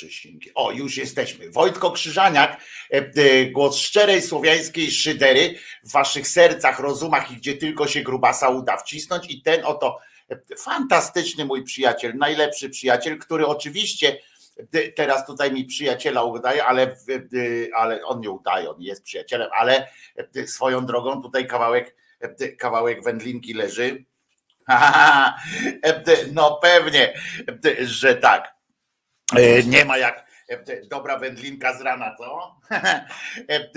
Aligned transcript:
Czesinki. 0.00 0.50
O, 0.54 0.72
już 0.72 0.96
jesteśmy. 0.96 1.50
Wojtko 1.50 1.90
Krzyżaniak, 1.90 2.60
e, 2.92 2.96
e, 2.96 3.44
głos 3.46 3.76
szczerej 3.76 4.22
słowiańskiej 4.22 4.90
szydery 4.90 5.54
w 5.84 5.92
waszych 5.92 6.28
sercach, 6.28 6.78
rozumach 6.78 7.32
i 7.32 7.36
gdzie 7.36 7.56
tylko 7.56 7.86
się 7.86 8.00
grubasa 8.00 8.48
uda 8.48 8.76
wcisnąć. 8.76 9.30
I 9.30 9.42
ten 9.42 9.64
oto 9.64 9.98
e, 10.30 10.56
fantastyczny 10.56 11.44
mój 11.44 11.64
przyjaciel, 11.64 12.16
najlepszy 12.16 12.70
przyjaciel, 12.70 13.18
który 13.18 13.46
oczywiście 13.46 14.16
teraz 14.96 15.26
tutaj 15.26 15.52
mi 15.52 15.64
przyjaciela 15.64 16.22
udaje, 16.22 16.64
ale, 16.64 16.96
ale 17.74 18.04
on 18.04 18.20
nie 18.20 18.30
udaje, 18.30 18.70
on 18.70 18.82
jest 18.82 19.02
przyjacielem, 19.02 19.48
ale 19.52 19.88
swoją 20.46 20.86
drogą 20.86 21.22
tutaj 21.22 21.46
kawałek, 21.46 21.96
kawałek 22.58 23.04
wędlinki 23.04 23.54
leży. 23.54 24.04
No 26.32 26.58
pewnie, 26.62 27.14
że 27.80 28.14
tak. 28.14 28.59
E, 29.36 29.62
nie 29.62 29.84
ma 29.84 29.98
jak 29.98 30.26
e, 30.48 30.86
dobra 30.86 31.18
wędlinka 31.18 31.78
z 31.78 31.80
rana, 31.80 32.16
co? 32.18 32.56
E, 33.50 33.70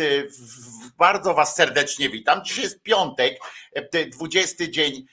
bardzo 0.98 1.34
Was 1.34 1.56
serdecznie 1.56 2.10
witam. 2.10 2.44
Dzisiaj 2.44 2.64
jest 2.64 2.84
piątek, 2.84 3.40
20 4.12 4.68
dzień 4.68 5.06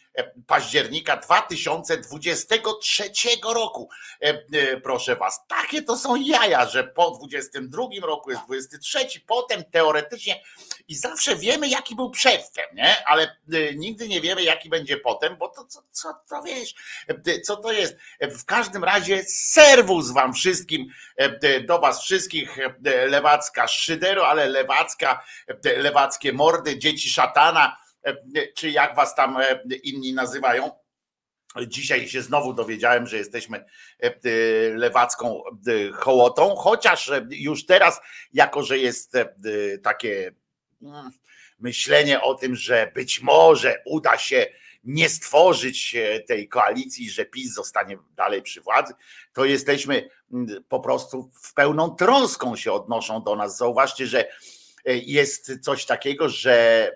października 0.46 1.16
2023 1.16 3.10
roku. 3.54 3.88
E, 4.22 4.26
e, 4.26 4.80
proszę 4.80 5.16
was, 5.16 5.46
takie 5.48 5.82
to 5.82 5.96
są 5.96 6.16
jaja, 6.16 6.68
że 6.68 6.84
po 6.84 7.10
22 7.10 7.82
roku 8.02 8.30
jest 8.30 8.44
23, 8.44 8.98
potem 9.26 9.64
teoretycznie 9.64 10.42
i 10.88 10.94
zawsze 10.94 11.36
wiemy, 11.36 11.68
jaki 11.68 11.96
był 11.96 12.10
przedtem, 12.10 12.64
nie? 12.74 13.06
Ale 13.06 13.22
e, 13.22 13.74
nigdy 13.74 14.08
nie 14.08 14.20
wiemy, 14.20 14.42
jaki 14.42 14.68
będzie 14.68 14.96
potem, 14.96 15.36
bo 15.36 15.48
to 15.48 15.64
co, 15.64 15.82
co 15.90 16.14
to 16.28 16.42
wiesz, 16.42 16.74
co 17.44 17.56
to 17.56 17.72
jest. 17.72 17.96
W 18.20 18.44
każdym 18.44 18.84
razie 18.84 19.24
serwus 19.28 20.10
wam 20.10 20.32
wszystkim, 20.32 20.86
do 21.66 21.78
was 21.78 22.02
wszystkich, 22.02 22.58
lewacka 22.84 23.68
szydero, 23.68 24.28
ale 24.28 24.46
lewacka, 24.46 25.24
lewackie 25.76 26.32
mordy, 26.32 26.78
dzieci 26.78 27.10
szatana 27.10 27.76
E, 27.76 27.79
czy 28.54 28.70
jak 28.70 28.96
was 28.96 29.14
tam 29.14 29.36
e, 29.36 29.60
inni 29.82 30.14
nazywają. 30.14 30.70
Dzisiaj 31.66 32.08
się 32.08 32.22
znowu 32.22 32.54
dowiedziałem, 32.54 33.06
że 33.06 33.16
jesteśmy 33.16 33.64
e, 34.00 34.14
lewacką 34.74 35.42
hołotą, 35.94 36.56
chociaż 36.56 37.10
już 37.30 37.66
teraz, 37.66 38.00
jako 38.32 38.62
że 38.62 38.78
jest 38.78 39.12
takie 39.82 40.32
mm, 40.82 41.10
myślenie 41.58 42.20
o 42.20 42.34
tym, 42.34 42.56
że 42.56 42.92
być 42.94 43.20
może 43.20 43.82
uda 43.86 44.18
się 44.18 44.46
nie 44.84 45.08
stworzyć 45.08 45.96
tej 46.28 46.48
koalicji, 46.48 47.10
że 47.10 47.24
PiS 47.24 47.54
zostanie 47.54 47.98
dalej 48.16 48.42
przy 48.42 48.60
władzy, 48.60 48.94
to 49.32 49.44
jesteśmy 49.44 50.08
mm, 50.32 50.64
po 50.68 50.80
prostu 50.80 51.30
w 51.42 51.54
pełną 51.54 51.90
troską 51.90 52.56
się 52.56 52.72
odnoszą 52.72 53.22
do 53.22 53.36
nas. 53.36 53.56
Zauważcie, 53.56 54.06
że 54.06 54.28
jest 54.84 55.60
coś 55.62 55.86
takiego, 55.86 56.28
że 56.28 56.86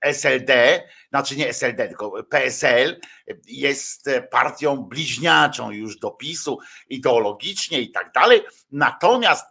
SLD, 0.00 0.82
znaczy 1.08 1.36
nie 1.36 1.48
SLD, 1.48 1.88
tylko 1.88 2.22
PSL 2.22 3.00
jest 3.46 4.10
partią 4.30 4.76
bliźniaczą 4.76 5.70
już 5.70 5.98
do 5.98 6.10
PiSu 6.10 6.58
ideologicznie 6.88 7.80
i 7.80 7.90
tak 7.90 8.12
dalej. 8.12 8.42
Natomiast 8.70 9.44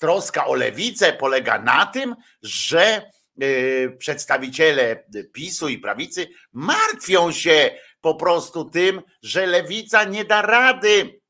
troska 0.00 0.46
o 0.46 0.54
lewicę 0.54 1.12
polega 1.12 1.62
na 1.62 1.86
tym, 1.86 2.16
że 2.42 2.82
e, 2.82 3.02
przedstawiciele 3.98 5.04
PiSu 5.32 5.68
i 5.68 5.78
prawicy 5.78 6.28
martwią 6.52 7.32
się 7.32 7.70
po 8.00 8.14
prostu 8.14 8.64
tym, 8.64 9.02
że 9.22 9.46
lewica 9.46 10.04
nie 10.04 10.24
da 10.24 10.42
rady 10.42 11.20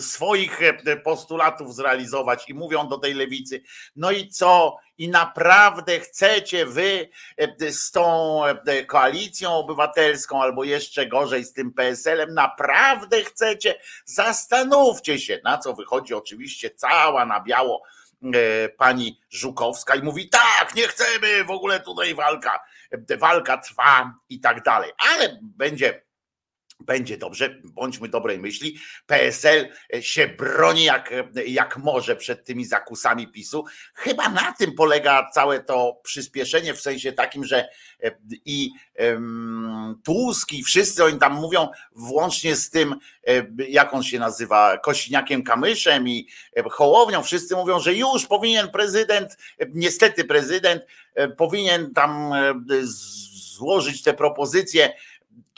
swoich 0.00 0.60
postulatów 1.04 1.74
zrealizować 1.74 2.48
i 2.48 2.54
mówią 2.54 2.88
do 2.88 2.98
tej 2.98 3.14
lewicy, 3.14 3.62
no 3.96 4.10
i 4.10 4.28
co? 4.28 4.76
I 5.00 5.08
naprawdę 5.08 6.00
chcecie 6.00 6.66
wy 6.66 7.08
e, 7.36 7.72
z 7.72 7.90
tą 7.90 8.40
e, 8.46 8.84
koalicją 8.84 9.54
obywatelską, 9.54 10.42
albo 10.42 10.64
jeszcze 10.64 11.06
gorzej 11.06 11.44
z 11.44 11.52
tym 11.52 11.72
PSL-em, 11.72 12.34
naprawdę 12.34 13.24
chcecie? 13.24 13.80
Zastanówcie 14.04 15.18
się, 15.18 15.40
na 15.44 15.58
co 15.58 15.74
wychodzi 15.74 16.14
oczywiście 16.14 16.70
cała 16.70 17.26
na 17.26 17.40
biało 17.40 17.82
pani 18.76 19.20
Żukowska 19.30 19.94
i 19.94 20.02
mówi 20.02 20.28
tak, 20.28 20.74
nie 20.74 20.88
chcemy, 20.88 21.44
w 21.44 21.50
ogóle 21.50 21.80
tutaj 21.80 22.14
walka, 22.14 22.60
walka 23.18 23.58
trwa 23.58 24.14
i 24.28 24.40
tak 24.40 24.62
dalej, 24.62 24.92
ale 24.98 25.38
będzie 25.42 26.02
będzie 26.80 27.16
dobrze, 27.16 27.60
bądźmy 27.64 28.08
dobrej 28.08 28.38
myśli. 28.38 28.78
PSL 29.06 29.68
się 30.00 30.28
broni 30.28 30.84
jak, 30.84 31.14
jak 31.46 31.76
może 31.76 32.16
przed 32.16 32.44
tymi 32.44 32.64
zakusami 32.64 33.28
PiSu. 33.28 33.64
Chyba 33.94 34.28
na 34.28 34.52
tym 34.52 34.74
polega 34.74 35.30
całe 35.30 35.60
to 35.60 36.00
przyspieszenie, 36.02 36.74
w 36.74 36.80
sensie 36.80 37.12
takim, 37.12 37.44
że 37.44 37.68
e, 38.02 38.10
i 38.44 38.70
Tusk 40.04 40.52
i 40.52 40.62
wszyscy 40.62 41.04
oni 41.04 41.18
tam 41.18 41.34
mówią, 41.34 41.68
włącznie 41.94 42.56
z 42.56 42.70
tym, 42.70 42.96
e, 43.26 43.46
jak 43.68 43.94
on 43.94 44.02
się 44.02 44.18
nazywa, 44.18 44.78
Kośniakiem 44.78 45.42
Kamyszem 45.42 46.08
i 46.08 46.28
e, 46.56 46.62
Hołownią, 46.70 47.22
wszyscy 47.22 47.56
mówią, 47.56 47.80
że 47.80 47.94
już 47.94 48.26
powinien 48.26 48.70
prezydent, 48.70 49.36
niestety 49.74 50.24
prezydent, 50.24 50.82
powinien 51.36 51.94
tam 51.94 52.32
złożyć 53.60 54.02
te 54.02 54.14
propozycje 54.14 54.92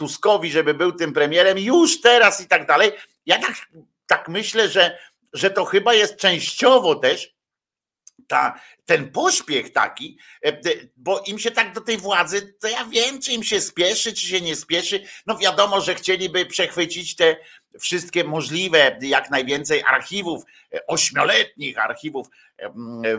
Tuskowi, 0.03 0.51
żeby 0.51 0.75
był 0.75 0.93
tym 0.93 1.13
premierem 1.13 1.59
już 1.59 2.01
teraz 2.01 2.41
i 2.41 2.47
tak 2.47 2.67
dalej. 2.67 2.93
Ja 3.27 3.39
tak, 3.39 3.55
tak 4.07 4.29
myślę, 4.29 4.69
że, 4.69 4.99
że 5.33 5.51
to 5.51 5.65
chyba 5.65 5.95
jest 5.95 6.17
częściowo 6.17 6.95
też 6.95 7.35
ta, 8.29 8.61
ten 8.85 9.13
pośpiech 9.13 9.73
taki, 9.73 10.19
e, 10.45 10.61
bo 10.97 11.21
im 11.27 11.39
się 11.39 11.51
tak 11.51 11.75
do 11.75 11.81
tej 11.81 11.99
władzy, 11.99 12.55
to 12.61 12.69
ja 12.69 12.85
wiem, 12.85 13.21
czy 13.21 13.33
im 13.33 13.43
się 13.43 13.61
spieszy, 13.61 14.13
czy 14.13 14.27
się 14.27 14.41
nie 14.41 14.57
spieszy. 14.57 15.05
No 15.27 15.39
wiadomo, 15.39 15.81
że 15.81 15.95
chcieliby 15.95 16.47
przechwycić 16.47 17.17
te 17.17 17.37
wszystkie 17.81 18.25
możliwe, 18.25 18.99
jak 19.01 19.31
najwięcej 19.31 19.83
archiwów, 19.89 20.45
e, 20.75 20.87
ośmioletnich 20.87 21.79
archiwów 21.79 22.27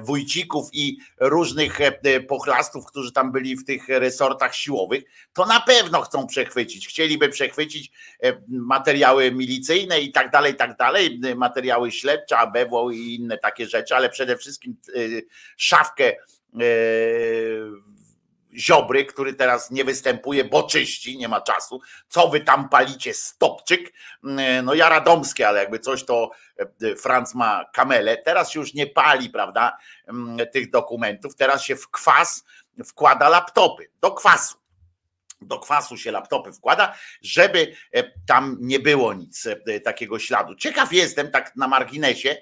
wójcików 0.01 0.69
i 0.73 0.97
różnych 1.19 1.81
e, 1.81 2.19
pochlastów, 2.19 2.85
którzy 2.85 3.11
tam 3.11 3.31
byli 3.31 3.55
w 3.55 3.65
tych 3.65 3.87
resortach 3.87 4.55
siłowych, 4.55 5.03
to 5.33 5.45
na 5.45 5.59
pewno 5.59 6.01
chcą 6.01 6.27
przechwycić. 6.27 6.87
Chcieliby 6.87 7.29
przechwycić 7.29 7.91
materiały 8.47 9.31
milicyjne 9.31 10.01
i 10.01 10.11
tak 10.11 10.31
dalej, 10.31 10.53
i 10.53 10.55
tak 10.55 10.77
dalej, 10.77 11.19
materiały 11.35 11.91
śledcze, 11.91 12.37
ABW 12.37 12.91
i 12.91 13.15
inne 13.15 13.37
takie 13.37 13.67
rzeczy, 13.67 13.95
ale 13.95 14.09
przede 14.09 14.37
wszystkim 14.37 14.75
szafkę 15.57 16.13
Ziobry, 18.57 19.05
który 19.05 19.33
teraz 19.33 19.71
nie 19.71 19.83
występuje, 19.83 20.43
bo 20.43 20.63
czyści, 20.63 21.17
nie 21.17 21.27
ma 21.27 21.41
czasu. 21.41 21.81
Co 22.07 22.27
wy 22.27 22.39
tam 22.39 22.69
palicie, 22.69 23.13
stopczyk? 23.13 23.93
No 24.63 24.73
ja 24.73 24.89
radomskie, 24.89 25.47
ale 25.47 25.59
jakby 25.59 25.79
coś 25.79 26.05
to 26.05 26.31
e, 26.81 26.95
Franc 26.95 27.35
ma 27.35 27.65
kamelę. 27.73 28.17
Teraz 28.17 28.55
już 28.55 28.73
nie 28.73 28.87
pali, 28.87 29.29
prawda, 29.29 29.77
tych 30.51 30.69
dokumentów. 30.69 31.35
Teraz 31.35 31.63
się 31.63 31.75
w 31.75 31.89
kwas 31.89 32.43
wkłada 32.85 33.29
laptopy, 33.29 33.89
do 34.01 34.11
kwasu 34.11 34.63
do 35.45 35.59
kwasu 35.59 35.97
się 35.97 36.11
laptopy 36.11 36.53
wkłada, 36.53 36.95
żeby 37.21 37.75
e, 37.91 38.03
tam 38.27 38.57
nie 38.59 38.79
było 38.79 39.13
nic 39.13 39.47
e, 39.47 39.79
takiego 39.79 40.19
śladu. 40.19 40.55
Ciekaw 40.55 40.93
jestem, 40.93 41.31
tak 41.31 41.55
na 41.55 41.67
marginesie, 41.67 42.37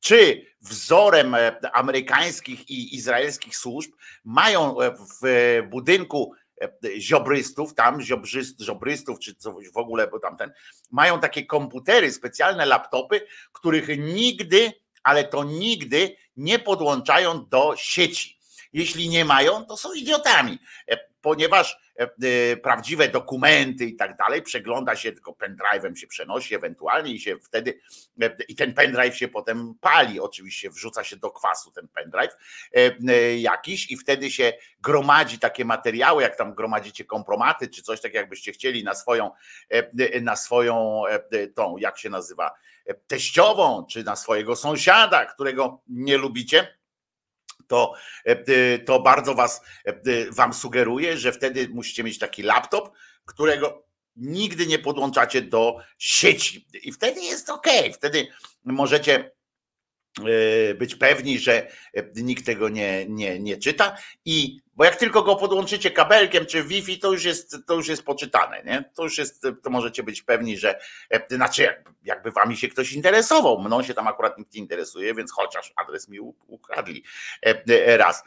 czy 0.00 0.46
wzorem 0.60 1.34
e, 1.34 1.56
amerykańskich 1.72 2.70
i 2.70 2.94
izraelskich 2.94 3.56
służb 3.56 3.92
mają 4.24 4.80
e, 4.80 4.94
w 5.22 5.62
budynku 5.68 6.32
e, 6.60 6.70
ziobrystów, 7.00 7.74
tam 7.74 8.02
ziobryst, 8.02 8.60
ziobrystów, 8.62 9.18
czy 9.18 9.34
coś 9.34 9.70
w 9.70 9.76
ogóle, 9.76 10.08
bo 10.08 10.20
tamten, 10.20 10.52
mają 10.90 11.20
takie 11.20 11.46
komputery, 11.46 12.12
specjalne 12.12 12.66
laptopy, 12.66 13.26
których 13.52 13.88
nigdy, 13.98 14.72
ale 15.02 15.24
to 15.24 15.44
nigdy 15.44 16.16
nie 16.36 16.58
podłączają 16.58 17.46
do 17.48 17.74
sieci. 17.76 18.38
Jeśli 18.72 19.08
nie 19.08 19.24
mają, 19.24 19.64
to 19.64 19.76
są 19.76 19.92
idiotami, 19.92 20.58
ponieważ 21.20 21.78
prawdziwe 22.62 23.08
dokumenty 23.08 23.84
i 23.84 23.96
tak 23.96 24.16
dalej, 24.16 24.42
przegląda 24.42 24.96
się, 24.96 25.12
tylko 25.12 25.32
pendrive'em 25.32 25.94
się 25.94 26.06
przenosi 26.06 26.54
ewentualnie 26.54 27.12
i 27.12 27.20
się 27.20 27.38
wtedy, 27.38 27.80
e, 28.22 28.36
i 28.48 28.54
ten 28.54 28.74
pendrive 28.74 29.16
się 29.16 29.28
potem 29.28 29.74
pali, 29.80 30.20
oczywiście 30.20 30.70
wrzuca 30.70 31.04
się 31.04 31.16
do 31.16 31.30
kwasu 31.30 31.70
ten 31.70 31.88
pendrive 31.88 32.32
jakiś 33.38 33.90
i 33.90 33.96
wtedy 33.96 34.30
się 34.30 34.52
gromadzi 34.80 35.38
takie 35.38 35.64
materiały, 35.64 36.22
jak 36.22 36.36
tam 36.36 36.54
gromadzicie 36.54 37.04
kompromaty, 37.04 37.68
czy 37.68 37.82
coś 37.82 38.00
tak 38.00 38.14
jakbyście 38.14 38.52
chcieli 38.52 38.84
na 38.84 38.94
swoją, 38.94 39.30
na 40.22 40.36
swoją 40.36 41.02
tą, 41.54 41.76
jak 41.76 41.98
się 41.98 42.10
nazywa, 42.10 42.50
teściową, 43.06 43.86
czy 43.90 44.04
na 44.04 44.16
swojego 44.16 44.56
sąsiada, 44.56 45.26
którego 45.26 45.82
nie 45.88 46.18
lubicie, 46.18 46.77
to, 47.68 47.92
e, 48.24 48.78
to 48.78 49.00
bardzo 49.00 49.34
was, 49.34 49.60
e, 49.84 50.30
wam 50.30 50.54
sugeruję, 50.54 51.16
że 51.16 51.32
wtedy 51.32 51.68
musicie 51.68 52.04
mieć 52.04 52.18
taki 52.18 52.42
laptop, 52.42 52.90
którego 53.24 53.84
nigdy 54.16 54.66
nie 54.66 54.78
podłączacie 54.78 55.42
do 55.42 55.76
sieci. 55.98 56.66
I 56.82 56.92
wtedy 56.92 57.20
jest 57.20 57.50
ok, 57.50 57.66
wtedy 57.94 58.26
możecie 58.64 59.30
e, 60.18 60.74
być 60.74 60.94
pewni, 60.94 61.38
że 61.38 61.70
nikt 62.14 62.46
tego 62.46 62.68
nie, 62.68 63.06
nie, 63.08 63.40
nie 63.40 63.56
czyta. 63.56 63.96
I 64.24 64.60
bo 64.78 64.84
jak 64.84 64.96
tylko 64.96 65.22
go 65.22 65.36
podłączycie 65.36 65.90
kabelkiem 65.90 66.46
czy 66.46 66.62
Wi-Fi, 66.62 66.98
to 66.98 67.12
już 67.12 67.24
jest, 67.24 67.56
to 67.66 67.74
już 67.74 67.88
jest 67.88 68.02
poczytane, 68.02 68.62
nie? 68.64 68.90
To 68.94 69.02
już 69.02 69.18
jest, 69.18 69.46
to 69.62 69.70
możecie 69.70 70.02
być 70.02 70.22
pewni, 70.22 70.58
że 70.58 70.80
znaczy 71.30 71.84
jakby 72.04 72.30
wami 72.30 72.56
się 72.56 72.68
ktoś 72.68 72.92
interesował. 72.92 73.60
Mną 73.60 73.82
się 73.82 73.94
tam 73.94 74.08
akurat 74.08 74.38
nikt 74.38 74.54
nie 74.54 74.60
interesuje, 74.60 75.14
więc 75.14 75.32
chociaż 75.32 75.72
adres 75.76 76.08
mi 76.08 76.20
ukradli 76.46 77.04
raz. 77.86 78.24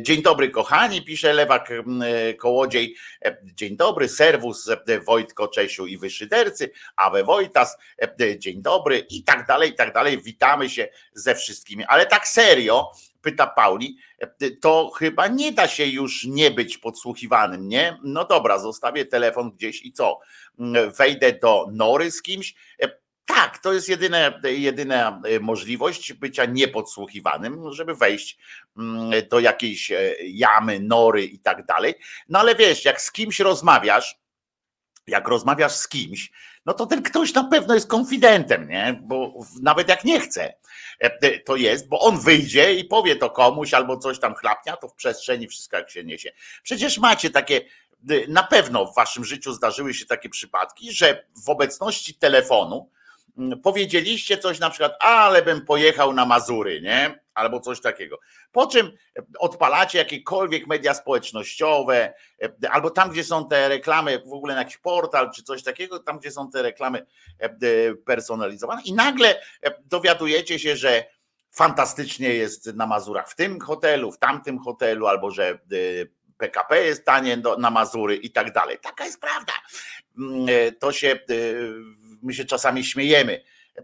Dzień 0.00 0.22
dobry 0.22 0.50
kochani, 0.50 1.04
pisze 1.04 1.32
Lewak 1.32 1.68
Kołodziej. 2.38 2.96
Dzień 3.44 3.76
dobry, 3.76 4.08
serwus 4.08 4.68
Wojtko, 5.06 5.48
Czesiu 5.48 5.86
i 5.86 5.98
Wyszydercy, 5.98 6.70
Awe 6.96 7.24
Wojtas, 7.24 7.76
dzień 8.38 8.62
dobry 8.62 8.98
i 8.98 9.24
tak 9.24 9.46
dalej, 9.46 9.70
i 9.70 9.74
tak 9.74 9.94
dalej. 9.94 10.22
Witamy 10.22 10.70
się 10.70 10.88
ze 11.14 11.34
wszystkimi, 11.34 11.84
ale 11.84 12.06
tak 12.06 12.28
serio, 12.28 12.92
pyta 13.22 13.46
Pauli, 13.46 13.96
to 14.60 14.90
chyba 14.90 15.28
nie 15.28 15.52
da 15.52 15.68
się 15.68 15.86
już 15.86 16.24
nie 16.24 16.50
być 16.50 16.78
podsłuchiwanym, 16.78 17.68
nie? 17.68 17.98
No 18.02 18.24
dobra, 18.24 18.58
zostawię 18.58 19.06
telefon 19.06 19.50
gdzieś 19.50 19.84
i 19.84 19.92
co? 19.92 20.20
Wejdę 20.98 21.32
do 21.32 21.66
nory 21.72 22.10
z 22.10 22.22
kimś. 22.22 22.54
Tak, 23.24 23.58
to 23.58 23.72
jest 23.72 23.88
jedyne, 23.88 24.40
jedyna 24.44 25.22
możliwość 25.40 26.12
bycia 26.12 26.44
niepodsłuchiwanym, 26.44 27.72
żeby 27.72 27.94
wejść 27.94 28.38
mm, 28.76 29.10
do 29.30 29.40
jakiejś 29.40 29.92
e, 29.92 30.14
jamy, 30.22 30.80
nory 30.80 31.24
i 31.24 31.38
tak 31.38 31.66
dalej. 31.66 31.94
No 32.28 32.38
ale 32.38 32.54
wiesz, 32.54 32.84
jak 32.84 33.00
z 33.00 33.12
kimś 33.12 33.40
rozmawiasz, 33.40 34.18
jak 35.06 35.28
rozmawiasz 35.28 35.72
z 35.72 35.88
kimś, 35.88 36.30
no 36.66 36.74
to 36.74 36.86
ten 36.86 37.02
ktoś 37.02 37.34
na 37.34 37.44
pewno 37.44 37.74
jest 37.74 37.86
konfidentem, 37.86 38.68
nie? 38.68 39.00
Bo 39.02 39.32
nawet 39.62 39.88
jak 39.88 40.04
nie 40.04 40.20
chce, 40.20 40.54
e, 40.98 41.38
to 41.38 41.56
jest, 41.56 41.88
bo 41.88 42.00
on 42.00 42.20
wyjdzie 42.20 42.74
i 42.74 42.84
powie 42.84 43.16
to 43.16 43.30
komuś 43.30 43.74
albo 43.74 43.96
coś 43.96 44.20
tam 44.20 44.34
chlapnia, 44.34 44.76
to 44.76 44.88
w 44.88 44.94
przestrzeni 44.94 45.48
wszystko 45.48 45.76
jak 45.76 45.90
się 45.90 46.04
niesie. 46.04 46.32
Przecież 46.62 46.98
macie 46.98 47.30
takie, 47.30 47.60
na 48.28 48.42
pewno 48.42 48.86
w 48.86 48.94
waszym 48.94 49.24
życiu 49.24 49.52
zdarzyły 49.52 49.94
się 49.94 50.06
takie 50.06 50.28
przypadki, 50.28 50.92
że 50.92 51.26
w 51.44 51.48
obecności 51.48 52.14
telefonu 52.14 52.90
powiedzieliście 53.62 54.38
coś 54.38 54.58
na 54.58 54.70
przykład, 54.70 54.92
ale 55.00 55.42
bym 55.42 55.66
pojechał 55.66 56.12
na 56.12 56.26
Mazury, 56.26 56.80
nie? 56.80 57.20
albo 57.34 57.60
coś 57.60 57.80
takiego. 57.80 58.18
Po 58.52 58.66
czym 58.66 58.92
odpalacie 59.38 59.98
jakiekolwiek 59.98 60.66
media 60.66 60.94
społecznościowe, 60.94 62.14
albo 62.70 62.90
tam, 62.90 63.10
gdzie 63.10 63.24
są 63.24 63.48
te 63.48 63.68
reklamy, 63.68 64.22
w 64.26 64.32
ogóle 64.32 64.54
na 64.54 64.60
jakiś 64.60 64.78
portal 64.78 65.30
czy 65.34 65.42
coś 65.42 65.62
takiego, 65.62 65.98
tam, 65.98 66.18
gdzie 66.18 66.30
są 66.30 66.50
te 66.50 66.62
reklamy 66.62 67.06
e, 67.38 67.48
personalizowane, 67.94 68.82
i 68.82 68.92
nagle 68.92 69.40
dowiadujecie 69.84 70.58
się, 70.58 70.76
że 70.76 71.04
fantastycznie 71.50 72.34
jest 72.34 72.66
na 72.66 72.86
Mazurach 72.86 73.30
w 73.30 73.36
tym 73.36 73.60
hotelu, 73.60 74.12
w 74.12 74.18
tamtym 74.18 74.58
hotelu, 74.58 75.06
albo 75.06 75.30
że 75.30 75.58
PKP 76.38 76.84
jest 76.84 77.04
tanie 77.04 77.42
na 77.58 77.70
Mazury 77.70 78.16
i 78.16 78.30
tak 78.30 78.52
dalej. 78.52 78.78
Taka 78.82 79.04
jest 79.04 79.20
prawda. 79.20 79.52
Mm, 80.18 80.46
e, 80.48 80.72
to 80.72 80.92
się, 80.92 81.18
my 82.22 82.34
się 82.34 82.44
czasami 82.44 82.84
śmiejemy 82.84 83.40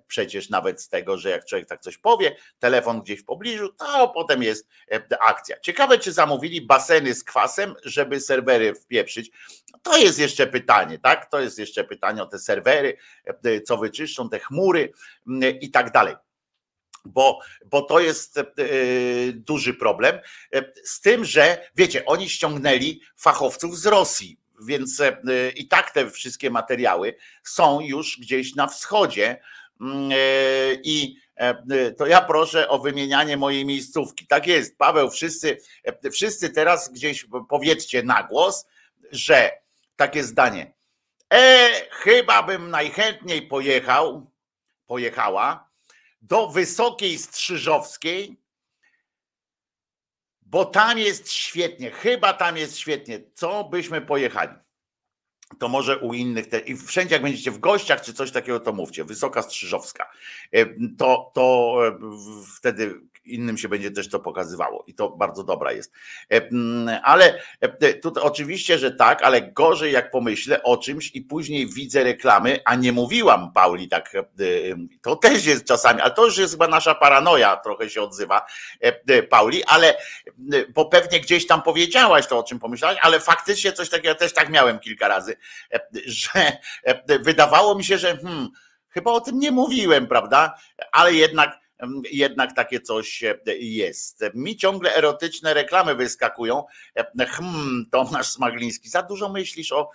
przecież 0.06 0.50
nawet 0.50 0.82
z 0.82 0.88
tego, 0.88 1.18
że 1.18 1.30
jak 1.30 1.44
człowiek 1.44 1.68
tak 1.68 1.80
coś 1.80 1.98
powie, 1.98 2.36
telefon 2.58 3.02
gdzieś 3.02 3.20
w 3.20 3.24
pobliżu, 3.24 3.72
to 3.72 4.08
potem 4.08 4.42
jest 4.42 4.68
e, 4.92 5.22
akcja. 5.22 5.60
Ciekawe, 5.60 5.98
czy 5.98 6.12
zamówili 6.12 6.60
baseny 6.60 7.14
z 7.14 7.24
kwasem, 7.24 7.74
żeby 7.84 8.20
serwery 8.20 8.74
wpieprzyć. 8.74 9.30
To 9.82 9.96
jest 9.96 10.18
jeszcze 10.18 10.46
pytanie, 10.46 10.98
tak? 10.98 11.30
To 11.30 11.40
jest 11.40 11.58
jeszcze 11.58 11.84
pytanie 11.84 12.22
o 12.22 12.26
te 12.26 12.38
serwery, 12.38 12.96
e, 13.44 13.60
co 13.60 13.76
wyczyszczą, 13.76 14.28
te 14.28 14.38
chmury 14.38 14.92
i 15.60 15.70
tak 15.70 15.92
dalej 15.92 16.14
bo, 17.08 17.40
bo 17.66 17.82
to 17.82 18.00
jest 18.00 18.38
e, 18.38 18.44
duży 19.32 19.74
problem. 19.74 20.18
Z 20.84 21.00
tym, 21.00 21.24
że 21.24 21.68
wiecie, 21.76 22.04
oni 22.06 22.28
ściągnęli 22.28 23.00
fachowców 23.16 23.78
z 23.78 23.86
Rosji, 23.86 24.38
więc 24.64 25.02
i 25.56 25.68
tak 25.68 25.90
te 25.90 26.10
wszystkie 26.10 26.50
materiały 26.50 27.16
są 27.44 27.80
już 27.80 28.18
gdzieś 28.20 28.54
na 28.54 28.66
wschodzie 28.66 29.40
Mm, 29.80 30.10
e, 30.12 30.16
I 30.84 31.16
e, 31.36 31.92
to 31.92 32.06
ja 32.06 32.20
proszę 32.20 32.68
o 32.68 32.78
wymienianie 32.78 33.36
mojej 33.36 33.66
miejscówki. 33.66 34.26
Tak 34.26 34.46
jest, 34.46 34.78
Paweł, 34.78 35.10
wszyscy, 35.10 35.58
e, 35.84 36.10
wszyscy 36.10 36.50
teraz 36.50 36.92
gdzieś 36.92 37.26
powiedzcie 37.48 38.02
na 38.02 38.22
głos, 38.22 38.66
że 39.12 39.50
takie 39.96 40.24
zdanie. 40.24 40.74
E, 41.34 41.70
chyba 41.90 42.42
bym 42.42 42.70
najchętniej 42.70 43.42
pojechał, 43.42 44.30
pojechała 44.86 45.68
do 46.22 46.48
Wysokiej 46.48 47.18
Strzyżowskiej, 47.18 48.36
bo 50.46 50.64
tam 50.64 50.98
jest 50.98 51.32
świetnie, 51.32 51.90
chyba 51.90 52.32
tam 52.32 52.56
jest 52.56 52.78
świetnie. 52.78 53.20
Co 53.34 53.64
byśmy 53.64 54.00
pojechali? 54.00 54.52
to 55.58 55.68
może 55.68 55.98
u 55.98 56.14
innych 56.14 56.48
te, 56.48 56.58
i 56.58 56.76
wszędzie 56.76 57.14
jak 57.14 57.22
będziecie 57.22 57.50
w 57.50 57.58
gościach 57.58 58.02
czy 58.02 58.14
coś 58.14 58.30
takiego, 58.30 58.60
to 58.60 58.72
mówcie, 58.72 59.04
Wysoka 59.04 59.42
Strzyżowska. 59.42 60.10
E, 60.52 60.66
to, 60.98 61.30
to 61.34 61.76
e, 61.86 61.98
wtedy 62.56 63.00
innym 63.26 63.58
się 63.58 63.68
będzie 63.68 63.90
też 63.90 64.08
to 64.08 64.20
pokazywało 64.20 64.84
i 64.86 64.94
to 64.94 65.10
bardzo 65.10 65.44
dobra 65.44 65.72
jest. 65.72 65.92
E, 66.32 66.48
ale 67.02 67.42
tutaj 68.02 68.22
oczywiście, 68.22 68.78
że 68.78 68.90
tak, 68.90 69.22
ale 69.22 69.42
gorzej 69.42 69.92
jak 69.92 70.10
pomyślę 70.10 70.62
o 70.62 70.76
czymś 70.76 71.10
i 71.14 71.22
później 71.22 71.66
widzę 71.66 72.04
reklamy, 72.04 72.58
a 72.64 72.74
nie 72.74 72.92
mówiłam 72.92 73.52
Pauli 73.52 73.88
tak, 73.88 74.12
to 75.02 75.16
też 75.16 75.46
jest 75.46 75.64
czasami, 75.64 76.00
ale 76.00 76.10
to 76.10 76.24
już 76.24 76.38
jest 76.38 76.54
chyba 76.54 76.68
nasza 76.68 76.94
paranoja, 76.94 77.56
trochę 77.56 77.90
się 77.90 78.02
odzywa 78.02 78.46
Pauli, 79.30 79.64
ale 79.64 79.96
bo 80.74 80.84
pewnie 80.84 81.20
gdzieś 81.20 81.46
tam 81.46 81.62
powiedziałaś 81.62 82.26
to, 82.26 82.38
o 82.38 82.42
czym 82.42 82.58
pomyślałaś, 82.58 82.98
ale 83.02 83.20
faktycznie 83.20 83.72
coś 83.72 83.88
takiego 83.88 84.14
też 84.14 84.34
tak 84.34 84.50
miałem 84.50 84.78
kilka 84.78 85.08
razy 85.08 85.36
że 86.06 86.52
wydawało 87.20 87.74
mi 87.74 87.84
się, 87.84 87.98
że 87.98 88.16
hmm, 88.16 88.48
chyba 88.88 89.10
o 89.10 89.20
tym 89.20 89.38
nie 89.38 89.50
mówiłem, 89.50 90.06
prawda? 90.06 90.58
Ale 90.92 91.12
jednak 91.12 91.58
jednak 92.10 92.54
takie 92.54 92.80
coś 92.80 93.24
jest. 93.58 94.24
Mi 94.34 94.56
ciągle 94.56 94.94
erotyczne 94.94 95.54
reklamy 95.54 95.94
wyskakują. 95.94 96.64
Hmm, 97.18 97.86
Tomasz 97.90 98.26
Smagliński, 98.26 98.88
za 98.88 99.02
dużo 99.02 99.28
myślisz 99.28 99.72
o 99.72 99.90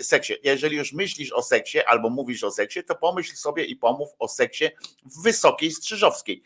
seksie. 0.00 0.34
Jeżeli 0.44 0.76
już 0.76 0.92
myślisz 0.92 1.32
o 1.32 1.42
seksie 1.42 1.78
albo 1.80 2.10
mówisz 2.10 2.44
o 2.44 2.50
seksie, 2.50 2.84
to 2.84 2.94
pomyśl 2.94 3.36
sobie 3.36 3.64
i 3.64 3.76
pomów 3.76 4.08
o 4.18 4.28
seksie 4.28 4.64
w 5.04 5.22
Wysokiej 5.22 5.70
Strzyżowskiej. 5.70 6.42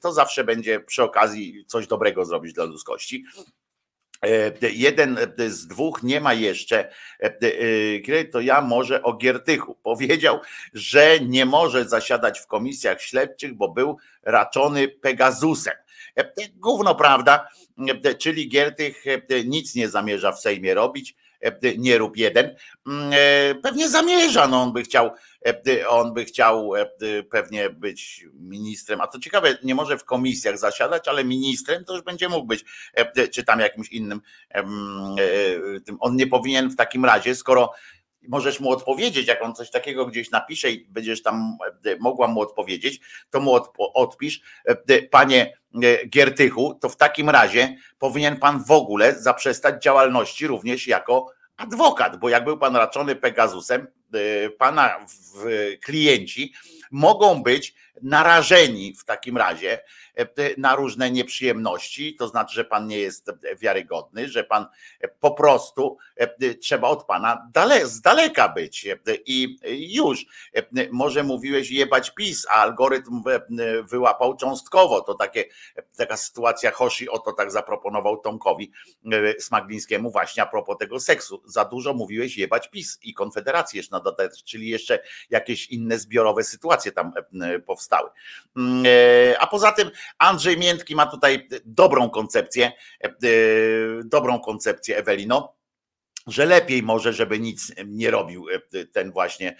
To 0.00 0.12
zawsze 0.12 0.44
będzie 0.44 0.80
przy 0.80 1.02
okazji 1.02 1.64
coś 1.66 1.86
dobrego 1.86 2.24
zrobić 2.24 2.52
dla 2.52 2.64
ludzkości. 2.64 3.24
E, 4.22 4.52
jeden 4.70 5.18
z 5.48 5.66
dwóch 5.66 6.02
nie 6.02 6.20
ma 6.20 6.34
jeszcze, 6.34 6.90
e, 7.22 7.36
e, 8.18 8.24
to 8.24 8.40
ja 8.40 8.60
może 8.60 9.02
o 9.02 9.12
Giertychu. 9.12 9.74
Powiedział, 9.82 10.40
że 10.72 11.20
nie 11.20 11.46
może 11.46 11.84
zasiadać 11.84 12.40
w 12.40 12.46
komisjach 12.46 13.02
śledczych, 13.02 13.54
bo 13.54 13.68
był 13.68 13.96
raczony 14.22 14.88
Pegazusem. 14.88 15.74
Gówno 16.54 16.94
prawda, 16.94 17.48
czyli 18.18 18.48
Giertych 18.48 19.04
nic 19.44 19.74
nie 19.74 19.88
zamierza 19.88 20.32
w 20.32 20.40
Sejmie 20.40 20.74
robić 20.74 21.14
E, 21.14 21.25
nie 21.78 21.98
rób 21.98 22.16
jeden. 22.16 22.56
Mm, 22.86 23.10
e, 23.12 23.54
pewnie 23.54 23.88
zamierza, 23.88 24.48
no 24.48 24.62
on 24.62 24.72
by 24.72 24.82
chciał, 24.82 25.10
e, 25.46 25.88
on 25.88 26.14
by 26.14 26.24
chciał 26.24 26.72
pewnie 27.30 27.70
być 27.70 28.26
ministrem, 28.34 29.00
a 29.00 29.06
to 29.06 29.18
ciekawe, 29.18 29.58
nie 29.62 29.74
może 29.74 29.98
w 29.98 30.04
komisjach 30.04 30.58
zasiadać, 30.58 31.08
ale 31.08 31.24
ministrem 31.24 31.84
to 31.84 31.94
już 31.94 32.02
będzie 32.02 32.28
mógł 32.28 32.46
być, 32.46 32.64
czy 33.32 33.44
tam 33.44 33.60
jakimś 33.60 33.88
innym, 33.88 34.20
on 36.00 36.16
nie 36.16 36.26
powinien 36.26 36.70
w 36.70 36.76
takim 36.76 37.04
razie, 37.04 37.34
skoro 37.34 37.72
możesz 38.28 38.60
mu 38.60 38.70
odpowiedzieć, 38.70 39.26
jak 39.26 39.42
on 39.42 39.54
coś 39.54 39.70
takiego 39.70 40.06
gdzieś 40.06 40.30
napisze 40.30 40.70
i 40.70 40.86
będziesz 40.88 41.22
tam 41.22 41.58
mogła 42.00 42.28
mu 42.28 42.40
odpowiedzieć, 42.40 43.00
to 43.30 43.40
mu 43.40 43.58
odpisz, 43.78 44.40
panie 45.10 45.58
Giertychu, 46.08 46.78
to 46.80 46.88
w 46.88 46.96
takim 46.96 47.30
razie 47.30 47.76
powinien 47.98 48.36
pan 48.36 48.64
w 48.64 48.70
ogóle 48.70 49.14
zaprzestać 49.14 49.82
działalności 49.82 50.46
również 50.46 50.86
jako 50.86 51.32
adwokat, 51.56 52.16
bo 52.16 52.28
jak 52.28 52.44
był 52.44 52.58
pan 52.58 52.76
raczony 52.76 53.16
Pegasusem, 53.16 53.86
y, 54.14 54.50
pana 54.58 55.06
klienci 55.82 56.52
mogą 56.90 57.42
być 57.42 57.74
narażeni 58.02 58.94
w 58.94 59.04
takim 59.04 59.36
razie 59.36 59.78
na 60.58 60.74
różne 60.74 61.10
nieprzyjemności, 61.10 62.16
to 62.16 62.28
znaczy, 62.28 62.54
że 62.54 62.64
pan 62.64 62.86
nie 62.86 62.98
jest 62.98 63.30
wiarygodny, 63.58 64.28
że 64.28 64.44
pan 64.44 64.66
po 65.20 65.30
prostu 65.30 65.98
trzeba 66.60 66.88
od 66.88 67.04
pana 67.04 67.48
dale, 67.52 67.86
z 67.86 68.00
daleka 68.00 68.48
być 68.48 68.86
i 69.26 69.58
już. 69.94 70.26
Może 70.90 71.22
mówiłeś 71.22 71.70
jebać 71.70 72.10
PiS, 72.10 72.46
a 72.50 72.52
algorytm 72.52 73.22
wyłapał 73.90 74.36
cząstkowo. 74.36 75.00
To 75.00 75.14
takie, 75.14 75.44
taka 75.96 76.16
sytuacja 76.16 76.70
Hoshi 76.70 77.08
o 77.08 77.18
to 77.18 77.32
tak 77.32 77.50
zaproponował 77.50 78.16
Tomkowi 78.16 78.72
Smaglińskiemu 79.38 80.10
właśnie 80.10 80.42
a 80.42 80.46
propos 80.46 80.78
tego 80.78 81.00
seksu. 81.00 81.42
Za 81.44 81.64
dużo 81.64 81.94
mówiłeś 81.94 82.36
jebać 82.36 82.70
PiS 82.70 82.98
i 83.02 83.14
Konfederację 83.14 83.78
jeszcze 83.78 83.96
na 83.96 84.00
dodatek, 84.00 84.32
czyli 84.44 84.68
jeszcze 84.68 84.98
jakieś 85.30 85.66
inne 85.66 85.98
zbiorowe 85.98 86.44
sytuacje 86.44 86.92
tam 86.92 87.12
powstały. 87.66 87.85
Mm, 88.56 88.84
e, 88.86 89.38
a 89.40 89.46
poza 89.46 89.72
tym 89.72 89.90
Andrzej 90.18 90.58
Miętki 90.58 90.96
ma 90.96 91.06
tutaj 91.06 91.48
dobrą 91.64 92.10
koncepcję, 92.10 92.72
e, 93.04 93.10
dobrą 94.04 94.40
koncepcję 94.40 94.96
Ewelino 94.96 95.56
że 96.26 96.46
lepiej 96.46 96.82
może, 96.82 97.12
żeby 97.12 97.40
nic 97.40 97.72
nie 97.86 98.10
robił 98.10 98.46
e, 98.50 98.84
ten 98.84 99.12
właśnie 99.12 99.56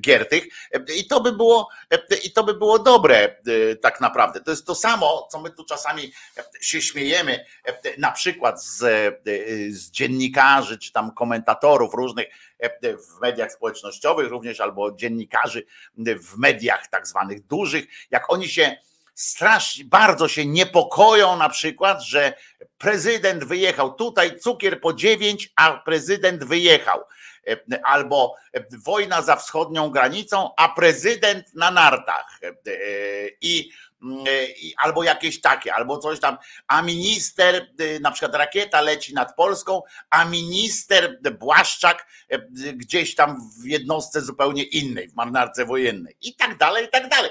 Giertych. 0.00 0.44
I 0.96 1.06
to 1.06 1.20
by 1.20 1.32
było, 1.32 1.68
i 2.24 2.32
to 2.32 2.44
by 2.44 2.54
było 2.54 2.78
dobre 2.78 3.36
tak 3.80 4.00
naprawdę. 4.00 4.40
To 4.40 4.50
jest 4.50 4.66
to 4.66 4.74
samo, 4.74 5.28
co 5.32 5.40
my 5.40 5.50
tu 5.50 5.64
czasami 5.64 6.12
się 6.60 6.82
śmiejemy, 6.82 7.44
na 7.98 8.10
przykład 8.10 8.64
z, 8.64 8.78
z 9.70 9.90
dziennikarzy, 9.90 10.78
czy 10.78 10.92
tam 10.92 11.14
komentatorów 11.14 11.94
różnych 11.94 12.26
w 12.82 13.20
mediach 13.20 13.52
społecznościowych 13.52 14.30
również, 14.30 14.60
albo 14.60 14.92
dziennikarzy 14.92 15.66
w 15.96 16.38
mediach 16.38 16.86
tak 16.86 17.06
zwanych 17.06 17.46
dużych, 17.46 17.86
jak 18.10 18.32
oni 18.32 18.48
się 18.48 18.76
strasznie, 19.16 19.84
bardzo 19.84 20.28
się 20.28 20.46
niepokoją 20.46 21.36
na 21.36 21.48
przykład, 21.48 22.02
że 22.02 22.34
prezydent 22.78 23.44
wyjechał. 23.44 23.94
Tutaj 23.94 24.38
cukier 24.38 24.80
po 24.80 24.92
dziewięć, 24.92 25.52
a 25.56 25.72
prezydent 25.72 26.44
wyjechał. 26.44 27.00
Albo 27.84 28.34
wojna 28.84 29.22
za 29.22 29.36
wschodnią 29.36 29.90
granicą, 29.90 30.50
a 30.56 30.68
prezydent 30.68 31.54
na 31.54 31.70
nartach. 31.70 32.40
I 33.40 33.70
albo 34.76 35.04
jakieś 35.04 35.40
takie, 35.40 35.74
albo 35.74 35.98
coś 35.98 36.20
tam, 36.20 36.38
a 36.68 36.82
minister, 36.82 37.66
na 38.00 38.10
przykład 38.10 38.34
rakieta 38.34 38.80
leci 38.80 39.14
nad 39.14 39.36
Polską, 39.36 39.82
a 40.10 40.24
minister 40.24 41.20
Błaszczak 41.38 42.06
gdzieś 42.74 43.14
tam 43.14 43.50
w 43.62 43.66
jednostce 43.66 44.20
zupełnie 44.20 44.62
innej, 44.62 45.08
w 45.08 45.14
marynarce 45.14 45.64
wojennej 45.64 46.16
i 46.20 46.34
tak 46.34 46.58
dalej, 46.58 46.84
i 46.84 46.88
tak 46.88 47.08
dalej. 47.08 47.30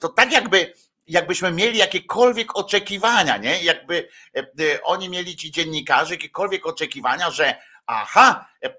To 0.00 0.08
tak 0.08 0.32
jakby 0.32 0.74
jakbyśmy 1.10 1.50
mieli 1.50 1.78
jakiekolwiek 1.78 2.56
oczekiwania, 2.56 3.36
nie? 3.36 3.62
Jakby 3.62 4.08
e, 4.36 4.38
e, 4.38 4.82
oni 4.82 5.08
mieli 5.08 5.36
ci 5.36 5.50
dziennikarze 5.50 6.14
jakiekolwiek 6.14 6.66
oczekiwania, 6.66 7.30
że 7.30 7.54
aha, 7.86 8.48
e, 8.62 8.70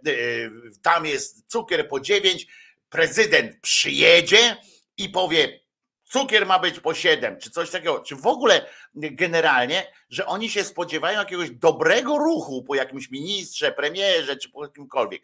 tam 0.82 1.06
jest 1.06 1.48
cukier 1.48 1.88
po 1.88 2.00
dziewięć, 2.00 2.48
prezydent 2.90 3.62
przyjedzie 3.62 4.58
i 4.98 5.10
powie, 5.10 5.60
cukier 6.04 6.46
ma 6.46 6.60
być 6.60 6.80
po 6.80 6.94
siedem, 6.94 7.40
czy 7.40 7.52
coś 7.52 7.70
takiego, 7.70 8.00
czy 8.00 8.16
w 8.16 8.28
ogóle 8.28 8.66
generalnie, 8.94 9.92
że 10.10 10.26
oni 10.26 10.50
się 10.50 10.64
spodziewają 10.64 11.20
jakiegoś 11.20 11.52
dobrego 11.52 12.18
ruchu 12.18 12.64
po 12.64 12.76
jakimś 12.76 13.10
ministrze, 13.10 13.72
premierze, 13.72 14.38
czy 14.38 14.50
po 14.50 14.68
kimkolwiek. 14.68 15.22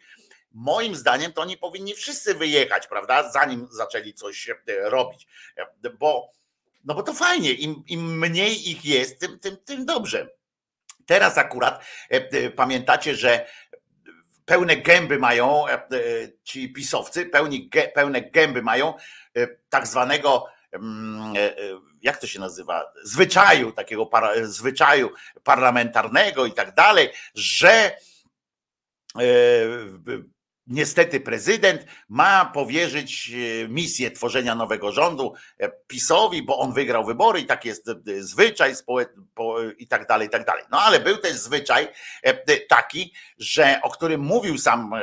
Moim 0.52 0.94
zdaniem 0.94 1.32
to 1.32 1.42
oni 1.42 1.56
powinni 1.56 1.94
wszyscy 1.94 2.34
wyjechać, 2.34 2.86
prawda, 2.86 3.30
zanim 3.30 3.68
zaczęli 3.70 4.14
coś 4.14 4.50
robić, 4.68 5.26
bo 5.98 6.37
no 6.88 6.94
bo 6.94 7.02
to 7.02 7.14
fajnie, 7.14 7.52
im, 7.52 7.82
im 7.86 8.18
mniej 8.18 8.70
ich 8.70 8.84
jest, 8.84 9.20
tym, 9.20 9.38
tym, 9.38 9.56
tym 9.64 9.86
dobrze. 9.86 10.28
Teraz 11.06 11.38
akurat 11.38 11.84
e, 12.10 12.14
e, 12.16 12.50
pamiętacie, 12.50 13.14
że 13.14 13.46
pełne 14.44 14.76
gęby 14.76 15.18
mają 15.18 15.68
e, 15.68 15.78
ci 16.42 16.72
pisowcy, 16.72 17.26
pełni, 17.26 17.70
pełne 17.94 18.22
gęby 18.22 18.62
mają 18.62 18.94
tak 19.68 19.86
zwanego, 19.86 20.46
mm, 20.72 21.34
jak 22.02 22.20
to 22.20 22.26
się 22.26 22.40
nazywa, 22.40 22.92
zwyczaju, 23.04 23.72
takiego 23.72 24.06
para, 24.06 24.46
zwyczaju 24.46 25.10
parlamentarnego 25.44 26.46
i 26.46 26.52
tak 26.52 26.74
dalej, 26.74 27.10
że 27.34 27.96
Niestety 30.68 31.20
prezydent 31.20 31.84
ma 32.08 32.44
powierzyć 32.44 33.30
e, 33.30 33.68
misję 33.68 34.10
tworzenia 34.10 34.54
nowego 34.54 34.92
rządu 34.92 35.34
e, 35.58 35.68
PiSowi, 35.68 36.42
bo 36.42 36.58
on 36.58 36.72
wygrał 36.72 37.04
wybory 37.04 37.40
i 37.40 37.46
tak 37.46 37.64
jest 37.64 37.88
e, 37.88 37.94
zwyczaj 38.06 38.74
i 39.78 39.88
tak 39.88 40.06
dalej, 40.06 40.26
i 40.26 40.30
tak 40.30 40.44
dalej. 40.44 40.64
No 40.70 40.80
ale 40.80 41.00
był 41.00 41.16
też 41.16 41.32
zwyczaj 41.32 41.88
taki, 42.68 43.14
że 43.38 43.80
o 43.82 43.90
którym 43.90 44.20
mówił 44.20 44.58
sam 44.58 44.94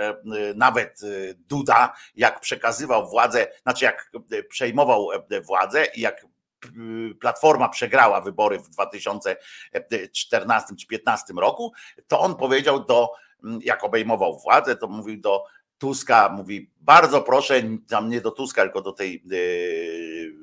nawet 0.56 1.00
Duda, 1.36 1.94
jak 2.16 2.40
przekazywał 2.40 3.10
władzę, 3.10 3.48
znaczy 3.64 3.86
jak 3.86 4.12
przejmował 4.50 5.10
władzę 5.42 5.86
i 5.96 6.02
jak 6.02 6.26
Platforma 7.20 7.70
przegrała 7.70 8.22
wybory 8.22 8.60
w 8.60 8.70
2014 8.70 10.68
czy 10.68 10.88
2015 10.88 11.34
roku, 11.38 11.74
to 12.08 12.20
on 12.20 12.36
powiedział 12.36 12.86
do 12.86 13.10
jak 13.62 13.84
obejmował 13.84 14.40
władzę, 14.40 14.76
to 14.76 14.88
mówił 14.88 15.22
do 15.22 15.44
Tuska, 15.78 16.30
mówi 16.30 16.72
bardzo 16.82 17.22
proszę, 17.22 17.62
tam 17.88 18.10
nie 18.10 18.22
do 18.22 18.32
Tuska, 18.32 18.62
tylko 18.62 18.82
do 18.82 18.92
tej 18.92 19.24
yy, 19.26 20.34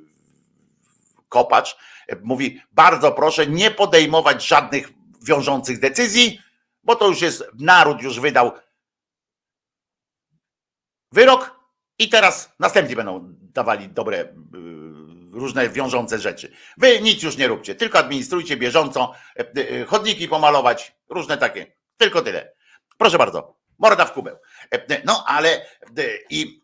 Kopacz, 1.28 1.76
mówi 2.22 2.60
bardzo 2.72 3.12
proszę 3.12 3.46
nie 3.46 3.70
podejmować 3.70 4.46
żadnych 4.46 4.92
wiążących 5.22 5.80
decyzji, 5.80 6.40
bo 6.84 6.96
to 6.96 7.08
już 7.08 7.22
jest, 7.22 7.44
naród 7.58 8.02
już 8.02 8.20
wydał 8.20 8.52
wyrok 11.12 11.60
i 11.98 12.08
teraz 12.08 12.52
następni 12.58 12.96
będą 12.96 13.34
dawali 13.40 13.88
dobre 13.88 14.18
yy, 14.18 14.32
różne 15.32 15.68
wiążące 15.68 16.18
rzeczy. 16.18 16.52
Wy 16.76 17.00
nic 17.00 17.22
już 17.22 17.36
nie 17.36 17.48
róbcie, 17.48 17.74
tylko 17.74 17.98
administrujcie 17.98 18.56
bieżąco, 18.56 19.12
yy, 19.54 19.86
chodniki 19.86 20.28
pomalować, 20.28 20.96
różne 21.08 21.38
takie. 21.38 21.72
Tylko 21.96 22.22
tyle. 22.22 22.52
Proszę 22.98 23.18
bardzo, 23.18 23.61
morda 23.82 24.04
w 24.04 24.12
kubeł. 24.12 24.36
E, 24.74 25.02
no 25.04 25.24
ale 25.26 25.48
e, 25.50 25.66
i 26.30 26.62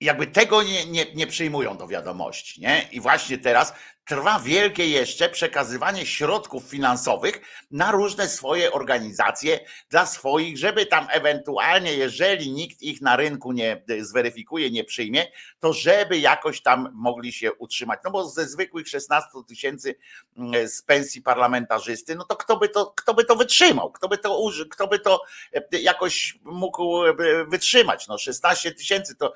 jakby 0.00 0.26
tego 0.26 0.62
nie, 0.62 0.86
nie, 0.86 1.06
nie 1.14 1.26
przyjmują 1.26 1.76
do 1.76 1.88
wiadomości. 1.88 2.60
Nie? 2.60 2.88
I 2.92 3.00
właśnie 3.00 3.38
teraz 3.38 3.72
trwa 4.08 4.40
wielkie 4.40 4.88
jeszcze 4.88 5.28
przekazywanie 5.28 6.06
środków 6.06 6.64
finansowych 6.64 7.40
na 7.70 7.92
różne 7.92 8.28
swoje 8.28 8.72
organizacje 8.72 9.60
dla 9.90 10.06
swoich, 10.06 10.58
żeby 10.58 10.86
tam 10.86 11.06
ewentualnie, 11.10 11.94
jeżeli 11.94 12.52
nikt 12.52 12.82
ich 12.82 13.00
na 13.00 13.16
rynku 13.16 13.52
nie 13.52 13.82
zweryfikuje, 14.00 14.70
nie 14.70 14.84
przyjmie, 14.84 15.26
to 15.60 15.72
żeby 15.72 16.18
jakoś 16.18 16.62
tam 16.62 16.88
mogli 16.92 17.32
się 17.32 17.52
utrzymać. 17.52 18.00
No 18.04 18.10
bo 18.10 18.28
ze 18.28 18.46
zwykłych 18.46 18.88
16 18.88 19.28
tysięcy 19.48 19.94
mm, 20.36 20.68
z 20.68 20.82
pensji 20.82 21.22
parlamentarzysty, 21.22 22.14
no 22.14 22.24
to 22.24 22.36
kto 22.36 22.56
by 22.56 22.68
to, 22.68 22.92
kto 22.96 23.14
by 23.14 23.24
to 23.24 23.36
wytrzymał? 23.36 23.92
Kto 23.92 24.08
by 24.08 24.18
to 24.18 24.50
kto 24.70 24.86
by 24.86 24.98
to 24.98 25.22
e, 25.52 25.78
jakoś 25.80 26.38
mógł 26.44 27.04
e, 27.04 27.14
wytrzymać? 27.48 28.08
No 28.08 28.18
16 28.18 28.72
tysięcy 28.72 29.16
to, 29.16 29.34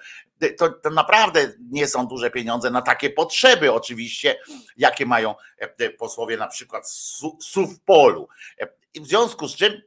to, 0.50 0.70
to 0.70 0.90
naprawdę 0.90 1.52
nie 1.70 1.86
są 1.86 2.06
duże 2.06 2.30
pieniądze 2.30 2.70
na 2.70 2.82
takie 2.82 3.10
potrzeby 3.10 3.72
oczywiście, 3.72 4.36
jakie 4.76 5.06
mają 5.06 5.34
e, 5.58 5.90
posłowie 5.90 6.36
na 6.36 6.46
przykład 6.46 6.90
w 7.56 7.80
polu. 7.84 8.28
E, 8.60 8.68
I 8.94 9.00
w 9.00 9.06
związku 9.06 9.48
z 9.48 9.56
czym 9.56 9.82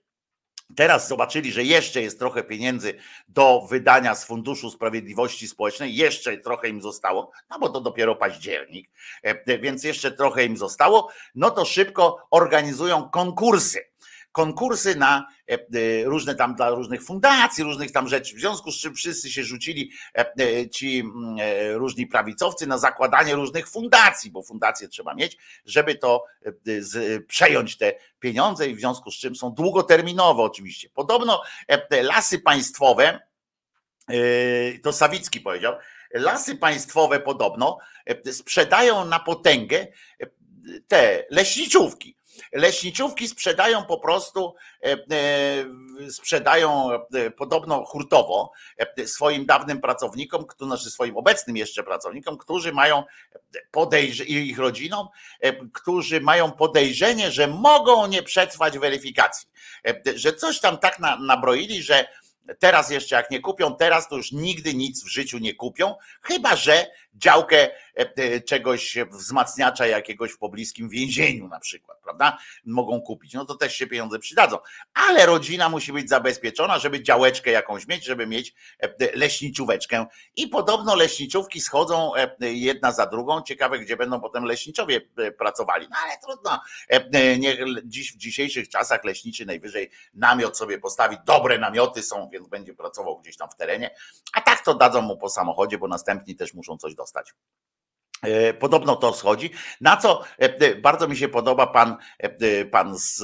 Teraz 0.75 1.07
zobaczyli, 1.07 1.51
że 1.51 1.63
jeszcze 1.63 2.01
jest 2.01 2.19
trochę 2.19 2.43
pieniędzy 2.43 2.93
do 3.27 3.67
wydania 3.69 4.15
z 4.15 4.25
Funduszu 4.25 4.71
Sprawiedliwości 4.71 5.47
Społecznej, 5.47 5.95
jeszcze 5.95 6.37
trochę 6.37 6.69
im 6.69 6.81
zostało, 6.81 7.31
no 7.49 7.59
bo 7.59 7.69
to 7.69 7.81
dopiero 7.81 8.15
październik, 8.15 8.89
e, 9.23 9.57
więc 9.57 9.83
jeszcze 9.83 10.11
trochę 10.11 10.45
im 10.45 10.57
zostało, 10.57 11.09
no 11.35 11.51
to 11.51 11.65
szybko 11.65 12.27
organizują 12.31 13.09
konkursy 13.09 13.79
konkursy 14.35 14.95
na 14.95 15.27
e, 15.49 15.53
e, 15.53 16.03
różne 16.03 16.35
tam 16.35 16.55
dla 16.55 16.69
różnych 16.69 17.03
fundacji, 17.03 17.63
różnych 17.63 17.91
tam 17.91 18.07
rzeczy, 18.07 18.35
w 18.35 18.39
związku 18.39 18.71
z 18.71 18.77
czym 18.77 18.95
wszyscy 18.95 19.31
się 19.31 19.43
rzucili 19.43 19.91
e, 20.13 20.69
ci 20.69 20.99
mm, 20.99 21.37
różni 21.75 22.07
prawicowcy 22.07 22.67
na 22.67 22.77
zakładanie 22.77 23.35
różnych 23.35 23.69
fundacji, 23.69 24.31
bo 24.31 24.43
fundacje 24.43 24.87
trzeba 24.87 25.13
mieć, 25.13 25.37
żeby 25.65 25.95
to 25.95 26.23
przejąć 27.27 27.77
te 27.77 27.93
pieniądze 28.19 28.67
i 28.67 28.75
w 28.75 28.79
związku 28.79 29.11
z 29.11 29.15
czym 29.15 29.35
są 29.35 29.51
długoterminowe 29.51 30.43
oczywiście. 30.43 30.89
Podobno 30.89 31.41
lasy 32.01 32.39
państwowe, 32.39 33.19
to 34.83 34.93
Sawicki 34.93 35.41
powiedział, 35.41 35.73
lasy 36.13 36.55
państwowe 36.55 37.19
podobno 37.19 37.77
sprzedają 38.31 39.05
na 39.05 39.19
potęgę 39.19 39.87
te 40.87 41.25
leśniczówki 41.29 42.15
Leśniczówki 42.53 43.27
sprzedają 43.27 43.85
po 43.85 43.99
prostu, 43.99 44.55
sprzedają 46.09 46.89
podobno 47.37 47.85
hurtowo 47.85 48.51
swoim 49.05 49.45
dawnym 49.45 49.81
pracownikom, 49.81 50.45
znaczy 50.59 50.91
swoim 50.91 51.17
obecnym 51.17 51.57
jeszcze 51.57 51.83
pracownikom, 51.83 52.37
którzy 52.37 52.73
mają 52.73 53.03
podejrzenie, 53.71 54.29
ich 54.29 54.59
rodzinom, 54.59 55.07
którzy 55.73 56.21
mają 56.21 56.51
podejrzenie, 56.51 57.31
że 57.31 57.47
mogą 57.47 58.07
nie 58.07 58.23
przetrwać 58.23 58.77
weryfikacji, 58.77 59.49
że 60.15 60.33
coś 60.33 60.59
tam 60.59 60.77
tak 60.77 60.99
nabroili, 61.19 61.83
że 61.83 62.07
Teraz 62.59 62.89
jeszcze 62.89 63.15
jak 63.15 63.31
nie 63.31 63.39
kupią, 63.39 63.75
teraz 63.75 64.09
to 64.09 64.17
już 64.17 64.31
nigdy 64.31 64.73
nic 64.73 65.03
w 65.03 65.07
życiu 65.07 65.37
nie 65.37 65.55
kupią, 65.55 65.95
chyba 66.21 66.55
że 66.55 66.87
działkę 67.15 67.57
e, 67.57 68.13
e, 68.15 68.41
czegoś 68.41 68.97
wzmacniacza 69.11 69.87
jakiegoś 69.87 70.31
w 70.31 70.37
pobliskim 70.37 70.89
więzieniu 70.89 71.47
na 71.47 71.59
przykład, 71.59 71.99
prawda? 72.03 72.37
Mogą 72.65 73.01
kupić. 73.01 73.33
No 73.33 73.45
to 73.45 73.55
też 73.55 73.75
się 73.75 73.87
pieniądze 73.87 74.19
przydadzą. 74.19 74.57
Ale 74.93 75.25
rodzina 75.25 75.69
musi 75.69 75.93
być 75.93 76.09
zabezpieczona, 76.09 76.79
żeby 76.79 77.03
działeczkę 77.03 77.51
jakąś 77.51 77.87
mieć, 77.87 78.05
żeby 78.05 78.27
mieć 78.27 78.53
e, 78.79 79.15
leśniczóweczkę. 79.15 80.05
I 80.35 80.47
podobno 80.47 80.95
leśniczówki 80.95 81.61
schodzą 81.61 82.11
jedna 82.39 82.91
za 82.91 83.05
drugą. 83.05 83.41
Ciekawe, 83.41 83.79
gdzie 83.79 83.97
będą 83.97 84.21
potem 84.21 84.43
leśniczowie 84.43 85.01
pracowali. 85.37 85.87
No 85.89 85.95
ale 86.05 86.13
trudno. 86.17 86.59
Niech 87.39 87.59
dziś 87.85 88.13
w 88.13 88.17
dzisiejszych 88.17 88.69
czasach 88.69 89.03
leśniczy 89.03 89.45
najwyżej 89.45 89.89
namiot 90.13 90.57
sobie 90.57 90.79
postawi. 90.79 91.17
Dobre 91.25 91.57
namioty 91.57 92.03
są, 92.03 92.29
więc 92.29 92.47
będzie 92.47 92.73
pracował 92.73 93.19
gdzieś 93.19 93.37
tam 93.37 93.49
w 93.49 93.55
terenie. 93.55 93.95
A 94.33 94.41
tak 94.41 94.61
to 94.61 94.73
dadzą 94.73 95.01
mu 95.01 95.17
po 95.17 95.29
samochodzie, 95.29 95.77
bo 95.77 95.87
następni 95.87 96.35
też 96.35 96.53
muszą 96.53 96.77
coś 96.77 96.95
dostać 96.95 97.04
dostać. 97.05 97.33
E, 98.21 98.53
podobno 98.53 98.95
to 98.95 99.13
schodzi. 99.13 99.51
Na 99.81 99.97
co 99.97 100.23
e, 100.39 100.43
e, 100.43 100.75
bardzo 100.75 101.07
mi 101.07 101.17
się 101.17 101.27
podoba 101.29 101.67
pan, 101.67 101.97
pan 102.71 102.97
z, 102.97 103.17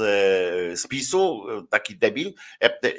z 0.79 0.87
PiSu, 0.87 1.45
taki 1.69 1.97
debil, 1.97 2.33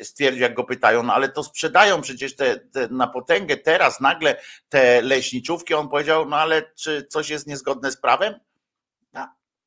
stwierdził, 0.03 0.43
jak 0.43 0.55
go 0.55 0.65
pytają, 0.65 1.03
no 1.03 1.15
ale 1.15 1.29
to 1.29 1.45
sprzedają 1.45 2.01
przecież 2.01 2.37
te, 2.37 2.57
te, 2.57 2.89
na 2.89 3.07
potęgę 3.07 3.57
teraz 3.57 4.01
nagle 4.01 4.41
te 4.69 5.03
leśniczówki. 5.03 5.75
On 5.75 5.89
powiedział, 5.89 6.29
no 6.29 6.37
ale 6.37 6.73
czy 6.75 7.07
coś 7.07 7.31
jest 7.31 7.47
niezgodne 7.47 7.93
z 7.93 7.97
prawem? 7.97 8.35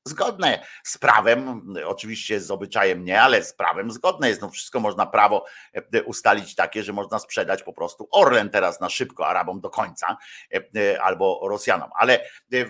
Zgodne 0.06 0.66
z 0.84 0.98
prawem, 0.98 1.74
oczywiście 1.86 2.42
z 2.42 2.52
obyczajem 2.52 3.06
nie, 3.06 3.22
ale 3.22 3.44
z 3.44 3.54
prawem 3.54 3.92
zgodne 3.92 4.30
jest. 4.30 4.42
No 4.42 4.50
wszystko 4.50 4.80
można 4.80 5.06
prawo 5.06 5.46
e, 5.74 6.04
ustalić 6.04 6.56
takie, 6.56 6.84
że 6.84 6.94
można 6.94 7.20
sprzedać 7.20 7.64
po 7.64 7.74
prostu 7.74 8.08
Orlen 8.12 8.50
teraz 8.50 8.80
na 8.80 8.90
szybko 8.90 9.28
Arabom 9.28 9.62
do 9.62 9.70
końca 9.70 10.18
e, 10.54 10.62
e, 10.76 11.02
albo 11.02 11.48
Rosjanom. 11.50 11.90
Ale 12.00 12.26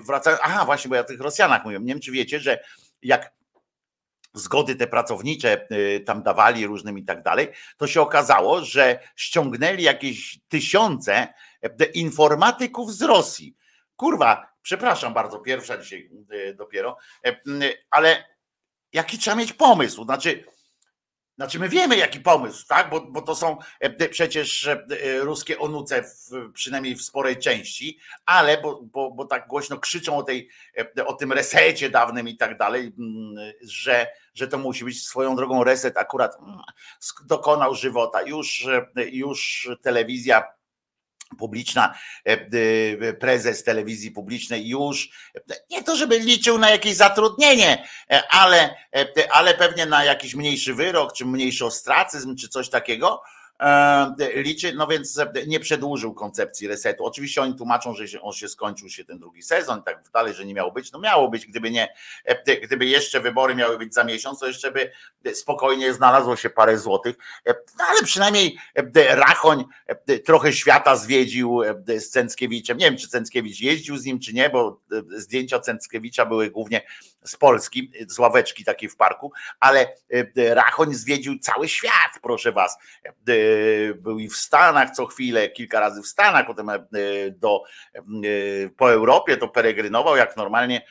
wracając, 0.06 0.42
aha, 0.44 0.66
właśnie, 0.66 0.90
bo 0.90 0.96
ja 0.96 1.02
o 1.02 1.06
tych 1.06 1.22
Rosjanach 1.22 1.66
mówię. 1.66 1.80
Nie 1.80 1.94
wiem, 1.94 2.02
czy 2.02 2.12
wiecie, 2.12 2.40
że 2.40 2.64
jak 3.02 3.32
zgody 4.34 4.76
te 4.76 4.88
pracownicze 4.88 5.68
tam 6.06 6.24
dawali 6.24 6.68
różnym 6.68 6.98
i 6.98 7.06
tak 7.06 7.24
dalej, 7.24 7.48
to 7.78 7.88
się 7.88 8.02
okazało, 8.02 8.62
że 8.62 9.00
ściągnęli 9.16 9.84
jakieś 9.84 10.40
tysiące 10.48 11.34
informatyków 11.94 12.94
z 12.94 13.02
Rosji. 13.02 13.56
Kurwa, 13.96 14.55
Przepraszam 14.66 15.14
bardzo, 15.14 15.40
pierwsza 15.40 15.78
dzisiaj 15.78 16.10
e, 16.30 16.54
dopiero, 16.54 16.98
e, 17.26 17.36
ale 17.90 18.26
jaki 18.94 19.18
trzeba 19.18 19.36
mieć 19.36 19.54
pomysł? 19.54 20.04
Znaczy, 20.04 20.44
znaczy 21.36 21.60
my 21.60 21.70
wiemy 21.70 21.98
jaki 21.98 22.20
pomysł, 22.20 22.68
tak? 22.68 22.90
Bo, 22.90 23.02
bo 23.02 23.22
to 23.22 23.36
są 23.36 23.58
e, 23.80 24.10
przecież 24.10 24.70
ruskie 25.20 25.60
onuce, 25.60 26.04
w, 26.04 26.52
przynajmniej 26.54 26.96
w 26.96 27.02
sporej 27.02 27.38
części, 27.38 28.00
ale 28.26 28.62
bo, 28.62 28.82
bo, 28.84 29.12
bo 29.12 29.26
tak 29.26 29.48
głośno 29.48 29.80
krzyczą 29.80 30.18
o, 30.18 30.24
tej, 30.24 30.50
o 31.06 31.14
tym 31.14 31.32
resecie 31.32 31.90
dawnym 31.90 32.28
i 32.28 32.38
tak 32.38 32.58
dalej, 32.58 32.96
że, 33.62 34.08
że 34.34 34.48
to 34.48 34.58
musi 34.58 34.86
być 34.86 35.08
swoją 35.08 35.36
drogą 35.36 35.64
reset 35.64 35.98
akurat 35.98 36.38
dokonał 37.26 37.76
żywota. 37.76 38.22
Już, 38.22 38.68
już 38.96 39.70
telewizja 39.82 40.56
publiczna, 41.38 41.96
e, 42.28 42.32
e, 42.32 43.14
prezes 43.14 43.64
telewizji 43.64 44.12
publicznej 44.12 44.68
już 44.68 45.10
nie 45.70 45.84
to, 45.84 45.96
żeby 45.96 46.20
liczył 46.20 46.58
na 46.58 46.70
jakieś 46.70 46.96
zatrudnienie, 46.96 47.88
e, 48.12 48.24
ale, 48.30 48.76
ale 49.32 49.54
pewnie 49.54 49.86
na 49.86 50.04
jakiś 50.04 50.36
mniejszy 50.36 50.74
wyrok, 50.74 51.14
czy 51.14 51.26
mniejszy 51.26 51.66
ostracyzm, 51.66 52.36
czy 52.36 52.50
coś 52.50 52.70
takiego, 52.70 53.22
liczy, 54.36 54.74
no 54.74 54.88
więc 54.88 55.22
nie 55.48 55.60
przedłużył 55.60 56.14
koncepcji 56.14 56.68
resetu. 56.68 57.06
Oczywiście 57.06 57.42
oni 57.42 57.56
tłumaczą, 57.56 57.94
że 57.94 58.22
on 58.22 58.34
się 58.34 58.48
skończył 58.48 58.90
się 58.90 59.06
ten 59.06 59.20
drugi 59.20 59.44
sezon 59.44 59.84
tak 59.84 60.10
dalej, 60.14 60.34
że 60.34 60.46
nie 60.46 60.54
miało 60.54 60.72
być. 60.72 60.92
No 60.92 61.00
miało 61.00 61.30
być, 61.30 61.46
gdyby 61.46 61.72
nie, 61.72 61.94
e, 62.26 62.58
gdyby 62.58 62.86
jeszcze 62.86 63.20
wybory 63.20 63.56
miały 63.56 63.78
być 63.78 63.94
za 63.94 64.04
miesiąc, 64.04 64.40
to 64.40 64.48
jeszcze 64.48 64.72
by 64.72 64.92
spokojnie 65.34 65.94
znalazło 65.94 66.36
się 66.36 66.50
parę 66.50 66.78
złotych. 66.78 67.16
E, 67.48 67.56
no 67.80 67.86
ale 67.90 68.04
przynajmniej 68.04 68.58
Rachoń 69.10 69.66
trochę 70.26 70.54
świata 70.54 70.96
zwiedził 70.96 71.62
z 71.88 72.10
Cęckiewiczem. 72.10 72.78
Nie 72.78 72.86
wiem, 72.86 72.98
czy 72.98 73.08
Cęckiewicz 73.08 73.60
jeździł 73.60 73.98
z 73.98 74.06
nim, 74.06 74.20
czy 74.20 74.34
nie, 74.34 74.50
bo 74.50 74.82
zdjęcia 75.10 75.60
Cęckiewicza 75.60 76.26
były 76.26 76.52
głównie 76.52 76.82
z 77.26 77.36
Polski, 77.36 77.92
z 78.08 78.20
ławeczki 78.20 78.66
takiej 78.66 78.90
w 78.90 78.96
parku, 78.96 79.32
ale 79.60 79.96
Rachoń 80.36 80.94
zwiedził 80.94 81.40
cały 81.40 81.68
świat, 81.68 82.20
proszę 82.22 82.52
was 82.52 82.78
był 83.96 84.20
i 84.20 84.30
w 84.30 84.36
Stanach 84.36 84.92
co 84.92 85.06
chwilę, 85.06 85.50
kilka 85.50 85.80
razy 85.80 86.02
w 86.02 86.08
Stanach, 86.08 86.46
potem 86.46 86.70
e, 86.70 86.80
do, 87.32 87.64
e, 87.96 88.00
po 88.78 88.92
Europie 88.92 89.38
to 89.38 89.48
peregrynował 89.48 90.16
jak 90.16 90.38
normalnie, 90.38 90.86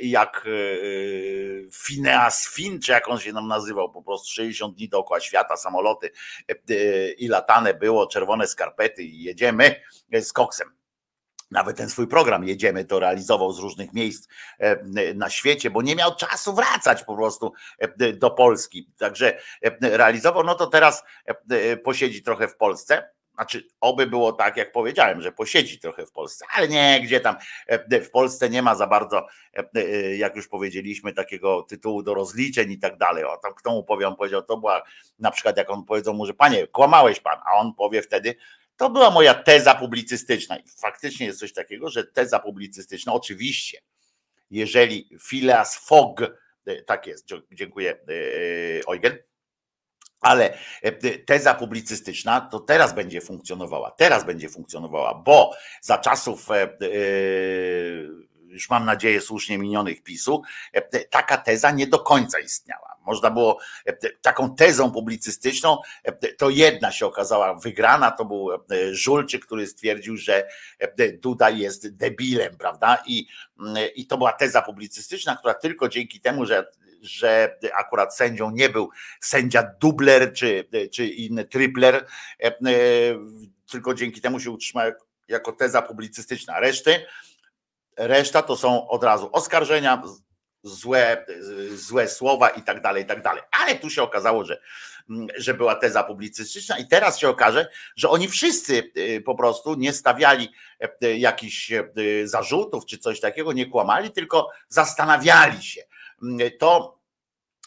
jak 0.00 0.46
e, 0.46 1.70
Phineas 1.72 2.48
Fin, 2.54 2.80
czy 2.80 2.92
jak 2.92 3.08
on 3.08 3.18
się 3.18 3.32
nam 3.32 3.48
nazywał, 3.48 3.92
po 3.92 4.02
prostu 4.02 4.34
60 4.34 4.76
dni 4.76 4.88
dookoła 4.88 5.20
świata, 5.20 5.56
samoloty 5.56 6.10
i 7.18 7.28
latane 7.28 7.74
było, 7.74 8.06
czerwone 8.06 8.46
skarpety 8.46 9.02
i 9.02 9.22
jedziemy 9.22 9.80
z 10.12 10.32
koksem 10.32 10.77
nawet 11.50 11.76
ten 11.76 11.90
swój 11.90 12.06
program 12.06 12.44
jedziemy 12.44 12.84
to 12.84 12.98
realizował 12.98 13.52
z 13.52 13.58
różnych 13.58 13.92
miejsc 13.92 14.28
e, 14.58 15.14
na 15.14 15.30
świecie, 15.30 15.70
bo 15.70 15.82
nie 15.82 15.96
miał 15.96 16.14
czasu 16.14 16.54
wracać 16.54 17.04
po 17.04 17.16
prostu 17.16 17.52
e, 17.78 18.12
do 18.12 18.30
Polski. 18.30 18.90
Także 18.98 19.38
e, 19.62 19.96
realizował, 19.96 20.44
no 20.44 20.54
to 20.54 20.66
teraz 20.66 21.04
posiedzi 21.84 22.22
trochę 22.22 22.48
w 22.48 22.56
Polsce. 22.56 23.10
Znaczy, 23.34 23.64
oby 23.80 24.06
było 24.06 24.32
tak, 24.32 24.56
jak 24.56 24.72
powiedziałem, 24.72 25.22
że 25.22 25.32
posiedzi 25.32 25.78
trochę 25.78 26.06
w 26.06 26.12
Polsce, 26.12 26.44
ale 26.54 26.68
nie, 26.68 27.00
gdzie 27.02 27.20
tam 27.20 27.36
w 28.04 28.10
Polsce 28.10 28.50
nie 28.50 28.62
ma 28.62 28.74
za 28.74 28.86
bardzo, 28.86 29.26
jak 30.16 30.36
już 30.36 30.48
powiedzieliśmy, 30.48 31.12
takiego 31.12 31.62
tytułu 31.62 32.02
do 32.02 32.14
rozliczeń 32.14 32.70
i 32.70 32.78
tak 32.78 32.96
dalej. 32.96 33.24
O, 33.24 33.36
tam 33.36 33.54
kto 33.54 33.70
mu 33.70 33.84
powie, 33.84 34.08
on 34.08 34.16
powiedział, 34.16 34.42
to 34.42 34.56
była 34.56 34.82
na 35.18 35.30
przykład, 35.30 35.56
jak 35.56 35.70
on 35.70 35.84
powiedział 35.84 36.14
mu, 36.14 36.26
że 36.26 36.34
panie, 36.34 36.66
kłamałeś 36.66 37.20
pan, 37.20 37.38
a 37.46 37.52
on 37.52 37.74
powie 37.74 38.02
wtedy, 38.02 38.34
to 38.78 38.90
była 38.90 39.10
moja 39.10 39.34
teza 39.34 39.74
publicystyczna. 39.74 40.56
I 40.56 40.62
faktycznie 40.68 41.26
jest 41.26 41.38
coś 41.38 41.52
takiego, 41.52 41.90
że 41.90 42.04
teza 42.04 42.38
publicystyczna, 42.38 43.12
oczywiście, 43.12 43.78
jeżeli 44.50 45.08
Phileas 45.28 45.76
Fogg, 45.76 46.20
e, 46.66 46.82
tak 46.82 47.06
jest, 47.06 47.26
dziękuję 47.52 47.92
e, 47.92 47.96
Eugen, 48.92 49.18
ale 50.20 50.58
e, 50.82 50.92
teza 51.18 51.54
publicystyczna 51.54 52.40
to 52.40 52.60
teraz 52.60 52.94
będzie 52.94 53.20
funkcjonowała, 53.20 53.90
teraz 53.90 54.24
będzie 54.24 54.48
funkcjonowała, 54.48 55.14
bo 55.14 55.56
za 55.80 55.98
czasów 55.98 56.48
już 58.48 58.70
mam 58.70 58.84
nadzieję 58.84 59.20
słusznie 59.20 59.58
minionych 59.58 60.02
PiSu, 60.02 60.42
taka 61.10 61.36
teza 61.36 61.70
nie 61.70 61.86
do 61.86 61.98
końca 61.98 62.38
istniała. 62.38 62.88
Można 63.08 63.30
było 63.30 63.58
e, 63.86 63.92
taką 64.22 64.54
tezą 64.54 64.92
publicystyczną, 64.92 65.78
e, 66.04 66.12
to 66.12 66.50
jedna 66.50 66.92
się 66.92 67.06
okazała 67.06 67.54
wygrana, 67.54 68.10
to 68.10 68.24
był 68.24 68.52
e, 68.52 68.58
Żulczyk, 68.94 69.46
który 69.46 69.66
stwierdził, 69.66 70.16
że 70.16 70.48
Duda 71.22 71.50
jest 71.50 71.96
debilem, 71.96 72.56
prawda? 72.56 73.02
I, 73.06 73.26
mm, 73.60 73.76
i 73.94 74.06
to 74.06 74.18
była 74.18 74.32
teza 74.32 74.62
publicystyczna, 74.62 75.36
która 75.36 75.54
tylko 75.54 75.88
dzięki 75.88 76.20
temu, 76.20 76.46
że 76.46 76.66
że 77.02 77.58
akurat 77.76 78.16
sędzią 78.16 78.50
nie 78.50 78.68
był 78.68 78.90
sędzia 79.20 79.70
dubler 79.80 80.32
czy, 80.32 80.68
czy 80.92 81.06
inny 81.06 81.44
tripler, 81.44 82.06
tylko 83.70 83.94
dzięki 83.94 84.20
temu 84.20 84.40
się 84.40 84.50
utrzymał 84.50 84.92
jako 85.28 85.52
teza 85.52 85.82
publicystyczna. 85.82 86.60
Reszty, 86.60 87.04
reszta 87.98 88.42
to 88.42 88.56
są 88.56 88.88
od 88.88 89.04
razu 89.04 89.30
oskarżenia, 89.32 90.02
złe, 90.62 91.26
złe 91.74 92.08
słowa 92.08 92.48
i 92.48 92.62
tak 92.62 92.82
dalej, 92.82 93.02
i 93.02 93.06
tak 93.06 93.22
dalej. 93.22 93.42
Ale 93.50 93.74
tu 93.74 93.90
się 93.90 94.02
okazało, 94.02 94.44
że, 94.44 94.60
że 95.36 95.54
była 95.54 95.74
teza 95.74 96.04
publicystyczna 96.04 96.78
i 96.78 96.88
teraz 96.88 97.18
się 97.18 97.28
okaże, 97.28 97.68
że 97.96 98.10
oni 98.10 98.28
wszyscy 98.28 98.92
y, 98.96 99.22
po 99.26 99.34
prostu 99.34 99.74
nie 99.74 99.92
stawiali 99.92 100.48
y, 101.04 101.18
jakichś 101.18 101.72
y, 101.72 102.28
zarzutów 102.28 102.86
czy 102.86 102.98
coś 102.98 103.20
takiego, 103.20 103.52
nie 103.52 103.66
kłamali, 103.66 104.10
tylko 104.10 104.50
zastanawiali 104.68 105.62
się. 105.62 105.82
To 106.58 106.97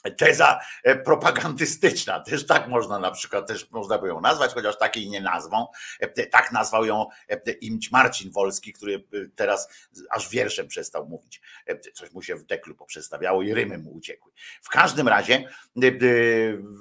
teza 0.10 0.60
e, 0.84 0.96
propagandystyczna, 0.96 2.20
też 2.20 2.46
tak 2.46 2.68
można 2.68 3.00
na 3.00 3.12
przykład, 3.12 3.48
też 3.48 3.72
można 3.72 3.98
by 3.98 4.08
ją 4.08 4.22
nazwać, 4.22 4.54
chociaż 4.54 4.78
takiej 4.78 5.10
nie 5.10 5.22
nazwą. 5.22 5.68
E, 6.00 6.28
tak 6.28 6.52
nazwał 6.52 6.86
ją 6.86 7.06
e, 7.30 7.52
imć 7.52 7.92
Marcin 7.92 8.32
Wolski, 8.32 8.74
który 8.74 9.04
teraz 9.36 9.70
aż 10.10 10.30
wierszem 10.30 10.68
przestał 10.68 11.08
mówić. 11.08 11.42
Coś 11.94 12.12
mu 12.12 12.22
się 12.22 12.36
w 12.36 12.44
deklu 12.44 12.76
poprzestawiało 12.76 13.42
i 13.42 13.54
rymy 13.54 13.78
mu 13.78 13.92
uciekły. 13.92 14.32
W 14.62 14.70
każdym 14.70 15.08
razie 15.08 15.44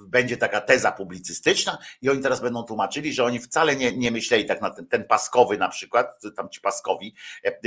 będzie 0.07 0.37
taka 0.37 0.61
teza 0.61 0.93
publicystyczna 0.93 1.79
i 2.03 2.11
oni 2.11 2.23
teraz 2.23 2.41
będą 2.41 2.63
tłumaczyli, 2.63 3.13
że 3.13 3.25
oni 3.25 3.39
wcale 3.39 3.77
nie, 3.77 3.97
nie 3.97 4.11
myśleli 4.11 4.45
tak 4.45 4.61
na 4.61 4.71
ten, 4.71 4.87
ten 4.87 5.05
Paskowy 5.05 5.59
na 5.59 5.69
przykład, 5.69 6.21
tam 6.37 6.49
ci 6.49 6.61
Paskowi, 6.61 7.15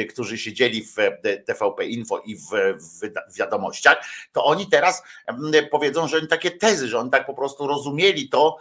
którzy 0.10 0.38
siedzieli 0.38 0.86
w 0.86 0.96
TVP 1.46 1.86
Info 1.86 2.20
i 2.20 2.36
w, 2.36 2.50
w 3.30 3.38
wiadomościach, 3.38 3.98
to 4.32 4.46
oni 4.46 4.68
teraz 4.70 5.04
powiedzą, 5.72 6.08
że 6.08 6.18
oni 6.18 6.28
takie 6.28 6.52
tezy, 6.52 6.88
że 6.88 7.00
oni 7.00 7.10
tak 7.10 7.26
po 7.26 7.34
prostu 7.34 7.68
rozumieli 7.68 8.30
to, 8.30 8.58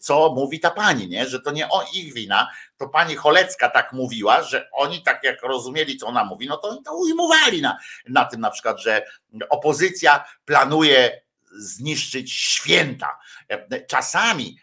co 0.00 0.32
mówi 0.36 0.60
ta 0.60 0.70
pani, 0.70 1.08
nie? 1.08 1.26
że 1.26 1.40
to 1.40 1.50
nie 1.50 1.68
o 1.68 1.84
ich 1.94 2.14
wina, 2.14 2.50
to 2.76 2.88
pani 2.88 3.14
Cholecka 3.14 3.70
tak 3.70 3.92
mówiła, 3.92 4.42
że 4.42 4.68
oni 4.72 5.02
tak 5.02 5.24
jak 5.24 5.42
rozumieli, 5.42 5.96
co 5.96 6.06
ona 6.06 6.24
mówi, 6.24 6.46
no 6.46 6.56
to 6.56 6.68
oni 6.68 6.82
to 6.82 6.96
ujmowali 6.96 7.62
na, 7.62 7.78
na 8.08 8.24
tym 8.24 8.40
na 8.40 8.50
przykład, 8.50 8.80
że 8.80 9.02
opozycja 9.50 10.24
planuje 10.44 11.22
zniszczyć 11.52 12.32
święta. 12.32 13.18
Czasami 13.88 14.56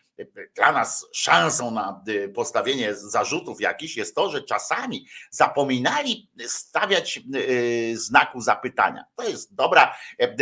dla 0.56 0.72
nas 0.72 1.06
szansą 1.14 1.72
na 1.72 2.04
y, 2.08 2.30
postawienie 2.30 2.96
zarzutów 2.96 3.62
jakichś 3.62 3.98
jest 3.98 4.16
to, 4.16 4.30
że 4.30 4.44
czasami 4.44 5.08
zapominali 5.30 6.30
stawiać 6.48 7.20
y, 7.36 7.94
znaku 7.98 8.42
zapytania. 8.42 9.06
To 9.16 9.24
jest 9.24 9.56
dobra 9.56 9.98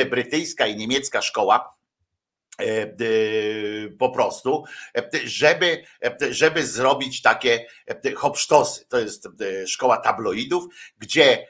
brytyjska 0.09 0.67
i 0.67 0.75
niemiecka 0.75 1.21
szkoła, 1.21 1.75
po 3.99 4.09
prostu, 4.09 4.63
żeby, 5.23 5.83
żeby 6.29 6.67
zrobić 6.67 7.21
takie 7.21 7.65
hopsztosy. 8.15 8.85
To 8.87 8.99
jest 8.99 9.27
szkoła 9.67 9.97
tabloidów, 9.97 10.65
gdzie 10.97 11.47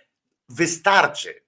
wystarczy 0.50 1.45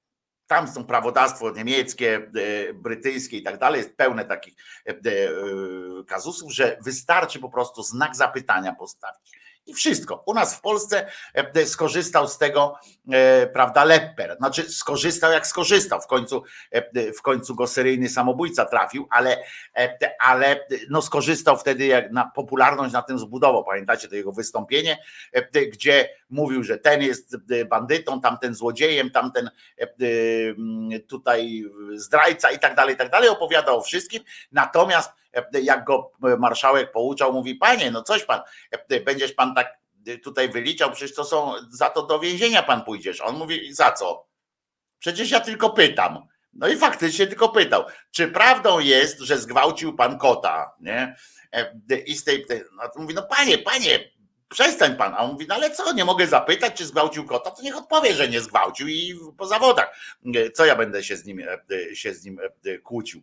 tam 0.48 0.68
są 0.68 0.84
prawodawstwo 0.86 1.52
niemieckie, 1.52 2.16
e, 2.16 2.74
brytyjskie 2.74 3.38
i 3.38 3.44
tak 3.44 3.58
dalej, 3.58 3.78
jest 3.78 3.98
pełne 3.98 4.26
takich 4.26 4.56
e, 4.88 4.92
e, 4.92 4.96
kazusów, 6.08 6.54
że 6.54 6.78
wystarczy 6.86 7.40
po 7.40 7.50
prostu 7.50 7.84
znak 7.84 8.16
zapytania 8.16 8.76
postawić 8.76 9.38
i 9.67 9.73
wszystko. 9.73 10.23
U 10.25 10.34
nas 10.34 10.56
w 10.56 10.62
Polsce 10.62 11.08
e, 11.34 11.65
skorzystał 11.65 12.27
z 12.27 12.38
tego, 12.38 12.75
e, 13.12 13.47
prawda, 13.47 13.84
Lepper. 13.84 14.36
Znaczy 14.38 14.69
skorzystał 14.69 15.32
jak 15.32 15.47
skorzystał. 15.47 16.01
W 16.01 16.08
końcu, 16.08 16.43
e, 16.71 17.13
w 17.13 17.21
końcu 17.21 17.56
go 17.56 17.67
seryjny 17.67 18.10
samobójca 18.10 18.65
trafił, 18.65 19.08
ale, 19.12 19.43
ale 20.19 20.67
no 20.89 21.01
skorzystał 21.01 21.58
wtedy 21.58 21.86
jak 21.86 22.12
na 22.12 22.32
popularność 22.36 22.93
na 22.93 23.01
tym 23.01 23.19
zbudował. 23.19 23.63
Pamiętacie 23.63 24.08
to 24.08 24.15
jego 24.15 24.32
wystąpienie, 24.32 24.97
gdzie 25.73 26.10
mówił, 26.30 26.63
że 26.63 26.77
ten 26.77 27.01
jest 27.01 27.38
bandytą, 27.69 28.21
tamten 28.21 28.56
złodziejem, 28.56 29.12
tamten 29.12 29.49
tutaj 31.08 31.63
zdrajca 31.95 32.51
i 32.51 32.60
tak 32.60 32.75
dalej, 32.75 32.95
i 32.95 32.97
tak 32.97 33.10
dalej. 33.10 33.30
Opowiadał 33.30 33.77
o 33.77 33.82
wszystkim. 33.82 34.23
Natomiast 34.51 35.12
jak 35.62 35.84
go 35.84 36.12
marszałek 36.39 36.91
pouczał, 36.91 37.34
mówi, 37.34 37.56
panie, 37.56 37.91
no 37.91 38.04
coś 38.04 38.23
pan, 38.23 38.41
będziesz 39.06 39.34
pan 39.34 39.56
tak 39.56 39.78
tutaj 40.23 40.50
wyliczał, 40.50 40.91
przecież 40.91 41.15
to 41.15 41.23
są, 41.26 41.54
za 41.71 41.89
to 41.89 42.06
do 42.06 42.19
więzienia 42.19 42.63
pan 42.63 42.84
pójdziesz. 42.84 43.21
On 43.21 43.38
mówi, 43.38 43.73
za 43.73 43.91
co? 43.91 44.28
Przecież 45.00 45.32
ja 45.32 45.39
tylko 45.39 45.69
pytam. 45.69 46.28
No 46.54 46.67
i 46.67 46.78
faktycznie 46.78 47.28
tylko 47.28 47.50
pytał, 47.50 47.86
czy 48.12 48.28
prawdą 48.28 48.80
jest, 48.80 49.19
że 49.19 49.38
zgwałcił 49.38 49.95
pan 49.95 50.17
kota, 50.17 50.76
nie? 50.80 51.15
I 52.06 52.15
z 52.15 52.23
tej, 52.23 52.45
no 52.78 52.89
to 52.93 53.00
mówi, 53.00 53.13
no 53.13 53.23
panie, 53.23 53.58
panie, 53.58 54.12
przestań 54.50 54.95
pan. 54.95 55.13
A 55.13 55.17
on 55.17 55.32
mówi, 55.32 55.45
no 55.50 55.56
ale 55.56 55.71
co, 55.71 55.93
nie 55.93 56.06
mogę 56.06 56.28
zapytać, 56.28 56.73
czy 56.73 56.86
zgwałcił 56.86 57.26
kota, 57.26 57.52
to 57.52 57.62
niech 57.62 57.78
odpowie, 57.78 58.13
że 58.13 58.30
nie 58.30 58.41
zgwałcił 58.41 58.88
i 58.88 59.19
po 59.38 59.47
zawodach. 59.47 59.95
Co 60.54 60.65
ja 60.65 60.76
będę 60.76 61.04
się 61.04 61.17
z 61.17 61.26
nim, 61.26 61.41
się 61.93 62.13
z 62.13 62.26
nim 62.26 62.39
kłócił. 62.84 63.21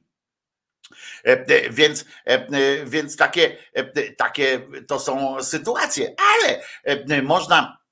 E, 1.25 1.31
e, 1.33 1.70
więc, 1.70 2.05
e, 2.25 2.85
więc 2.87 3.16
takie, 3.16 3.57
takie 4.16 4.68
to 4.88 5.01
są 5.01 5.42
sytuacje, 5.42 6.14
ale 6.18 6.62
można 7.23 7.85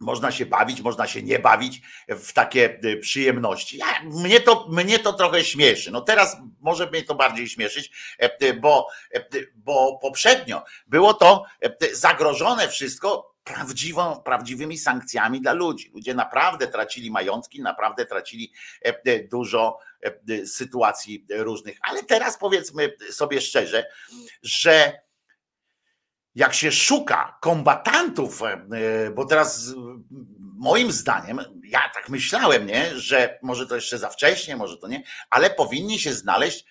można 0.00 0.32
się 0.32 0.46
bawić, 0.46 0.80
można 0.80 1.06
się 1.06 1.22
nie 1.22 1.38
bawić 1.38 1.82
w 2.08 2.32
takie 2.32 2.80
przyjemności. 3.00 3.78
Ja, 3.78 3.86
mnie, 4.04 4.40
to, 4.40 4.66
mnie 4.68 4.98
to 4.98 5.12
trochę 5.12 5.44
śmieszy. 5.44 5.90
No 5.90 6.00
teraz 6.00 6.36
może 6.60 6.90
mnie 6.90 7.02
to 7.02 7.14
bardziej 7.14 7.48
śmieszyć, 7.48 7.90
bo, 8.60 8.88
bo 9.54 9.98
poprzednio 10.02 10.64
było 10.86 11.14
to 11.14 11.44
zagrożone 11.92 12.68
wszystko 12.68 13.35
prawdziwą, 13.46 14.22
prawdziwymi 14.24 14.78
sankcjami 14.78 15.40
dla 15.40 15.52
ludzi. 15.52 15.90
Ludzie 15.94 16.14
naprawdę 16.14 16.68
tracili 16.68 17.10
majątki, 17.10 17.62
naprawdę 17.62 18.06
tracili 18.06 18.52
e, 18.84 18.88
e, 19.04 19.24
dużo 19.24 19.78
e, 20.02 20.46
sytuacji 20.46 21.26
różnych. 21.30 21.78
Ale 21.82 22.02
teraz 22.02 22.38
powiedzmy 22.38 22.96
sobie 23.10 23.40
szczerze, 23.40 23.86
że 24.42 25.00
jak 26.34 26.54
się 26.54 26.72
szuka 26.72 27.38
kombatantów, 27.40 28.42
bo 29.14 29.24
teraz 29.24 29.74
moim 30.38 30.92
zdaniem, 30.92 31.40
ja 31.64 31.90
tak 31.94 32.08
myślałem, 32.08 32.66
nie, 32.66 32.98
że 32.98 33.38
może 33.42 33.66
to 33.66 33.74
jeszcze 33.74 33.98
za 33.98 34.10
wcześnie, 34.10 34.56
może 34.56 34.76
to 34.76 34.88
nie, 34.88 35.02
ale 35.30 35.50
powinni 35.50 35.98
się 35.98 36.12
znaleźć 36.12 36.64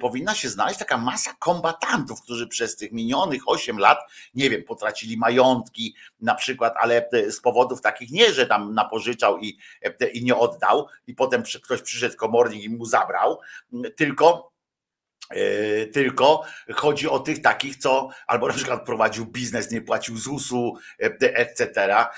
powinna 0.00 0.34
się 0.34 0.48
znaleźć 0.48 0.78
taka 0.78 0.98
masa 0.98 1.34
kombatantów, 1.38 2.22
którzy 2.22 2.46
przez 2.46 2.76
tych 2.76 2.92
minionych 2.92 3.42
8 3.46 3.78
lat, 3.78 3.98
nie 4.34 4.50
wiem, 4.50 4.62
potracili 4.64 5.16
majątki 5.16 5.94
na 6.20 6.34
przykład, 6.34 6.74
ale 6.80 7.08
e, 7.10 7.32
z 7.32 7.40
powodów 7.40 7.80
takich 7.80 8.10
nie, 8.10 8.32
że 8.32 8.46
tam 8.46 8.74
napożyczał 8.74 9.38
i, 9.38 9.58
e, 9.82 10.08
i 10.08 10.24
nie 10.24 10.36
oddał 10.36 10.86
i 11.06 11.14
potem 11.14 11.42
ktoś 11.62 11.82
przyszedł 11.82 12.16
komornik 12.16 12.62
i 12.62 12.70
mu 12.70 12.84
zabrał, 12.84 13.40
tylko 13.96 14.49
E, 14.49 14.49
tylko 15.92 16.44
chodzi 16.74 17.08
o 17.08 17.18
tych 17.18 17.42
takich, 17.42 17.76
co 17.76 18.08
albo 18.26 18.48
na 18.48 18.54
przykład 18.54 18.86
prowadził 18.86 19.26
biznes, 19.26 19.70
nie 19.70 19.80
płacił 19.80 20.16
ZUS-u, 20.16 20.76
e, 21.02 21.36
etc. 21.36 21.94
E, 21.94 22.08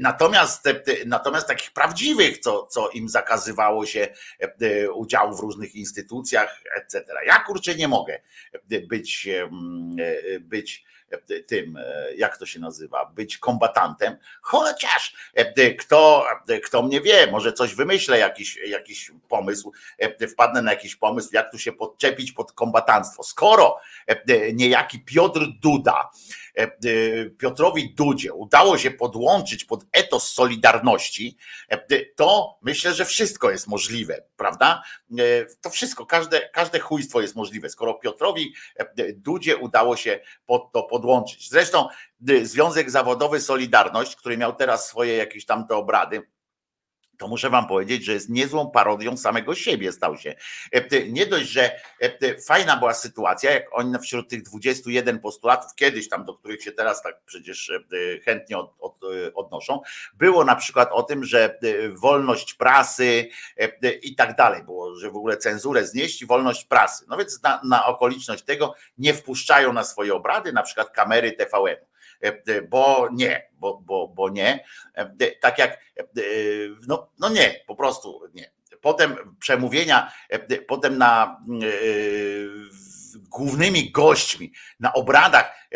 natomiast, 0.00 0.68
natomiast 1.06 1.48
takich 1.48 1.72
prawdziwych, 1.72 2.38
co, 2.38 2.66
co 2.66 2.90
im 2.90 3.08
zakazywało 3.08 3.86
się 3.86 4.08
udziału 4.94 5.36
w 5.36 5.40
różnych 5.40 5.74
instytucjach, 5.74 6.62
etc. 6.76 7.04
Ja 7.26 7.38
kurczę 7.38 7.74
nie 7.74 7.88
mogę 7.88 8.20
być, 8.88 9.28
być 10.40 10.84
tym, 11.46 11.76
e, 11.76 12.14
jak 12.16 12.38
to 12.38 12.46
się 12.46 12.60
nazywa, 12.60 13.04
być 13.06 13.38
kombatantem, 13.38 14.16
chociaż 14.40 15.14
e, 15.34 15.74
kto, 15.74 16.26
kto 16.64 16.82
mnie 16.82 17.00
wie, 17.00 17.26
może 17.30 17.52
coś 17.52 17.74
wymyślę, 17.74 18.18
jakiś, 18.18 18.58
jakiś 18.66 19.12
pomysł, 19.28 19.72
e, 19.98 20.28
wpadnę 20.28 20.62
na 20.62 20.70
jakiś 20.70 20.96
pomysł, 20.96 21.28
jak 21.32 21.50
tu 21.50 21.58
się 21.58 21.72
podczepić 21.72 22.32
pod 22.32 22.52
kombatantstwo. 22.52 23.22
Skoro 23.22 23.78
niejaki 24.52 25.00
Piotr 25.00 25.40
Duda, 25.60 26.10
Piotrowi 27.38 27.94
Dudzie 27.94 28.32
udało 28.32 28.78
się 28.78 28.90
podłączyć 28.90 29.64
pod 29.64 29.84
etos 29.92 30.32
Solidarności, 30.32 31.36
to 32.16 32.58
myślę, 32.62 32.94
że 32.94 33.04
wszystko 33.04 33.50
jest 33.50 33.66
możliwe, 33.66 34.22
prawda? 34.36 34.82
To 35.60 35.70
wszystko, 35.70 36.06
każde, 36.06 36.48
każde 36.48 36.80
chujstwo 36.80 37.20
jest 37.20 37.36
możliwe. 37.36 37.68
Skoro 37.68 37.94
Piotrowi 37.94 38.54
Dudzie 39.14 39.56
udało 39.56 39.96
się 39.96 40.20
pod 40.46 40.72
to 40.72 40.82
podłączyć. 40.82 41.50
Zresztą 41.50 41.88
Związek 42.42 42.90
Zawodowy 42.90 43.40
Solidarność, 43.40 44.16
który 44.16 44.38
miał 44.38 44.54
teraz 44.54 44.88
swoje 44.88 45.16
jakieś 45.16 45.46
tam 45.46 45.66
te 45.66 45.76
obrady, 45.76 46.22
to 47.18 47.28
muszę 47.28 47.50
wam 47.50 47.66
powiedzieć, 47.66 48.04
że 48.04 48.12
jest 48.12 48.28
niezłą 48.28 48.70
parodią 48.70 49.16
samego 49.16 49.54
siebie 49.54 49.92
stał 49.92 50.16
się. 50.16 50.34
E, 50.72 51.08
nie 51.08 51.26
dość, 51.26 51.48
że 51.48 51.80
e, 52.00 52.40
fajna 52.40 52.76
była 52.76 52.94
sytuacja, 52.94 53.50
jak 53.50 53.64
oni 53.72 53.98
wśród 53.98 54.28
tych 54.28 54.42
21 54.42 55.18
postulatów, 55.18 55.74
kiedyś 55.74 56.08
tam, 56.08 56.24
do 56.24 56.34
których 56.34 56.62
się 56.62 56.72
teraz 56.72 57.02
tak 57.02 57.20
przecież 57.26 57.70
e, 57.70 58.20
chętnie 58.20 58.58
od, 58.58 58.74
od, 58.78 59.00
odnoszą, 59.34 59.80
było 60.14 60.44
na 60.44 60.56
przykład 60.56 60.88
o 60.92 61.02
tym, 61.02 61.24
że 61.24 61.58
wolność 61.92 62.54
prasy 62.54 63.28
i 64.02 64.14
tak 64.14 64.36
dalej, 64.36 64.62
było, 64.62 64.96
że 64.96 65.10
w 65.10 65.16
ogóle 65.16 65.36
cenzurę 65.36 65.86
znieść 65.86 66.22
i 66.22 66.26
wolność 66.26 66.64
prasy. 66.64 67.04
No 67.08 67.16
więc 67.16 67.42
na, 67.42 67.60
na 67.64 67.86
okoliczność 67.86 68.42
tego 68.42 68.74
nie 68.98 69.14
wpuszczają 69.14 69.72
na 69.72 69.84
swoje 69.84 70.14
obrady 70.14 70.52
na 70.52 70.62
przykład 70.62 70.90
kamery 70.90 71.32
TVN. 71.32 71.76
Bo 72.68 73.08
nie, 73.12 73.48
bo, 73.52 73.78
bo, 73.78 74.08
bo 74.08 74.28
nie. 74.28 74.64
Tak 75.40 75.58
jak, 75.58 75.80
no, 76.88 77.10
no 77.18 77.28
nie, 77.28 77.64
po 77.66 77.76
prostu 77.76 78.20
nie. 78.34 78.50
Potem 78.80 79.36
przemówienia, 79.40 80.12
potem 80.68 80.98
na 80.98 81.40
głównymi 83.28 83.90
gośćmi 83.90 84.52
na 84.80 84.92
obradach 84.92 85.68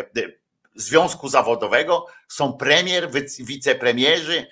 związku 0.74 1.28
zawodowego 1.28 2.06
są 2.28 2.52
premier, 2.52 3.10
wicepremierzy, 3.40 4.46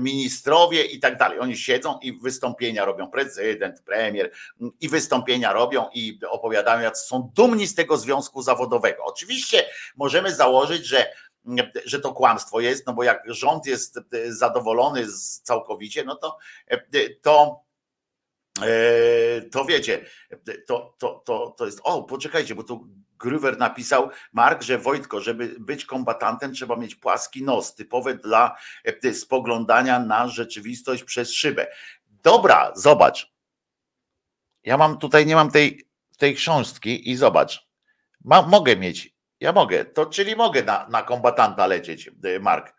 ministrowie 0.00 0.84
i 0.84 1.00
tak 1.00 1.18
dalej. 1.18 1.38
Oni 1.38 1.56
siedzą 1.56 1.98
i 2.02 2.20
wystąpienia 2.20 2.84
robią, 2.84 3.10
prezydent, 3.10 3.82
premier 3.82 4.30
i 4.80 4.88
wystąpienia 4.88 5.52
robią 5.52 5.88
i 5.94 6.20
opowiadają, 6.30 6.80
jak 6.80 6.98
są 6.98 7.30
dumni 7.34 7.66
z 7.66 7.74
tego 7.74 7.96
związku 7.96 8.42
zawodowego. 8.42 9.04
Oczywiście 9.04 9.66
możemy 9.96 10.34
założyć, 10.34 10.86
że 10.86 11.06
że 11.84 12.00
to 12.00 12.12
kłamstwo 12.12 12.60
jest, 12.60 12.86
no 12.86 12.92
bo 12.92 13.02
jak 13.02 13.22
rząd 13.26 13.66
jest 13.66 13.98
zadowolony 14.28 15.10
z 15.10 15.40
całkowicie, 15.40 16.04
no 16.04 16.16
to 16.16 16.38
to 17.22 17.60
to 19.52 19.64
wiecie, 19.64 20.04
to, 20.66 20.94
to, 20.98 21.22
to, 21.26 21.54
to 21.58 21.66
jest, 21.66 21.80
o 21.84 22.02
poczekajcie, 22.02 22.54
bo 22.54 22.62
tu 22.62 22.88
Gruwer 23.18 23.58
napisał, 23.58 24.10
Mark, 24.32 24.62
że 24.62 24.78
Wojtko, 24.78 25.20
żeby 25.20 25.54
być 25.58 25.84
kombatantem 25.84 26.54
trzeba 26.54 26.76
mieć 26.76 26.94
płaski 26.94 27.42
nos, 27.42 27.74
typowe 27.74 28.14
dla 28.14 28.56
spoglądania 29.12 30.00
na 30.00 30.28
rzeczywistość 30.28 31.04
przez 31.04 31.32
szybę. 31.32 31.66
Dobra, 32.22 32.72
zobacz. 32.74 33.32
Ja 34.64 34.76
mam 34.76 34.98
tutaj, 34.98 35.26
nie 35.26 35.34
mam 35.34 35.50
tej, 35.50 35.88
tej 36.18 36.34
książki 36.34 37.10
i 37.10 37.16
zobacz. 37.16 37.68
Ma, 38.24 38.42
mogę 38.42 38.76
mieć 38.76 39.14
ja 39.40 39.52
mogę, 39.52 39.84
to 39.84 40.06
czyli 40.06 40.36
mogę 40.36 40.62
na, 40.62 40.88
na 40.88 41.02
kombatanta 41.02 41.66
lecieć, 41.66 42.10
e, 42.24 42.40
Mark. 42.40 42.74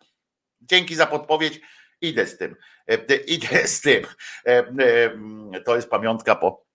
Dzięki 0.61 0.95
za 0.95 1.05
podpowiedź. 1.05 1.61
Idę 2.01 2.25
z 2.25 2.37
tym. 2.37 2.55
E, 2.87 3.15
idę 3.15 3.67
z 3.67 3.81
tym. 3.81 4.03
E, 4.45 4.63
to 5.65 5.75
jest 5.75 5.89
pamiątka 5.89 6.35
po 6.35 6.70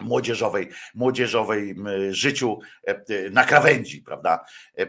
młodzieżowej, 0.00 0.68
młodzieżowej 0.94 1.76
życiu 2.10 2.58
e, 2.86 2.90
e, 2.90 3.30
na 3.30 3.44
krawędzi, 3.44 4.02
prawda? 4.02 4.44
E, 4.78 4.86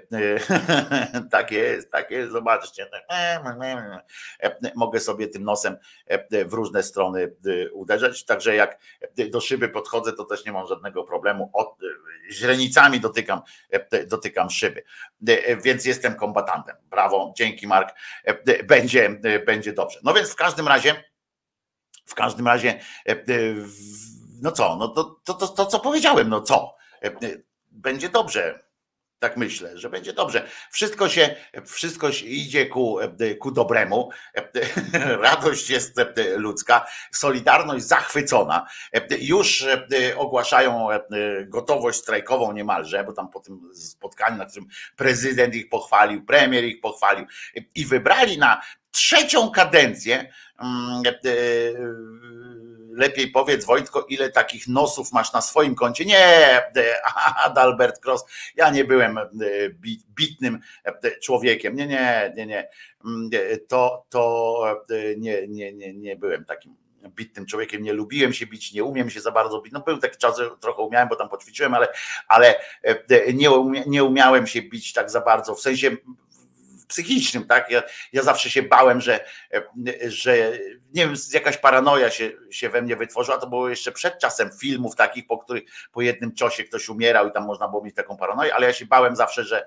tak 1.31 1.51
jest, 1.51 1.91
tak 1.91 2.11
jest, 2.11 2.31
zobaczcie. 2.31 2.89
Mogę 4.75 4.99
sobie 4.99 5.27
tym 5.27 5.43
nosem 5.43 5.77
w 6.45 6.53
różne 6.53 6.83
strony 6.83 7.35
uderzać, 7.73 8.25
także 8.25 8.55
jak 8.55 8.79
do 9.31 9.41
szyby 9.41 9.69
podchodzę, 9.69 10.13
to 10.13 10.25
też 10.25 10.45
nie 10.45 10.51
mam 10.51 10.67
żadnego 10.67 11.03
problemu. 11.03 11.49
Od, 11.53 11.77
źrenicami 12.31 12.99
dotykam, 12.99 13.41
dotykam 14.07 14.49
szyby, 14.49 14.83
więc 15.63 15.85
jestem 15.85 16.15
kombatantem. 16.15 16.75
Brawo, 16.89 17.33
dzięki 17.37 17.67
Mark, 17.67 17.95
będzie, 18.67 19.09
będzie 19.45 19.73
dobrze. 19.73 19.99
No 20.03 20.13
więc 20.13 20.29
w 20.31 20.35
każdym 20.35 20.67
razie, 20.67 21.03
w 22.05 22.15
każdym 22.15 22.47
razie 22.47 22.79
no 24.41 24.51
co, 24.51 24.75
no 24.75 24.87
to, 24.87 25.19
to, 25.23 25.33
to, 25.33 25.47
to 25.47 25.65
co 25.65 25.79
powiedziałem, 25.79 26.29
no 26.29 26.41
co? 26.41 26.75
E, 27.03 27.07
e, 27.07 27.11
będzie 27.71 28.09
dobrze. 28.09 28.65
Tak 29.19 29.37
myślę, 29.37 29.77
że 29.77 29.89
będzie 29.89 30.13
dobrze. 30.13 30.47
Wszystko 30.71 31.09
się, 31.09 31.35
wszystko 31.65 32.11
się 32.11 32.25
idzie 32.25 32.65
ku, 32.65 32.99
e, 32.99 33.35
ku 33.35 33.51
dobremu. 33.51 34.09
Radość 35.21 35.69
jest 35.69 35.95
ludzka, 36.35 36.85
solidarność 37.11 37.85
zachwycona. 37.85 38.67
Już 39.19 39.65
ogłaszają 40.17 40.87
gotowość 41.45 41.99
strajkową 41.99 42.51
niemalże, 42.51 43.03
bo 43.03 43.13
tam 43.13 43.29
po 43.29 43.39
tym 43.39 43.69
spotkaniu, 43.73 44.37
na 44.37 44.45
którym 44.45 44.67
prezydent 44.95 45.55
ich 45.55 45.69
pochwalił, 45.69 46.25
premier 46.25 46.63
ich 46.63 46.81
pochwalił 46.81 47.25
i 47.75 47.85
wybrali 47.85 48.37
na 48.37 48.61
trzecią 48.91 49.51
kadencję 49.51 50.31
mm, 50.59 51.03
lepiej 52.95 53.27
powiedz 53.27 53.65
Wojtko, 53.65 54.05
ile 54.09 54.29
takich 54.31 54.67
nosów 54.67 55.11
masz 55.11 55.33
na 55.33 55.41
swoim 55.41 55.75
koncie. 55.75 56.05
Nie, 56.05 56.61
Adalbert 57.45 58.05
Cross, 58.05 58.25
ja 58.55 58.69
nie 58.69 58.85
byłem 58.85 59.17
e, 59.17 59.25
bitnym 60.15 60.59
e, 60.83 61.19
człowiekiem. 61.19 61.75
Nie, 61.75 61.87
nie, 61.87 62.33
nie, 62.35 62.45
nie. 62.45 62.69
Mm, 63.05 63.29
e, 63.33 63.57
to, 63.57 64.05
to 64.09 64.83
nie, 65.17 65.47
nie, 65.47 65.73
nie, 65.73 65.93
nie 65.93 66.15
byłem 66.15 66.45
takim 66.45 66.75
bitnym 67.09 67.45
człowiekiem, 67.45 67.83
nie 67.83 67.93
lubiłem 67.93 68.33
się 68.33 68.45
bić, 68.45 68.73
nie 68.73 68.83
umiem 68.83 69.09
się 69.09 69.21
za 69.21 69.31
bardzo 69.31 69.61
bić. 69.61 69.73
No 69.73 69.79
był 69.79 69.97
taki 69.97 70.17
czas, 70.17 70.37
że 70.37 70.49
trochę 70.59 70.81
umiałem, 70.81 71.09
bo 71.09 71.15
tam 71.15 71.29
poćwiczyłem, 71.29 71.73
ale, 71.73 71.87
ale 72.27 72.55
nie, 73.33 73.49
nie 73.87 74.03
umiałem 74.03 74.47
się 74.47 74.61
bić 74.61 74.93
tak 74.93 75.11
za 75.11 75.21
bardzo, 75.21 75.55
w 75.55 75.61
sensie 75.61 75.97
psychicznym, 76.87 77.47
tak? 77.47 77.71
Ja, 77.71 77.83
ja 78.13 78.23
zawsze 78.23 78.49
się 78.49 78.63
bałem, 78.63 79.01
że, 79.01 79.25
że 80.07 80.51
nie 80.93 81.05
wiem, 81.05 81.15
jakaś 81.33 81.57
paranoja 81.57 82.09
się, 82.09 82.31
się 82.51 82.69
we 82.69 82.81
mnie 82.81 82.95
wytworzyła. 82.95 83.37
To 83.37 83.47
było 83.47 83.69
jeszcze 83.69 83.91
przed 83.91 84.19
czasem 84.19 84.49
filmów 84.59 84.95
takich, 84.95 85.27
po 85.27 85.37
których 85.37 85.63
po 85.91 86.01
jednym 86.01 86.35
ciosie 86.35 86.63
ktoś 86.63 86.89
umierał 86.89 87.27
i 87.27 87.31
tam 87.31 87.45
można 87.45 87.67
było 87.67 87.83
mieć 87.83 87.95
taką 87.95 88.17
paranoję, 88.17 88.55
ale 88.55 88.67
ja 88.67 88.73
się 88.73 88.85
bałem 88.85 89.15
zawsze, 89.15 89.43
że 89.43 89.65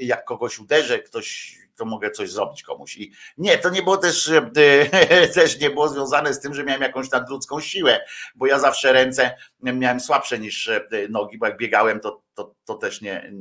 jak 0.00 0.24
kogoś 0.24 0.58
uderzę, 0.58 0.98
ktoś 0.98 1.58
to 1.76 1.84
mogę 1.84 2.10
coś 2.10 2.30
zrobić 2.30 2.62
komuś. 2.62 2.96
I 2.96 3.12
nie, 3.38 3.58
to 3.58 3.70
nie 3.70 3.82
było 3.82 3.96
też, 3.96 4.30
też 5.34 5.60
nie 5.60 5.70
było 5.70 5.88
związane 5.88 6.34
z 6.34 6.40
tym, 6.40 6.54
że 6.54 6.64
miałem 6.64 6.82
jakąś 6.82 7.10
nadludzką 7.10 7.60
siłę, 7.60 8.00
bo 8.34 8.46
ja 8.46 8.58
zawsze 8.58 8.92
ręce 8.92 9.36
miałem 9.62 10.00
słabsze 10.00 10.38
niż 10.38 10.70
nogi, 11.08 11.38
bo 11.38 11.46
jak 11.46 11.56
biegałem, 11.56 12.00
to, 12.00 12.22
to, 12.34 12.54
to 12.64 12.74
też 12.74 13.00
nie, 13.00 13.32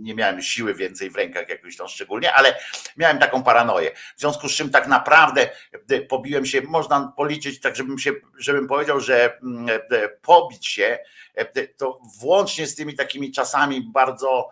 nie 0.00 0.14
miałem 0.14 0.42
siły 0.42 0.74
więcej 0.74 1.10
w 1.10 1.16
rękach 1.16 1.48
jakoś 1.48 1.76
tam 1.76 1.88
szczególnie, 1.88 2.34
ale 2.34 2.56
miałem 2.96 3.18
taką 3.18 3.42
paranoję. 3.42 3.90
W 4.16 4.20
związku 4.20 4.48
z 4.48 4.52
czym 4.52 4.70
tak 4.70 4.88
naprawdę 4.88 5.50
e, 5.90 6.00
pobiłem 6.00 6.46
się, 6.46 6.62
można 6.62 7.12
policzyć 7.16 7.60
tak, 7.60 7.76
żebym 7.76 7.98
się, 7.98 8.12
żebym 8.38 8.68
powiedział, 8.68 9.00
że 9.00 9.38
mm, 9.42 9.68
e, 9.90 10.08
pobić 10.08 10.66
się, 10.66 10.98
e, 11.34 11.66
to 11.66 12.00
włącznie 12.20 12.66
z 12.66 12.74
tymi 12.74 12.94
takimi 12.94 13.32
czasami 13.32 13.80
bardzo 13.80 14.50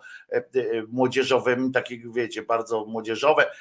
młodzieżowymi, 0.87 1.71
takich 1.71 2.13
wiecie, 2.13 2.41
bardzo 2.41 2.85
młodzieżowe, 2.85 3.51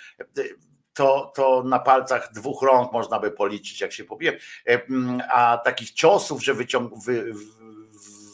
to, 0.95 1.33
to 1.35 1.63
na 1.63 1.79
palcach 1.79 2.33
dwóch 2.33 2.63
rąk 2.63 2.93
można 2.93 3.19
by 3.21 3.31
policzyć, 3.31 3.81
jak 3.81 3.93
się 3.93 4.05
pobiłem. 4.05 4.35
Mm, 4.67 5.23
a 5.31 5.59
takich 5.59 5.91
ciosów, 5.91 6.45
że 6.45 6.55
wyciąg, 6.55 6.93
wy, 7.05 7.33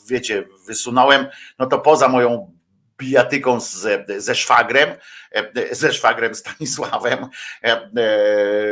wiecie, 0.08 0.44
wysunąłem, 0.66 1.26
no 1.58 1.66
to 1.66 1.78
poza 1.78 2.08
moją 2.08 2.53
bijatyką 2.98 3.60
z, 3.60 4.06
ze 4.18 4.34
szwagrem, 4.34 4.96
e, 5.32 5.74
ze 5.74 5.92
szwagrem 5.92 6.34
Stanisławem. 6.34 7.26
E, 7.64 7.66
e, 7.66 7.90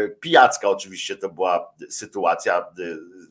pijacka 0.08 0.68
oczywiście 0.68 1.16
to 1.16 1.28
była 1.28 1.74
sytuacja, 1.90 2.66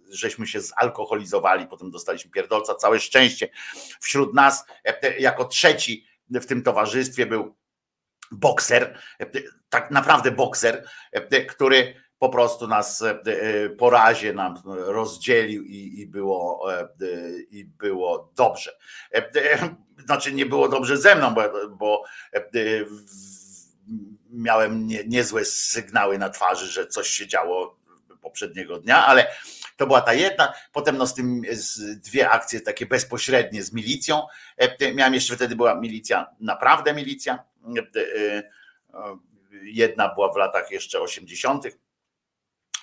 żeśmy 0.10 0.48
się 0.48 0.62
zalkoholizowali, 0.62 1.68
potem 1.68 1.92
dostaliśmy 1.92 2.32
pierdolca, 2.32 2.76
całe 2.76 3.00
szczęście. 3.00 3.50
Wśród 4.00 4.34
nas 4.34 4.66
jako 5.20 5.46
trzeci 5.46 6.06
w 6.30 6.46
tym 6.46 6.64
towarzystwie 6.64 7.26
był 7.26 7.56
bokser, 8.32 8.98
tak 9.70 9.92
naprawdę 9.92 10.32
bokser, 10.32 10.86
który 11.50 11.96
po 12.22 12.30
prostu 12.30 12.68
nas 12.68 13.04
po 13.78 13.90
razie 13.90 14.34
nam 14.34 14.62
rozdzielił 14.66 15.64
i, 15.64 16.00
i, 16.02 16.08
było, 16.08 16.68
i 17.52 17.66
było 17.66 18.32
dobrze 18.36 18.72
znaczy 20.06 20.34
nie 20.34 20.46
było 20.46 20.70
dobrze 20.70 20.98
ze 20.98 21.16
mną, 21.16 21.34
bo, 21.34 21.42
bo 21.70 22.04
e, 22.34 22.42
miałem 24.30 24.88
nie, 24.88 25.04
niezłe 25.04 25.46
sygnały 25.46 26.18
na 26.18 26.30
twarzy, 26.30 26.68
że 26.68 26.88
coś 26.88 27.08
się 27.08 27.28
działo 27.28 27.78
poprzedniego 28.22 28.80
dnia, 28.80 29.06
ale 29.06 29.28
to 29.78 29.88
była 29.88 30.02
ta 30.02 30.14
jedna. 30.14 30.54
Potem 30.72 30.98
no 30.98 31.08
z 31.08 31.14
tym 31.14 31.42
z 31.52 32.00
dwie 32.00 32.30
akcje 32.30 32.62
takie 32.62 32.86
bezpośrednie 32.86 33.64
z 33.64 33.74
milicją. 33.74 34.28
E, 34.58 34.94
miałem 34.94 35.14
jeszcze 35.14 35.36
wtedy 35.36 35.56
była 35.56 35.76
milicja, 35.76 36.28
naprawdę 36.40 36.94
milicja. 36.94 37.44
E, 37.96 38.44
jedna 39.64 40.14
była 40.14 40.34
w 40.34 40.38
latach 40.38 40.72
jeszcze 40.72 41.00
80., 41.00 41.64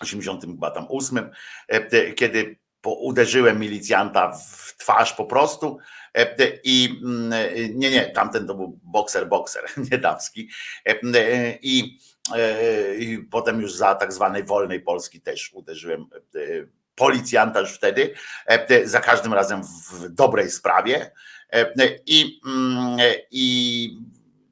80 0.00 0.44
chyba 0.44 0.70
tam 0.70 0.86
8, 0.88 1.30
kiedy 2.16 2.56
uderzyłem 2.84 3.60
milicjanta 3.60 4.32
w 4.32 4.76
twarz 4.78 5.12
po 5.12 5.24
prostu 5.24 5.78
E, 6.18 6.58
I 6.64 7.00
mm, 7.04 7.30
nie, 7.78 7.90
nie, 7.90 8.06
tamten 8.06 8.46
to 8.46 8.54
był 8.54 8.78
bokser, 8.82 9.28
bokser, 9.28 9.62
nie 9.90 9.98
damski. 9.98 10.48
E, 10.84 10.94
I, 11.62 11.98
e, 12.36 12.94
I 12.94 13.18
potem 13.18 13.60
już 13.60 13.74
za 13.74 13.94
tak 13.94 14.12
zwanej 14.12 14.44
wolnej 14.44 14.80
Polski 14.80 15.20
też 15.20 15.52
uderzyłem 15.52 16.06
policjanta 16.94 17.60
już 17.60 17.72
wtedy, 17.72 18.14
za 18.84 19.00
każdym 19.00 19.34
razem 19.34 19.62
w 19.62 20.08
dobrej 20.08 20.50
sprawie. 20.50 21.10
I, 22.06 22.40
i 23.30 23.90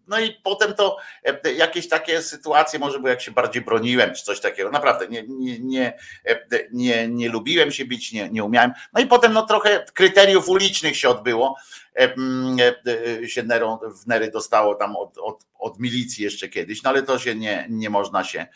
no 0.06 0.18
i 0.18 0.32
potem 0.42 0.74
to 0.74 0.96
e, 1.24 1.52
jakieś 1.52 1.88
takie 1.88 2.22
sytuacje, 2.22 2.78
może 2.78 3.00
bo 3.00 3.08
jak 3.08 3.20
się 3.20 3.30
bardziej 3.30 3.62
broniłem, 3.62 4.14
czy 4.14 4.24
coś 4.24 4.40
takiego. 4.40 4.70
Naprawdę 4.70 5.08
nie, 5.08 5.24
nie, 5.28 5.58
nie, 5.58 5.98
e, 6.24 6.38
nie, 6.72 7.08
nie 7.08 7.28
lubiłem 7.28 7.72
się 7.72 7.84
bić, 7.84 8.12
nie, 8.12 8.28
nie 8.30 8.44
umiałem. 8.44 8.72
No 8.92 9.00
i 9.00 9.06
potem 9.06 9.32
no 9.32 9.46
trochę 9.46 9.84
kryteriów 9.94 10.48
ulicznych 10.48 10.96
się 10.96 11.08
odbyło. 11.08 11.56
E, 11.98 13.28
się 13.28 13.42
Nerą, 13.42 13.78
w 14.02 14.06
Nery 14.06 14.30
dostało 14.30 14.74
tam 14.74 14.96
od, 14.96 15.18
od, 15.18 15.46
od 15.58 15.80
milicji 15.80 16.24
jeszcze 16.24 16.48
kiedyś, 16.48 16.82
no 16.82 16.90
ale 16.90 17.02
to 17.02 17.18
się 17.18 17.34
nie, 17.34 17.66
nie 17.70 17.90
można 17.90 18.24
się 18.24 18.46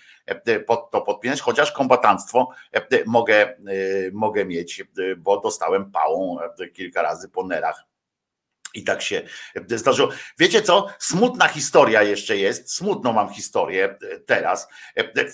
pod 0.66 0.90
to 0.90 1.00
podpinać, 1.00 1.40
chociaż 1.40 1.72
kombatantstwo 1.72 2.48
mogę, 3.06 3.56
mogę 4.12 4.44
mieć, 4.44 4.84
bo 5.16 5.40
dostałem 5.40 5.92
pałą 5.92 6.38
kilka 6.74 7.02
razy 7.02 7.28
po 7.28 7.46
nerach 7.46 7.89
I 8.74 8.84
tak 8.84 9.02
się 9.02 9.22
zdarzyło. 9.68 10.08
Wiecie 10.38 10.62
co? 10.62 10.86
Smutna 10.98 11.48
historia 11.48 12.02
jeszcze 12.02 12.36
jest. 12.36 12.74
Smutną 12.74 13.12
mam 13.12 13.32
historię 13.34 13.98
teraz. 14.26 14.68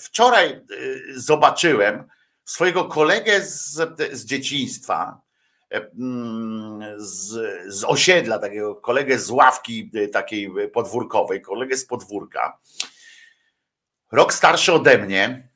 Wczoraj 0.03 0.61
zobaczyłem 1.15 2.05
swojego 2.45 2.85
kolegę 2.85 3.41
z, 3.41 3.79
z 4.13 4.25
dzieciństwa, 4.25 5.21
z, 6.97 7.29
z 7.75 7.85
osiedla, 7.85 8.39
takiego 8.39 8.75
kolegę 8.75 9.19
z 9.19 9.31
ławki 9.31 9.91
takiej 10.13 10.51
podwórkowej, 10.73 11.43
kolegę 11.43 11.77
z 11.77 11.87
podwórka. 11.87 12.59
Rok 14.13 14.33
starszy 14.35 14.73
ode 14.73 14.99
mnie. 14.99 15.49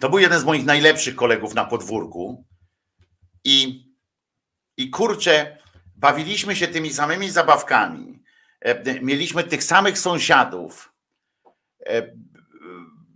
To 0.00 0.08
był 0.10 0.18
jeden 0.18 0.40
z 0.40 0.44
moich 0.44 0.64
najlepszych 0.64 1.14
kolegów 1.14 1.54
na 1.54 1.64
podwórku. 1.64 2.44
I, 3.44 3.86
i 4.76 4.90
kurczę, 4.90 5.61
bawiliśmy 6.02 6.56
się 6.56 6.68
tymi 6.68 6.92
samymi 6.92 7.30
zabawkami. 7.30 8.22
E, 8.60 9.00
mieliśmy 9.00 9.44
tych 9.44 9.64
samych 9.64 9.98
sąsiadów. 9.98 10.92
E, 11.86 12.16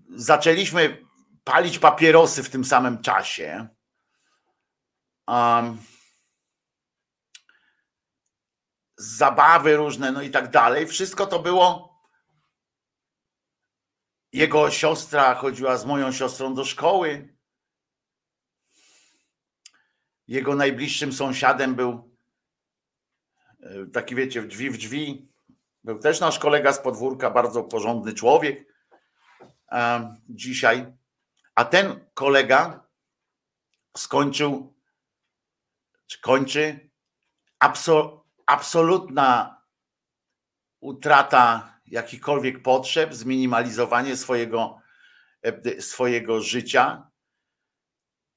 zaczęliśmy 0.08 1.06
palić 1.44 1.78
papierosy 1.78 2.42
w 2.42 2.50
tym 2.50 2.64
samym 2.64 3.02
czasie. 3.02 3.68
Um, 5.28 5.78
zabawy 8.96 9.76
różne, 9.76 10.12
no 10.12 10.22
i 10.22 10.30
tak 10.30 10.50
dalej. 10.50 10.86
Wszystko 10.86 11.26
to 11.26 11.38
było. 11.38 11.96
Jego 14.32 14.70
siostra 14.70 15.34
chodziła 15.34 15.76
z 15.76 15.86
moją 15.86 16.12
siostrą 16.12 16.54
do 16.54 16.64
szkoły. 16.64 17.36
Jego 20.28 20.54
najbliższym 20.54 21.12
sąsiadem 21.12 21.74
był 21.74 22.15
taki, 23.92 24.14
wiecie, 24.14 24.42
w 24.42 24.46
drzwi 24.46 24.70
w 24.70 24.76
drzwi. 24.76 25.28
Był 25.84 25.98
też 25.98 26.20
nasz 26.20 26.38
kolega 26.38 26.72
z 26.72 26.78
podwórka, 26.78 27.30
bardzo 27.30 27.64
porządny 27.64 28.14
człowiek. 28.14 28.72
Dzisiaj. 30.28 30.86
A 31.54 31.64
ten 31.64 32.00
kolega 32.14 32.86
skończył, 33.96 34.74
czy 36.06 36.20
kończy, 36.20 36.90
absol, 37.58 38.20
absolutna 38.46 39.60
utrata 40.80 41.76
jakichkolwiek 41.86 42.62
potrzeb, 42.62 43.14
zminimalizowanie 43.14 44.16
swojego, 44.16 44.78
e, 45.42 45.82
swojego 45.82 46.40
życia 46.40 47.10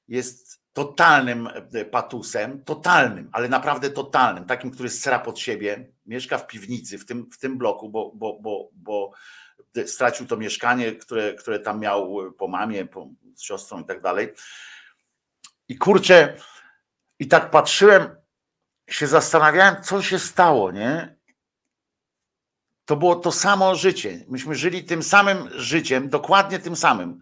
jest 0.07 0.48
totalnym 0.73 1.49
e, 1.73 1.85
patusem, 1.85 2.63
totalnym, 2.63 3.29
ale 3.31 3.49
naprawdę 3.49 3.89
totalnym, 3.89 4.45
takim, 4.45 4.71
który 4.71 4.89
stra 4.89 5.19
pod 5.19 5.39
siebie, 5.39 5.91
mieszka 6.05 6.37
w 6.37 6.47
piwnicy, 6.47 6.97
w 6.97 7.05
tym, 7.05 7.29
w 7.31 7.37
tym 7.37 7.57
bloku, 7.57 7.89
bo, 7.89 8.11
bo, 8.15 8.39
bo, 8.41 8.69
bo 8.73 9.11
stracił 9.85 10.25
to 10.25 10.37
mieszkanie, 10.37 10.91
które, 10.91 11.33
które 11.33 11.59
tam 11.59 11.79
miał 11.79 12.17
po 12.37 12.47
mamie, 12.47 12.85
po, 12.85 13.07
z 13.35 13.41
siostrą 13.41 13.81
i 13.81 13.85
tak 13.85 14.01
dalej. 14.01 14.33
I 15.67 15.77
kurczę, 15.77 16.37
i 17.19 17.27
tak 17.27 17.51
patrzyłem, 17.51 18.15
się 18.89 19.07
zastanawiałem, 19.07 19.83
co 19.83 20.01
się 20.01 20.19
stało, 20.19 20.71
nie? 20.71 21.15
To 22.85 22.95
było 22.95 23.15
to 23.15 23.31
samo 23.31 23.75
życie. 23.75 24.25
Myśmy 24.27 24.55
żyli 24.55 24.83
tym 24.83 25.03
samym 25.03 25.49
życiem, 25.51 26.09
dokładnie 26.09 26.59
tym 26.59 26.75
samym. 26.75 27.19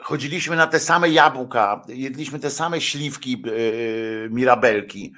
E, 0.00 0.04
chodziliśmy 0.04 0.56
na 0.56 0.66
te 0.66 0.80
same 0.80 1.10
jabłka, 1.10 1.82
jedliśmy 1.88 2.38
te 2.38 2.50
same 2.50 2.80
śliwki, 2.80 3.42
yy, 3.46 4.28
mirabelki, 4.30 5.14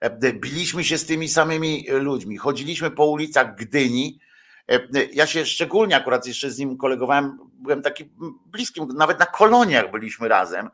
e, 0.00 0.32
biliśmy 0.32 0.84
się 0.84 0.98
z 0.98 1.06
tymi 1.06 1.28
samymi 1.28 1.86
ludźmi, 1.88 2.36
chodziliśmy 2.36 2.90
po 2.90 3.06
ulicach 3.06 3.54
Gdyni. 3.54 4.18
Ja 5.12 5.26
się 5.26 5.46
szczególnie 5.46 5.96
akurat 5.96 6.26
jeszcze 6.26 6.50
z 6.50 6.58
nim 6.58 6.76
kolegowałem, 6.76 7.38
byłem 7.54 7.82
taki 7.82 8.10
bliskim, 8.46 8.88
nawet 8.88 9.18
na 9.18 9.26
koloniach 9.26 9.90
byliśmy 9.90 10.28
razem. 10.28 10.70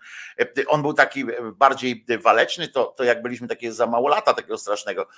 On 0.67 0.83
był 0.83 0.93
taki 0.93 1.25
bardziej 1.55 2.05
waleczny, 2.23 2.69
to, 2.69 2.85
to 2.85 3.05
jak 3.05 3.23
byliśmy 3.23 3.49
takie 3.49 3.73
za 3.73 3.87
mało 3.87 4.09
lata 4.09 4.35
takiego 4.35 4.59
strasznego, 4.59 5.09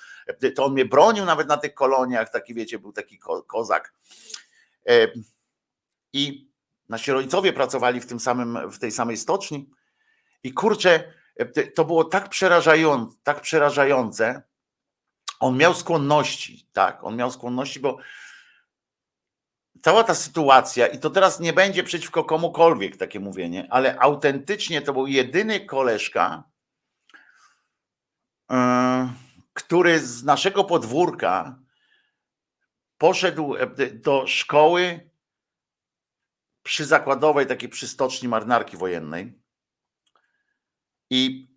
to 0.54 0.64
on 0.64 0.72
mnie 0.72 0.84
bronił 0.84 1.24
nawet 1.24 1.48
na 1.48 1.56
tych 1.56 1.74
koloniach, 1.74 2.30
taki 2.30 2.54
wiecie, 2.54 2.78
był 2.78 2.92
taki 2.92 3.18
ko 3.18 3.42
kozak. 3.42 3.94
I 6.12 6.49
Nasi 6.90 7.12
rodzicowie 7.12 7.52
pracowali 7.52 8.00
w 8.00 8.06
tym 8.06 8.20
samym, 8.20 8.70
w 8.70 8.78
tej 8.78 8.90
samej 8.90 9.16
stoczni 9.16 9.70
i 10.42 10.52
kurczę, 10.52 11.12
to 11.74 11.84
było 11.84 12.04
tak 12.04 12.28
przerażające, 12.28 13.16
tak 13.22 13.40
przerażające. 13.40 14.42
On 15.40 15.56
miał 15.56 15.74
skłonności, 15.74 16.68
tak, 16.72 17.04
on 17.04 17.16
miał 17.16 17.30
skłonności, 17.30 17.80
bo 17.80 17.98
cała 19.82 20.04
ta 20.04 20.14
sytuacja, 20.14 20.86
i 20.86 20.98
to 20.98 21.10
teraz 21.10 21.40
nie 21.40 21.52
będzie 21.52 21.84
przeciwko 21.84 22.24
komukolwiek 22.24 22.96
takie 22.96 23.20
mówienie, 23.20 23.66
ale 23.70 23.98
autentycznie 23.98 24.82
to 24.82 24.92
był 24.92 25.06
jedyny 25.06 25.66
koleżka, 25.66 26.44
yy, 28.50 28.56
który 29.52 30.00
z 30.00 30.24
naszego 30.24 30.64
podwórka 30.64 31.58
poszedł 32.98 33.54
do 33.92 34.26
szkoły 34.26 35.09
przy 36.62 36.84
zakładowej 36.84 37.46
takiej 37.46 37.68
przy 37.68 37.88
stoczni 37.88 38.28
marynarki 38.28 38.76
wojennej. 38.76 39.38
I 41.10 41.50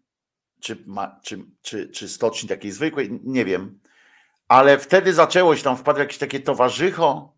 czy, 0.62 0.84
ma, 0.86 1.20
czy, 1.24 1.46
czy, 1.62 1.90
czy 1.90 2.10
stoczni 2.10 2.50
takiej 2.50 2.72
zwykłej, 2.72 3.20
nie 3.24 3.46
wiem, 3.46 3.80
ale 4.48 4.78
wtedy 4.78 5.14
zaczęło 5.14 5.56
się 5.56 5.64
tam, 5.64 5.78
wpadł 5.78 6.00
jakieś 6.00 6.18
takie 6.18 6.40
towarzycho 6.40 7.34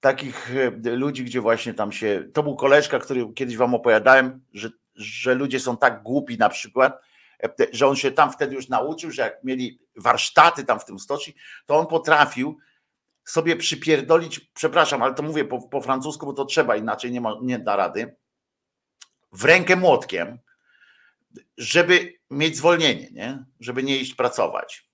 takich 0.00 0.56
e, 0.56 0.90
ludzi, 0.90 1.24
gdzie 1.24 1.40
właśnie 1.40 1.74
tam 1.74 1.92
się, 1.92 2.24
to 2.32 2.42
był 2.42 2.56
koleżka, 2.56 2.98
który 2.98 3.32
kiedyś 3.34 3.56
wam 3.56 3.74
opowiadałem, 3.74 4.44
że, 4.54 4.68
że 4.94 5.34
ludzie 5.34 5.60
są 5.60 5.76
tak 5.76 6.02
głupi 6.02 6.38
na 6.38 6.48
przykład, 6.48 7.00
e, 7.42 7.48
że 7.72 7.86
on 7.86 7.96
się 7.96 8.10
tam 8.10 8.32
wtedy 8.32 8.54
już 8.54 8.68
nauczył, 8.68 9.10
że 9.10 9.22
jak 9.22 9.44
mieli 9.44 9.80
warsztaty 9.96 10.64
tam 10.64 10.80
w 10.80 10.84
tym 10.84 10.98
stoczni, 10.98 11.34
to 11.66 11.78
on 11.78 11.86
potrafił 11.86 12.58
sobie 13.24 13.56
przypierdolić, 13.56 14.40
przepraszam, 14.40 15.02
ale 15.02 15.14
to 15.14 15.22
mówię 15.22 15.44
po, 15.44 15.68
po 15.68 15.80
francusku, 15.80 16.26
bo 16.26 16.32
to 16.32 16.44
trzeba, 16.44 16.76
inaczej 16.76 17.12
nie, 17.12 17.20
ma, 17.20 17.34
nie 17.42 17.58
da 17.58 17.76
rady, 17.76 18.16
w 19.32 19.44
rękę 19.44 19.76
młotkiem, 19.76 20.38
żeby 21.56 22.12
mieć 22.30 22.56
zwolnienie, 22.56 23.10
nie? 23.12 23.44
żeby 23.60 23.82
nie 23.82 23.96
iść 23.96 24.14
pracować. 24.14 24.90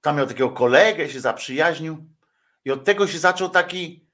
Tam 0.00 0.16
miał 0.16 0.26
takiego 0.26 0.50
kolegę, 0.50 1.10
się 1.10 1.20
zaprzyjaźnił 1.20 2.08
i 2.64 2.70
od 2.70 2.84
tego 2.84 3.06
się 3.06 3.18
zaczął 3.18 3.48
taki 3.48 4.06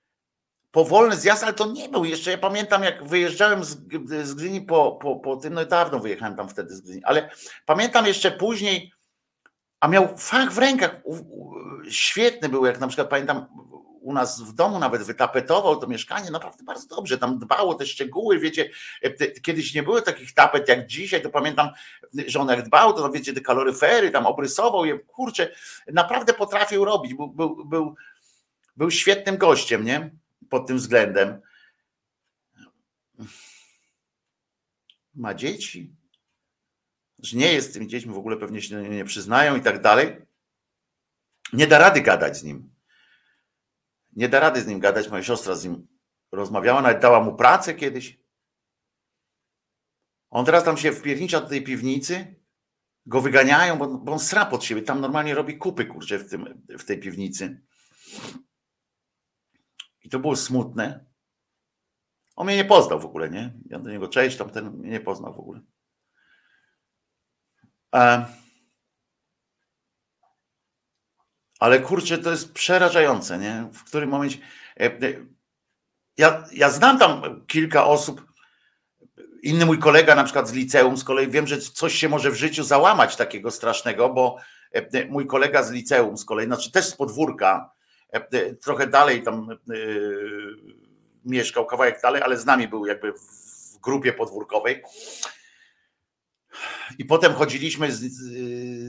powolny 0.70 1.16
zjazd, 1.16 1.42
ale 1.42 1.52
to 1.52 1.72
nie 1.72 1.88
był 1.88 2.04
jeszcze. 2.04 2.30
Ja 2.30 2.38
pamiętam, 2.38 2.82
jak 2.82 3.08
wyjeżdżałem 3.08 3.64
z, 3.64 3.78
z 4.22 4.34
Gdyni 4.34 4.60
po, 4.60 4.92
po, 4.92 5.16
po 5.16 5.36
tym, 5.36 5.54
no 5.54 5.64
dawno 5.64 5.98
wyjechałem 5.98 6.36
tam 6.36 6.48
wtedy 6.48 6.76
z 6.76 6.80
Gdyni, 6.80 7.04
ale 7.04 7.30
pamiętam 7.66 8.06
jeszcze 8.06 8.30
później, 8.30 8.92
a 9.82 9.88
miał 9.88 10.16
fach 10.16 10.52
w 10.52 10.58
rękach. 10.58 11.00
Świetny 11.90 12.48
był, 12.48 12.66
jak 12.66 12.80
na 12.80 12.86
przykład 12.88 13.08
pamiętam, 13.08 13.46
u 14.00 14.12
nas 14.12 14.42
w 14.42 14.52
domu 14.52 14.78
nawet 14.78 15.02
wytapetował 15.02 15.76
to 15.76 15.86
mieszkanie 15.86 16.30
naprawdę 16.30 16.64
bardzo 16.64 16.96
dobrze. 16.96 17.18
Tam 17.18 17.38
dbało 17.38 17.74
te 17.74 17.86
szczegóły, 17.86 18.38
wiecie, 18.38 18.70
kiedyś 19.42 19.74
nie 19.74 19.82
było 19.82 20.00
takich 20.00 20.34
tapet 20.34 20.68
jak 20.68 20.86
dzisiaj, 20.86 21.22
to 21.22 21.30
pamiętam, 21.30 21.68
że 22.26 22.40
on 22.40 22.48
jak 22.48 22.62
dbał, 22.62 22.92
to 22.92 23.10
wiecie, 23.10 23.32
te 23.32 23.40
kaloryfery 23.40 24.10
tam 24.10 24.26
obrysował 24.26 24.84
je, 24.84 24.98
kurczę, 24.98 25.48
naprawdę 25.92 26.34
potrafił 26.34 26.84
robić. 26.84 27.14
Był, 27.14 27.28
był, 27.28 27.64
był, 27.64 27.94
był 28.76 28.90
świetnym 28.90 29.36
gościem, 29.36 29.84
nie? 29.84 30.10
Pod 30.50 30.66
tym 30.66 30.76
względem. 30.76 31.40
Ma 35.14 35.34
dzieci 35.34 36.01
że 37.22 37.36
nie 37.36 37.52
jest 37.52 37.70
z 37.70 37.72
tymi 37.72 37.86
dziećmi, 37.86 38.14
w 38.14 38.18
ogóle 38.18 38.36
pewnie 38.36 38.62
się 38.62 38.82
nie 38.82 39.04
przyznają 39.04 39.56
i 39.56 39.60
tak 39.60 39.82
dalej, 39.82 40.26
nie 41.52 41.66
da 41.66 41.78
rady 41.78 42.00
gadać 42.00 42.36
z 42.36 42.44
nim. 42.44 42.74
Nie 44.12 44.28
da 44.28 44.40
rady 44.40 44.60
z 44.60 44.66
nim 44.66 44.80
gadać. 44.80 45.10
Moja 45.10 45.22
siostra 45.22 45.54
z 45.54 45.64
nim 45.64 45.86
rozmawiała, 46.32 46.82
nawet 46.82 47.02
dała 47.02 47.20
mu 47.20 47.36
pracę 47.36 47.74
kiedyś. 47.74 48.22
On 50.30 50.44
teraz 50.44 50.64
tam 50.64 50.76
się 50.76 50.92
wpiernicza 50.92 51.40
do 51.40 51.48
tej 51.48 51.62
piwnicy, 51.62 52.34
go 53.06 53.20
wyganiają, 53.20 53.78
bo, 53.78 53.88
bo 53.88 54.12
on 54.12 54.18
sra 54.18 54.46
pod 54.46 54.64
siebie. 54.64 54.82
Tam 54.82 55.00
normalnie 55.00 55.34
robi 55.34 55.58
kupy, 55.58 55.84
kurczę, 55.84 56.18
w, 56.18 56.30
tym, 56.30 56.64
w 56.68 56.84
tej 56.84 57.00
piwnicy. 57.00 57.62
I 60.02 60.08
to 60.08 60.18
było 60.18 60.36
smutne. 60.36 61.04
On 62.36 62.46
mnie 62.46 62.56
nie 62.56 62.64
poznał 62.64 63.00
w 63.00 63.04
ogóle, 63.04 63.30
nie? 63.30 63.54
Ja 63.66 63.78
do 63.78 63.90
niego 63.90 64.08
cześć, 64.08 64.36
tam 64.36 64.50
ten 64.50 64.70
mnie 64.70 64.90
nie 64.90 65.00
poznał 65.00 65.34
w 65.34 65.38
ogóle. 65.38 65.60
E, 67.94 68.26
ale 71.60 71.80
kurczę, 71.80 72.18
to 72.18 72.30
jest 72.30 72.52
przerażające, 72.52 73.38
nie? 73.38 73.68
W 73.72 73.84
którym 73.84 74.10
momencie. 74.10 74.38
E, 74.80 74.84
e, 74.84 74.92
ja, 76.16 76.44
ja 76.52 76.70
znam 76.70 76.98
tam 76.98 77.44
kilka 77.46 77.84
osób. 77.84 78.32
inny 79.42 79.66
mój 79.66 79.78
kolega 79.78 80.14
na 80.14 80.24
przykład 80.24 80.48
z 80.48 80.52
liceum, 80.52 80.96
z 80.96 81.04
kolei 81.04 81.28
wiem, 81.28 81.46
że 81.46 81.58
coś 81.58 81.94
się 81.94 82.08
może 82.08 82.30
w 82.30 82.34
życiu 82.34 82.64
załamać 82.64 83.16
takiego 83.16 83.50
strasznego, 83.50 84.08
bo 84.08 84.36
mój 85.08 85.26
kolega 85.26 85.62
z 85.62 85.70
liceum 85.70 86.16
z 86.16 86.24
kolei, 86.24 86.46
znaczy 86.46 86.72
też 86.72 86.84
z 86.84 86.96
podwórka, 86.96 87.70
trochę 88.62 88.86
dalej 88.86 89.22
tam 89.22 89.48
mieszkał, 91.24 91.66
kawałek 91.66 92.00
dalej, 92.02 92.22
ale 92.22 92.36
z 92.36 92.46
nami 92.46 92.68
był 92.68 92.86
jakby 92.86 93.12
w 93.12 93.78
grupie 93.82 94.12
podwórkowej. 94.12 94.82
I 96.98 97.04
potem 97.04 97.34
chodziliśmy, 97.34 97.92
z, 97.92 98.00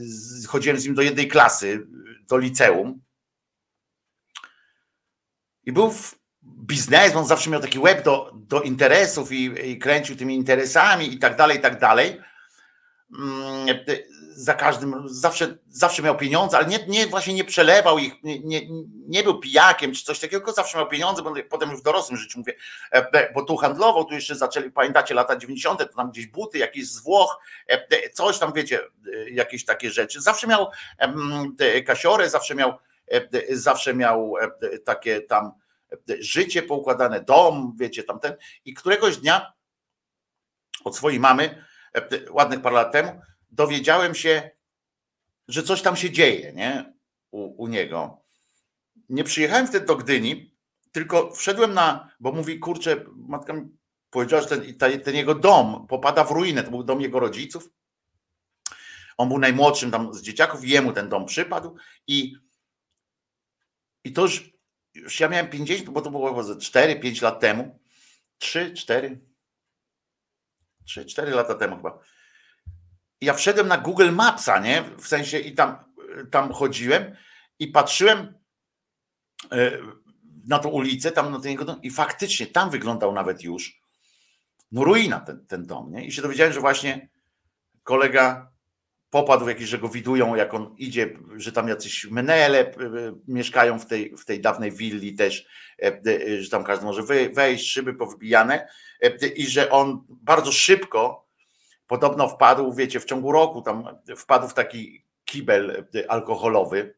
z, 0.02 0.46
chodziłem 0.46 0.80
z 0.80 0.84
nim 0.84 0.94
do 0.94 1.02
jednej 1.02 1.28
klasy, 1.28 1.86
do 2.28 2.38
liceum. 2.38 3.00
I 5.64 5.72
był 5.72 5.90
w 5.92 6.14
biznes, 6.44 7.16
on 7.16 7.26
zawsze 7.26 7.50
miał 7.50 7.60
taki 7.60 7.78
web 7.80 8.04
do, 8.04 8.32
do 8.34 8.62
interesów 8.62 9.32
i, 9.32 9.70
i 9.70 9.78
kręcił 9.78 10.16
tymi 10.16 10.34
interesami 10.34 11.14
i 11.14 11.18
tak 11.18 11.36
dalej, 11.36 11.58
i 11.58 11.60
tak 11.60 11.80
dalej. 11.80 12.20
Za 14.36 14.54
każdym, 14.54 15.08
zawsze, 15.08 15.58
zawsze 15.68 16.02
miał 16.02 16.16
pieniądze, 16.16 16.56
ale 16.56 16.66
nie, 16.66 16.78
nie 16.88 17.06
właśnie 17.06 17.34
nie 17.34 17.44
przelewał 17.44 17.98
ich, 17.98 18.22
nie, 18.22 18.40
nie, 18.40 18.60
nie 19.08 19.22
był 19.22 19.40
pijakiem 19.40 19.92
czy 19.92 20.04
coś 20.04 20.20
takiego, 20.20 20.38
tylko 20.38 20.52
zawsze 20.52 20.78
miał 20.78 20.88
pieniądze, 20.88 21.22
bo 21.22 21.34
potem 21.50 21.70
już 21.70 21.80
w 21.80 21.82
dorosłym 21.82 22.16
życiu 22.16 22.38
mówię, 22.38 22.54
e, 22.92 23.32
bo 23.32 23.44
tu 23.44 23.56
handlował, 23.56 24.04
tu 24.04 24.14
jeszcze 24.14 24.34
zaczęli, 24.34 24.70
pamiętacie 24.70 25.14
lata 25.14 25.36
90., 25.36 25.78
to 25.78 25.96
tam 25.96 26.10
gdzieś 26.10 26.26
buty, 26.26 26.58
jakieś 26.58 26.88
z 26.88 27.02
Włoch, 27.02 27.38
e, 27.66 28.10
coś 28.10 28.38
tam 28.38 28.52
wiecie, 28.52 28.80
e, 28.80 29.30
jakieś 29.30 29.64
takie 29.64 29.90
rzeczy. 29.90 30.20
Zawsze 30.20 30.46
miał 30.46 30.70
kasiorę, 31.86 32.30
zawsze 32.30 32.54
miał, 32.54 32.74
zawsze 33.50 33.94
miał 33.94 34.34
takie 34.84 35.20
tam 35.20 35.52
życie 36.18 36.62
poukładane, 36.62 37.20
dom, 37.20 37.76
wiecie, 37.80 38.02
tamten 38.02 38.36
i 38.64 38.74
któregoś 38.74 39.16
dnia 39.16 39.52
od 40.84 40.96
swojej 40.96 41.20
mamy, 41.20 41.64
ładnych 42.30 42.62
parę 42.62 42.76
lat 42.76 42.92
temu, 42.92 43.20
dowiedziałem 43.54 44.14
się, 44.14 44.50
że 45.48 45.62
coś 45.62 45.82
tam 45.82 45.96
się 45.96 46.10
dzieje, 46.10 46.52
nie? 46.52 46.94
U, 47.30 47.64
u 47.64 47.66
niego. 47.66 48.24
Nie 49.08 49.24
przyjechałem 49.24 49.66
wtedy 49.66 49.86
do 49.86 49.96
Gdyni, 49.96 50.54
tylko 50.92 51.30
wszedłem 51.30 51.74
na, 51.74 52.10
bo 52.20 52.32
mówi, 52.32 52.58
kurczę, 52.58 53.04
matka 53.16 53.52
mi 53.52 53.68
powiedziała, 54.10 54.42
że 54.42 54.48
ten, 54.48 55.00
ten 55.02 55.14
jego 55.14 55.34
dom 55.34 55.86
popada 55.86 56.24
w 56.24 56.30
ruinę, 56.30 56.64
to 56.64 56.70
był 56.70 56.84
dom 56.84 57.00
jego 57.00 57.20
rodziców. 57.20 57.70
On 59.16 59.28
był 59.28 59.38
najmłodszym 59.38 59.90
tam 59.90 60.14
z 60.14 60.22
dzieciaków 60.22 60.64
jemu 60.64 60.92
ten 60.92 61.08
dom 61.08 61.26
przypadł 61.26 61.76
i, 62.06 62.36
i 64.04 64.12
to 64.12 64.22
już, 64.22 64.50
już 64.94 65.20
ja 65.20 65.28
miałem 65.28 65.48
50, 65.48 65.90
bo 65.90 66.00
to 66.00 66.10
było 66.10 66.42
4-5 66.42 67.22
lat 67.22 67.40
temu, 67.40 67.78
3, 68.38 68.74
4, 68.74 69.20
3, 70.84 71.04
4 71.04 71.30
lata 71.30 71.54
temu 71.54 71.76
chyba 71.76 71.98
ja 73.24 73.34
wszedłem 73.34 73.68
na 73.68 73.78
Google 73.78 74.10
Mapsa, 74.12 74.58
nie? 74.58 74.84
W 74.98 75.08
sensie 75.08 75.38
i 75.38 75.54
tam, 75.54 75.76
tam 76.30 76.52
chodziłem 76.52 77.16
i 77.58 77.68
patrzyłem 77.68 78.34
e, 79.52 79.78
na 80.48 80.58
tą 80.58 80.68
ulicę, 80.68 81.12
tam 81.12 81.32
na 81.32 81.40
ten 81.40 81.50
jego 81.50 81.64
dom 81.64 81.82
i 81.82 81.90
faktycznie 81.90 82.46
tam 82.46 82.70
wyglądał 82.70 83.12
nawet 83.12 83.42
już 83.42 83.80
no 84.72 84.84
ruina 84.84 85.20
ten, 85.20 85.46
ten 85.46 85.66
dom, 85.66 85.92
nie? 85.92 86.04
I 86.04 86.12
się 86.12 86.22
dowiedziałem, 86.22 86.52
że 86.52 86.60
właśnie 86.60 87.08
kolega 87.82 88.52
popadł 89.10 89.44
w 89.44 89.48
jakieś, 89.48 89.68
że 89.68 89.78
go 89.78 89.88
widują, 89.88 90.34
jak 90.34 90.54
on 90.54 90.74
idzie, 90.78 91.18
że 91.36 91.52
tam 91.52 91.68
jacyś 91.68 92.06
menele 92.10 92.60
e, 92.60 92.74
mieszkają 93.28 93.78
w 93.78 93.86
tej, 93.86 94.16
w 94.16 94.24
tej 94.24 94.40
dawnej 94.40 94.72
willi 94.72 95.14
też, 95.14 95.46
e, 95.82 96.40
że 96.40 96.50
tam 96.50 96.64
każdy 96.64 96.84
może 96.84 97.02
wejść, 97.32 97.70
szyby 97.70 97.94
powybijane 97.94 98.68
i 99.36 99.46
że 99.46 99.70
on 99.70 100.04
bardzo 100.08 100.52
szybko 100.52 101.23
Podobno 101.86 102.28
wpadł, 102.28 102.72
wiecie, 102.72 103.00
w 103.00 103.04
ciągu 103.04 103.32
roku 103.32 103.62
tam 103.62 103.98
wpadł 104.16 104.48
w 104.48 104.54
taki 104.54 105.04
kibel 105.24 105.86
alkoholowy. 106.08 106.94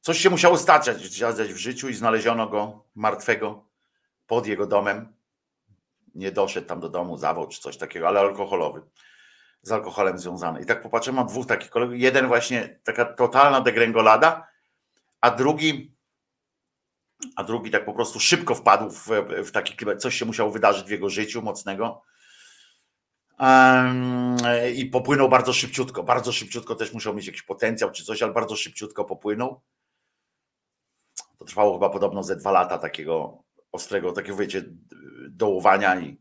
Coś 0.00 0.18
się 0.18 0.30
musiało 0.30 0.58
stać 0.58 0.90
w 0.90 1.56
życiu 1.56 1.88
i 1.88 1.94
znaleziono 1.94 2.46
go 2.48 2.84
martwego 2.94 3.64
pod 4.26 4.46
jego 4.46 4.66
domem. 4.66 5.14
Nie 6.14 6.32
doszedł 6.32 6.66
tam 6.66 6.80
do 6.80 6.88
domu, 6.88 7.16
zawał 7.16 7.48
czy 7.48 7.60
coś 7.60 7.76
takiego, 7.76 8.08
ale 8.08 8.20
alkoholowy. 8.20 8.82
Z 9.62 9.72
alkoholem 9.72 10.18
związany. 10.18 10.62
I 10.62 10.66
tak 10.66 10.82
popatrzyłem, 10.82 11.16
mam 11.16 11.26
dwóch 11.26 11.46
takich 11.46 11.70
kolegów. 11.70 11.98
Jeden 11.98 12.26
właśnie 12.26 12.80
taka 12.84 13.04
totalna 13.04 13.60
degrengolada, 13.60 14.46
a 15.20 15.30
drugi 15.30 15.92
a 17.36 17.44
drugi 17.44 17.70
tak 17.70 17.84
po 17.84 17.92
prostu 17.92 18.20
szybko 18.20 18.54
wpadł 18.54 18.90
w, 18.90 19.08
w 19.44 19.50
taki 19.50 19.76
kibel. 19.76 19.98
Coś 19.98 20.14
się 20.14 20.24
musiało 20.24 20.50
wydarzyć 20.50 20.86
w 20.86 20.90
jego 20.90 21.10
życiu 21.10 21.42
mocnego 21.42 22.02
i 24.76 24.86
popłynął 24.86 25.28
bardzo 25.28 25.52
szybciutko. 25.52 26.02
Bardzo 26.02 26.32
szybciutko 26.32 26.74
też 26.74 26.92
musiał 26.92 27.14
mieć 27.14 27.26
jakiś 27.26 27.42
potencjał 27.42 27.90
czy 27.90 28.04
coś, 28.04 28.22
ale 28.22 28.32
bardzo 28.32 28.56
szybciutko 28.56 29.04
popłynął. 29.04 29.60
To 31.38 31.44
trwało 31.44 31.72
chyba 31.74 31.90
podobno 31.90 32.22
ze 32.22 32.36
dwa 32.36 32.50
lata 32.50 32.78
takiego 32.78 33.44
ostrego, 33.72 34.12
takiego 34.12 34.36
wiecie, 34.36 34.64
dołowania 35.30 36.00
i, 36.00 36.18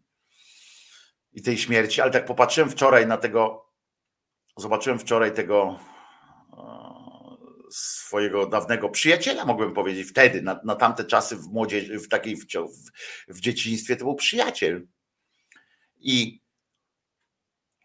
i 1.33 1.41
tej 1.41 1.57
śmierci, 1.57 2.01
ale 2.01 2.11
tak 2.11 2.25
popatrzyłem 2.25 2.69
wczoraj 2.69 3.07
na 3.07 3.17
tego, 3.17 3.69
zobaczyłem 4.57 4.99
wczoraj 4.99 5.33
tego 5.33 5.79
e, 6.53 6.61
swojego 7.71 8.45
dawnego 8.45 8.89
przyjaciela, 8.89 9.45
mogłem 9.45 9.73
powiedzieć, 9.73 10.09
wtedy, 10.09 10.41
na, 10.41 10.59
na 10.63 10.75
tamte 10.75 11.05
czasy 11.05 11.35
w 11.35 11.47
młodzieży, 11.47 11.99
w 11.99 12.07
takiej 12.07 12.35
w, 12.35 12.45
w, 12.45 12.91
w 13.27 13.39
dzieciństwie 13.39 13.95
to 13.95 14.05
był 14.05 14.15
przyjaciel. 14.15 14.87
I 15.99 16.40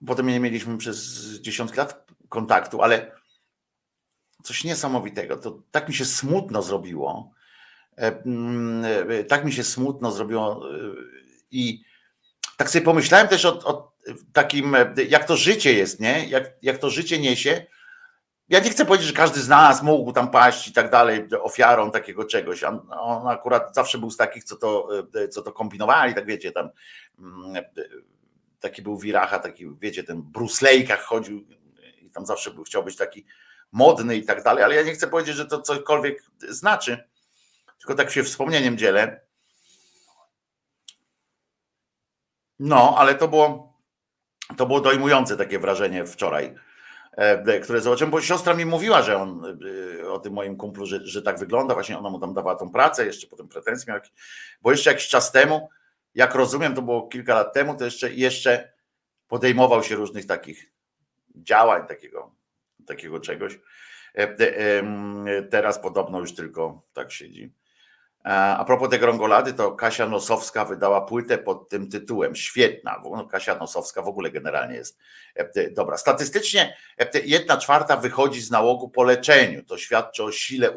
Potem 0.06 0.26
nie 0.26 0.40
mieliśmy 0.40 0.78
przez 0.78 1.24
dziesiątki 1.40 1.78
lat 1.78 2.06
kontaktu, 2.28 2.82
ale 2.82 3.12
coś 4.42 4.64
niesamowitego. 4.64 5.36
To 5.36 5.58
tak 5.70 5.88
mi 5.88 5.94
się 5.94 6.04
smutno 6.04 6.62
zrobiło. 6.62 7.30
E, 7.98 8.22
mm, 8.26 8.84
e, 9.10 9.24
tak 9.24 9.44
mi 9.44 9.52
się 9.52 9.64
smutno 9.64 10.10
zrobiło 10.10 10.70
e, 10.70 10.78
i 11.50 11.82
tak 12.56 12.70
sobie 12.70 12.84
pomyślałem 12.84 13.28
też 13.28 13.44
o, 13.44 13.58
o 13.64 13.92
takim, 14.32 14.76
jak 15.08 15.24
to 15.24 15.36
życie 15.36 15.72
jest, 15.72 16.00
nie? 16.00 16.28
Jak, 16.28 16.52
jak 16.62 16.78
to 16.78 16.90
życie 16.90 17.18
niesie. 17.18 17.66
Ja 18.48 18.60
nie 18.60 18.70
chcę 18.70 18.86
powiedzieć, 18.86 19.08
że 19.08 19.14
każdy 19.14 19.40
z 19.40 19.48
nas 19.48 19.82
mógł 19.82 20.12
tam 20.12 20.30
paść 20.30 20.68
i 20.68 20.72
tak 20.72 20.90
dalej, 20.90 21.28
ofiarą 21.42 21.90
takiego 21.90 22.24
czegoś. 22.24 22.64
On 22.90 23.28
akurat 23.28 23.74
zawsze 23.74 23.98
był 23.98 24.10
z 24.10 24.16
takich, 24.16 24.44
co 24.44 24.56
to, 24.56 24.88
co 25.30 25.42
to 25.42 25.52
kombinowali, 25.52 26.14
tak 26.14 26.26
wiecie, 26.26 26.52
tam 26.52 26.68
mm, 27.18 27.64
taki 28.60 28.82
był 28.82 28.98
Wiracha, 28.98 29.38
taki 29.38 29.66
wiecie, 29.80 30.04
ten 30.04 30.22
Bruce 30.22 30.66
Lake'ach 30.66 30.98
chodził 30.98 31.46
i 32.00 32.10
tam 32.10 32.26
zawsze 32.26 32.50
był, 32.50 32.64
chciał 32.64 32.84
być 32.84 32.96
taki 32.96 33.26
modny 33.72 34.16
i 34.16 34.24
tak 34.24 34.42
dalej, 34.42 34.64
ale 34.64 34.74
ja 34.74 34.82
nie 34.82 34.92
chcę 34.92 35.06
powiedzieć, 35.06 35.36
że 35.36 35.46
to 35.46 35.62
cokolwiek 35.62 36.22
znaczy, 36.48 37.08
tylko 37.78 37.94
tak 37.94 38.10
się 38.10 38.22
wspomnieniem 38.22 38.78
dzielę. 38.78 39.20
No, 42.58 42.94
ale 42.98 43.14
to 43.14 43.28
było, 43.28 43.76
to 44.56 44.66
było 44.66 44.80
dojmujące 44.80 45.36
takie 45.36 45.58
wrażenie 45.58 46.06
wczoraj, 46.06 46.54
e, 47.12 47.60
które 47.60 47.80
zobaczyłem, 47.80 48.10
bo 48.10 48.20
siostra 48.20 48.54
mi 48.54 48.66
mówiła, 48.66 49.02
że 49.02 49.16
on 49.16 49.58
e, 50.02 50.10
o 50.10 50.18
tym 50.18 50.32
moim 50.32 50.56
kumplu, 50.56 50.86
że, 50.86 51.06
że 51.06 51.22
tak 51.22 51.38
wygląda, 51.38 51.74
właśnie 51.74 51.98
ona 51.98 52.10
mu 52.10 52.20
tam 52.20 52.34
dawała 52.34 52.56
tą 52.56 52.70
pracę, 52.70 53.06
jeszcze 53.06 53.26
potem 53.26 53.48
pretensje 53.48 53.92
miał, 53.92 54.02
bo 54.62 54.70
jeszcze 54.70 54.90
jakiś 54.90 55.08
czas 55.08 55.32
temu 55.32 55.68
jak 56.16 56.34
rozumiem, 56.34 56.74
to 56.74 56.82
było 56.82 57.08
kilka 57.08 57.34
lat 57.34 57.52
temu, 57.52 57.74
to 57.74 57.84
jeszcze, 57.84 58.12
jeszcze 58.12 58.72
podejmował 59.28 59.82
się 59.82 59.94
różnych 59.94 60.26
takich 60.26 60.72
działań, 61.34 61.86
takiego, 61.86 62.34
takiego 62.86 63.20
czegoś. 63.20 63.58
E, 64.14 64.36
e, 64.38 65.42
teraz 65.42 65.78
podobno 65.78 66.20
już 66.20 66.34
tylko 66.34 66.82
tak 66.92 67.12
siedzi. 67.12 67.52
A 68.24 68.64
propos 68.66 68.90
tej 68.90 68.98
grągolady, 68.98 69.52
to 69.52 69.72
Kasia 69.72 70.06
Nosowska 70.06 70.64
wydała 70.64 71.00
płytę 71.00 71.38
pod 71.38 71.68
tym 71.68 71.90
tytułem. 71.90 72.36
Świetna. 72.36 73.02
No, 73.04 73.26
Kasia 73.26 73.54
Nosowska 73.54 74.02
w 74.02 74.08
ogóle 74.08 74.30
generalnie 74.30 74.74
jest 74.74 74.98
e, 75.34 75.70
dobra. 75.70 75.96
Statystycznie 75.96 76.76
jedna 77.24 77.56
czwarta 77.56 77.96
wychodzi 77.96 78.40
z 78.40 78.50
nałogu 78.50 78.88
po 78.88 79.02
leczeniu. 79.02 79.64
To 79.64 79.78
świadczy 79.78 80.24
o 80.24 80.32
sile 80.32 80.70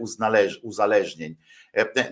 uzależnień. 0.62 1.36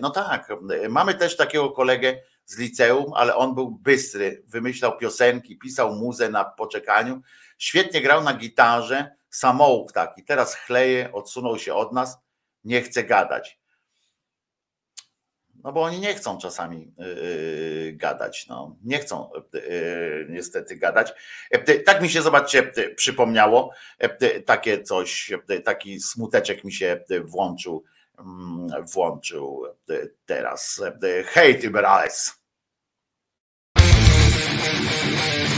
No 0.00 0.10
tak, 0.10 0.48
mamy 0.88 1.14
też 1.14 1.36
takiego 1.36 1.70
kolegę, 1.70 2.20
z 2.48 2.58
liceum, 2.58 3.12
ale 3.14 3.36
on 3.36 3.54
był 3.54 3.70
bystry, 3.70 4.42
wymyślał 4.46 4.98
piosenki, 4.98 5.58
pisał 5.58 5.94
muzę 5.94 6.28
na 6.28 6.44
poczekaniu, 6.44 7.22
świetnie 7.58 8.02
grał 8.02 8.24
na 8.24 8.34
gitarze, 8.34 9.16
samouk 9.30 9.92
taki, 9.92 10.24
teraz 10.24 10.54
chleje, 10.54 11.12
odsunął 11.12 11.58
się 11.58 11.74
od 11.74 11.92
nas, 11.92 12.18
nie 12.64 12.82
chce 12.82 13.04
gadać. 13.04 13.58
No 15.64 15.72
bo 15.72 15.82
oni 15.82 16.00
nie 16.00 16.14
chcą 16.14 16.38
czasami 16.38 16.94
yy, 16.98 17.92
gadać, 17.92 18.46
no. 18.48 18.76
nie 18.84 18.98
chcą 18.98 19.30
yy, 19.52 20.26
niestety 20.30 20.76
gadać. 20.76 21.12
Yy, 21.50 21.80
tak 21.80 22.02
mi 22.02 22.10
się, 22.10 22.22
zobaczcie, 22.22 22.72
przypomniało, 22.96 23.70
takie 24.46 24.82
coś, 24.82 25.32
taki 25.64 26.00
smuteczek 26.00 26.64
mi 26.64 26.72
się 26.72 27.04
włączył, 27.24 27.84
mm, 28.18 28.86
włączył 28.86 29.64
teraz. 30.26 30.82
Hej, 31.26 31.58
Liberales. 31.58 32.37
Thank 34.60 35.52
you. 35.52 35.57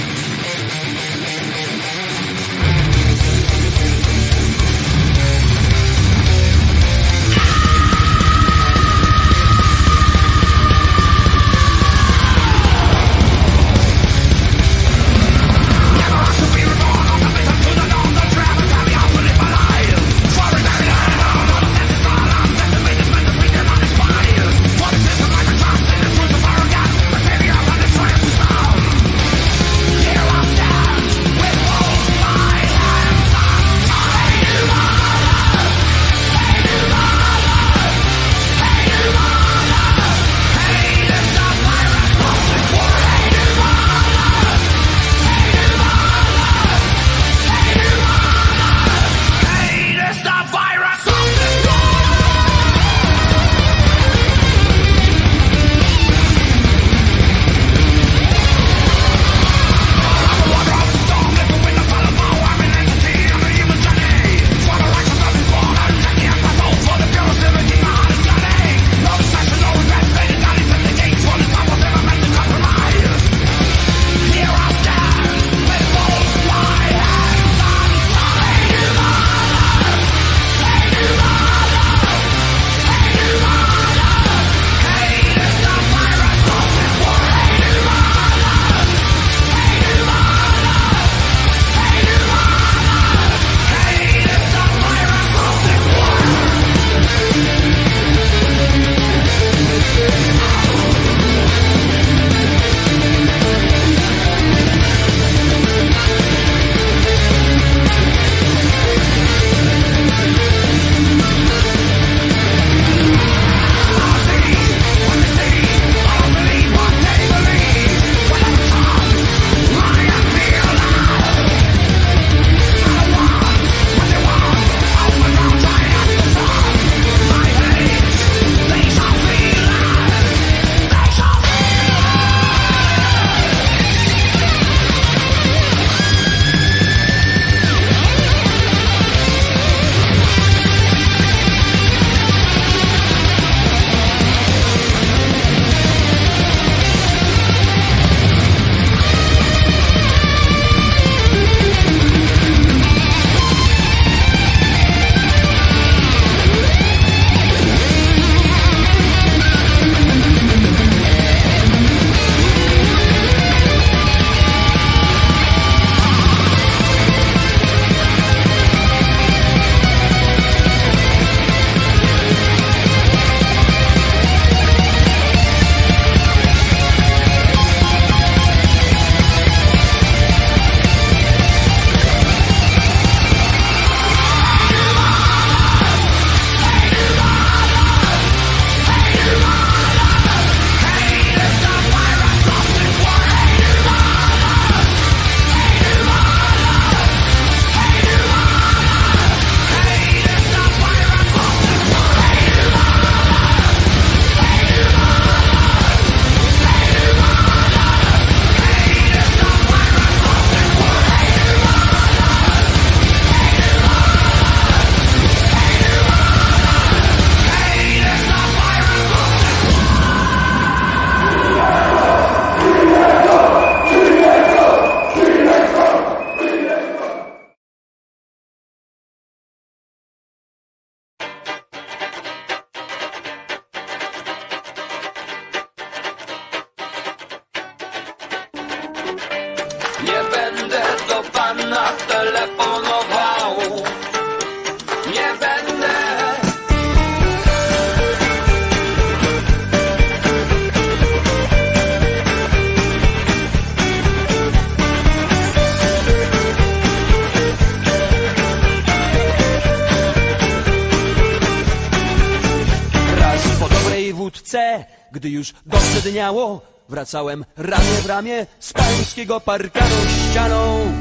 Wracałem 267.10 267.44
ramię 267.56 268.02
w 268.02 268.06
ramię 268.06 268.46
z 268.58 268.72
pańskiego 268.72 269.40
parkanu 269.40 269.96
ścianą. 270.30 270.92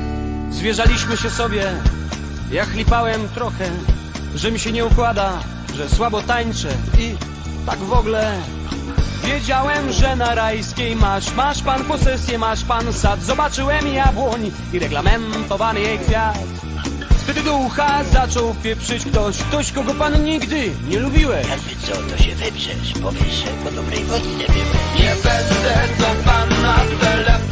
Zwierzaliśmy 0.52 1.18
się 1.18 1.30
sobie, 1.30 1.72
ja 2.52 2.66
chlipałem 2.66 3.30
trochę, 3.36 3.72
że 4.36 4.52
mi 4.52 4.60
się 4.60 4.72
nie 4.72 4.86
układa, 4.86 5.40
że 5.76 5.90
słabo 5.90 6.22
tańczę 6.22 6.70
i 7.00 7.16
tak 7.66 7.80
w 7.80 7.94
ogóle. 7.94 8.34
Wiedziałem, 9.24 9.92
że 9.92 10.16
na 10.16 10.36
rajskiej 10.36 10.96
masz, 10.96 11.34
masz 11.34 11.62
pan 11.64 11.86
posesję, 11.86 12.38
masz 12.38 12.64
pan 12.64 12.94
sad. 12.94 13.22
Zobaczyłem 13.22 13.88
jabłoń 13.88 14.52
i 14.74 14.80
reglamentowany 14.80 15.80
jej 15.80 16.00
kwiat. 16.00 16.38
Wtedy 17.40 17.52
do 17.52 17.58
ucha 17.58 18.04
zaczął 18.04 18.56
pieprzyć 18.64 19.06
ktoś, 19.06 19.38
ktoś, 19.38 19.72
kogo 19.72 19.94
pan 19.94 20.24
nigdy 20.24 20.72
nie 20.88 21.00
lubiłeś. 21.00 21.48
Jakby 21.48 21.88
co, 21.88 22.16
to 22.16 22.24
się 22.24 22.36
wyprzesz, 22.36 22.94
powiesz, 23.04 23.34
że 23.34 23.52
po 23.64 23.72
dobrej 23.72 24.04
wody 24.04 24.28
nie 24.28 24.46
byłeś. 24.46 25.00
Nie 25.00 25.16
będę 25.24 25.88
do 26.00 26.24
pana 26.30 26.76
telefonował. 27.02 27.49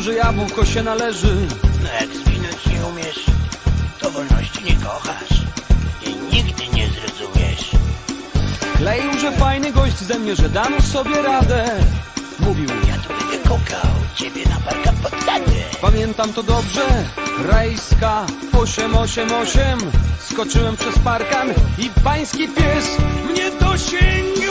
Że 0.00 0.14
jabłko 0.14 0.64
się 0.64 0.82
należy. 0.82 1.36
No 1.82 1.88
jak 2.00 2.08
zwinąć 2.16 2.66
nie 2.66 2.86
umiesz, 2.86 3.24
to 4.00 4.10
wolności 4.10 4.64
nie 4.64 4.76
kochasz 4.76 5.42
i 6.06 6.34
nigdy 6.34 6.62
nie 6.74 6.88
zrozumiesz. 6.88 7.70
Kleił, 8.76 9.18
że 9.20 9.32
fajny 9.32 9.72
gość 9.72 9.98
ze 9.98 10.18
mnie, 10.18 10.36
że 10.36 10.48
dam 10.48 10.82
sobie 10.82 11.22
radę. 11.22 11.70
Mówił, 12.40 12.68
Ja 12.88 12.94
tu 12.94 13.08
będę 13.08 13.48
kukał, 13.48 13.90
ciebie 14.16 14.42
na 14.48 14.56
parka 14.70 14.92
podsadę. 15.02 15.52
pamiętam 15.80 16.32
to 16.32 16.42
dobrze, 16.42 17.04
rajska 17.44 18.26
888. 18.52 19.78
Skoczyłem 20.30 20.76
przez 20.76 20.98
parkan 20.98 21.48
i 21.78 21.90
pański 22.04 22.48
pies 22.48 22.96
mnie 23.30 23.50
dosięgł. 23.60 24.49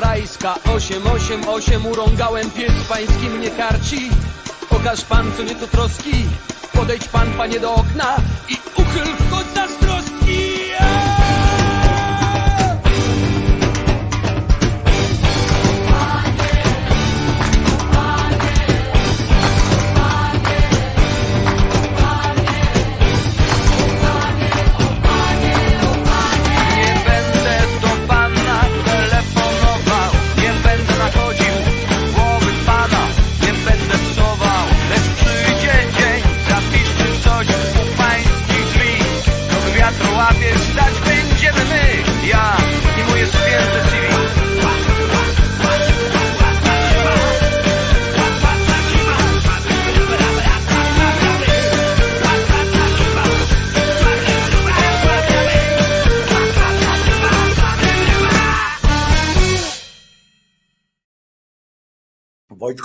Rajska 0.00 0.54
888 0.74 1.86
urągałem 1.86 2.50
pies 2.50 2.72
pański 2.88 3.28
mnie 3.30 3.50
karci. 3.50 4.10
Pokaż 4.68 5.04
pan, 5.04 5.32
co 5.36 5.42
nieco 5.42 5.66
troski, 5.66 6.12
podejdź 6.72 7.08
pan, 7.08 7.32
panie, 7.32 7.60
do 7.60 7.74
okna 7.74 8.16
i 8.48 8.56
uchyl 8.76 9.16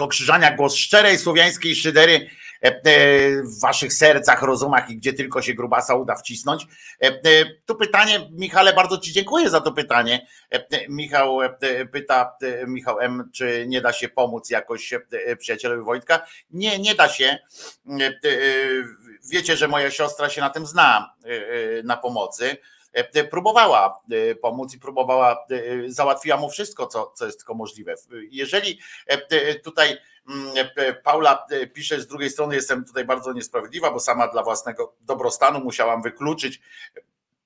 Krzyżania, 0.08 0.55
głos 0.55 0.76
szczerej 0.76 1.18
słowiańskiej 1.18 1.76
szydery 1.76 2.30
e, 2.64 2.68
e, 2.68 2.82
w 3.43 3.62
waszych 3.62 3.93
sercach, 3.93 4.41
rozumach 4.41 4.89
i 4.89 4.97
gdzie 4.97 5.14
tylko 5.14 5.41
się 5.41 5.53
grubasa 5.53 5.95
uda 5.95 6.16
wcisnąć. 6.16 6.68
E, 6.99 7.45
Tu 7.66 7.76
pytanie, 7.76 8.30
Michale, 8.32 8.74
bardzo 8.74 8.97
ci 8.97 9.14
dziękuję 9.14 9.49
za 9.49 9.62
to 9.62 9.72
pytanie. 9.72 10.28
Michał 10.89 11.39
pyta, 11.91 12.36
Michał 12.68 12.99
M., 12.99 13.30
czy 13.34 13.66
nie 13.68 13.82
da 13.82 13.93
się 13.93 14.10
pomóc 14.10 14.49
jakoś 14.49 14.93
przyjacielowi 15.39 15.84
Wojtka? 15.84 16.26
Nie, 16.51 16.80
nie 16.80 16.95
da 16.95 17.10
się. 17.10 17.38
Wiecie, 19.32 19.58
że 19.58 19.68
moja 19.68 19.91
siostra 19.91 20.30
się 20.30 20.41
na 20.41 20.49
tym 20.49 20.66
zna, 20.66 21.14
na 21.84 21.97
pomocy 21.97 22.58
próbowała 23.04 24.02
e, 24.12 24.36
pomóc 24.36 24.74
i 24.74 24.80
próbowała, 24.80 25.45
e, 25.52 25.91
załatwiła 25.91 26.38
mu 26.38 26.50
wszystko, 26.50 26.88
co, 26.88 27.12
co 27.16 27.26
jest 27.26 27.38
tylko 27.38 27.54
możliwe. 27.54 27.95
Jeżeli 28.32 28.80
e, 29.10 29.14
e, 29.30 29.56
tutaj 29.56 29.98
mm, 30.30 30.68
e, 30.76 30.93
Paula 30.93 31.45
e, 31.52 31.68
pisze 31.68 32.02
z 32.02 32.08
drugiej 32.08 32.30
strony, 32.30 32.56
jestem 32.56 32.86
tutaj 32.86 33.06
bardzo 33.06 33.34
niesprawiedliwa, 33.34 33.91
bo 33.91 34.00
sama 34.00 34.28
dla 34.28 34.43
własnego 34.43 34.95
dobrostanu 35.02 35.60
musiałam 35.60 36.02
wykluczyć 36.02 36.62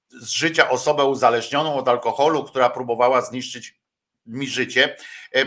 z 0.10 0.30
życia 0.30 0.70
osobę 0.70 1.06
uzależnioną 1.06 1.76
od 1.76 1.88
alkoholu, 1.88 2.44
która 2.44 2.70
próbowała 2.70 3.22
zniszczyć 3.22 3.82
mi 4.26 4.48
życie, 4.48 4.96
E, 5.36 5.42
e, 5.42 5.46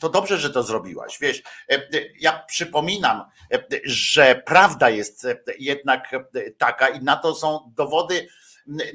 to 0.00 0.08
dobrze, 0.08 0.38
że 0.38 0.50
to 0.50 0.62
zrobiłaś. 0.62 1.18
Wiesz, 1.20 1.42
e, 1.70 1.74
e, 1.74 1.82
ja 2.20 2.44
przypominam, 2.48 3.24
e, 3.52 3.64
że 3.84 4.42
prawda 4.46 4.90
jest 4.90 5.24
e, 5.24 5.36
jednak 5.58 6.14
e, 6.14 6.50
taka 6.50 6.88
i 6.88 7.02
na 7.02 7.16
to 7.16 7.34
są 7.34 7.72
dowody 7.76 8.28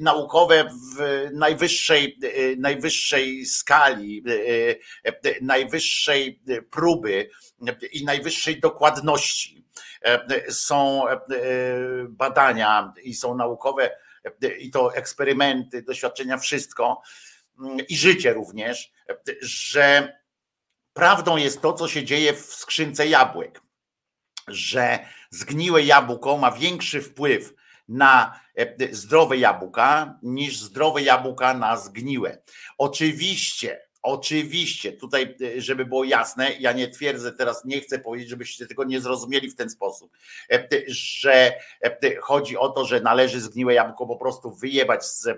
naukowe 0.00 0.64
w 0.64 1.28
najwyższej, 1.32 2.18
najwyższej 2.58 3.46
skali, 3.46 4.24
najwyższej 5.40 6.42
próby 6.70 7.30
i 7.92 8.04
najwyższej 8.04 8.60
dokładności. 8.60 9.64
Są 10.50 11.02
badania 12.08 12.92
i 13.02 13.14
są 13.14 13.36
naukowe 13.36 13.90
i 14.58 14.70
to 14.70 14.94
eksperymenty, 14.94 15.82
doświadczenia, 15.82 16.38
wszystko 16.38 17.02
i 17.88 17.96
życie 17.96 18.32
również, 18.32 18.92
że 19.40 20.16
prawdą 20.92 21.36
jest 21.36 21.62
to, 21.62 21.72
co 21.72 21.88
się 21.88 22.04
dzieje 22.04 22.32
w 22.32 22.40
skrzynce 22.40 23.06
jabłek, 23.06 23.60
że 24.48 24.98
zgniłe 25.30 25.82
jabłko 25.82 26.38
ma 26.38 26.50
większy 26.52 27.02
wpływ 27.02 27.54
na 27.92 28.40
e, 28.56 28.94
zdrowe 28.94 29.36
jabłka 29.36 30.18
niż 30.22 30.60
zdrowe 30.60 31.02
jabłka 31.02 31.54
na 31.54 31.76
zgniłe. 31.76 32.38
Oczywiście, 32.78 33.80
oczywiście, 34.02 34.92
tutaj, 34.92 35.36
e, 35.56 35.60
żeby 35.60 35.84
było 35.86 36.04
jasne, 36.04 36.52
ja 36.60 36.72
nie 36.72 36.88
twierdzę 36.88 37.32
teraz, 37.32 37.64
nie 37.64 37.80
chcę 37.80 37.98
powiedzieć, 37.98 38.28
żebyście 38.28 38.66
tego 38.66 38.84
nie 38.84 39.00
zrozumieli 39.00 39.50
w 39.50 39.56
ten 39.56 39.70
sposób, 39.70 40.12
e, 40.52 40.68
że 40.86 41.52
e, 41.82 42.16
chodzi 42.20 42.56
o 42.56 42.68
to, 42.68 42.84
że 42.84 43.00
należy 43.00 43.40
zgniłe 43.40 43.74
jabłko 43.74 44.06
po 44.06 44.16
prostu 44.16 44.54
wyjebać 44.54 45.00
e, 45.26 45.36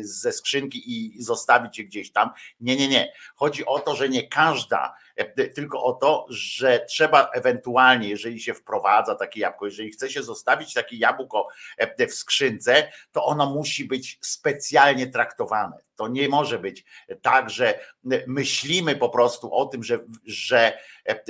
ze 0.00 0.32
skrzynki 0.32 0.82
i 0.86 1.22
zostawić 1.22 1.78
je 1.78 1.84
gdzieś 1.84 2.12
tam. 2.12 2.30
Nie, 2.60 2.76
nie, 2.76 2.88
nie. 2.88 3.12
Chodzi 3.34 3.66
o 3.66 3.78
to, 3.78 3.96
że 3.96 4.08
nie 4.08 4.28
każda, 4.28 4.86
e, 4.86 5.05
tylko 5.54 5.84
o 5.84 5.92
to, 5.92 6.26
że 6.28 6.86
trzeba 6.88 7.30
ewentualnie, 7.34 8.08
jeżeli 8.08 8.40
się 8.40 8.54
wprowadza 8.54 9.14
takie 9.14 9.40
jabłko, 9.40 9.66
jeżeli 9.66 9.90
chce 9.90 10.10
się 10.10 10.22
zostawić 10.22 10.74
takie 10.74 10.96
jabłko 10.96 11.48
e, 11.76 12.06
w 12.06 12.14
skrzynce, 12.14 12.92
to 13.12 13.24
ono 13.24 13.50
musi 13.50 13.84
być 13.84 14.18
specjalnie 14.20 15.06
traktowane. 15.06 15.78
To 15.96 16.08
nie 16.08 16.28
może 16.28 16.58
być 16.58 16.84
tak, 17.22 17.50
że 17.50 17.78
myślimy 18.26 18.96
po 18.96 19.08
prostu 19.08 19.54
o 19.54 19.66
tym, 19.66 19.84
że, 19.84 19.98
że, 20.26 20.78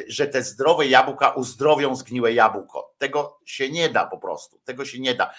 że 0.08 0.26
te 0.26 0.42
zdrowe 0.42 0.86
jabłka 0.86 1.30
uzdrowią 1.30 1.96
zgniłe 1.96 2.32
jabłko. 2.32 2.94
Tego 2.98 3.40
się 3.44 3.70
nie 3.70 3.88
da 3.88 4.06
po 4.06 4.18
prostu. 4.18 4.58
Tego 4.64 4.84
się 4.84 5.00
nie 5.00 5.14
da. 5.14 5.34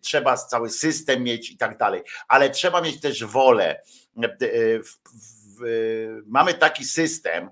Trzeba 0.00 0.36
cały 0.36 0.70
system 0.70 1.22
mieć 1.22 1.50
i 1.50 1.56
tak 1.56 1.78
dalej, 1.78 2.02
ale 2.28 2.50
trzeba 2.50 2.80
mieć 2.80 3.00
też 3.00 3.24
wolę. 3.24 3.82
W, 4.16 4.84
w, 4.84 5.43
mamy 6.26 6.54
taki 6.54 6.84
system. 6.84 7.50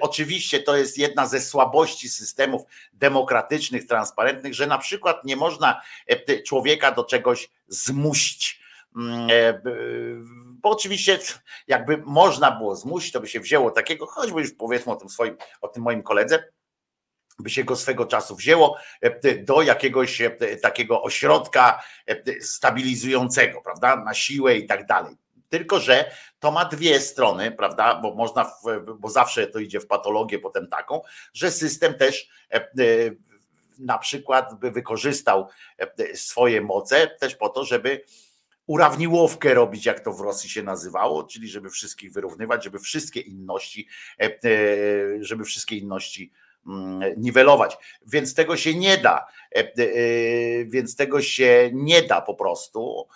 Oczywiście 0.00 0.60
to 0.62 0.76
jest 0.76 0.98
jedna 0.98 1.26
ze 1.26 1.40
słabości 1.40 2.08
systemów 2.08 2.62
demokratycznych, 2.92 3.86
transparentnych, 3.86 4.54
że 4.54 4.66
na 4.66 4.78
przykład 4.78 5.24
nie 5.24 5.36
można 5.36 5.82
człowieka 6.46 6.92
do 6.92 7.04
czegoś 7.04 7.50
zmusić. 7.68 8.60
Bo 10.44 10.70
oczywiście, 10.70 11.18
jakby 11.66 11.96
można 11.96 12.50
było 12.50 12.76
zmusić, 12.76 13.12
to 13.12 13.20
by 13.20 13.28
się 13.28 13.40
wzięło 13.40 13.70
takiego, 13.70 14.06
choćby 14.06 14.40
już 14.40 14.52
powiedzmy 14.52 14.92
o 14.92 14.96
tym 14.96 15.08
swoim, 15.08 15.36
o 15.60 15.68
tym 15.68 15.82
moim 15.82 16.02
koledze, 16.02 16.44
by 17.38 17.50
się 17.50 17.64
go 17.64 17.76
swego 17.76 18.06
czasu 18.06 18.36
wzięło 18.36 18.76
do 19.42 19.62
jakiegoś 19.62 20.22
takiego 20.62 21.02
ośrodka 21.02 21.82
stabilizującego, 22.40 23.60
prawda, 23.60 23.96
na 23.96 24.14
siłę 24.14 24.56
i 24.56 24.66
tak 24.66 24.86
dalej. 24.86 25.16
Tylko, 25.50 25.80
że 25.80 26.10
to 26.38 26.50
ma 26.50 26.64
dwie 26.64 27.00
strony, 27.00 27.52
prawda? 27.52 27.94
Bo 27.94 28.14
można, 28.14 28.52
bo 28.98 29.08
zawsze 29.08 29.46
to 29.46 29.58
idzie 29.58 29.80
w 29.80 29.86
patologię 29.86 30.38
potem 30.38 30.68
taką, 30.68 31.00
że 31.32 31.50
system 31.50 31.94
też 31.94 32.28
na 33.78 33.98
przykład 33.98 34.54
by 34.60 34.70
wykorzystał 34.70 35.48
swoje 36.14 36.60
moce 36.60 37.06
też 37.06 37.34
po 37.34 37.48
to, 37.48 37.64
żeby 37.64 38.04
urawniłowkę 38.66 39.54
robić, 39.54 39.86
jak 39.86 40.00
to 40.00 40.12
w 40.12 40.20
Rosji 40.20 40.50
się 40.50 40.62
nazywało, 40.62 41.24
czyli 41.24 41.48
żeby 41.48 41.70
wszystkich 41.70 42.12
wyrównywać, 42.12 42.64
żeby 42.64 42.78
wszystkie 42.78 43.20
inności, 43.20 43.88
żeby 45.20 45.44
wszystkie 45.44 45.76
inności 45.76 46.32
mm, 46.66 47.02
niwelować. 47.16 47.76
Więc 48.06 48.34
tego 48.34 48.56
się 48.56 48.74
nie 48.74 48.98
da. 48.98 49.26
Więc 50.66 50.96
tego 50.96 51.22
się 51.22 51.70
nie 51.72 52.02
da 52.02 52.20
po 52.20 52.34
prostu 52.34 53.08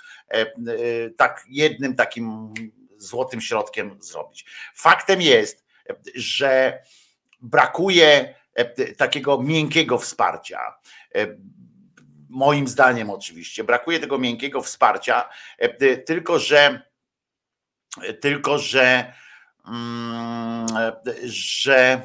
tak 1.17 1.45
jednym 1.49 1.97
takim 1.97 2.55
złotym 2.97 3.41
środkiem 3.41 3.99
zrobić. 4.03 4.45
Faktem 4.75 5.23
jest, 5.23 5.65
że 6.15 6.83
brakuje 7.41 8.35
takiego 8.97 9.43
miękkiego 9.43 9.99
wsparcia 9.99 10.75
moim 12.35 12.69
zdaniem 12.69 13.11
oczywiście, 13.11 13.65
brakuje 13.65 14.01
tego 14.01 14.19
miękkiego 14.19 14.63
wsparcia, 14.63 15.29
e, 15.59 15.97
tylko 15.97 16.39
że 16.39 16.83
tylko 18.21 18.59
że 18.59 19.13
mm, 19.69 20.67
że 21.25 22.03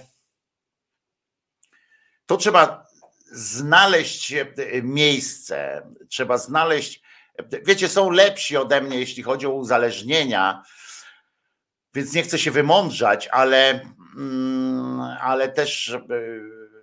to 2.26 2.38
trzeba 2.38 2.88
znaleźć 3.32 4.34
e, 4.34 4.46
miejsce, 4.84 5.88
trzeba 6.10 6.38
znaleźć, 6.38 7.02
wiecie, 7.64 7.90
są 7.90 8.10
lepsi 8.10 8.58
ode 8.58 8.82
mnie, 8.82 9.00
jeśli 9.00 9.24
chodzi 9.24 9.48
o 9.48 9.52
uzależnienia, 9.52 10.64
więc 11.94 12.14
nie 12.14 12.24
chcę 12.24 12.40
się 12.40 12.52
wymądrzać, 12.52 13.28
ale, 13.28 13.82
mm, 14.18 15.02
ale 15.22 15.50
też 15.50 15.98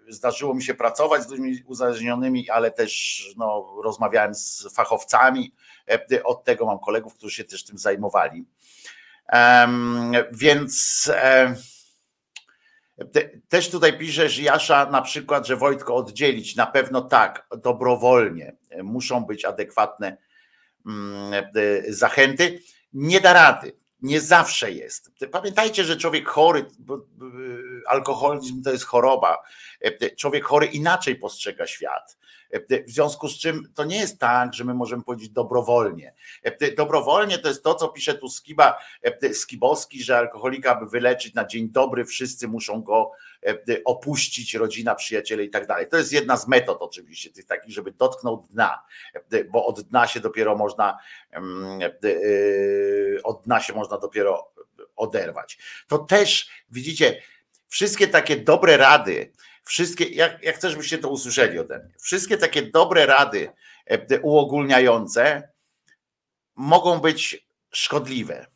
zdarzyło 0.08 0.54
mi 0.54 0.62
się 0.62 0.74
pracować 0.74 1.22
z 1.22 1.28
ludźmi 1.28 1.62
uzależnionymi, 1.66 2.50
ale 2.50 2.70
też 2.70 3.22
no, 3.36 3.76
rozmawiałem 3.84 4.34
z 4.34 4.68
fachowcami. 4.74 5.54
E, 5.90 6.22
od 6.22 6.44
tego 6.44 6.66
mam 6.66 6.78
kolegów, 6.78 7.14
którzy 7.14 7.36
się 7.36 7.44
też 7.44 7.64
tym 7.64 7.78
zajmowali. 7.78 8.44
Więc 10.32 11.10
e, 11.14 11.54
te, 13.12 13.30
też 13.48 13.70
tutaj 13.70 13.98
pisze, 13.98 14.28
że 14.28 14.42
Jasza 14.42 14.86
na 14.90 15.02
przykład, 15.02 15.46
że 15.46 15.56
Wojtko 15.56 15.94
oddzielić, 15.94 16.56
na 16.56 16.66
pewno 16.66 17.00
tak, 17.02 17.46
dobrowolnie 17.58 18.56
muszą 18.82 19.24
być 19.24 19.44
adekwatne 19.44 20.16
zachęty. 21.88 22.60
Nie 22.92 23.20
da 23.20 23.32
rady 23.32 23.76
nie 24.02 24.20
zawsze 24.20 24.72
jest. 24.72 25.10
Pamiętajcie, 25.32 25.84
że 25.84 25.96
człowiek 25.96 26.28
chory, 26.28 26.66
alkoholizm 27.86 28.62
to 28.62 28.72
jest 28.72 28.84
choroba. 28.84 29.42
Człowiek 30.18 30.44
chory 30.44 30.66
inaczej 30.66 31.16
postrzega 31.16 31.66
świat. 31.66 32.18
W 32.86 32.90
związku 32.90 33.28
z 33.28 33.38
czym 33.38 33.72
to 33.74 33.84
nie 33.84 33.96
jest 33.96 34.18
tak, 34.18 34.54
że 34.54 34.64
my 34.64 34.74
możemy 34.74 35.02
powiedzieć 35.02 35.28
dobrowolnie. 35.28 36.14
Dobrowolnie 36.76 37.38
to 37.38 37.48
jest 37.48 37.62
to, 37.62 37.74
co 37.74 37.88
pisze 37.88 38.14
tu 38.14 38.28
Skiba, 38.28 38.78
Skibowski, 39.32 40.02
że 40.02 40.18
alkoholika, 40.18 40.76
aby 40.76 40.86
wyleczyć 40.86 41.34
na 41.34 41.44
dzień 41.44 41.68
dobry, 41.70 42.04
wszyscy 42.04 42.48
muszą 42.48 42.82
go 42.82 43.10
opuścić, 43.84 44.54
rodzina, 44.54 44.94
przyjaciele 44.94 45.44
i 45.44 45.50
tak 45.50 45.66
dalej. 45.66 45.88
To 45.88 45.96
jest 45.96 46.12
jedna 46.12 46.36
z 46.36 46.48
metod 46.48 46.78
oczywiście, 46.80 47.30
tych 47.30 47.46
takich, 47.46 47.72
żeby 47.72 47.92
dotknął 47.92 48.46
dna, 48.50 48.82
bo 49.50 49.66
od 49.66 49.80
dna 49.80 50.06
się 50.06 50.20
dopiero 50.20 50.56
można, 50.56 50.98
od 53.24 53.42
dna 53.42 53.60
się 53.60 53.72
można 53.72 53.98
dopiero 53.98 54.52
oderwać. 54.96 55.58
To 55.88 55.98
też, 55.98 56.50
widzicie, 56.70 57.22
wszystkie 57.68 58.08
takie 58.08 58.36
dobre 58.36 58.76
rady, 58.76 59.32
wszystkie, 59.66 60.04
jak, 60.04 60.42
jak 60.42 60.56
chcesz, 60.56 60.76
byście 60.76 60.98
to 60.98 61.08
usłyszeli 61.08 61.58
ode 61.58 61.78
mnie, 61.78 61.94
wszystkie 62.00 62.36
takie 62.36 62.62
dobre 62.62 63.06
rady 63.06 63.52
e, 63.86 64.20
uogólniające 64.20 65.48
mogą 66.54 66.98
być 66.98 67.46
szkodliwe. 67.70 68.46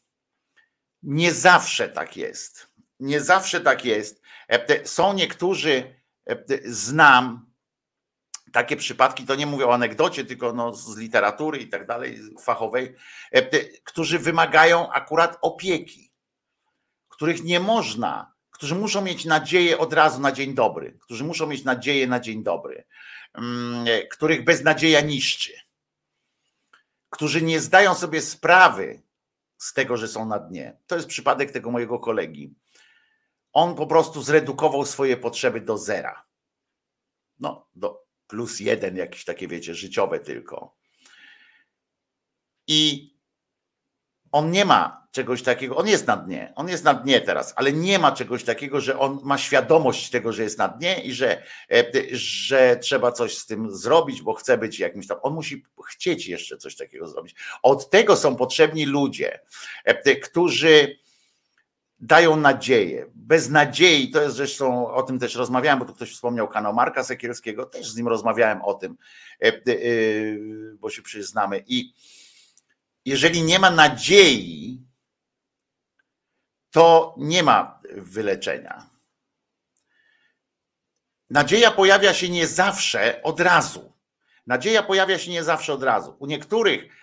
Nie 1.03 1.33
zawsze 1.33 1.89
tak 1.89 2.17
jest. 2.17 2.67
Nie 3.01 3.21
zawsze 3.21 3.61
tak 3.61 3.85
jest. 3.85 4.23
E, 4.49 4.87
są 4.87 5.13
niektórzy, 5.13 5.95
e, 6.31 6.37
znam 6.65 7.51
takie 8.53 8.77
przypadki, 8.77 9.27
to 9.27 9.35
nie 9.35 9.47
mówię 9.47 9.67
o 9.67 9.75
anegdocie, 9.75 10.25
tylko 10.25 10.53
no 10.53 10.75
z 10.75 10.99
literatury 10.99 11.59
i 11.59 11.69
tak 11.69 11.87
dalej, 11.87 12.21
fachowej, 12.41 12.95
którzy 13.85 14.19
wymagają 14.19 14.93
akurat 14.93 15.39
opieki, 15.43 16.13
których 17.09 17.45
nie 17.45 17.61
można 17.61 18.33
którzy 18.61 18.75
muszą 18.75 19.03
mieć 19.03 19.25
nadzieję 19.25 19.79
od 19.79 19.93
razu 19.93 20.21
na 20.21 20.33
dzień 20.33 20.55
dobry, 20.55 20.99
którzy 21.01 21.25
muszą 21.25 21.47
mieć 21.47 21.65
nadzieję 21.65 22.07
na 22.07 22.21
dzień 22.21 22.43
dobry, 22.43 22.85
mm, 23.35 23.87
których 24.11 24.45
beznadzieja 24.45 25.01
niszczy, 25.01 25.53
którzy 27.11 27.43
nie 27.43 27.61
zdają 27.61 27.95
sobie 27.95 28.21
sprawy 28.21 29.03
z 29.59 29.73
tego, 29.73 29.97
że 29.97 30.09
są 30.09 30.27
na 30.27 30.39
dnie. 30.39 30.77
To 30.87 30.97
jest 30.97 31.09
przypadek 31.09 31.51
tego 31.51 31.71
mojego 31.71 31.99
kolegi. 31.99 32.55
On 33.53 33.75
po 33.75 33.87
prostu 33.87 34.23
zredukował 34.23 34.87
swoje 34.87 35.17
potrzeby 35.17 35.61
do 35.61 35.79
zera. 35.79 36.27
No, 37.39 37.69
do 37.75 38.05
plus 38.27 38.61
jeden, 38.61 38.97
jakieś 38.97 39.25
takie, 39.25 39.49
wiecie, 39.49 39.75
życiowe 39.75 40.21
tylko. 40.21 40.77
I 42.67 43.11
on 44.33 44.51
nie 44.51 44.65
ma 44.65 45.00
czegoś 45.11 45.43
takiego, 45.43 45.77
on 45.77 45.89
jest 45.89 46.07
na 46.07 46.17
dnie, 46.17 46.53
on 46.57 46.69
jest 46.69 46.85
na 46.85 46.95
dnie 46.95 47.21
teraz, 47.21 47.53
ale 47.57 47.73
nie 47.73 47.99
ma 47.99 48.13
czegoś 48.13 48.45
takiego, 48.45 48.81
że 48.81 48.99
on 48.99 49.19
ma 49.23 49.39
świadomość 49.39 50.11
tego, 50.11 50.33
że 50.33 50.43
jest 50.43 50.59
na 50.59 50.69
dnie 50.69 51.03
i 51.03 51.13
że, 51.13 51.43
e, 51.71 51.85
że 52.13 52.77
trzeba 52.83 53.13
coś 53.13 53.39
z 53.39 53.47
tym 53.47 53.77
zrobić, 53.77 54.23
bo 54.23 54.35
chce 54.35 54.59
być 54.59 54.79
jakimś 54.79 55.07
tam, 55.07 55.19
on 55.23 55.35
musi 55.35 55.65
chcieć 55.89 56.27
jeszcze 56.27 56.57
coś 56.57 56.77
takiego 56.77 57.09
zrobić. 57.09 57.37
Od 57.63 57.91
tego 57.91 58.17
są 58.17 58.37
potrzebni 58.37 58.87
ludzie, 58.87 59.41
e, 59.85 60.17
którzy 60.17 60.97
dają 62.01 62.37
nadzieję. 62.37 63.07
Bez 63.15 63.49
nadziei, 63.49 64.11
to 64.11 64.23
jest 64.23 64.37
zresztą, 64.37 64.91
o 64.91 65.03
tym 65.03 65.19
też 65.19 65.35
rozmawiałem, 65.35 65.79
bo 65.79 65.85
tu 65.85 65.95
ktoś 65.95 66.13
wspomniał 66.13 66.49
kanał 66.49 66.75
Marka 66.75 67.05
Sekielskiego, 67.05 67.67
też 67.67 67.91
z 67.91 67.97
nim 67.97 68.09
rozmawiałem 68.09 68.63
o 68.63 68.75
tym, 68.75 68.97
e, 69.43 69.53
bo 70.79 70.91
się 70.91 71.03
przyznamy 71.03 71.65
i 71.67 71.93
jeżeli 73.05 73.43
nie 73.43 73.59
ma 73.59 73.71
nadziei, 73.71 74.90
to 76.71 77.15
nie 77.19 77.43
ma 77.43 77.81
wyleczenia. 77.93 78.91
Nadzieja 81.31 81.71
pojawia 81.71 82.15
się 82.15 82.29
nie 82.29 82.47
zawsze 82.47 83.23
od 83.23 83.41
razu. 83.41 83.93
Nadzieja 84.47 84.83
pojawia 84.83 85.19
się 85.19 85.31
nie 85.31 85.45
zawsze 85.45 85.73
od 85.73 85.83
razu. 85.83 86.17
U 86.19 86.27
niektórych 86.27 86.97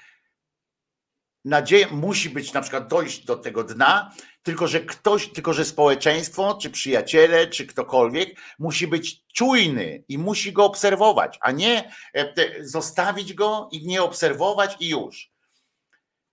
nadzieja 1.45 1.87
musi 1.91 2.29
być 2.29 2.53
na 2.53 2.61
przykład 2.61 2.87
dojść 2.87 3.25
do 3.25 3.35
tego 3.35 3.63
dna, 3.63 4.11
tylko 4.43 4.67
że 4.67 4.81
ktoś, 4.81 5.33
tylko 5.33 5.53
że 5.53 5.65
społeczeństwo, 5.65 6.57
czy 6.61 6.69
przyjaciele, 6.69 7.47
czy 7.47 7.67
ktokolwiek 7.67 8.39
musi 8.59 8.87
być 8.87 9.23
czujny 9.33 10.03
i 10.07 10.17
musi 10.17 10.53
go 10.53 10.65
obserwować, 10.65 11.37
a 11.41 11.51
nie 11.51 11.91
e, 12.13 12.33
zostawić 12.65 13.33
go 13.33 13.69
i 13.71 13.87
nie 13.87 14.03
obserwować 14.03 14.75
i 14.79 14.89
już 14.89 15.36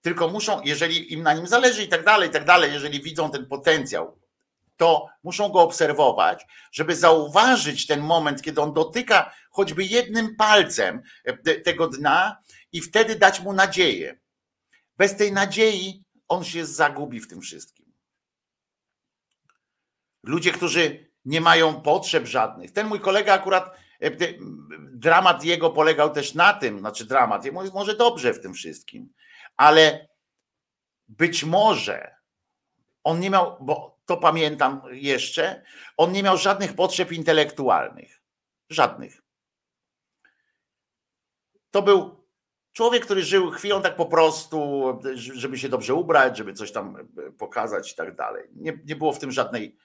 tylko 0.05 0.29
muszą, 0.29 0.61
jeżeli 0.65 1.13
im 1.13 1.23
na 1.23 1.35
nim 1.35 1.47
zależy 1.47 1.83
i 1.85 1.89
tak 1.89 2.05
dalej, 2.05 2.29
i 2.29 2.33
tak 2.33 2.45
dalej, 2.45 2.73
jeżeli 2.73 3.03
widzą 3.03 3.31
ten 3.31 3.47
potencjał, 3.47 4.19
to 4.77 5.09
muszą 5.23 5.49
go 5.49 5.61
obserwować, 5.61 6.47
żeby 6.73 6.97
zauważyć 6.97 7.87
ten 7.87 8.01
moment, 8.01 8.43
kiedy 8.43 8.61
on 8.61 8.73
dotyka 8.73 9.35
choćby 9.51 9.85
jednym 9.85 10.37
palcem 10.37 11.03
e, 11.25 11.55
tego 11.55 11.89
dna 11.89 12.37
i 12.73 12.81
wtedy 12.81 13.17
dać 13.17 13.41
mu 13.41 13.53
nadzieję. 13.53 14.21
Bez 14.97 15.17
tej 15.17 15.33
nadziei 15.33 16.05
on 16.29 16.45
się 16.45 16.67
zagubi 16.67 17.21
w 17.21 17.29
tym 17.29 17.41
wszystkim. 17.41 17.93
Ludzie, 20.23 20.53
którzy 20.53 21.11
nie 21.25 21.41
mają 21.41 21.81
potrzeb 21.81 22.27
żadnych. 22.27 22.73
Ten 22.73 22.87
mój 22.87 23.01
kolega 23.01 23.35
akurat, 23.35 23.77
e, 24.01 24.11
dramat 24.93 25.45
jego 25.45 25.71
polegał 25.71 26.11
też 26.11 26.35
na 26.35 26.53
tym, 26.53 26.79
znaczy 26.79 27.05
dramat, 27.05 27.45
może 27.75 27.97
dobrze 27.97 28.35
w 28.35 28.41
tym 28.41 28.55
wszystkim, 28.55 29.15
ale 29.57 30.09
być 31.09 31.45
może 31.45 32.15
on 33.05 33.21
nie 33.21 33.31
miał, 33.31 33.57
bo 33.61 33.99
to 34.07 34.17
pamiętam 34.17 34.83
jeszcze, 34.91 35.63
on 35.97 36.13
nie 36.13 36.23
miał 36.23 36.37
żadnych 36.37 36.75
potrzeb 36.75 37.13
intelektualnych. 37.13 38.21
Żadnych. 38.69 39.23
To 41.71 41.83
był 41.83 42.25
człowiek, 42.73 43.05
który 43.05 43.23
żył 43.23 43.51
chwilą 43.51 43.83
tak 43.83 43.97
po 43.97 44.07
prostu, 44.07 44.83
żeby 45.15 45.59
się 45.59 45.69
dobrze 45.69 45.95
ubrać, 45.95 46.37
żeby 46.37 46.53
coś 46.53 46.73
tam 46.73 47.09
pokazać 47.39 47.93
i 47.93 47.95
tak 47.95 48.17
dalej. 48.17 48.49
Nie, 48.55 48.79
nie 48.85 48.97
było 48.97 49.13
w 49.13 49.19
tym 49.19 49.33
żadnej, 49.33 49.77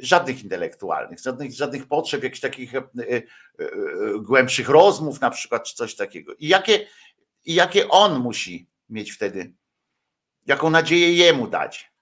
żadnych 0.00 0.42
intelektualnych, 0.42 1.18
żadnych, 1.18 1.52
żadnych 1.52 1.88
potrzeb, 1.88 2.22
jakichś 2.22 2.40
takich 2.40 2.74
e, 2.74 2.78
e, 2.78 3.02
e, 3.16 3.24
głębszych 4.18 4.68
rozmów 4.68 5.20
na 5.20 5.30
przykład, 5.30 5.64
czy 5.64 5.74
coś 5.74 5.94
takiego. 5.94 6.34
I 6.34 6.48
jakie, 6.48 6.86
i 7.44 7.54
jakie 7.54 7.88
on 7.88 8.18
musi 8.18 8.66
mieć 8.88 9.12
wtedy, 9.12 9.54
jaką 10.46 10.70
nadzieję 10.70 11.12
jemu 11.12 11.48
dać, 11.48 11.92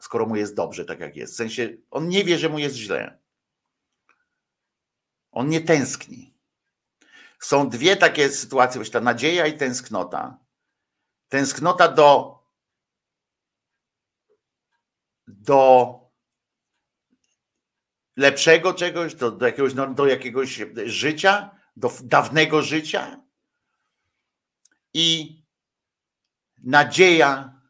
skoro 0.00 0.26
mu 0.26 0.36
jest 0.36 0.54
dobrze, 0.54 0.84
tak 0.84 1.00
jak 1.00 1.16
jest. 1.16 1.32
W 1.32 1.36
sensie, 1.36 1.76
on 1.90 2.08
nie 2.08 2.24
wie, 2.24 2.38
że 2.38 2.48
mu 2.48 2.58
jest 2.58 2.76
źle. 2.76 3.18
On 5.32 5.48
nie 5.48 5.60
tęskni. 5.60 6.34
Są 7.40 7.68
dwie 7.68 7.96
takie 7.96 8.30
sytuacje, 8.30 8.78
właśnie 8.78 8.92
ta 8.92 9.00
nadzieja 9.00 9.46
i 9.46 9.58
tęsknota. 9.58 10.38
Tęsknota 11.28 11.88
do 11.88 12.36
do 15.26 16.00
lepszego 18.16 18.74
czegoś, 18.74 19.14
do, 19.14 19.30
do, 19.30 19.46
jakiegoś, 19.46 19.74
no, 19.74 19.94
do 19.94 20.06
jakiegoś 20.06 20.62
życia, 20.84 21.50
do 21.76 21.90
dawnego 22.02 22.62
życia 22.62 23.20
i 24.94 25.35
nadzieja 26.66 27.60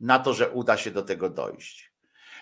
na 0.00 0.18
to, 0.18 0.34
że 0.34 0.50
uda 0.50 0.76
się 0.76 0.90
do 0.90 1.02
tego 1.02 1.30
dojść. 1.30 1.92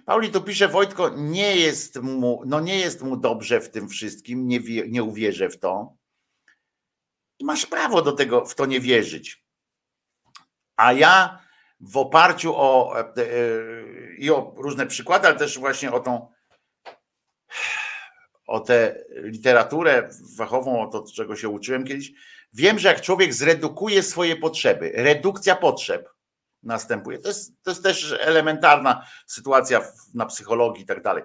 Pauli 0.04 0.30
tu 0.30 0.42
pisze, 0.42 0.68
Wojtko, 0.68 1.08
nie 1.08 1.56
jest 1.56 2.02
mu, 2.02 2.42
no 2.46 2.60
nie 2.60 2.78
jest 2.78 3.02
mu 3.02 3.16
dobrze 3.16 3.60
w 3.60 3.70
tym 3.70 3.88
wszystkim, 3.88 4.48
nie, 4.48 4.60
wie, 4.60 4.88
nie 4.88 5.02
uwierzę 5.02 5.48
w 5.48 5.58
to. 5.58 5.96
I 7.38 7.44
masz 7.44 7.66
prawo 7.66 8.02
do 8.02 8.12
tego, 8.12 8.44
w 8.44 8.54
to 8.54 8.66
nie 8.66 8.80
wierzyć. 8.80 9.44
A 10.76 10.92
ja 10.92 11.38
w 11.80 11.96
oparciu 11.96 12.56
o, 12.56 13.00
e, 13.00 13.14
e, 13.16 13.24
i 14.18 14.30
o 14.30 14.54
różne 14.56 14.86
przykłady, 14.86 15.28
ale 15.28 15.36
też 15.36 15.58
właśnie 15.58 15.92
o 15.92 16.00
tą 16.00 16.34
o 18.46 18.60
tę 18.60 19.04
literaturę 19.14 20.08
fachową, 20.38 20.82
o 20.82 20.86
to, 20.86 21.04
czego 21.12 21.36
się 21.36 21.48
uczyłem 21.48 21.84
kiedyś, 21.84 22.12
wiem, 22.54 22.78
że 22.78 22.88
jak 22.88 23.00
człowiek 23.00 23.34
zredukuje 23.34 24.02
swoje 24.02 24.36
potrzeby, 24.36 24.92
redukcja 24.94 25.56
potrzeb 25.56 26.08
następuje. 26.62 27.18
To 27.18 27.28
jest, 27.28 27.62
to 27.62 27.70
jest 27.70 27.82
też 27.82 28.14
elementarna 28.20 29.06
sytuacja 29.26 29.80
na 30.14 30.26
psychologii 30.26 30.82
i 30.82 30.86
tak 30.86 31.02
dalej. 31.02 31.24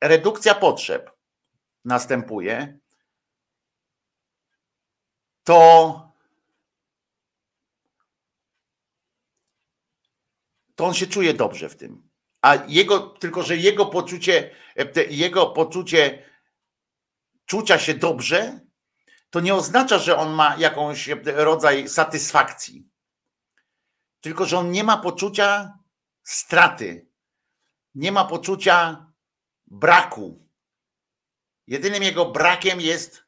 Redukcja 0.00 0.54
potrzeb 0.54 1.10
następuje, 1.84 2.78
to 5.44 6.06
to 10.74 10.84
on 10.84 10.94
się 10.94 11.06
czuje 11.06 11.34
dobrze 11.34 11.68
w 11.68 11.76
tym. 11.76 12.08
A 12.42 12.54
jego, 12.68 13.00
tylko 13.00 13.42
że 13.42 13.56
jego 13.56 13.86
poczucie, 13.86 14.50
jego 15.10 15.46
poczucie 15.46 16.24
czucia 17.46 17.78
się 17.78 17.94
dobrze, 17.94 18.65
to 19.36 19.40
nie 19.40 19.54
oznacza, 19.54 19.98
że 19.98 20.16
on 20.16 20.32
ma 20.32 20.56
jakąś 20.56 21.08
rodzaj 21.24 21.88
satysfakcji. 21.88 22.88
Tylko, 24.20 24.44
że 24.44 24.58
on 24.58 24.70
nie 24.70 24.84
ma 24.84 24.96
poczucia 24.96 25.78
straty, 26.22 27.10
nie 27.94 28.12
ma 28.12 28.24
poczucia 28.24 29.06
braku. 29.66 30.48
Jedynym 31.66 32.02
jego 32.02 32.24
brakiem 32.24 32.80
jest 32.80 33.24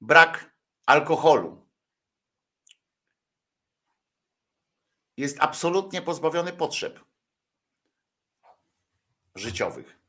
brak 0.00 0.56
alkoholu. 0.86 1.68
Jest 5.16 5.36
absolutnie 5.40 6.02
pozbawiony 6.02 6.52
potrzeb 6.52 7.00
życiowych. 9.34 10.03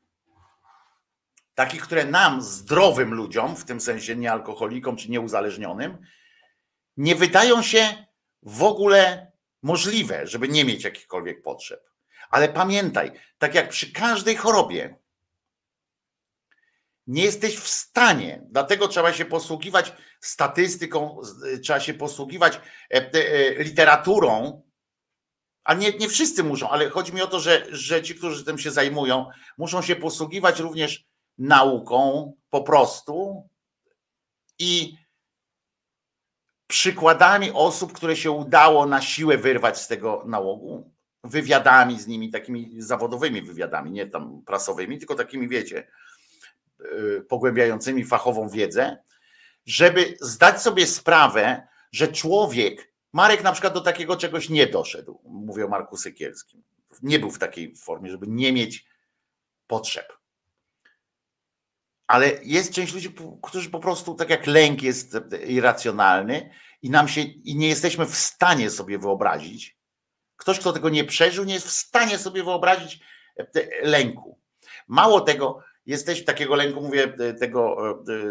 Takich, 1.55 1.81
które 1.81 2.05
nam, 2.05 2.41
zdrowym 2.41 3.13
ludziom, 3.13 3.55
w 3.55 3.65
tym 3.65 3.81
sensie 3.81 4.15
niealkoholikom 4.15 4.95
czy 4.97 5.11
nieuzależnionym, 5.11 5.97
nie 6.97 7.15
wydają 7.15 7.61
się 7.61 8.05
w 8.41 8.63
ogóle 8.63 9.31
możliwe, 9.61 10.27
żeby 10.27 10.47
nie 10.47 10.65
mieć 10.65 10.83
jakichkolwiek 10.83 11.41
potrzeb. 11.41 11.89
Ale 12.29 12.49
pamiętaj, 12.49 13.11
tak 13.37 13.55
jak 13.55 13.69
przy 13.69 13.91
każdej 13.91 14.35
chorobie, 14.35 14.95
nie 17.07 17.23
jesteś 17.23 17.57
w 17.57 17.67
stanie, 17.67 18.41
dlatego 18.49 18.87
trzeba 18.87 19.13
się 19.13 19.25
posługiwać 19.25 19.93
statystyką, 20.19 21.21
trzeba 21.63 21.79
się 21.79 21.93
posługiwać 21.93 22.59
e, 22.93 23.11
e, 23.13 23.63
literaturą, 23.63 24.61
a 25.63 25.73
nie, 25.73 25.93
nie 25.93 26.09
wszyscy 26.09 26.43
muszą, 26.43 26.69
ale 26.69 26.89
chodzi 26.89 27.13
mi 27.13 27.21
o 27.21 27.27
to, 27.27 27.39
że, 27.39 27.65
że 27.69 28.03
ci, 28.03 28.15
którzy 28.15 28.45
tym 28.45 28.57
się 28.57 28.71
zajmują, 28.71 29.29
muszą 29.57 29.81
się 29.81 29.95
posługiwać 29.95 30.59
również 30.59 31.05
nauką 31.37 32.33
po 32.49 32.61
prostu 32.61 33.43
i 34.59 34.97
przykładami 36.67 37.51
osób, 37.51 37.93
które 37.93 38.15
się 38.15 38.31
udało 38.31 38.85
na 38.85 39.01
siłę 39.01 39.37
wyrwać 39.37 39.81
z 39.81 39.87
tego 39.87 40.23
nałogu, 40.25 40.91
wywiadami 41.23 41.99
z 41.99 42.07
nimi, 42.07 42.31
takimi 42.31 42.81
zawodowymi 42.81 43.41
wywiadami, 43.41 43.91
nie 43.91 44.07
tam 44.07 44.41
prasowymi, 44.45 44.97
tylko 44.97 45.15
takimi, 45.15 45.47
wiecie, 45.47 45.87
y, 46.81 47.25
pogłębiającymi 47.29 48.05
fachową 48.05 48.49
wiedzę, 48.49 48.97
żeby 49.65 50.17
zdać 50.21 50.61
sobie 50.61 50.87
sprawę, 50.87 51.67
że 51.91 52.07
człowiek 52.07 52.93
Marek 53.13 53.43
na 53.43 53.51
przykład 53.51 53.73
do 53.73 53.81
takiego 53.81 54.17
czegoś 54.17 54.49
nie 54.49 54.67
doszedł, 54.67 55.19
mówię 55.23 55.65
o 55.65 55.67
Marku 55.67 55.97
Sykielskim. 55.97 56.63
Nie 57.01 57.19
był 57.19 57.31
w 57.31 57.39
takiej 57.39 57.75
formie, 57.75 58.11
żeby 58.11 58.27
nie 58.27 58.53
mieć 58.53 58.85
potrzeb. 59.67 60.14
Ale 62.07 62.31
jest 62.43 62.73
część 62.73 62.93
ludzi, 62.93 63.15
którzy 63.43 63.69
po 63.69 63.79
prostu, 63.79 64.15
tak 64.15 64.29
jak 64.29 64.47
lęk 64.47 64.83
jest 64.83 65.17
irracjonalny 65.47 66.49
i 66.81 66.89
nam 66.89 67.07
się, 67.07 67.21
i 67.21 67.55
nie 67.55 67.67
jesteśmy 67.67 68.05
w 68.05 68.15
stanie 68.15 68.69
sobie 68.69 68.99
wyobrazić, 68.99 69.77
ktoś, 70.37 70.59
kto 70.59 70.73
tego 70.73 70.89
nie 70.89 71.03
przeżył, 71.03 71.45
nie 71.45 71.53
jest 71.53 71.67
w 71.67 71.71
stanie 71.71 72.17
sobie 72.17 72.43
wyobrazić 72.43 72.99
lęku. 73.83 74.39
Mało 74.87 75.21
tego, 75.21 75.59
jesteś 75.85 76.25
takiego 76.25 76.55
lęku, 76.55 76.81
mówię, 76.81 77.13
tego 77.39 77.77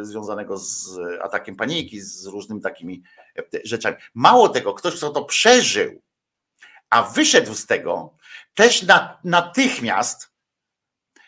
e, 0.01 0.05
związanego 0.05 0.59
z 0.59 0.99
atakiem 1.23 1.57
paniki, 1.57 2.01
z 2.01 2.27
różnymi 2.27 2.61
takimi 2.61 3.03
e, 3.39 3.43
rzeczami. 3.65 3.97
Mało 4.15 4.49
tego, 4.49 4.75
ktoś, 4.75 4.97
kto 4.97 5.11
to 5.11 5.25
przeżył, 5.25 6.03
a 6.91 7.03
wyszedł 7.03 7.55
z 7.55 7.67
tego, 7.67 8.17
też 8.55 8.87
natychmiast 9.25 10.31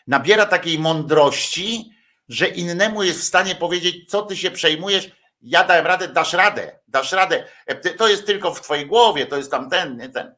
nabiera 0.07 0.45
takiej 0.45 0.79
mądrości, 0.79 1.96
że 2.29 2.47
innemu 2.47 3.03
jest 3.03 3.19
w 3.19 3.23
stanie 3.23 3.55
powiedzieć, 3.55 4.09
co 4.09 4.21
ty 4.21 4.37
się 4.37 4.51
przejmujesz, 4.51 5.11
ja 5.41 5.63
dałem 5.63 5.85
radę, 5.85 6.07
dasz 6.07 6.33
radę, 6.33 6.79
dasz 6.87 7.11
radę. 7.11 7.47
E, 7.65 7.75
to 7.75 8.07
jest 8.07 8.25
tylko 8.25 8.53
w 8.53 8.61
twojej 8.61 8.87
głowie, 8.87 9.25
to 9.25 9.37
jest 9.37 9.51
tam 9.51 9.69
ten, 9.69 10.11
ten. 10.13 10.35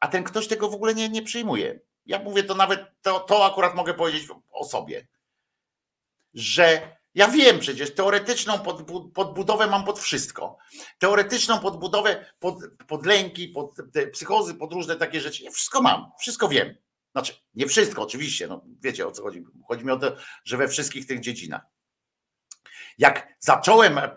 A 0.00 0.08
ten 0.08 0.24
ktoś 0.24 0.48
tego 0.48 0.70
w 0.70 0.74
ogóle 0.74 0.94
nie, 0.94 1.08
nie 1.08 1.22
przyjmuje. 1.22 1.80
Ja 2.06 2.18
mówię 2.18 2.42
to 2.42 2.54
nawet, 2.54 2.80
to, 3.02 3.20
to 3.20 3.46
akurat 3.46 3.74
mogę 3.74 3.94
powiedzieć 3.94 4.28
o 4.50 4.64
sobie, 4.64 5.06
że 6.34 6.96
ja 7.14 7.28
wiem 7.28 7.58
przecież, 7.58 7.94
teoretyczną 7.94 8.58
podbudowę 9.14 9.66
mam 9.66 9.84
pod 9.84 10.00
wszystko. 10.00 10.58
Teoretyczną 10.98 11.58
podbudowę 11.58 12.26
pod, 12.38 12.56
pod 12.88 13.06
lęki, 13.06 13.48
pod 13.48 13.76
psychozy, 14.12 14.54
pod 14.54 14.72
różne 14.72 14.96
takie 14.96 15.20
rzeczy. 15.20 15.42
Ja 15.42 15.50
wszystko 15.50 15.82
mam, 15.82 16.10
wszystko 16.20 16.48
wiem. 16.48 16.74
Znaczy, 17.12 17.34
nie 17.54 17.66
wszystko, 17.66 18.02
oczywiście, 18.02 18.46
no 18.46 18.64
wiecie 18.80 19.06
o 19.06 19.12
co 19.12 19.22
chodzi. 19.22 19.44
Chodzi 19.68 19.84
mi 19.84 19.90
o 19.90 19.96
to, 19.96 20.16
że 20.44 20.56
we 20.56 20.68
wszystkich 20.68 21.06
tych 21.06 21.20
dziedzinach. 21.20 21.62
Jak 22.98 23.34
zacząłem 23.38 23.98
e, 23.98 24.10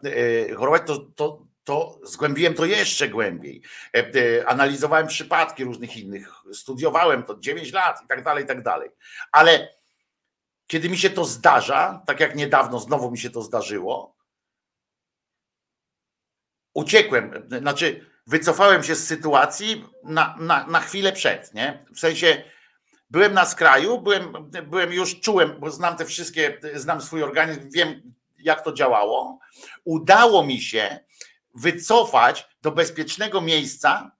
chorować, 0.55 0.81
to, 0.85 0.97
to, 0.97 1.47
to 1.63 1.99
zgłębiłem 2.03 2.53
to 2.53 2.65
jeszcze 2.65 3.09
głębiej. 3.09 3.61
E, 3.95 3.99
e, 3.99 4.47
analizowałem 4.47 5.07
przypadki 5.07 5.63
różnych 5.63 5.97
innych, 5.97 6.29
studiowałem 6.53 7.23
to 7.23 7.39
9 7.39 7.71
lat 7.71 8.03
i 8.03 8.07
tak 8.07 8.23
dalej, 8.23 8.43
i 8.43 8.47
tak 8.47 8.63
dalej. 8.63 8.89
Ale 9.31 9.73
kiedy 10.67 10.89
mi 10.89 10.97
się 10.97 11.09
to 11.09 11.25
zdarza, 11.25 12.03
tak 12.07 12.19
jak 12.19 12.35
niedawno 12.35 12.79
znowu 12.79 13.11
mi 13.11 13.17
się 13.17 13.29
to 13.29 13.41
zdarzyło, 13.41 14.15
uciekłem, 16.73 17.47
znaczy 17.59 18.05
wycofałem 18.27 18.83
się 18.83 18.95
z 18.95 19.07
sytuacji 19.07 19.85
na, 20.03 20.35
na, 20.39 20.67
na 20.67 20.79
chwilę 20.79 21.11
przed, 21.11 21.53
nie? 21.53 21.85
W 21.95 21.99
sensie 21.99 22.43
byłem 23.13 23.33
na 23.33 23.45
skraju, 23.45 24.01
byłem, 24.01 24.51
byłem 24.51 24.93
już 24.93 25.19
czułem, 25.19 25.59
bo 25.59 25.71
znam 25.71 25.97
te 25.97 26.05
wszystkie, 26.05 26.59
znam 26.75 27.01
swój 27.01 27.23
organizm, 27.23 27.69
wiem 27.69 28.13
jak 28.37 28.63
to 28.63 28.73
działało. 28.73 29.39
Udało 29.83 30.45
mi 30.45 30.61
się 30.61 30.99
wycofać 31.55 32.47
do 32.61 32.71
bezpiecznego 32.71 33.41
miejsca, 33.41 34.11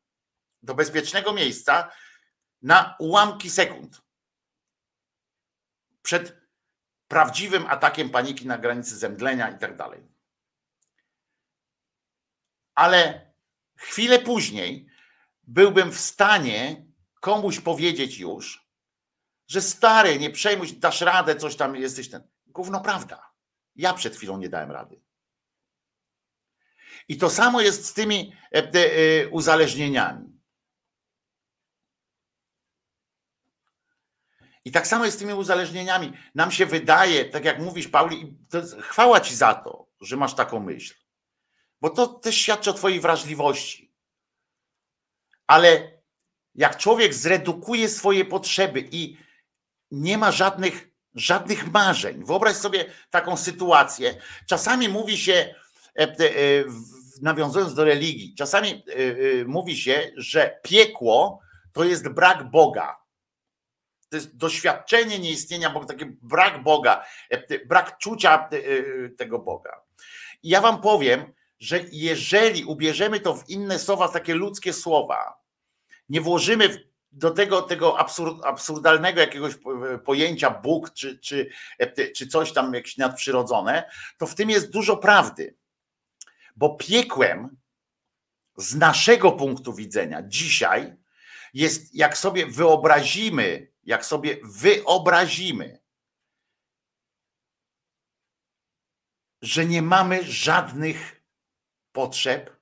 do 0.64 0.76
bezpiecznego 0.76 1.34
miejsca 1.34 1.92
na 2.62 2.96
ułamki 3.00 3.50
sekund. 3.50 4.02
Przed 6.02 6.38
prawdziwym 7.08 7.68
atakiem 7.68 8.10
paniki 8.10 8.48
na 8.48 8.58
granicy 8.58 8.98
zemdlenia 8.98 9.50
i 9.50 9.60
tak 9.60 9.78
dalej. 9.78 10.02
Ale 12.76 13.32
chwilę 13.76 14.20
później 14.20 14.88
byłbym 15.44 15.92
w 15.92 16.00
stanie 16.00 16.86
komuś 17.20 17.60
powiedzieć 17.60 18.18
już, 18.18 18.63
że 19.54 19.62
stary, 19.62 20.20
nie 20.20 20.30
przejmuj 20.30 20.74
dasz 20.74 21.02
radę, 21.02 21.36
coś 21.36 21.56
tam 21.56 21.76
jesteś 21.76 22.10
ten. 22.10 22.28
Gówno 22.46 22.82
prawda. 22.82 23.32
Ja 23.76 23.94
przed 23.94 24.16
chwilą 24.16 24.38
nie 24.38 24.50
dałem 24.50 24.72
rady. 24.72 25.02
I 27.08 27.18
to 27.18 27.30
samo 27.30 27.62
jest 27.62 27.86
z 27.86 27.94
tymi 27.94 28.34
e, 28.52 28.58
e, 28.58 29.30
uzależnieniami. 29.30 30.40
I 34.66 34.72
tak 34.72 34.88
samo 34.88 35.06
jest 35.06 35.18
z 35.18 35.20
tymi 35.20 35.34
uzależnieniami. 35.34 36.14
Nam 36.36 36.52
się 36.52 36.66
wydaje, 36.66 37.26
tak 37.26 37.46
jak 37.46 37.60
mówisz, 37.60 37.88
Pauli, 37.88 38.38
chwała 38.82 39.20
ci 39.20 39.36
za 39.36 39.54
to, 39.54 39.88
że 40.02 40.18
masz 40.18 40.36
taką 40.36 40.60
myśl. 40.60 40.96
Bo 41.82 41.90
to 41.90 42.08
też 42.08 42.36
świadczy 42.36 42.70
o 42.70 42.74
twojej 42.74 43.00
wrażliwości. 43.00 43.94
Ale 45.48 46.02
jak 46.56 46.78
człowiek 46.78 47.14
zredukuje 47.14 47.90
swoje 47.90 48.26
potrzeby 48.26 48.88
i 48.92 49.24
nie 49.94 50.18
ma 50.18 50.32
żadnych 50.32 50.94
żadnych 51.16 51.72
marzeń. 51.72 52.26
Wyobraź 52.26 52.56
sobie 52.56 52.86
taką 53.10 53.38
sytuację. 53.38 54.16
Czasami 54.48 54.90
mówi 54.90 55.18
się, 55.18 55.56
e, 56.00 56.02
e, 56.02 56.10
nawiązując 57.22 57.74
do 57.74 57.84
religii, 57.84 58.36
czasami 58.38 58.70
e, 58.70 59.46
mówi 59.46 59.78
się, 59.78 60.12
że 60.18 60.60
piekło 60.64 61.40
to 61.74 61.84
jest 61.84 62.10
brak 62.10 62.52
Boga. 62.52 62.98
To 64.10 64.16
jest 64.16 64.38
doświadczenie 64.38 65.20
nieistnienia 65.20 65.70
Boga, 65.70 65.86
taki 65.86 66.06
brak 66.06 66.64
Boga, 66.64 67.06
brak 67.66 67.98
czucia 67.98 68.50
tego 69.18 69.40
Boga. 69.40 69.82
I 70.44 70.50
ja 70.50 70.62
wam 70.62 70.82
powiem, 70.82 71.34
że 71.60 71.80
jeżeli 71.92 72.66
ubierzemy 72.66 73.20
to 73.20 73.36
w 73.36 73.50
inne 73.50 73.80
słowa, 73.80 74.08
w 74.08 74.14
takie 74.14 74.36
ludzkie 74.36 74.74
słowa, 74.74 75.40
nie 76.10 76.22
włożymy 76.22 76.93
do 77.14 77.32
tego, 77.32 77.62
tego 77.62 78.00
absurd, 78.00 78.46
absurdalnego 78.46 79.22
jakiegoś 79.22 79.54
pojęcia 80.06 80.50
Bóg 80.50 80.94
czy, 80.94 81.20
czy, 81.20 81.50
czy 82.16 82.28
coś 82.28 82.54
tam 82.54 82.74
jakieś 82.74 82.98
nadprzyrodzone, 82.98 83.92
to 84.18 84.28
w 84.28 84.36
tym 84.36 84.50
jest 84.50 84.72
dużo 84.72 84.98
prawdy. 84.98 85.58
Bo 86.56 86.76
piekłem 86.76 87.58
z 88.58 88.76
naszego 88.76 89.32
punktu 89.32 89.74
widzenia 89.74 90.24
dzisiaj 90.28 90.96
jest, 91.54 91.96
jak 91.96 92.18
sobie 92.18 92.46
wyobrazimy, 92.46 93.72
jak 93.84 94.06
sobie 94.06 94.38
wyobrazimy, 94.44 95.80
że 99.42 99.66
nie 99.66 99.82
mamy 99.82 100.24
żadnych 100.24 101.24
potrzeb, 101.92 102.58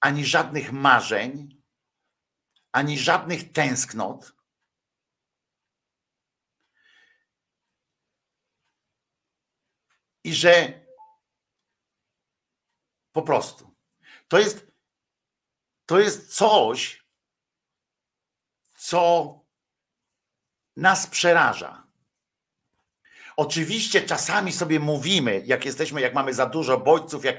ani 0.00 0.24
żadnych 0.24 0.72
marzeń, 0.72 1.61
ani 2.72 2.98
żadnych 2.98 3.52
tęsknot. 3.52 4.32
I 10.24 10.34
że 10.34 10.86
po 13.12 13.22
prostu 13.22 13.76
to 14.28 14.38
jest, 14.38 14.66
to 15.86 15.98
jest 15.98 16.36
coś, 16.36 17.06
co 18.76 19.40
nas 20.76 21.06
przeraża. 21.06 21.81
Oczywiście 23.36 24.02
czasami 24.02 24.52
sobie 24.52 24.80
mówimy, 24.80 25.42
jak 25.46 25.64
jesteśmy, 25.64 26.00
jak 26.00 26.14
mamy 26.14 26.34
za 26.34 26.46
dużo 26.46 26.78
bodźców, 26.78 27.24
jak, 27.24 27.36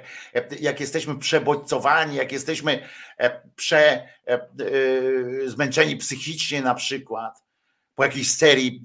jak 0.59 0.79
jesteśmy 0.79 1.19
przebodźcowani, 1.19 2.15
jak 2.15 2.31
jesteśmy 2.31 2.87
e, 3.17 3.41
prze, 3.55 3.79
e, 3.79 4.07
e, 4.27 4.47
zmęczeni 5.45 5.97
psychicznie 5.97 6.61
na 6.61 6.75
przykład, 6.75 7.43
po 7.95 8.03
jakiejś 8.03 8.31
serii 8.31 8.83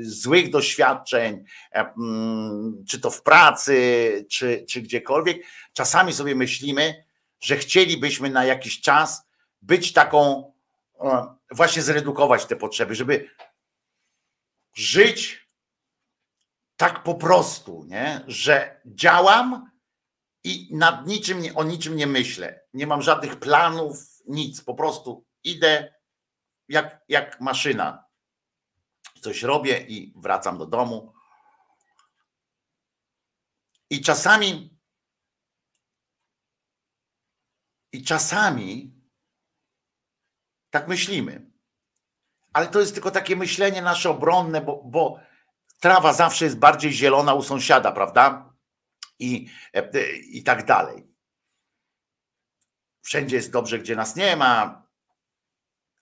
złych 0.00 0.50
doświadczeń, 0.50 1.44
mm, 1.72 2.84
czy 2.88 3.00
to 3.00 3.10
w 3.10 3.22
pracy, 3.22 4.26
czy, 4.30 4.64
czy 4.68 4.82
gdziekolwiek, 4.82 5.36
czasami 5.72 6.12
sobie 6.12 6.34
myślimy, 6.34 7.04
że 7.40 7.56
chcielibyśmy 7.56 8.30
na 8.30 8.44
jakiś 8.44 8.80
czas 8.80 9.22
być 9.62 9.92
taką, 9.92 10.52
właśnie 11.50 11.82
zredukować 11.82 12.44
te 12.44 12.56
potrzeby, 12.56 12.94
żeby 12.94 13.28
żyć 14.74 15.47
tak 16.78 17.02
po 17.02 17.14
prostu, 17.14 17.84
nie? 17.84 18.24
że 18.26 18.80
działam 18.86 19.70
i 20.44 20.76
nad 20.76 21.06
niczym, 21.06 21.42
o 21.54 21.64
niczym 21.64 21.96
nie 21.96 22.06
myślę. 22.06 22.64
Nie 22.72 22.86
mam 22.86 23.02
żadnych 23.02 23.38
planów, 23.38 23.96
nic. 24.26 24.62
Po 24.62 24.74
prostu 24.74 25.26
idę 25.44 25.94
jak, 26.68 27.00
jak 27.08 27.40
maszyna. 27.40 28.04
Coś 29.20 29.42
robię 29.42 29.86
i 29.88 30.12
wracam 30.16 30.58
do 30.58 30.66
domu. 30.66 31.12
I 33.90 34.00
czasami, 34.00 34.78
i 37.92 38.02
czasami 38.02 38.94
tak 40.70 40.88
myślimy. 40.88 41.50
Ale 42.52 42.66
to 42.66 42.80
jest 42.80 42.94
tylko 42.94 43.10
takie 43.10 43.36
myślenie 43.36 43.82
nasze 43.82 44.10
obronne, 44.10 44.60
bo, 44.60 44.82
bo 44.84 45.27
trawa 45.80 46.12
zawsze 46.12 46.44
jest 46.44 46.58
bardziej 46.58 46.92
zielona 46.92 47.34
u 47.34 47.42
sąsiada, 47.42 47.92
prawda? 47.92 48.54
I, 49.18 49.50
e, 49.74 50.12
i 50.12 50.42
tak 50.42 50.64
dalej. 50.64 51.08
Wszędzie 53.02 53.36
jest 53.36 53.52
dobrze, 53.52 53.78
gdzie 53.78 53.96
nas 53.96 54.16
nie 54.16 54.36
ma, 54.36 54.86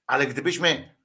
ale 0.06 0.26
gdybyśmy 0.26 0.96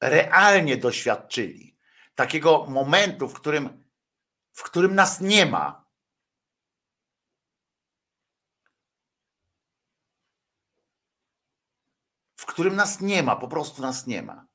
realnie 0.00 0.76
doświadczyli 0.76 1.76
takiego 2.14 2.66
momentu, 2.66 3.28
w 3.28 3.34
którym, 3.34 3.84
w 4.52 4.62
którym 4.62 4.94
nas 4.94 5.20
nie 5.20 5.46
ma, 5.46 5.90
w 12.36 12.46
którym 12.46 12.76
nas 12.76 13.00
nie 13.00 13.22
ma, 13.22 13.36
po 13.36 13.48
prostu 13.48 13.82
nas 13.82 14.06
nie 14.06 14.22
ma. 14.22 14.49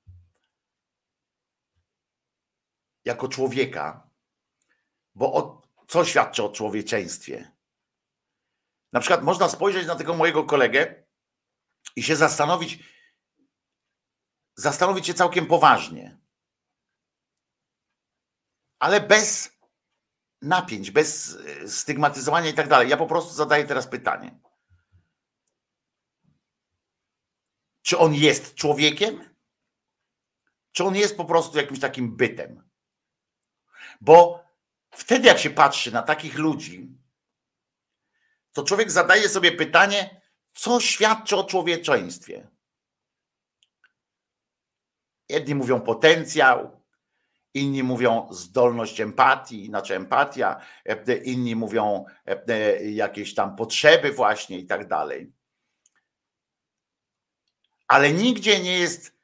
Jako 3.05 3.27
człowieka, 3.27 4.09
bo 5.15 5.33
o, 5.33 5.61
co 5.87 6.05
świadczy 6.05 6.43
o 6.43 6.49
człowieczeństwie? 6.49 7.51
Na 8.93 8.99
przykład 8.99 9.23
można 9.23 9.49
spojrzeć 9.49 9.87
na 9.87 9.95
tego 9.95 10.13
mojego 10.13 10.43
kolegę 10.43 11.05
i 11.95 12.03
się 12.03 12.15
zastanowić, 12.15 12.83
zastanowić 14.55 15.07
się 15.07 15.13
całkiem 15.13 15.45
poważnie, 15.45 16.17
ale 18.79 19.01
bez 19.01 19.55
napięć, 20.41 20.91
bez 20.91 21.35
e, 21.35 21.67
stygmatyzowania 21.67 22.49
i 22.49 22.53
tak 22.53 22.67
dalej. 22.67 22.89
Ja 22.89 22.97
po 22.97 23.07
prostu 23.07 23.33
zadaję 23.33 23.65
teraz 23.65 23.87
pytanie. 23.87 24.39
Czy 27.81 27.97
on 27.97 28.13
jest 28.13 28.55
człowiekiem? 28.55 29.35
Czy 30.71 30.83
on 30.83 30.95
jest 30.95 31.17
po 31.17 31.25
prostu 31.25 31.57
jakimś 31.57 31.79
takim 31.79 32.15
bytem? 32.15 32.69
Bo 34.05 34.43
wtedy, 34.91 35.27
jak 35.27 35.39
się 35.39 35.49
patrzy 35.49 35.91
na 35.91 36.01
takich 36.01 36.37
ludzi, 36.37 36.97
to 38.51 38.63
człowiek 38.63 38.91
zadaje 38.91 39.29
sobie 39.29 39.51
pytanie, 39.51 40.21
co 40.53 40.79
świadczy 40.79 41.35
o 41.37 41.43
człowieczeństwie. 41.43 42.47
Jedni 45.29 45.55
mówią 45.55 45.81
potencjał, 45.81 46.81
inni 47.53 47.83
mówią 47.83 48.27
zdolność 48.31 49.01
empatii, 49.01 49.65
znaczy 49.65 49.95
empatia, 49.95 50.61
inni 51.23 51.55
mówią 51.55 52.05
jakieś 52.81 53.35
tam 53.35 53.55
potrzeby 53.55 54.11
właśnie 54.11 54.59
i 54.59 54.65
tak 54.65 54.87
dalej. 54.87 55.33
Ale 57.87 58.13
nigdzie 58.13 58.59
nie 58.59 58.79
jest 58.79 59.14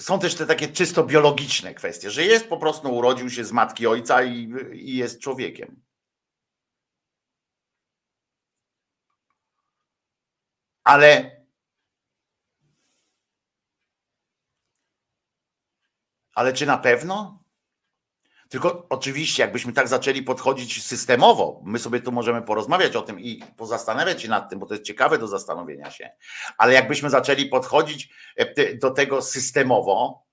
są 0.00 0.18
też 0.18 0.34
te 0.34 0.46
takie 0.46 0.68
czysto 0.68 1.04
biologiczne 1.04 1.74
kwestie, 1.74 2.10
że 2.10 2.24
jest 2.24 2.48
po 2.48 2.56
prostu, 2.56 2.94
urodził 2.96 3.30
się 3.30 3.44
z 3.44 3.52
matki 3.52 3.86
ojca 3.86 4.22
i, 4.22 4.52
i 4.72 4.96
jest 4.96 5.20
człowiekiem. 5.20 5.82
Ale 10.84 11.34
ale 16.34 16.52
czy 16.52 16.66
na 16.66 16.78
pewno? 16.78 17.43
Tylko 18.54 18.86
oczywiście, 18.90 19.42
jakbyśmy 19.42 19.72
tak 19.72 19.88
zaczęli 19.88 20.22
podchodzić 20.22 20.86
systemowo, 20.86 21.62
my 21.64 21.78
sobie 21.78 22.00
tu 22.00 22.12
możemy 22.12 22.42
porozmawiać 22.42 22.96
o 22.96 23.02
tym 23.02 23.20
i 23.20 23.42
pozastanawiać 23.56 24.22
się 24.22 24.28
nad 24.28 24.50
tym, 24.50 24.58
bo 24.58 24.66
to 24.66 24.74
jest 24.74 24.86
ciekawe 24.86 25.18
do 25.18 25.28
zastanowienia 25.28 25.90
się, 25.90 26.10
ale 26.58 26.72
jakbyśmy 26.72 27.10
zaczęli 27.10 27.46
podchodzić 27.46 28.08
e, 28.36 28.74
do 28.74 28.90
tego 28.90 29.22
systemowo, 29.22 30.24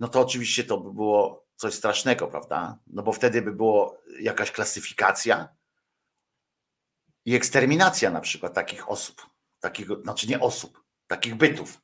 no 0.00 0.08
to 0.08 0.20
oczywiście 0.20 0.64
to 0.64 0.78
by 0.78 0.92
było 0.92 1.46
coś 1.56 1.74
strasznego, 1.74 2.26
prawda? 2.26 2.78
No 2.86 3.02
bo 3.02 3.12
wtedy 3.12 3.42
by 3.42 3.52
było 3.52 4.02
jakaś 4.20 4.52
klasyfikacja 4.52 5.48
i 7.24 7.34
eksterminacja 7.34 8.10
na 8.10 8.20
przykład 8.20 8.54
takich 8.54 8.90
osób, 8.90 9.26
takich, 9.60 9.88
znaczy 10.02 10.28
nie 10.28 10.40
osób, 10.40 10.84
takich 11.06 11.34
bytów. 11.34 11.80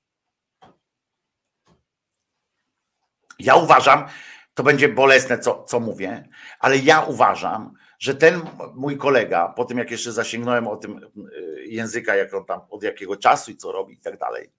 Ja 3.38 3.54
uważam, 3.54 4.08
to 4.54 4.62
będzie 4.62 4.88
bolesne, 4.88 5.38
co, 5.38 5.64
co 5.64 5.80
mówię, 5.80 6.28
ale 6.58 6.76
ja 6.76 7.00
uważam, 7.00 7.74
że 7.98 8.14
ten 8.14 8.40
mój 8.74 8.96
kolega, 8.96 9.48
po 9.48 9.64
tym 9.64 9.78
jak 9.78 9.90
jeszcze 9.90 10.12
zasięgnąłem 10.12 10.68
o 10.68 10.76
tym 10.76 11.10
y, 11.32 11.64
języka, 11.66 12.16
jak 12.16 12.34
on 12.34 12.44
tam 12.44 12.60
od 12.70 12.82
jakiego 12.82 13.16
czasu 13.16 13.50
i 13.50 13.56
co 13.56 13.72
robi 13.72 13.94
i 13.94 14.00
tak 14.00 14.18
dalej, 14.18 14.52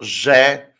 że 0.00 0.74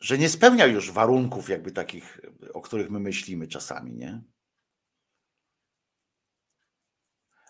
że 0.00 0.18
nie 0.18 0.28
spełnia 0.28 0.66
już 0.66 0.90
warunków 0.92 1.48
jakby 1.48 1.72
takich, 1.72 2.20
o 2.54 2.60
których 2.60 2.90
my 2.90 3.00
myślimy 3.00 3.46
czasami, 3.46 3.94
nie? 3.94 4.22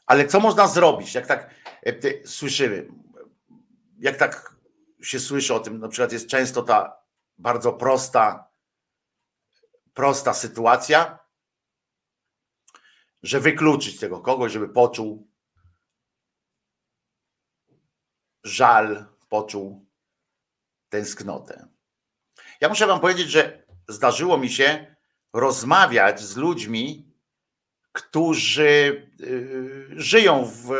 Ale 0.08 0.26
co 0.26 0.40
można 0.40 0.68
zrobić, 0.68 1.14
jak 1.14 1.26
tak 1.26 1.54
e, 1.86 2.26
słyszymy, 2.26 2.88
jak 3.98 4.16
tak 4.16 4.56
się 5.02 5.20
słyszy 5.20 5.54
o 5.54 5.60
tym, 5.60 5.78
na 5.80 5.88
przykład 5.88 6.12
jest 6.12 6.28
często 6.28 6.62
ta 6.62 7.02
bardzo 7.38 7.72
prosta, 7.72 8.48
prosta 9.94 10.34
sytuacja, 10.34 11.18
że 13.22 13.40
wykluczyć 13.40 13.98
tego 13.98 14.20
kogoś, 14.20 14.52
żeby 14.52 14.68
poczuł 14.68 15.28
żal, 18.44 19.06
poczuł 19.28 19.86
tęsknotę. 20.88 21.68
Ja 22.60 22.68
muszę 22.68 22.86
Wam 22.86 23.00
powiedzieć, 23.00 23.30
że 23.30 23.66
zdarzyło 23.88 24.38
mi 24.38 24.50
się 24.50 24.96
rozmawiać 25.32 26.20
z 26.20 26.36
ludźmi, 26.36 27.07
którzy 27.98 29.02
y, 29.20 29.86
żyją 29.90 30.44
w, 30.44 30.70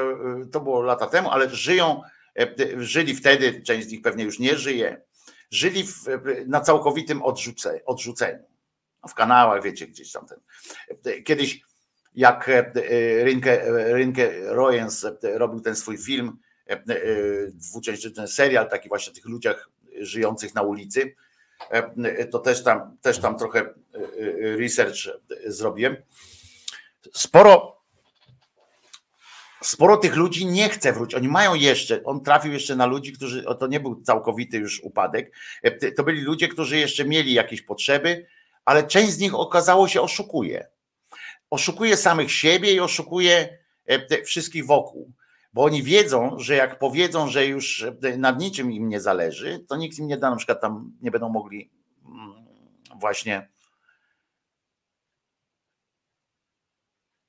to 0.53 0.61
było 0.61 0.83
lata 0.83 1.07
temu, 1.07 1.31
ale 1.31 1.51
żyją, 1.51 2.03
e, 2.39 2.47
żyli 2.77 3.15
wtedy, 3.15 3.63
część 3.63 3.89
z 3.89 3.91
nich 3.91 4.03
pewnie 4.03 4.25
już 4.25 4.39
nie 4.39 4.57
żyje, 4.57 5.03
żyli 5.51 5.85
w, 5.85 6.05
na 6.47 6.61
całkowitym 6.61 7.23
odrzuce, 7.23 7.81
odrzuceniu. 7.85 8.43
W 9.09 9.15
kanałach, 9.15 9.63
wiecie, 9.63 9.87
gdzieś 9.87 10.13
tam 10.13 10.27
ten. 10.27 10.39
Kiedyś, 11.25 11.61
jak 12.15 12.49
e, 12.49 12.73
Rynke, 13.25 13.63
Rynke 13.93 14.31
Royens 14.55 15.07
robił 15.23 15.61
ten 15.61 15.77
swój 15.77 15.99
film, 15.99 16.39
e, 16.67 16.83
dwuczęściowy 17.53 18.15
ten 18.15 18.29
serial, 18.29 18.69
taki 18.69 18.89
właśnie 18.89 19.13
o 19.13 19.15
tych 19.15 19.27
ludziach 19.27 19.71
żyjących 20.01 20.55
na 20.55 20.63
ulicy, 20.63 21.15
to 22.31 22.39
też 22.39 22.65
tam, 22.65 22.97
też 23.01 23.19
tam 23.19 23.39
trochę 23.39 23.75
research 24.59 24.97
zrobiłem 25.47 25.97
sporo, 27.15 27.83
sporo 29.63 29.97
tych 29.97 30.17
ludzi 30.17 30.47
nie 30.47 30.69
chce 30.69 30.93
wrócić. 30.93 31.15
Oni 31.15 31.29
mają 31.29 31.55
jeszcze, 31.55 32.05
on 32.05 32.21
trafił 32.21 32.53
jeszcze 32.53 32.77
na 32.77 32.87
ludzi, 32.87 33.13
którzy, 33.13 33.45
to 33.61 33.67
nie 33.67 33.81
był 33.81 34.03
całkowity 34.03 34.57
już 34.57 34.81
upadek, 34.81 35.37
e, 35.63 35.93
to 35.93 36.05
byli 36.05 36.21
ludzie, 36.21 36.49
którzy 36.49 36.79
jeszcze 36.79 37.05
mieli 37.05 37.33
jakieś 37.33 37.63
potrzeby, 37.63 38.27
ale 38.65 38.83
część 38.83 39.13
z 39.13 39.19
nich 39.19 39.35
okazało 39.35 39.89
się 39.89 40.01
oszukuje. 40.01 40.69
Oszukuje 41.51 41.97
samych 41.97 42.33
siebie 42.33 42.73
i 42.73 42.81
oszukuje 42.81 43.59
e, 43.87 44.25
wszystkich 44.25 44.67
wokół. 44.67 45.13
Bo 45.53 45.65
oni 45.65 45.83
wiedzą, 45.83 46.39
że 46.39 46.55
jak 46.55 46.79
powiedzą, 46.79 47.29
że 47.29 47.47
już 47.47 47.87
e, 48.03 48.17
nad 48.17 48.41
niczym 48.41 48.73
im 48.73 48.89
nie 48.89 49.01
zależy, 49.01 49.65
to 49.69 49.77
nikt 49.77 49.99
im 49.99 50.07
nie 50.07 50.17
da, 50.17 50.31
na 50.31 50.37
przykład 50.37 50.61
tam 50.61 50.93
nie 51.03 51.11
będą 51.11 51.29
mogli 51.29 51.71
mm, 52.05 52.47
właśnie 53.01 53.49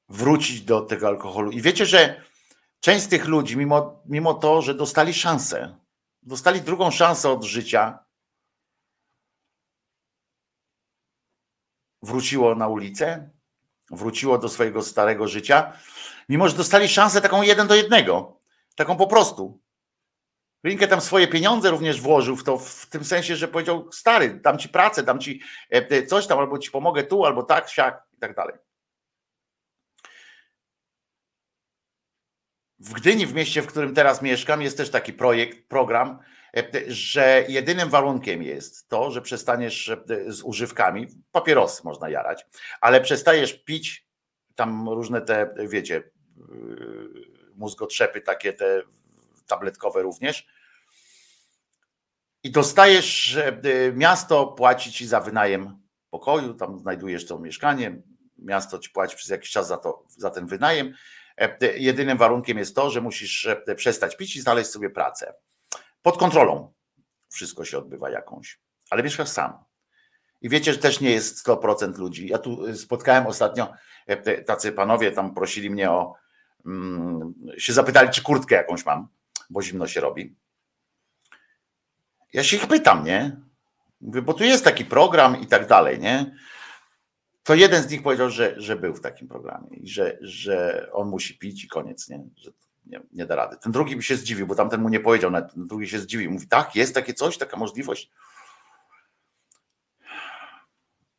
wrócić 0.10 0.62
do 0.62 0.82
tego 0.82 1.08
alkoholu. 1.08 1.52
I 1.52 1.62
wiecie, 1.62 1.86
że 1.86 2.24
część 2.80 3.04
z 3.04 3.08
tych 3.08 3.26
ludzi, 3.26 3.58
mimo, 3.58 4.02
mimo 4.06 4.34
to, 4.34 4.62
że 4.62 4.74
dostali 4.74 5.14
szansę, 5.14 5.76
dostali 6.22 6.62
drugą 6.62 6.92
szansę 6.92 7.30
od 7.30 7.44
życia, 7.44 8.00
wróciło 12.02 12.56
na 12.56 12.68
ulicę, 12.68 13.30
wróciło 13.92 14.38
do 14.38 14.50
swojego 14.50 14.82
starego 14.82 15.28
życia, 15.28 15.74
mimo 16.30 16.50
że 16.50 16.58
dostali 16.58 16.88
szansę 16.88 17.22
taką 17.22 17.42
jeden 17.42 17.68
do 17.68 17.76
jednego, 17.76 18.40
taką 18.76 18.98
po 18.98 19.08
prostu. 19.08 19.60
Linkę 20.64 20.88
tam 20.88 21.02
swoje 21.02 21.28
pieniądze 21.28 21.72
również 21.72 22.02
włożył 22.02 22.36
w 22.36 22.44
to, 22.44 22.58
w 22.58 22.86
tym 22.86 23.06
sensie, 23.06 23.36
że 23.36 23.48
powiedział, 23.48 23.92
stary, 23.92 24.30
dam 24.30 24.58
ci 24.58 24.70
pracę, 24.70 25.04
dam 25.04 25.20
ci 25.20 25.42
e, 25.70 26.06
coś 26.06 26.28
tam, 26.28 26.40
albo 26.40 26.58
ci 26.58 26.72
pomogę 26.72 27.04
tu, 27.04 27.26
albo 27.26 27.44
tak, 27.44 27.70
siak 27.70 28.08
i 28.14 28.18
tak 28.18 28.36
dalej. 28.36 28.56
W 32.80 32.94
Gdyni, 32.94 33.26
w 33.26 33.34
mieście, 33.34 33.62
w 33.62 33.68
którym 33.68 33.96
teraz 33.96 34.22
mieszkam, 34.22 34.62
jest 34.62 34.78
też 34.78 34.90
taki 34.90 35.14
projekt, 35.14 35.68
program, 35.68 36.20
e, 36.58 36.64
że 36.88 37.46
jedynym 37.48 37.90
warunkiem 37.90 38.44
jest 38.44 38.90
to, 38.90 39.12
że 39.12 39.22
przestaniesz 39.22 39.90
e, 39.90 39.98
z 40.28 40.42
używkami, 40.42 41.08
papierosy 41.32 41.82
można 41.84 42.10
jarać, 42.10 42.46
ale 42.82 43.02
przestajesz 43.02 43.54
pić 43.54 44.08
tam 44.56 44.90
różne 44.90 45.22
te, 45.22 45.56
wiecie, 45.58 45.98
e, 45.98 46.02
mózgotrzepy 47.56 48.22
takie 48.22 48.54
te 48.54 48.82
tabletkowe 49.48 50.02
również. 50.02 50.48
I 52.44 52.52
dostajesz, 52.52 53.38
miasto 53.94 54.48
płaci 54.48 54.92
ci 54.92 55.08
za 55.08 55.20
wynajem 55.20 55.80
pokoju, 56.10 56.54
tam 56.54 56.80
znajdujesz 56.80 57.26
to 57.26 57.40
mieszkanie, 57.40 58.02
miasto 58.38 58.80
ci 58.80 58.90
płaci 58.90 59.16
przez 59.16 59.30
jakiś 59.30 59.52
czas 59.52 59.68
za, 59.68 59.78
to, 59.78 60.06
za 60.08 60.30
ten 60.30 60.48
wynajem 60.48 60.94
jedynym 61.76 62.18
warunkiem 62.18 62.58
jest 62.58 62.76
to, 62.76 62.90
że 62.90 63.02
musisz 63.02 63.46
e, 63.46 63.76
przestać 63.76 64.18
pić 64.18 64.36
i 64.36 64.42
znaleźć 64.42 64.70
sobie 64.70 64.90
pracę. 64.90 65.34
Pod 66.02 66.18
kontrolą 66.18 66.74
wszystko 67.30 67.66
się 67.66 67.78
odbywa 67.78 68.10
jakąś, 68.10 68.60
ale 68.90 69.04
mieszkasz 69.04 69.30
sam. 69.30 69.54
I 70.42 70.50
wiecie, 70.50 70.74
że 70.74 70.80
też 70.80 71.00
nie 71.00 71.12
jest 71.12 71.48
100% 71.48 71.98
ludzi. 71.98 72.28
Ja 72.28 72.38
tu 72.38 72.68
e, 72.68 72.76
spotkałem 72.76 73.28
ostatnio, 73.28 73.74
tacy 74.46 74.72
panowie 74.72 75.12
tam 75.12 75.34
prosili 75.34 75.70
mnie 75.70 75.92
o, 75.92 76.14
mm, 76.66 77.34
się 77.58 77.74
zapytali, 77.74 78.10
czy 78.10 78.22
kurtkę 78.22 78.56
jakąś 78.56 78.86
mam, 78.86 79.08
bo 79.50 79.62
zimno 79.62 79.88
się 79.88 80.02
robi. 80.02 80.36
Ja 82.34 82.44
się 82.44 82.58
ich 82.58 82.68
pytam, 82.68 83.06
nie? 83.06 83.38
Mówię, 84.02 84.22
bo 84.22 84.34
tu 84.34 84.44
jest 84.44 84.64
taki 84.64 84.86
program 84.86 85.42
i 85.42 85.48
tak 85.48 85.68
dalej, 85.68 86.00
nie? 86.00 86.36
To 87.50 87.56
jeden 87.56 87.84
z 87.84 87.92
nich 87.92 88.04
powiedział, 88.04 88.30
że, 88.30 88.54
że 88.58 88.76
był 88.76 88.94
w 88.94 89.02
takim 89.02 89.28
programie 89.28 89.78
i 89.78 89.88
że, 89.88 90.18
że 90.22 90.90
on 90.92 91.10
musi 91.10 91.38
pić 91.38 91.64
i 91.64 91.68
koniec, 91.68 92.10
nie? 92.10 92.24
że 92.36 92.52
nie, 92.86 93.02
nie 93.12 93.26
da 93.26 93.36
rady. 93.36 93.58
Ten 93.58 93.72
drugi 93.72 93.96
mi 93.96 94.04
się 94.04 94.16
zdziwił, 94.16 94.48
bo 94.48 94.56
tamten 94.56 94.82
mu 94.82 94.90
nie 94.90 95.00
powiedział, 95.00 95.32
ten 95.32 95.68
drugi 95.68 95.88
się 95.88 96.00
zdziwił. 96.00 96.32
Mówi, 96.32 96.48
tak, 96.48 96.76
jest 96.76 96.96
takie 96.96 97.14
coś, 97.14 97.38
taka 97.38 97.58
możliwość. 97.58 98.12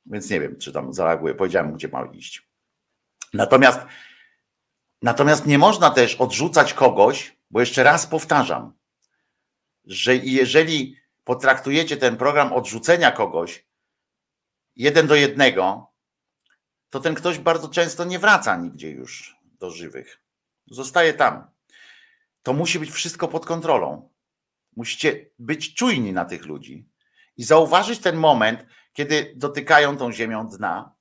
Więc 0.06 0.30
nie 0.30 0.40
wiem, 0.40 0.58
czy 0.58 0.72
tam 0.72 0.92
zareaguje. 0.92 1.34
Powiedziałem 1.34 1.68
mu, 1.68 1.76
gdzie 1.76 1.88
ma 1.88 2.04
iść. 2.12 2.48
Natomiast, 3.34 3.80
natomiast 5.02 5.46
nie 5.46 5.58
można 5.58 5.90
też 5.90 6.16
odrzucać 6.16 6.74
kogoś, 6.74 7.36
bo 7.50 7.60
jeszcze 7.60 7.82
raz 7.82 8.06
powtarzam, 8.06 8.72
że 9.84 10.16
jeżeli 10.16 10.96
potraktujecie 11.24 11.96
ten 11.96 12.16
program 12.16 12.52
odrzucenia 12.52 13.10
kogoś 13.10 13.66
jeden 14.76 15.06
do 15.06 15.14
jednego, 15.14 15.89
to 16.90 17.00
ten 17.00 17.14
ktoś 17.14 17.38
bardzo 17.38 17.68
często 17.68 18.04
nie 18.04 18.18
wraca 18.18 18.56
nigdzie 18.56 18.90
już 18.90 19.36
do 19.44 19.70
żywych. 19.70 20.22
Zostaje 20.66 21.14
tam. 21.14 21.50
To 22.42 22.52
musi 22.52 22.78
być 22.78 22.90
wszystko 22.90 23.28
pod 23.28 23.46
kontrolą. 23.46 24.10
Musicie 24.76 25.30
być 25.38 25.74
czujni 25.74 26.12
na 26.12 26.24
tych 26.24 26.46
ludzi 26.46 26.88
i 27.36 27.44
zauważyć 27.44 28.00
ten 28.00 28.16
moment, 28.16 28.66
kiedy 28.92 29.32
dotykają 29.36 29.96
tą 29.96 30.12
ziemią 30.12 30.48
dna, 30.48 30.94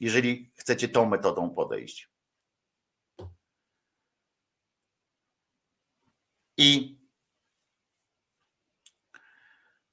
jeżeli 0.00 0.52
chcecie 0.54 0.88
tą 0.88 1.06
metodą 1.06 1.50
podejść. 1.50 2.10
I, 6.58 6.98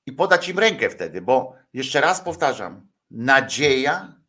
i 0.06 0.12
podać 0.12 0.50
im 0.50 0.60
rękę 0.60 0.90
wtedy, 0.90 1.22
bo 1.22 1.56
jeszcze 1.74 2.02
raz 2.02 2.22
powtarzam, 2.22 2.92
nadzieja 3.12 4.23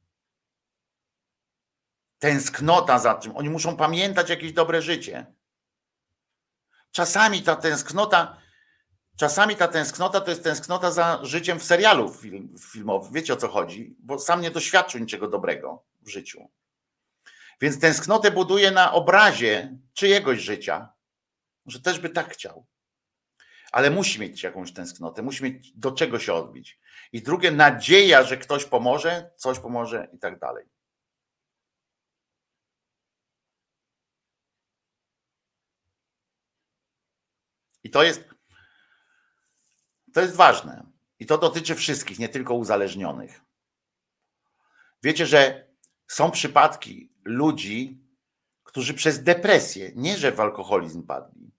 tęsknota 2.25 2.99
za 2.99 3.15
czym. 3.15 3.37
Oni 3.37 3.51
muszą 3.51 3.77
pamiętać 3.77 4.31
jakieś 4.31 4.53
dobre 4.53 4.83
życie. 4.83 5.27
Czasami 6.93 7.43
ta 7.43 7.57
tęsknota, 7.57 8.37
czasami 9.17 9.57
ta 9.57 9.69
tęsknota 9.69 10.21
to 10.21 10.31
jest 10.31 10.45
tęsknota 10.45 10.91
za 10.91 11.21
życiem 11.23 11.61
w 11.61 11.65
serialu 11.65 12.15
film, 12.15 12.55
filmowym. 12.73 13.13
Wiecie 13.13 13.33
o 13.33 13.37
co 13.37 13.49
chodzi? 13.49 13.97
Bo 13.99 14.19
sam 14.19 14.41
nie 14.41 14.51
doświadczył 14.51 15.01
niczego 15.01 15.29
dobrego 15.29 15.85
w 16.03 16.09
życiu. 16.09 16.49
Więc 17.61 17.81
tęsknotę 17.81 18.31
buduje 18.31 18.71
na 18.71 18.93
obrazie 18.93 19.79
czyjegoś 19.95 20.41
życia, 20.41 20.89
że 21.67 21.81
też 21.81 21.99
by 21.99 22.11
tak 22.11 22.33
chciał. 22.33 22.67
Ale 23.73 23.91
musi 23.91 24.21
mieć 24.21 24.43
jakąś 24.43 24.73
tęsknotę, 24.73 25.23
musi 25.23 25.45
mieć 25.45 25.73
do 25.73 25.93
czego 25.93 26.19
się 26.19 26.35
odbić. 26.35 26.81
I 27.13 27.23
drugie, 27.23 27.51
nadzieja, 27.51 28.23
że 28.23 28.37
ktoś 28.37 28.65
pomoże, 28.65 29.31
coś 29.37 29.59
pomoże 29.59 30.09
i 30.13 30.19
tak 30.19 30.39
dalej. 30.39 30.74
I 37.85 37.91
to 37.91 38.03
jest, 38.03 38.25
to 40.13 40.21
jest 40.21 40.37
ważne. 40.37 40.87
I 41.19 41.27
to 41.27 41.39
dotyczy 41.39 41.75
wszystkich, 41.75 42.19
nie 42.19 42.29
tylko 42.29 42.55
uzależnionych. 42.55 43.41
Wiecie, 45.03 45.27
że 45.27 45.69
są 46.07 46.31
przypadki 46.31 47.13
ludzi, 47.25 48.05
którzy 48.63 48.95
przez 48.95 49.23
depresję, 49.23 49.93
nie 49.95 50.19
że 50.19 50.33
w 50.33 50.41
alkoholizm 50.41 51.07
padli, 51.07 51.53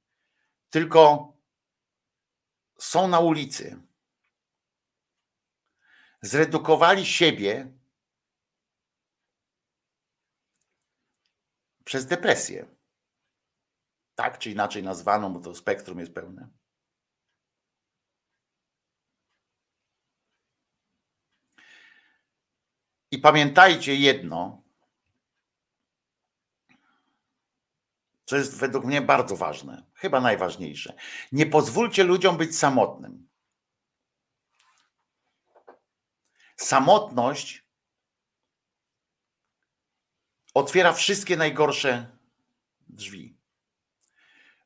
tylko 0.70 1.34
są 2.78 3.08
na 3.08 3.20
ulicy. 3.20 3.82
Zredukowali 6.22 7.06
siebie 7.06 7.72
przez 11.84 12.06
depresję. 12.06 12.75
Tak 14.16 14.40
czy 14.40 14.52
inaczej 14.52 14.84
nazwaną, 14.84 15.34
bo 15.34 15.40
to 15.40 15.56
spektrum 15.56 16.00
jest 16.00 16.14
pełne. 16.14 16.50
I 23.12 23.18
pamiętajcie 23.18 23.96
jedno, 23.96 24.64
co 28.26 28.36
jest 28.36 28.58
według 28.58 28.86
mnie 28.86 29.02
bardzo 29.02 29.36
ważne, 29.36 29.84
chyba 29.94 30.22
najważniejsze. 30.22 30.94
Nie 31.32 31.46
pozwólcie 31.46 32.04
ludziom 32.04 32.38
być 32.38 32.58
samotnym. 32.58 33.28
Samotność 36.58 37.66
otwiera 40.54 40.94
wszystkie 40.94 41.38
najgorsze 41.38 42.18
drzwi. 42.88 43.35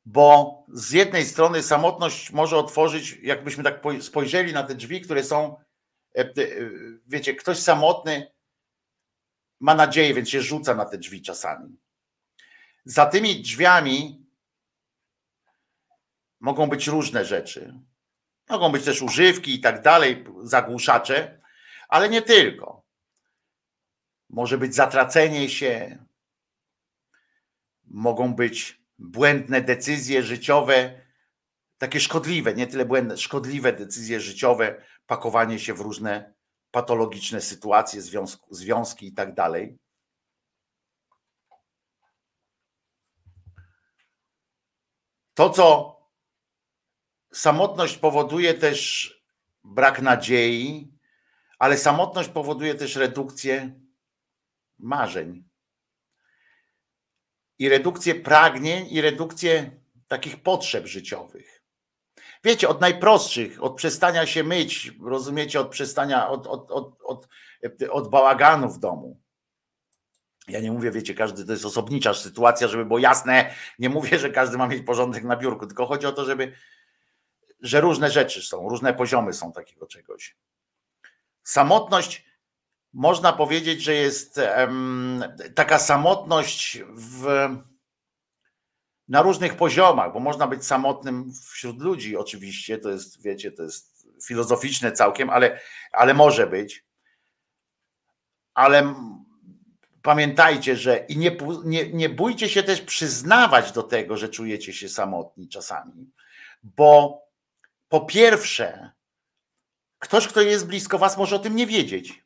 Bo 0.04 0.60
z 0.68 0.90
jednej 0.90 1.24
strony 1.24 1.62
samotność 1.62 2.30
może 2.30 2.56
otworzyć, 2.56 3.18
jakbyśmy 3.22 3.64
tak 3.64 3.82
spojrzeli 4.00 4.52
na 4.52 4.62
te 4.62 4.74
drzwi, 4.74 5.00
które 5.00 5.24
są, 5.24 5.56
e, 6.16 6.20
e, 6.20 6.34
wiecie, 7.06 7.34
ktoś 7.34 7.58
samotny 7.58 8.32
ma 9.60 9.74
nadzieję, 9.74 10.14
więc 10.14 10.28
się 10.28 10.42
rzuca 10.42 10.74
na 10.74 10.84
te 10.84 10.98
drzwi 10.98 11.22
czasami. 11.22 11.78
Za 12.84 13.06
tymi 13.06 13.42
drzwiami 13.42 14.26
mogą 16.40 16.68
być 16.68 16.86
różne 16.86 17.24
rzeczy. 17.24 17.74
Mogą 18.48 18.72
być 18.72 18.84
też 18.84 19.02
używki 19.02 19.54
i 19.54 19.60
tak 19.60 19.82
dalej, 19.82 20.24
zagłuszacze, 20.42 21.40
ale 21.88 22.08
nie 22.08 22.22
tylko. 22.22 22.82
Może 24.28 24.58
być 24.58 24.74
zatracenie 24.74 25.48
się, 25.48 26.04
mogą 27.84 28.34
być 28.34 28.79
błędne 29.00 29.60
decyzje 29.60 30.22
życiowe, 30.22 31.00
takie 31.78 32.00
szkodliwe, 32.00 32.54
nie 32.54 32.66
tyle 32.66 32.84
błędne, 32.84 33.16
szkodliwe 33.16 33.72
decyzje 33.72 34.20
życiowe, 34.20 34.84
pakowanie 35.06 35.58
się 35.58 35.74
w 35.74 35.80
różne 35.80 36.34
patologiczne 36.70 37.40
sytuacje, 37.40 38.02
związku, 38.02 38.54
związki 38.54 39.06
i 39.06 39.12
tak 39.12 39.34
dalej. 39.34 39.78
To, 45.34 45.50
co 45.50 45.96
samotność 47.32 47.96
powoduje 47.96 48.54
też 48.54 49.10
brak 49.64 50.02
nadziei, 50.02 50.92
ale 51.58 51.78
samotność 51.78 52.28
powoduje 52.28 52.74
też 52.74 52.96
redukcję 52.96 53.80
marzeń. 54.78 55.49
I 57.60 57.68
redukcję 57.68 58.14
pragnień, 58.14 58.86
i 58.90 59.00
redukcję 59.00 59.70
takich 60.08 60.42
potrzeb 60.42 60.86
życiowych. 60.86 61.62
Wiecie, 62.44 62.68
od 62.68 62.80
najprostszych, 62.80 63.62
od 63.62 63.76
przestania 63.76 64.26
się 64.26 64.44
myć, 64.44 64.92
rozumiecie, 65.04 65.60
od 65.60 65.68
przestania, 65.68 66.28
od, 66.28 66.46
od, 66.46 66.70
od, 66.70 67.02
od, 67.02 67.28
od 67.90 68.10
bałaganu 68.10 68.68
w 68.68 68.78
domu. 68.78 69.20
Ja 70.48 70.60
nie 70.60 70.72
mówię, 70.72 70.90
wiecie, 70.90 71.14
każdy 71.14 71.44
to 71.44 71.52
jest 71.52 71.64
osobnicza 71.64 72.14
sytuacja, 72.14 72.68
żeby 72.68 72.84
było 72.84 72.98
jasne. 72.98 73.54
Nie 73.78 73.88
mówię, 73.88 74.18
że 74.18 74.30
każdy 74.30 74.58
ma 74.58 74.68
mieć 74.68 74.86
porządek 74.86 75.24
na 75.24 75.36
biurku, 75.36 75.66
tylko 75.66 75.86
chodzi 75.86 76.06
o 76.06 76.12
to, 76.12 76.24
żeby, 76.24 76.52
że 77.60 77.80
różne 77.80 78.10
rzeczy 78.10 78.42
są, 78.42 78.68
różne 78.68 78.94
poziomy 78.94 79.32
są 79.32 79.52
takiego 79.52 79.86
czegoś. 79.86 80.36
Samotność, 81.42 82.29
można 82.92 83.32
powiedzieć, 83.32 83.82
że 83.82 83.94
jest 83.94 84.40
taka 85.54 85.78
samotność 85.78 86.78
w 86.94 87.26
na 89.08 89.22
różnych 89.22 89.56
poziomach, 89.56 90.12
bo 90.12 90.20
można 90.20 90.46
być 90.46 90.66
samotnym 90.66 91.32
wśród 91.52 91.80
ludzi, 91.80 92.16
oczywiście, 92.16 92.78
to 92.78 92.90
jest, 92.90 93.22
wiecie, 93.22 93.52
to 93.52 93.62
jest 93.62 94.06
filozoficzne 94.26 94.92
całkiem, 94.92 95.30
ale, 95.30 95.60
ale 95.92 96.14
może 96.14 96.46
być. 96.46 96.84
Ale 98.54 98.94
pamiętajcie, 100.02 100.76
że 100.76 100.98
i 101.08 101.16
nie, 101.16 101.36
nie, 101.64 101.92
nie 101.92 102.08
bójcie 102.08 102.48
się 102.48 102.62
też 102.62 102.80
przyznawać 102.80 103.72
do 103.72 103.82
tego, 103.82 104.16
że 104.16 104.28
czujecie 104.28 104.72
się 104.72 104.88
samotni 104.88 105.48
czasami, 105.48 106.10
bo 106.62 107.22
po 107.88 108.00
pierwsze, 108.00 108.90
ktoś, 109.98 110.28
kto 110.28 110.40
jest 110.40 110.66
blisko 110.66 110.98
was, 110.98 111.18
może 111.18 111.36
o 111.36 111.38
tym 111.38 111.56
nie 111.56 111.66
wiedzieć 111.66 112.24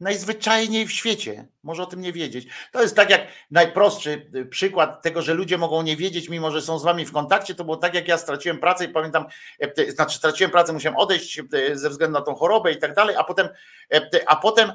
najzwyczajniej 0.00 0.86
w 0.86 0.92
świecie. 0.92 1.48
Może 1.62 1.82
o 1.82 1.86
tym 1.86 2.00
nie 2.00 2.12
wiedzieć. 2.12 2.48
To 2.72 2.82
jest 2.82 2.96
tak 2.96 3.10
jak 3.10 3.26
najprostszy 3.50 4.30
y, 4.34 4.46
przykład 4.46 5.02
tego, 5.02 5.22
że 5.22 5.34
ludzie 5.34 5.58
mogą 5.58 5.82
nie 5.82 5.96
wiedzieć, 5.96 6.28
mimo 6.28 6.50
że 6.50 6.62
są 6.62 6.78
z 6.78 6.84
wami 6.84 7.06
w 7.06 7.12
kontakcie. 7.12 7.54
To 7.54 7.64
było 7.64 7.76
tak, 7.76 7.94
jak 7.94 8.08
ja 8.08 8.18
straciłem 8.18 8.58
pracę 8.58 8.84
i 8.84 8.88
pamiętam, 8.88 9.26
e, 9.60 9.90
znaczy 9.90 10.18
straciłem 10.18 10.50
pracę, 10.50 10.72
musiałem 10.72 10.96
odejść 10.96 11.38
e, 11.38 11.76
ze 11.76 11.90
względu 11.90 12.18
na 12.18 12.24
tą 12.24 12.34
chorobę 12.34 12.72
i 12.72 12.78
tak 12.78 12.94
dalej, 12.94 13.16
a 13.16 13.24
potem, 13.24 13.48
e, 13.94 14.08
a 14.26 14.36
potem 14.36 14.72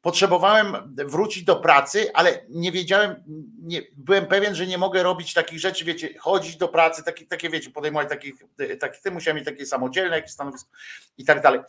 potrzebowałem 0.00 0.94
wrócić 0.96 1.44
do 1.44 1.56
pracy, 1.56 2.10
ale 2.14 2.44
nie 2.48 2.72
wiedziałem, 2.72 3.22
nie, 3.62 3.82
byłem 3.96 4.26
pewien, 4.26 4.54
że 4.54 4.66
nie 4.66 4.78
mogę 4.78 5.02
robić 5.02 5.34
takich 5.34 5.60
rzeczy, 5.60 5.84
wiecie, 5.84 6.18
chodzić 6.18 6.56
do 6.56 6.68
pracy, 6.68 7.02
takie, 7.02 7.26
takie 7.26 7.50
wiecie, 7.50 7.70
podejmować 7.70 8.08
takich, 8.08 8.34
takich, 8.80 9.02
ty 9.02 9.10
musiałem 9.10 9.36
mieć 9.36 9.44
takie 9.44 9.66
samodzielne 9.66 10.16
jakieś 10.16 10.32
stanowisko 10.32 10.70
i 11.18 11.24
tak 11.24 11.42
dalej. 11.42 11.60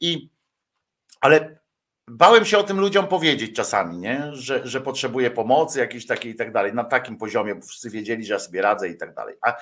I, 0.00 0.30
ale 1.20 1.61
bałem 2.12 2.44
się 2.44 2.58
o 2.58 2.62
tym 2.62 2.80
ludziom 2.80 3.08
powiedzieć 3.08 3.56
czasami, 3.56 3.98
nie? 3.98 4.30
Że, 4.32 4.66
że 4.66 4.80
potrzebuję 4.80 5.30
pomocy 5.30 5.78
jakiejś 5.78 6.06
takiej 6.06 6.32
i 6.32 6.34
tak 6.34 6.52
dalej, 6.52 6.74
na 6.74 6.84
takim 6.84 7.16
poziomie, 7.16 7.54
bo 7.54 7.66
wszyscy 7.66 7.90
wiedzieli, 7.90 8.26
że 8.26 8.34
ja 8.34 8.40
sobie 8.40 8.62
radzę 8.62 8.88
i 8.88 8.96
tak 8.96 9.14
dalej. 9.14 9.36
A, 9.42 9.56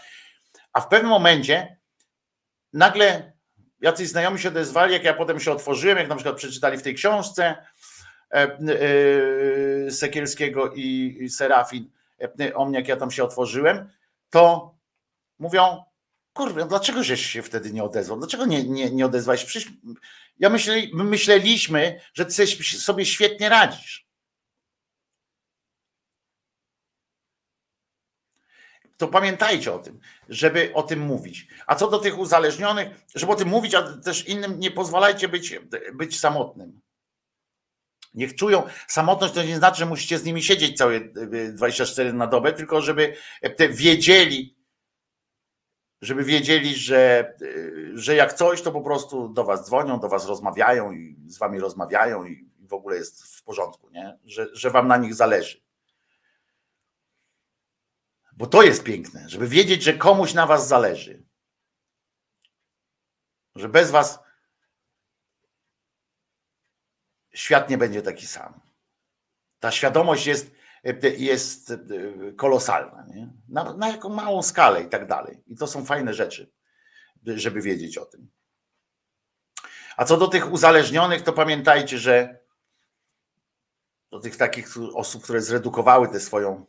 a 0.72 0.80
w 0.80 0.88
pewnym 0.88 1.10
momencie 1.10 1.76
nagle 2.72 3.32
jacyś 3.80 4.08
znajomi 4.08 4.38
się 4.38 4.48
odezwali, 4.48 4.92
jak 4.92 5.04
ja 5.04 5.14
potem 5.14 5.40
się 5.40 5.52
otworzyłem, 5.52 5.98
jak 5.98 6.08
na 6.08 6.14
przykład 6.14 6.36
przeczytali 6.36 6.78
w 6.78 6.82
tej 6.82 6.94
książce 6.94 7.56
e, 8.30 8.36
e, 8.36 9.90
Sekielskiego 9.90 10.72
i, 10.74 11.28
Serafin 11.28 11.90
e, 12.40 12.54
o 12.54 12.64
mnie, 12.64 12.78
jak 12.78 12.88
ja 12.88 12.96
tam 12.96 13.10
się 13.10 13.24
otworzyłem, 13.24 13.90
to 14.30 14.74
mówią, 15.38 15.84
kurwa, 16.40 16.64
dlaczego 16.64 17.04
żeś 17.04 17.26
się 17.26 17.42
wtedy 17.42 17.72
nie 17.72 17.84
odezwał? 17.84 18.18
Dlaczego 18.18 18.46
nie, 18.46 18.64
nie, 18.64 18.90
nie 18.90 19.06
odezwałeś? 19.06 19.44
Przecież 19.44 19.72
ja 20.38 20.50
myśleli, 20.50 20.90
my 20.94 21.04
myśleliśmy, 21.04 22.00
że 22.14 22.26
ty 22.26 22.46
sobie 22.62 23.06
świetnie 23.06 23.48
radzisz. 23.48 24.06
To 28.96 29.08
pamiętajcie 29.08 29.72
o 29.72 29.78
tym, 29.78 30.00
żeby 30.28 30.70
o 30.74 30.82
tym 30.82 31.00
mówić. 31.00 31.46
A 31.66 31.74
co 31.74 31.90
do 31.90 31.98
tych 31.98 32.18
uzależnionych, 32.18 32.88
żeby 33.14 33.32
o 33.32 33.36
tym 33.36 33.48
mówić, 33.48 33.74
a 33.74 33.82
też 33.82 34.28
innym 34.28 34.60
nie 34.60 34.70
pozwalajcie 34.70 35.28
być, 35.28 35.58
być 35.94 36.20
samotnym. 36.20 36.80
Niech 38.14 38.34
czują 38.34 38.62
samotność, 38.88 39.34
to 39.34 39.42
nie 39.42 39.56
znaczy, 39.56 39.78
że 39.78 39.86
musicie 39.86 40.18
z 40.18 40.24
nimi 40.24 40.42
siedzieć 40.42 40.78
całe 40.78 41.00
24 41.52 42.12
na 42.12 42.26
dobę, 42.26 42.52
tylko 42.52 42.80
żeby 42.80 43.16
wiedzieli, 43.70 44.59
żeby 46.00 46.24
wiedzieli, 46.24 46.76
że, 46.76 47.34
że 47.94 48.14
jak 48.14 48.32
coś, 48.32 48.62
to 48.62 48.72
po 48.72 48.80
prostu 48.80 49.28
do 49.28 49.44
was 49.44 49.66
dzwonią, 49.66 50.00
do 50.00 50.08
was 50.08 50.26
rozmawiają 50.26 50.92
i 50.92 51.16
z 51.26 51.38
wami 51.38 51.60
rozmawiają 51.60 52.24
i 52.24 52.50
w 52.60 52.72
ogóle 52.72 52.96
jest 52.96 53.36
w 53.36 53.42
porządku, 53.42 53.90
nie? 53.90 54.18
Że, 54.24 54.46
że 54.52 54.70
wam 54.70 54.88
na 54.88 54.96
nich 54.96 55.14
zależy. 55.14 55.62
Bo 58.32 58.46
to 58.46 58.62
jest 58.62 58.84
piękne, 58.84 59.28
żeby 59.28 59.48
wiedzieć, 59.48 59.82
że 59.82 59.92
komuś 59.92 60.34
na 60.34 60.46
was 60.46 60.68
zależy. 60.68 61.22
Że 63.54 63.68
bez 63.68 63.90
was 63.90 64.18
świat 67.34 67.70
nie 67.70 67.78
będzie 67.78 68.02
taki 68.02 68.26
sam. 68.26 68.60
Ta 69.58 69.70
świadomość 69.70 70.26
jest 70.26 70.50
jest 71.18 71.70
e, 71.70 71.78
kolosalna. 72.36 73.06
Nie? 73.14 73.28
Na, 73.48 73.74
na 73.74 73.88
jaką 73.88 74.08
małą 74.08 74.42
skalę 74.42 74.82
i 74.82 74.88
tak 74.88 75.06
dalej. 75.06 75.42
I 75.46 75.56
to 75.56 75.66
są 75.66 75.84
fajne 75.84 76.14
rzeczy, 76.14 76.50
żeby 77.26 77.62
wiedzieć 77.62 77.98
o 77.98 78.04
tym. 78.04 78.30
A 79.96 80.04
co 80.04 80.16
do 80.16 80.28
tych 80.28 80.52
uzależnionych, 80.52 81.22
to 81.22 81.32
pamiętajcie, 81.32 81.98
że 81.98 82.38
do 84.10 84.20
tych 84.20 84.36
takich 84.36 84.76
osób, 84.94 85.22
które 85.22 85.42
zredukowały 85.42 86.08
tę 86.08 86.20
swoją, 86.20 86.66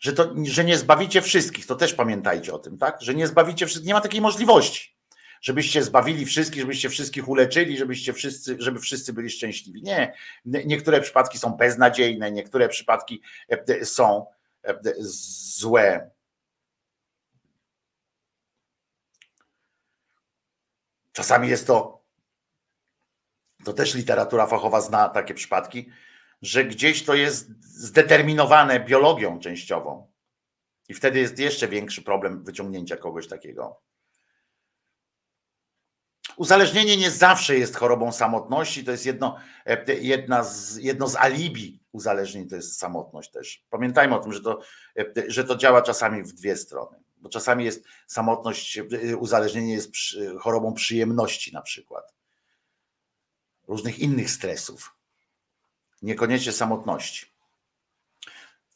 że, 0.00 0.12
to, 0.12 0.34
że 0.44 0.64
nie 0.64 0.78
zbawicie 0.78 1.22
wszystkich, 1.22 1.66
to 1.66 1.76
też 1.76 1.94
pamiętajcie 1.94 2.54
o 2.54 2.58
tym, 2.58 2.78
tak? 2.78 3.02
Że 3.02 3.14
nie 3.14 3.26
zbawicie 3.26 3.66
wszystkich, 3.66 3.88
nie 3.88 3.94
ma 3.94 4.00
takiej 4.00 4.20
możliwości 4.20 4.99
żebyście 5.40 5.82
zbawili 5.82 6.26
wszystkich, 6.26 6.60
żebyście 6.60 6.88
wszystkich 6.88 7.28
uleczyli, 7.28 7.78
żebyście 7.78 8.12
wszyscy, 8.12 8.56
żeby 8.58 8.80
wszyscy 8.80 9.12
byli 9.12 9.30
szczęśliwi. 9.30 9.82
Nie. 9.82 10.14
Niektóre 10.44 11.00
przypadki 11.00 11.38
są 11.38 11.50
beznadziejne, 11.50 12.32
niektóre 12.32 12.68
przypadki 12.68 13.22
e, 13.48 13.84
są 13.84 14.26
e, 14.64 14.80
złe. 14.98 16.10
Czasami 21.12 21.48
jest 21.48 21.66
to, 21.66 22.04
to 23.64 23.72
też 23.72 23.94
literatura 23.94 24.46
fachowa 24.46 24.80
zna 24.80 25.08
takie 25.08 25.34
przypadki, 25.34 25.90
że 26.42 26.64
gdzieś 26.64 27.04
to 27.04 27.14
jest 27.14 27.50
zdeterminowane 27.62 28.80
biologią 28.80 29.40
częściową 29.40 30.10
I 30.88 30.94
wtedy 30.94 31.18
jest 31.18 31.38
jeszcze 31.38 31.68
większy 31.68 32.02
problem 32.02 32.44
wyciągnięcia 32.44 32.96
kogoś 32.96 33.28
takiego. 33.28 33.80
Uzależnienie 36.36 36.96
nie 36.96 37.10
zawsze 37.10 37.58
jest 37.58 37.76
chorobą 37.76 38.12
samotności, 38.12 38.84
to 38.84 38.90
jest 38.90 39.06
jedno, 39.06 39.36
e, 39.66 39.94
jedna 39.94 40.44
z, 40.44 40.76
jedno 40.76 41.08
z 41.08 41.16
alibi 41.16 41.80
uzależnień, 41.92 42.48
to 42.48 42.56
jest 42.56 42.78
samotność 42.78 43.30
też. 43.30 43.64
Pamiętajmy 43.70 44.14
o 44.14 44.18
tym, 44.18 44.32
że 44.32 44.40
to, 44.40 44.60
e, 44.98 45.04
że 45.26 45.44
to 45.44 45.56
działa 45.56 45.82
czasami 45.82 46.22
w 46.22 46.32
dwie 46.32 46.56
strony, 46.56 47.02
bo 47.16 47.28
czasami 47.28 47.64
jest 47.64 47.84
samotność, 48.06 48.78
e, 48.78 49.16
uzależnienie 49.16 49.72
jest 49.72 49.90
chorobą 50.40 50.74
przyjemności 50.74 51.52
na 51.52 51.62
przykład, 51.62 52.14
różnych 53.68 53.98
innych 53.98 54.30
stresów, 54.30 54.96
niekoniecznie 56.02 56.52
samotności. 56.52 57.26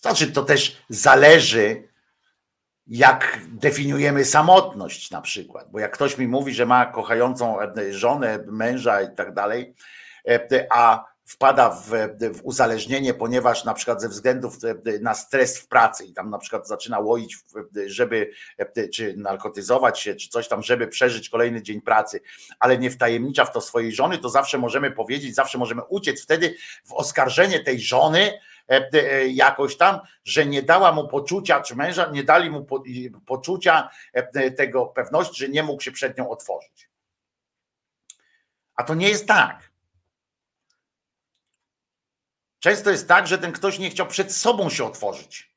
Znaczy, 0.01 0.32
to 0.32 0.43
też 0.43 0.76
zależy 0.89 1.94
jak 2.86 3.40
definiujemy 3.48 4.24
samotność 4.24 5.11
na 5.11 5.20
przykład. 5.20 5.70
Bo 5.70 5.78
jak 5.78 5.93
ktoś 5.93 6.19
mi 6.19 6.28
mówi, 6.28 6.55
że 6.55 6.66
ma 6.66 6.86
kochającą 6.86 7.61
e, 7.61 7.93
żonę, 7.93 8.39
męża 8.47 9.02
i 9.02 9.15
tak 9.15 9.35
dalej, 9.35 9.74
e, 10.28 10.66
a 10.70 11.15
wpada 11.27 11.70
w, 11.70 11.90
w, 12.35 12.40
uzależnienie, 12.43 13.15
ponieważ 13.15 13.65
na 13.65 13.74
przykład 13.74 14.01
ze 14.01 14.09
względów 14.09 14.59
e, 14.65 14.98
na 14.98 15.15
stres 15.15 15.59
w 15.59 15.69
pracy 15.69 16.05
i 16.05 16.12
tam 16.12 16.31
na 16.31 16.39
przykład 16.39 16.69
zaczyna 16.69 16.98
łoić, 16.98 17.39
żeby 17.86 18.31
czy 18.93 19.15
narkotyzować 19.16 20.01
się, 20.01 20.15
czy 20.15 20.28
coś 20.28 20.48
tam, 20.48 20.62
żeby 20.62 20.89
przeżyć 20.89 21.28
kolejny 21.28 21.62
dzień 21.62 21.81
pracy, 21.81 22.20
ale 22.59 22.78
nie 22.78 22.90
wtajemnicza 22.90 23.44
w 23.44 23.52
to 23.52 23.61
swojej 23.61 23.93
żony, 23.93 24.19
to 24.19 24.28
zawsze 24.28 24.59
możemy 24.59 24.90
powiedzieć, 24.90 25.35
zawsze 25.35 25.59
możemy 25.59 25.82
uciec 25.82 26.23
wtedy 26.23 26.55
w 26.85 26.93
oskarżenie 26.93 27.61
tej 27.61 27.81
żony, 27.81 28.32
jakoś 29.28 29.77
tam, 29.77 30.01
że 30.24 30.47
nie 30.47 30.62
dała 30.62 30.93
mu 30.93 31.09
poczucia, 31.09 31.61
czy 31.61 31.77
męża 31.77 32.11
nie 32.11 32.24
dali 32.24 32.51
mu 32.51 32.66
poczucia 33.27 33.91
e, 34.12 34.51
tego 34.51 34.86
pewności, 34.86 35.41
że 35.41 35.49
nie 35.49 35.62
mógł 35.62 35.82
się 35.82 35.93
przed 35.93 36.19
nią 36.19 36.31
otworzyć. 36.31 36.91
A 38.74 38.85
to 38.85 38.95
nie 38.95 39.09
jest 39.09 39.27
tak. 39.27 39.70
Często 42.59 42.91
jest 42.91 43.09
tak, 43.09 43.27
że 43.27 43.39
ten 43.39 43.53
ktoś 43.53 43.78
nie 43.78 43.91
chciał 43.91 44.07
przed 44.07 44.32
sobą 44.32 44.70
się 44.70 44.85
otworzyć. 44.85 45.55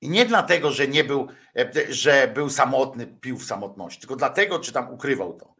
I 0.00 0.08
nie 0.08 0.26
dlatego, 0.26 0.70
że 0.70 0.88
nie 0.88 1.04
był, 1.04 1.28
że 1.88 2.28
był 2.28 2.50
samotny, 2.50 3.06
pił 3.06 3.38
w 3.38 3.44
samotności, 3.44 4.00
tylko 4.00 4.16
dlatego, 4.16 4.58
czy 4.58 4.72
tam 4.72 4.94
ukrywał 4.94 5.32
to 5.32 5.57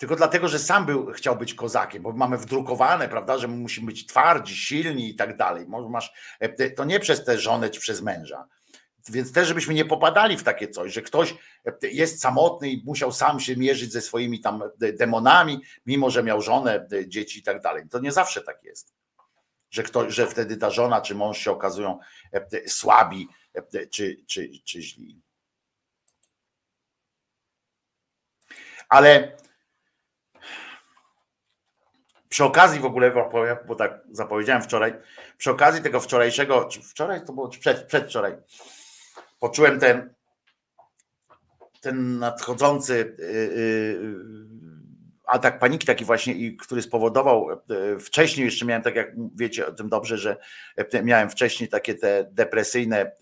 tylko 0.00 0.16
dlatego, 0.16 0.48
że 0.48 0.58
sam 0.58 0.86
był, 0.86 1.12
chciał 1.12 1.36
być 1.36 1.54
kozakiem, 1.54 2.02
bo 2.02 2.12
mamy 2.12 2.38
wdrukowane, 2.38 3.08
prawda, 3.08 3.38
że 3.38 3.48
musimy 3.48 3.86
być 3.86 4.06
twardzi, 4.06 4.56
silni 4.56 5.10
i 5.10 5.14
tak 5.14 5.36
dalej. 5.36 5.66
Masz, 5.88 6.12
e, 6.40 6.70
to 6.70 6.84
nie 6.84 7.00
przez 7.00 7.24
tę 7.24 7.38
żonę 7.38 7.70
czy 7.70 7.80
przez 7.80 8.02
męża. 8.02 8.48
Więc 9.08 9.32
też, 9.32 9.48
żebyśmy 9.48 9.74
nie 9.74 9.84
popadali 9.84 10.36
w 10.36 10.42
takie 10.42 10.68
coś, 10.68 10.92
że 10.92 11.02
ktoś 11.02 11.34
e, 11.64 11.88
jest 11.88 12.20
samotny 12.20 12.70
i 12.70 12.84
musiał 12.84 13.12
sam 13.12 13.40
się 13.40 13.56
mierzyć 13.56 13.92
ze 13.92 14.00
swoimi 14.00 14.40
tam 14.40 14.62
e, 14.82 14.92
demonami, 14.92 15.60
mimo 15.86 16.10
że 16.10 16.22
miał 16.22 16.42
żonę, 16.42 16.86
dzieci 17.06 17.38
i 17.38 17.42
tak 17.42 17.60
dalej. 17.62 17.84
To 17.90 17.98
nie 17.98 18.12
zawsze 18.12 18.40
tak 18.40 18.64
jest. 18.64 18.94
Że, 19.70 19.82
ktoś, 19.82 20.14
że 20.14 20.26
wtedy 20.26 20.56
ta 20.56 20.70
żona 20.70 21.00
czy 21.00 21.14
mąż 21.14 21.38
się 21.38 21.50
okazują 21.50 21.98
słabi 22.66 23.28
czy, 23.90 24.24
czy, 24.26 24.50
czy 24.64 24.82
źli. 24.82 25.20
Ale 28.88 29.39
przy 32.30 32.44
okazji 32.44 32.80
w 32.80 32.84
ogóle, 32.84 33.12
bo 33.66 33.74
tak 33.74 34.00
zapowiedziałem 34.12 34.62
wczoraj, 34.62 34.94
przy 35.38 35.50
okazji 35.50 35.82
tego 35.82 36.00
wczorajszego, 36.00 36.64
czy 36.64 36.82
wczoraj 36.82 37.24
to 37.24 37.32
było, 37.32 37.48
czy 37.48 37.60
przed, 37.60 37.86
przedwczoraj, 37.86 38.36
poczułem 39.40 39.80
ten, 39.80 40.14
ten 41.80 42.18
nadchodzący 42.18 43.16
yy, 43.18 44.80
atak 45.26 45.58
paniki 45.58 45.86
taki 45.86 46.04
właśnie, 46.04 46.56
który 46.56 46.82
spowodował, 46.82 47.48
wcześniej 48.00 48.44
jeszcze 48.44 48.66
miałem, 48.66 48.82
tak 48.82 48.94
jak 48.94 49.12
wiecie 49.34 49.66
o 49.66 49.72
tym 49.72 49.88
dobrze, 49.88 50.18
że 50.18 50.36
miałem 51.02 51.30
wcześniej 51.30 51.68
takie 51.68 51.94
te 51.94 52.28
depresyjne, 52.32 53.12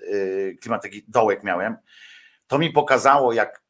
klimat, 0.61 0.83
taki 0.83 1.05
dołek 1.09 1.45
miałem, 1.45 1.77
to 2.47 2.59
mi 2.59 2.71
pokazało, 2.71 3.33
jak, 3.33 3.63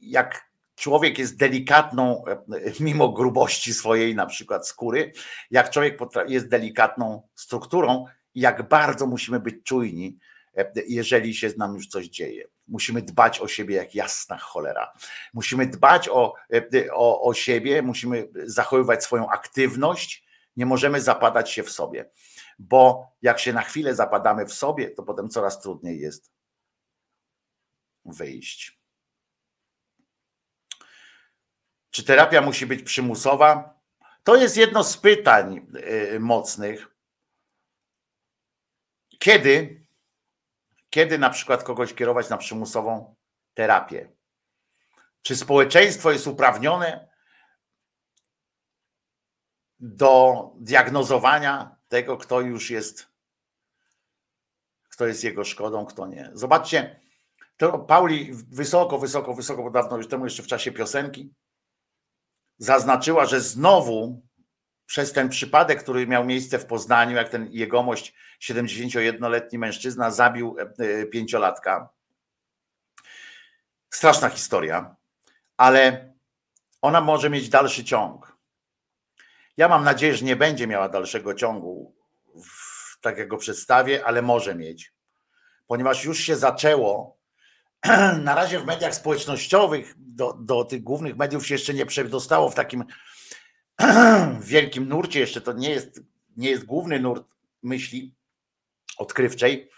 jak 0.00 0.53
człowiek 0.74 1.18
jest 1.18 1.36
delikatną, 1.36 2.24
e, 2.26 2.42
mimo 2.80 3.08
grubości 3.08 3.74
swojej 3.74 4.14
na 4.14 4.26
przykład 4.26 4.68
skóry, 4.68 5.12
jak 5.50 5.70
człowiek 5.70 5.98
jest 6.28 6.48
delikatną 6.48 7.28
strukturą, 7.34 8.04
jak 8.34 8.68
bardzo 8.68 9.06
musimy 9.06 9.40
być 9.40 9.56
czujni, 9.64 10.18
e, 10.56 10.72
jeżeli 10.86 11.34
się 11.34 11.50
nam 11.58 11.74
już 11.74 11.86
coś 11.86 12.08
dzieje. 12.08 12.48
Musimy 12.68 13.02
dbać 13.02 13.40
o 13.40 13.48
siebie 13.48 13.76
jak 13.76 13.94
jasna 13.94 14.38
cholera. 14.38 14.92
Musimy 15.34 15.66
dbać 15.66 16.08
o, 16.08 16.34
e, 16.52 16.92
o, 16.92 17.22
o 17.22 17.34
siebie, 17.34 17.82
musimy 17.82 18.28
zachowywać 18.34 19.04
swoją 19.04 19.30
aktywność, 19.30 20.24
nie 20.56 20.66
możemy 20.66 21.00
zapadać 21.00 21.50
się 21.50 21.62
w 21.62 21.70
sobie, 21.70 22.10
bo 22.58 23.06
jak 23.22 23.38
się 23.38 23.52
na 23.52 23.62
chwilę 23.62 23.94
zapadamy 23.94 24.46
w 24.46 24.54
sobie, 24.54 24.90
to 24.90 25.02
potem 25.02 25.28
coraz 25.28 25.60
trudniej 25.60 26.00
jest 26.00 26.32
wyjść. 28.04 28.83
Czy 31.94 32.04
terapia 32.04 32.40
musi 32.40 32.66
być 32.66 32.82
przymusowa? 32.82 33.80
To 34.24 34.36
jest 34.36 34.56
jedno 34.56 34.84
z 34.84 34.96
pytań 34.96 35.66
y, 36.14 36.20
mocnych. 36.20 36.86
Kiedy, 39.18 39.84
kiedy 40.90 41.18
na 41.18 41.30
przykład 41.30 41.62
kogoś 41.62 41.94
kierować 41.94 42.28
na 42.28 42.36
przymusową 42.36 43.14
terapię? 43.54 44.12
Czy 45.22 45.36
społeczeństwo 45.36 46.12
jest 46.12 46.26
uprawnione 46.26 47.08
do 49.78 50.50
diagnozowania 50.56 51.76
tego, 51.88 52.16
kto 52.16 52.40
już 52.40 52.70
jest, 52.70 53.08
kto 54.88 55.06
jest 55.06 55.24
jego 55.24 55.44
szkodą, 55.44 55.86
kto 55.86 56.06
nie? 56.06 56.30
Zobaczcie, 56.32 57.00
to 57.56 57.78
Pauli 57.78 58.30
wysoko, 58.32 58.98
wysoko, 58.98 59.34
wysoko, 59.34 59.62
bo 59.62 59.70
dawno 59.70 59.96
już 59.96 60.08
temu 60.08 60.24
jeszcze 60.24 60.42
w 60.42 60.46
czasie 60.46 60.72
piosenki 60.72 61.34
zaznaczyła, 62.58 63.26
że 63.26 63.40
znowu 63.40 64.22
przez 64.86 65.12
ten 65.12 65.28
przypadek, 65.28 65.82
który 65.82 66.06
miał 66.06 66.24
miejsce 66.24 66.58
w 66.58 66.66
Poznaniu, 66.66 67.16
jak 67.16 67.28
ten 67.28 67.48
jegomość 67.50 68.14
71-letni 68.42 69.58
mężczyzna 69.58 70.10
zabił 70.10 70.56
e, 70.58 70.84
e, 70.84 71.06
pięciolatka. 71.06 71.88
Straszna 73.90 74.28
historia, 74.28 74.96
ale 75.56 76.12
ona 76.82 77.00
może 77.00 77.30
mieć 77.30 77.48
dalszy 77.48 77.84
ciąg. 77.84 78.36
Ja 79.56 79.68
mam 79.68 79.84
nadzieję, 79.84 80.16
że 80.16 80.24
nie 80.24 80.36
będzie 80.36 80.66
miała 80.66 80.88
dalszego 80.88 81.34
ciągu, 81.34 81.94
tak 83.00 83.18
jak 83.18 83.28
go 83.28 83.36
przedstawię, 83.36 84.04
ale 84.04 84.22
może 84.22 84.54
mieć, 84.54 84.92
ponieważ 85.66 86.04
już 86.04 86.18
się 86.18 86.36
zaczęło 86.36 87.18
na 88.22 88.34
razie 88.34 88.60
w 88.60 88.66
mediach 88.66 88.94
społecznościowych 88.94 89.94
do, 90.14 90.32
do 90.32 90.64
tych 90.64 90.82
głównych 90.82 91.16
mediów 91.16 91.46
się 91.46 91.54
jeszcze 91.54 91.74
nie 91.74 91.86
przedostało 91.86 92.50
w 92.50 92.54
takim 92.54 92.84
wielkim 94.40 94.88
nurcie, 94.88 95.20
jeszcze 95.20 95.40
to 95.40 95.52
nie 95.52 95.70
jest, 95.70 96.00
nie 96.36 96.50
jest 96.50 96.64
główny 96.64 97.00
nurt 97.00 97.26
myśli 97.62 98.14
odkrywczej, 98.96 99.70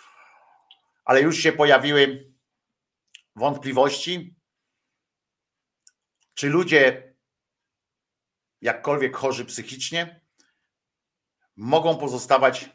ale 1.04 1.20
już 1.20 1.38
się 1.38 1.52
pojawiły 1.52 2.32
wątpliwości, 3.36 4.36
czy 6.34 6.48
ludzie, 6.48 7.14
jakkolwiek 8.60 9.16
chorzy 9.16 9.44
psychicznie, 9.44 10.20
mogą 11.56 11.96
pozostawać 11.96 12.70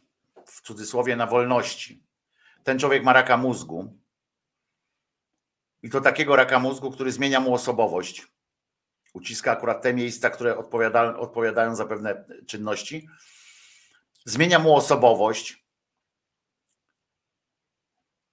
w 0.46 0.62
cudzysłowie 0.62 1.16
na 1.16 1.28
wolności. 1.28 2.04
Ten 2.64 2.80
człowiek 2.80 3.04
ma 3.04 3.14
raka 3.14 3.38
mózgu, 3.38 4.01
i 5.84 5.90
to 5.90 6.02
takiego 6.02 6.36
raka 6.36 6.60
mózgu, 6.60 6.92
który 6.92 7.12
zmienia 7.12 7.40
mu 7.40 7.54
osobowość. 7.54 8.28
Uciska 9.14 9.52
akurat 9.52 9.82
te 9.82 9.94
miejsca, 9.94 10.30
które 10.30 10.58
odpowiadają, 10.58 11.18
odpowiadają 11.18 11.76
za 11.76 11.86
pewne 11.86 12.26
czynności. 12.48 13.08
Zmienia 14.26 14.60
mu 14.60 14.76
osobowość. 14.76 15.66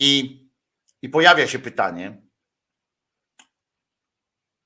I, 0.00 0.42
I 1.02 1.08
pojawia 1.08 1.46
się 1.46 1.58
pytanie. 1.58 2.22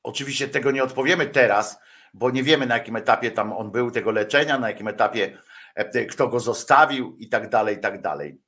Oczywiście 0.02 0.48
tego 0.48 0.70
nie 0.70 0.84
odpowiemy 0.84 1.26
teraz, 1.26 1.78
bo 2.14 2.30
nie 2.30 2.42
wiemy 2.42 2.66
na 2.66 2.74
jakim 2.74 2.96
etapie 2.96 3.30
tam 3.30 3.52
on 3.52 3.70
był 3.70 3.90
tego 3.90 4.10
leczenia, 4.10 4.58
na 4.58 4.68
jakim 4.70 4.88
etapie 4.88 5.38
e, 5.74 6.06
kto 6.06 6.28
go 6.28 6.40
zostawił 6.40 7.16
i 7.16 7.28
tak 7.28 7.48
dalej, 7.48 7.76
i 7.76 7.80
tak 7.80 8.02
dalej. 8.02 8.42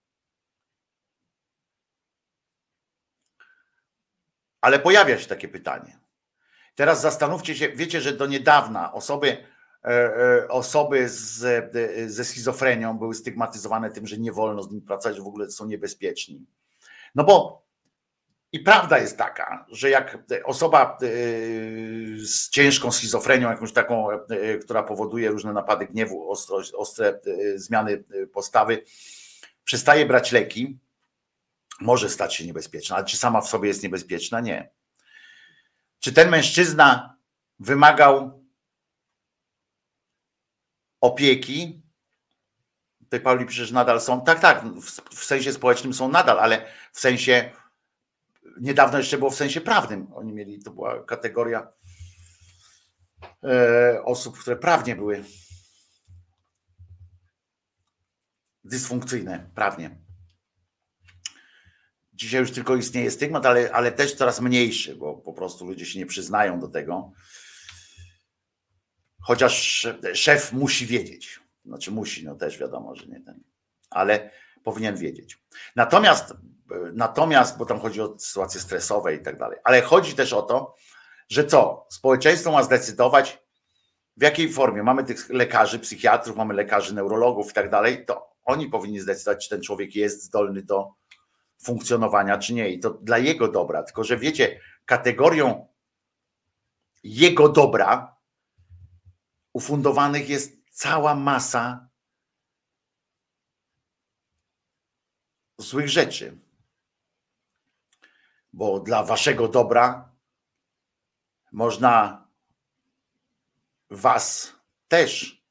Ale 4.65 4.79
pojawia 4.79 5.19
się 5.19 5.27
takie 5.27 5.49
pytanie. 5.49 5.99
Teraz 6.75 7.01
zastanówcie 7.01 7.55
się, 7.55 7.69
wiecie, 7.69 8.01
że 8.01 8.13
do 8.13 8.27
niedawna 8.27 8.93
osoby 8.93 9.37
osoby 10.49 11.09
z, 11.09 11.73
ze 12.13 12.25
schizofrenią 12.25 12.99
były 12.99 13.15
stygmatyzowane 13.15 13.91
tym, 13.91 14.07
że 14.07 14.19
nie 14.19 14.33
wolno 14.33 14.63
z 14.63 14.71
nimi 14.71 14.83
pracować, 14.83 15.21
w 15.21 15.27
ogóle 15.27 15.51
są 15.51 15.67
niebezpieczni. 15.67 16.47
No 17.15 17.25
bo 17.25 17.65
i 18.53 18.61
prawda 18.61 18.99
jest 18.99 19.19
taka, 19.19 19.67
że 19.69 19.91
jak 19.91 20.19
osoba 20.45 20.99
z 22.17 22.51
ciężką 22.51 22.93
schizofrenią, 22.93 23.51
jakąś 23.51 23.73
taką, 23.73 24.09
która 24.63 24.83
powoduje 24.83 25.31
różne 25.31 25.53
napady 25.53 25.87
gniewu, 25.87 26.31
ostro, 26.31 26.63
ostre 26.77 27.21
zmiany 27.55 28.05
postawy, 28.33 28.83
przestaje 29.65 30.07
brać 30.07 30.33
leki, 30.33 30.79
może 31.85 32.11
stać 32.11 32.35
się 32.35 32.47
niebezpieczna, 32.47 32.97
ale 32.97 33.05
czy 33.05 33.17
sama 33.17 33.41
w 33.41 33.49
sobie 33.49 33.69
jest 33.69 33.83
niebezpieczna? 33.83 34.41
Nie. 34.41 34.71
Czy 35.99 36.13
ten 36.13 36.31
mężczyzna 36.31 37.17
wymagał 37.59 38.45
opieki? 41.01 41.83
Tutaj 42.99 43.21
Pauli 43.21 43.47
przecież 43.47 43.71
nadal 43.71 44.01
są. 44.01 44.25
Tak, 44.25 44.41
tak, 44.41 44.65
w, 45.11 45.25
sensie 45.25 45.53
społecznym 45.53 45.95
są 45.95 46.09
nadal, 46.09 46.41
ale 46.41 46.67
w 46.93 47.01
sensie 47.01 47.51
niedawno 48.61 48.99
jeszcze 48.99 49.19
było 49.19 49.31
w 49.31 49.37
sensie 49.37 49.61
prawnym. 49.61 50.13
Oni 50.13 50.33
mieli, 50.33 50.63
to 50.63 50.71
była 50.71 51.05
kategoria 51.05 51.69
e, 53.45 54.03
osób, 54.05 54.39
które 54.39 54.57
prawnie 54.57 54.97
były 54.97 55.25
dysfunkcyjne, 58.65 59.51
prawnie. 59.55 60.04
Dzisiaj 62.25 62.41
już 62.41 62.51
tylko 62.51 62.77
istnieje 62.77 63.11
stygmat, 63.11 63.47
ale, 63.47 63.73
ale 63.73 63.93
też 63.93 64.15
coraz 64.15 64.41
mniejszy, 64.41 64.97
bo 64.97 65.15
po 65.15 65.33
prostu 65.33 65.67
ludzie 65.67 65.87
się 65.87 65.99
nie 65.99 66.07
przyznają 66.07 66.61
do 66.61 66.69
tego. 66.69 67.13
Chociaż 69.21 69.87
szef 70.15 70.53
musi 70.53 70.87
wiedzieć. 70.87 71.41
Znaczy 71.65 71.91
musi, 71.91 72.25
no 72.25 72.35
też 72.35 72.59
wiadomo, 72.59 72.95
że 72.95 73.07
nie 73.07 73.21
ten, 73.21 73.41
ale 73.91 74.31
powinien 74.63 74.97
wiedzieć. 74.97 75.39
Natomiast, 75.77 76.35
natomiast, 76.93 77.59
bo 77.59 77.67
tam 77.67 77.81
chodzi 77.81 78.01
o 78.01 78.19
sytuacje 78.19 78.61
stresowe 78.61 79.15
i 79.15 79.23
tak 79.23 79.39
dalej, 79.39 79.59
ale 79.65 79.83
chodzi 79.83 80.15
też 80.15 80.33
o 80.33 80.43
to, 80.43 80.75
że 81.29 81.45
co? 81.45 81.87
Społeczeństwo 81.91 82.53
ma 82.53 82.63
zdecydować, 82.63 83.39
w 84.17 84.23
jakiej 84.23 84.53
formie. 84.53 84.83
Mamy 84.83 85.05
tych 85.05 85.31
lekarzy, 85.31 85.79
psychiatrów, 85.79 86.37
mamy 86.37 86.55
lekarzy, 86.55 86.95
neurologów 86.95 87.51
i 87.51 87.55
tak 87.55 87.71
dalej, 87.71 88.05
to 88.07 88.35
oni 88.45 88.69
powinni 88.69 89.01
zdecydować, 89.01 89.45
czy 89.45 89.51
ten 89.51 89.63
człowiek 89.63 89.97
jest 89.97 90.23
zdolny 90.23 90.63
do 90.63 90.95
funkcjonowania, 91.65 92.39
czy 92.39 92.55
nie. 92.55 92.71
I 92.71 92.81
to 92.81 92.91
dla 92.91 93.19
jego 93.19 93.49
dobra. 93.49 93.83
Tylko, 93.83 94.05
że 94.05 94.17
wiecie, 94.17 94.61
kategorią 94.85 95.69
jego 97.03 97.49
dobra 97.49 98.17
ufundowanych 99.53 100.29
jest 100.29 100.53
cała 100.71 101.15
masa 101.15 101.89
złych 105.59 105.89
rzeczy. 105.89 106.39
Bo 108.53 108.81
dla 108.81 109.05
waszego 109.05 109.49
dobra 109.49 110.13
można 111.53 112.27
was 113.91 114.55
też 114.89 115.43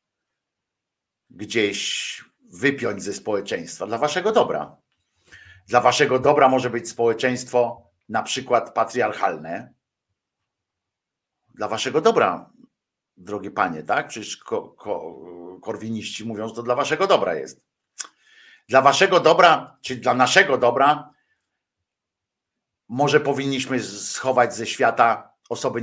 gdzieś 1.30 2.23
wypiąć 2.41 3.03
ze 3.03 3.14
społeczeństwa. 3.14 3.88
Dla 3.88 3.98
waszego 3.98 4.31
dobra. 4.31 4.82
Dla 5.68 5.81
waszego 5.81 6.19
dobra 6.19 6.49
może 6.49 6.69
być 6.69 6.90
społeczeństwo 6.90 7.90
na 8.10 8.23
przykład 8.23 8.73
patriarchalne. 8.73 9.73
Dla 11.49 11.68
waszego 11.68 12.02
dobra, 12.02 12.49
drogie 13.18 13.52
panie, 13.52 13.84
tak? 13.84 14.07
Przecież 14.07 14.38
ko, 14.38 14.61
ko, 14.69 15.19
korwiniści 15.61 16.26
mówią, 16.26 16.48
że 16.48 16.53
to 16.53 16.64
dla 16.64 16.76
waszego 16.76 17.07
dobra 17.07 17.35
jest. 17.35 17.61
Dla 18.69 18.81
waszego 18.81 19.19
dobra, 19.19 19.77
czy 19.81 19.95
dla 19.95 20.14
naszego 20.14 20.57
dobra, 20.57 21.14
może 22.90 23.19
powinniśmy 23.19 23.80
schować 23.84 24.56
ze 24.56 24.65
świata 24.65 25.34
osoby 25.49 25.81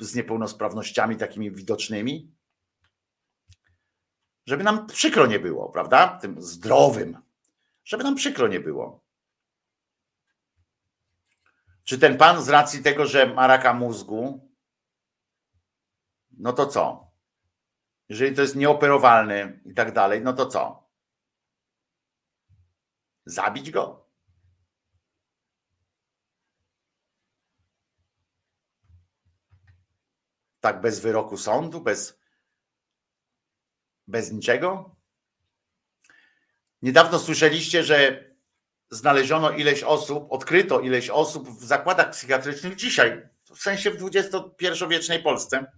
z 0.00 0.14
niepełnosprawnościami 0.14 1.16
takimi 1.16 1.50
widocznymi, 1.50 2.32
żeby 4.46 4.64
nam 4.64 4.86
przykro 4.86 5.26
nie 5.26 5.38
było, 5.38 5.68
prawda? 5.68 6.18
Tym 6.22 6.42
zdrowym, 6.42 7.18
żeby 7.84 8.04
nam 8.04 8.14
przykro 8.14 8.48
nie 8.48 8.60
było. 8.60 9.05
Czy 11.86 11.98
ten 11.98 12.18
pan 12.18 12.42
z 12.42 12.48
racji 12.48 12.82
tego, 12.82 13.06
że 13.06 13.26
ma 13.26 13.46
raka 13.46 13.74
mózgu, 13.74 14.50
no 16.30 16.52
to 16.52 16.66
co? 16.66 17.10
Jeżeli 18.08 18.36
to 18.36 18.42
jest 18.42 18.56
nieoperowalny 18.56 19.60
i 19.64 19.74
tak 19.74 19.92
dalej, 19.92 20.22
no 20.22 20.32
to 20.32 20.46
co? 20.46 20.90
Zabić 23.24 23.70
go? 23.70 24.10
Tak 30.60 30.80
bez 30.80 31.00
wyroku 31.00 31.36
sądu, 31.36 31.80
bez, 31.80 32.20
bez 34.06 34.32
niczego? 34.32 34.96
Niedawno 36.82 37.18
słyszeliście, 37.18 37.84
że 37.84 38.30
znaleziono 38.90 39.50
ileś 39.50 39.82
osób, 39.82 40.26
odkryto 40.32 40.80
ileś 40.80 41.10
osób 41.10 41.48
w 41.48 41.64
zakładach 41.64 42.10
psychiatrycznych 42.10 42.76
dzisiaj, 42.76 43.28
w 43.54 43.58
sensie 43.58 43.90
w 43.90 44.10
XXI-wiecznej 44.14 45.22
Polsce, 45.22 45.72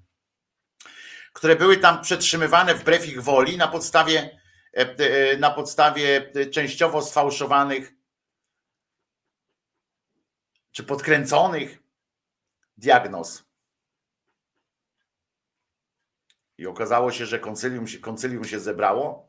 które 1.33 1.57
były 1.57 1.77
tam 1.77 2.03
przetrzymywane 2.03 2.75
wbrew 2.75 3.09
ich 3.09 3.23
woli 3.23 3.57
na 3.57 3.69
podstawie, 3.69 4.41
e, 4.77 4.81
e, 4.81 5.37
na 5.37 5.51
podstawie 5.51 6.33
częściowo 6.51 7.03
sfałszowanych 7.03 7.93
czy 10.73 10.85
podkręconych 10.85 11.79
diagnoz. 12.77 13.45
I 16.59 16.67
okazało 16.67 17.13
się, 17.13 17.27
że 17.27 17.39
koncylium 17.39 17.87
się, 17.89 17.99
koncylium 17.99 18.45
się 18.45 18.61
zebrało 18.61 19.28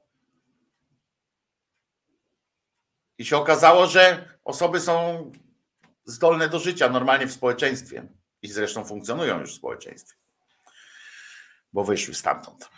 I 3.20 3.26
się 3.26 3.38
okazało, 3.38 3.88
że 3.88 4.34
osoby 4.44 4.80
są 4.80 5.32
zdolne 6.06 6.50
do 6.50 6.60
życia 6.60 6.90
normalnie 6.90 7.28
w 7.28 7.34
społeczeństwie 7.34 8.08
i 8.42 8.48
zresztą 8.48 8.86
funkcjonują 8.86 9.40
już 9.40 9.54
w 9.54 9.58
społeczeństwie, 9.58 10.18
bo 11.74 11.84
wyszły 11.84 12.14
stamtąd. 12.14 12.70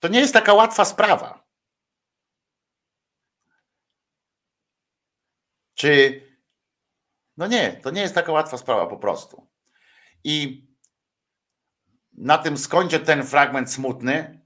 To 0.00 0.08
nie 0.08 0.20
jest 0.20 0.32
taka 0.32 0.54
łatwa 0.54 0.84
sprawa. 0.84 1.46
Czy. 5.74 6.22
No 7.36 7.46
nie, 7.46 7.72
to 7.72 7.90
nie 7.90 8.00
jest 8.00 8.14
taka 8.14 8.32
łatwa 8.32 8.58
sprawa 8.58 8.86
po 8.86 8.96
prostu. 8.96 9.50
I 10.24 10.66
na 12.12 12.38
tym 12.38 12.58
skończę 12.58 13.00
ten 13.00 13.26
fragment 13.26 13.72
smutny, 13.72 14.41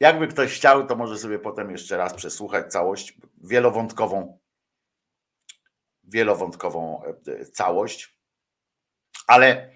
jakby 0.00 0.28
ktoś 0.28 0.56
chciał, 0.56 0.86
to 0.86 0.96
może 0.96 1.18
sobie 1.18 1.38
potem 1.38 1.70
jeszcze 1.70 1.96
raz 1.96 2.14
przesłuchać 2.14 2.72
całość, 2.72 3.18
wielowątkową, 3.44 4.38
wielowątkową 6.04 7.02
e, 7.04 7.44
całość. 7.44 8.18
Ale 9.26 9.70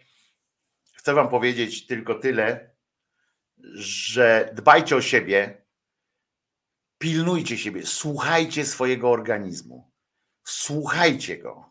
chcę 0.94 1.14
Wam 1.14 1.28
powiedzieć 1.28 1.86
tylko 1.86 2.14
tyle, 2.14 2.74
że 3.74 4.50
dbajcie 4.54 4.96
o 4.96 5.02
siebie, 5.02 5.66
pilnujcie 6.98 7.58
siebie, 7.58 7.86
słuchajcie 7.86 8.64
swojego 8.64 9.10
organizmu, 9.10 9.92
słuchajcie 10.44 11.38
go. 11.38 11.70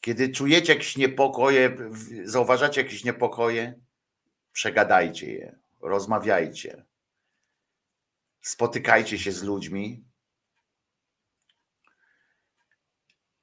Kiedy 0.00 0.28
czujecie 0.28 0.72
jakieś 0.72 0.96
niepokoje, 0.96 1.76
zauważacie 2.24 2.82
jakieś 2.82 3.04
niepokoje, 3.04 3.80
przegadajcie 4.52 5.32
je 5.32 5.61
rozmawiajcie, 5.82 6.84
spotykajcie 8.40 9.18
się 9.18 9.32
z 9.32 9.42
ludźmi 9.42 10.04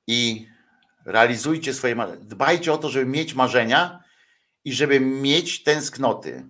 i 0.07 0.49
realizujcie 1.06 1.74
swoje 1.74 1.95
marzenia. 1.95 2.26
Dbajcie 2.26 2.74
o 2.74 2.78
to, 2.78 2.90
żeby 2.90 3.06
mieć 3.06 3.34
marzenia 3.34 4.03
i 4.64 4.74
żeby 4.74 4.99
mieć 4.99 5.64
tęsknoty. 5.64 6.49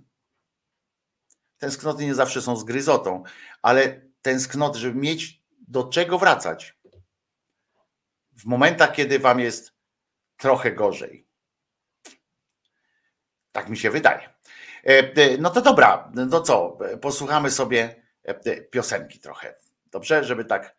Tęsknoty 1.57 2.05
nie 2.05 2.15
zawsze 2.15 2.41
są 2.41 2.55
zgryzotą, 2.55 3.23
ale 3.61 4.01
tęsknoty, 4.21 4.79
żeby 4.79 4.99
mieć 4.99 5.43
do 5.67 5.83
czego 5.83 6.19
wracać. 6.19 6.79
W 8.31 8.45
momentach, 8.45 8.95
kiedy 8.95 9.19
wam 9.19 9.39
jest 9.39 9.73
trochę 10.37 10.71
gorzej. 10.71 11.27
Tak 13.51 13.69
mi 13.69 13.77
się 13.77 13.91
wydaje. 13.91 14.33
E, 14.83 15.13
e, 15.15 15.37
no 15.37 15.49
to 15.49 15.61
dobra, 15.61 16.11
no 16.15 16.41
co, 16.41 16.77
posłuchamy 17.01 17.51
sobie 17.51 18.03
e, 18.23 18.61
piosenki 18.61 19.19
trochę. 19.19 19.55
Dobrze, 19.85 20.23
żeby 20.23 20.45
tak 20.45 20.75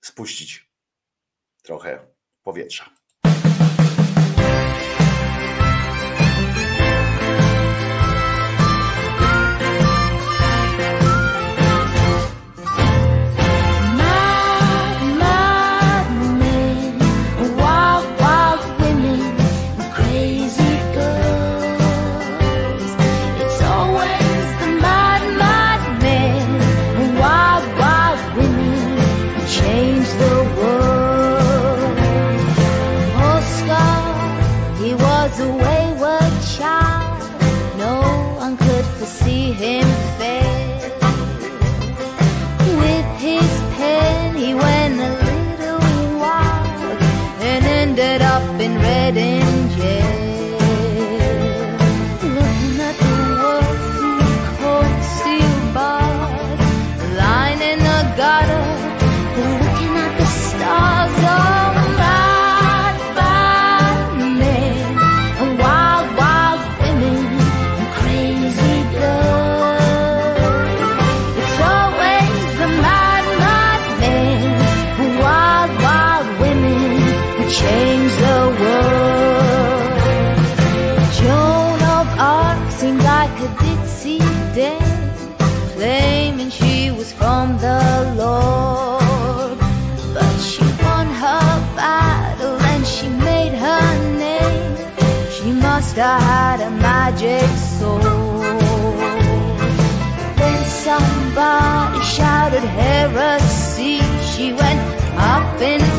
spuścić 0.00 0.70
trochę 1.62 2.06
powietrza. 2.42 2.90
She 104.36 104.52
went 104.52 104.80
up 105.16 105.62
in 105.62 105.95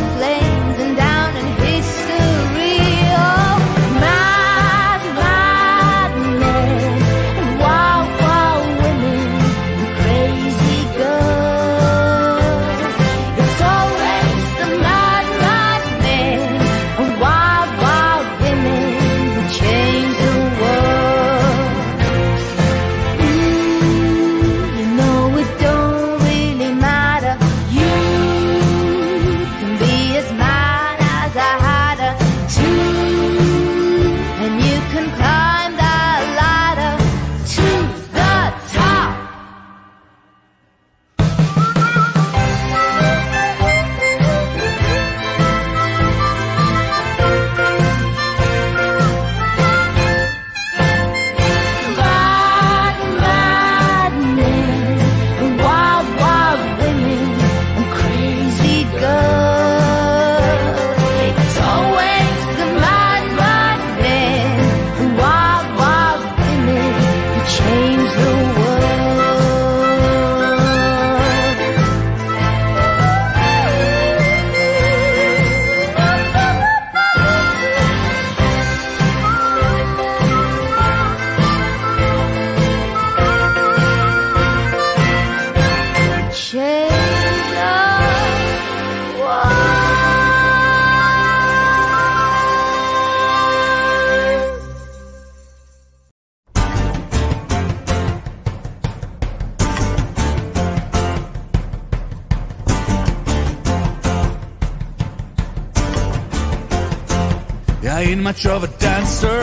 much 108.37 108.45
of 108.45 108.63
a 108.63 108.67
dancer, 108.77 109.41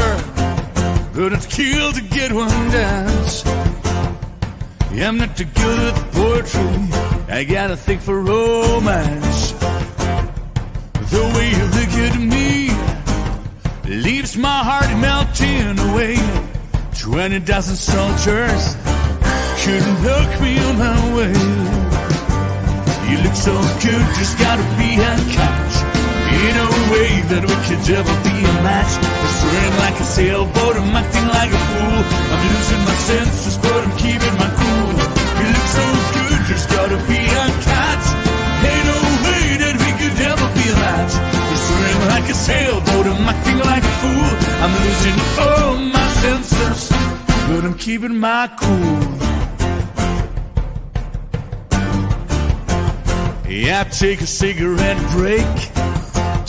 but 1.14 1.32
it's 1.32 1.46
kill 1.46 1.92
to 1.92 2.00
get 2.00 2.32
one 2.32 2.70
dance. 2.70 3.44
I'm 4.92 5.16
not 5.18 5.36
too 5.36 5.46
good 5.46 5.80
at 5.80 6.12
poetry, 6.12 7.34
I 7.34 7.44
got 7.44 7.72
a 7.72 7.76
thing 7.76 7.98
for 7.98 8.20
romance. 8.20 9.52
The 11.10 11.22
way 11.34 11.50
you 11.50 11.64
look 11.78 11.92
at 12.06 12.16
me 12.20 12.70
leaves 14.00 14.36
my 14.36 14.62
heart 14.62 14.90
melting 15.00 15.78
away. 15.90 16.16
Twenty 16.96 17.40
thousand 17.40 17.76
soldiers 17.76 18.76
couldn't 19.64 20.02
knock 20.04 20.40
me 20.40 20.58
on 20.66 20.78
my 20.78 21.16
way. 21.16 21.34
You 23.10 23.18
look 23.24 23.34
so 23.34 23.54
good, 23.82 24.06
just 24.18 24.38
gotta 24.38 24.62
be 24.78 24.94
a 24.94 25.34
catch. 25.34 25.63
In 26.34 26.54
a 26.58 26.68
way 26.90 27.22
that 27.30 27.42
we 27.46 27.56
could 27.62 27.84
ever 27.94 28.16
be 28.26 28.36
a 28.42 28.54
match. 28.66 28.92
I'm 28.98 29.34
swaying 29.38 29.76
like 29.78 29.96
a 30.02 30.04
sailboat, 30.04 30.74
I'm 30.76 30.90
acting 30.90 31.28
like 31.30 31.52
a 31.54 31.62
fool. 31.70 32.02
I'm 32.34 32.42
losing 32.50 32.82
my 32.82 32.98
senses, 33.06 33.56
but 33.62 33.80
I'm 33.86 33.94
keeping 33.94 34.34
my 34.34 34.50
cool. 34.50 34.94
You 35.38 35.46
look 35.54 35.68
so 35.78 35.86
good, 36.10 36.40
just 36.50 36.66
gotta 36.74 36.98
be 37.06 37.22
a 37.22 37.44
catch. 37.62 38.06
Ain't 38.66 38.86
no 38.90 38.98
way 39.24 39.44
that 39.62 39.74
we 39.78 39.90
could 39.94 40.16
ever 40.26 40.48
be 40.58 40.64
a 40.74 40.76
match. 40.82 41.14
I'm 41.14 41.60
swaying 41.70 42.02
like 42.10 42.26
a 42.26 42.36
sailboat, 42.36 43.06
I'm 43.14 43.30
acting 43.30 43.60
like 43.70 43.84
a 43.86 43.94
fool. 44.02 44.30
I'm 44.58 44.74
losing 44.84 45.18
all 45.38 45.74
my 45.96 46.08
senses, 46.18 46.80
but 47.46 47.62
I'm 47.62 47.78
keeping 47.78 48.18
my 48.18 48.50
cool. 48.58 49.06
Yeah, 53.48 53.84
take 53.84 54.20
a 54.20 54.26
cigarette 54.26 54.98
break 55.12 55.73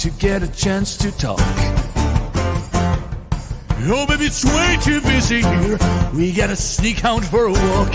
to 0.06 0.12
get 0.20 0.44
a 0.44 0.52
chance 0.52 0.98
to 0.98 1.10
talk. 1.18 1.40
Oh, 3.88 4.06
baby, 4.08 4.26
it's 4.26 4.46
way 4.46 4.78
too 4.84 5.02
busy 5.02 5.42
here. 5.42 5.80
We 6.14 6.32
gotta 6.32 6.56
sneak 6.56 7.04
out 7.04 7.26
for 7.26 7.46
a 7.46 7.52
walk. 7.52 7.94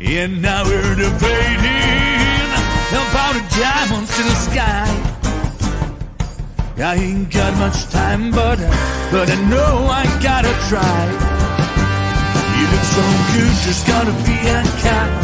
And 0.00 0.40
now 0.40 0.64
we're 0.64 0.94
debating 0.94 2.48
about 2.96 3.34
diamonds 3.52 4.18
in 4.18 4.24
the 4.24 4.38
sky. 4.48 4.88
I 6.78 6.94
ain't 6.94 7.30
got 7.30 7.58
much 7.58 7.84
time, 7.90 8.30
but 8.30 8.58
uh, 8.58 8.70
but 9.12 9.28
I 9.30 9.36
know 9.50 9.86
I 9.90 10.04
gotta 10.22 10.54
try. 10.70 11.00
You 12.56 12.64
look 12.72 12.86
so 12.96 13.04
good, 13.34 13.54
just 13.66 13.86
gotta 13.86 14.12
be 14.24 14.38
a 14.48 14.62
catch. 14.80 15.23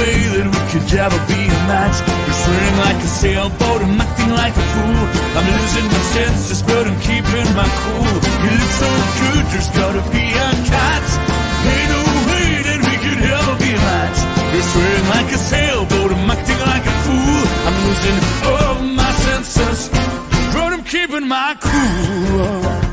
Way 0.00 0.16
that 0.32 0.48
we 0.48 0.60
could 0.72 0.88
ever 0.96 1.20
be 1.28 1.40
a 1.44 1.60
match. 1.68 2.00
We're 2.00 2.38
swimming 2.40 2.76
like 2.88 3.00
a 3.04 3.10
sailboat, 3.20 3.80
I'm 3.84 4.00
acting 4.00 4.32
like 4.32 4.56
a 4.56 4.64
fool. 4.72 5.04
I'm 5.36 5.44
losing 5.44 5.88
my 5.92 6.02
senses, 6.16 6.62
but 6.64 6.88
I'm 6.88 6.98
keeping 7.04 7.48
my 7.52 7.68
cool. 7.68 8.14
You 8.40 8.50
look 8.56 8.72
so 8.80 8.90
good, 9.20 9.44
there's 9.52 9.70
gotta 9.76 10.02
be 10.08 10.24
a 10.24 10.48
catch. 10.72 11.10
Ain't 11.68 11.88
no 11.92 12.00
way 12.32 12.48
that 12.64 12.80
we 12.80 12.94
could 13.04 13.20
ever 13.28 13.54
be 13.60 13.70
a 13.76 13.80
match. 13.92 14.18
We're 14.56 14.68
swimming 14.72 15.08
like 15.12 15.28
a 15.36 15.40
sailboat, 15.52 16.10
I'm 16.16 16.30
acting 16.32 16.60
like 16.64 16.84
a 16.88 16.94
fool. 17.04 17.44
I'm 17.68 17.76
losing 17.84 18.18
all 18.48 18.76
my 18.96 19.12
senses, 19.28 19.80
but 20.56 20.70
I'm 20.72 20.84
keeping 20.84 21.28
my 21.28 21.60
cool. 21.60 22.89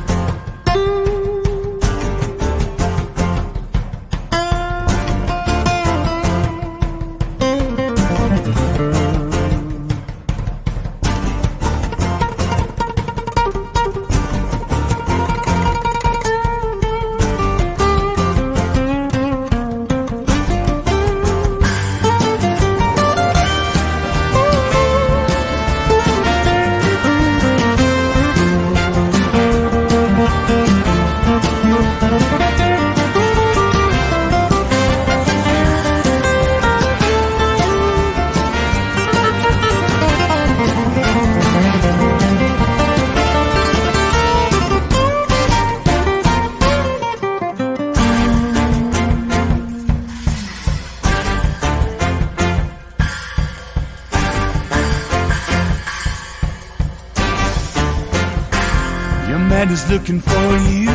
Looking 59.90 60.20
for 60.20 60.58
you, 60.70 60.90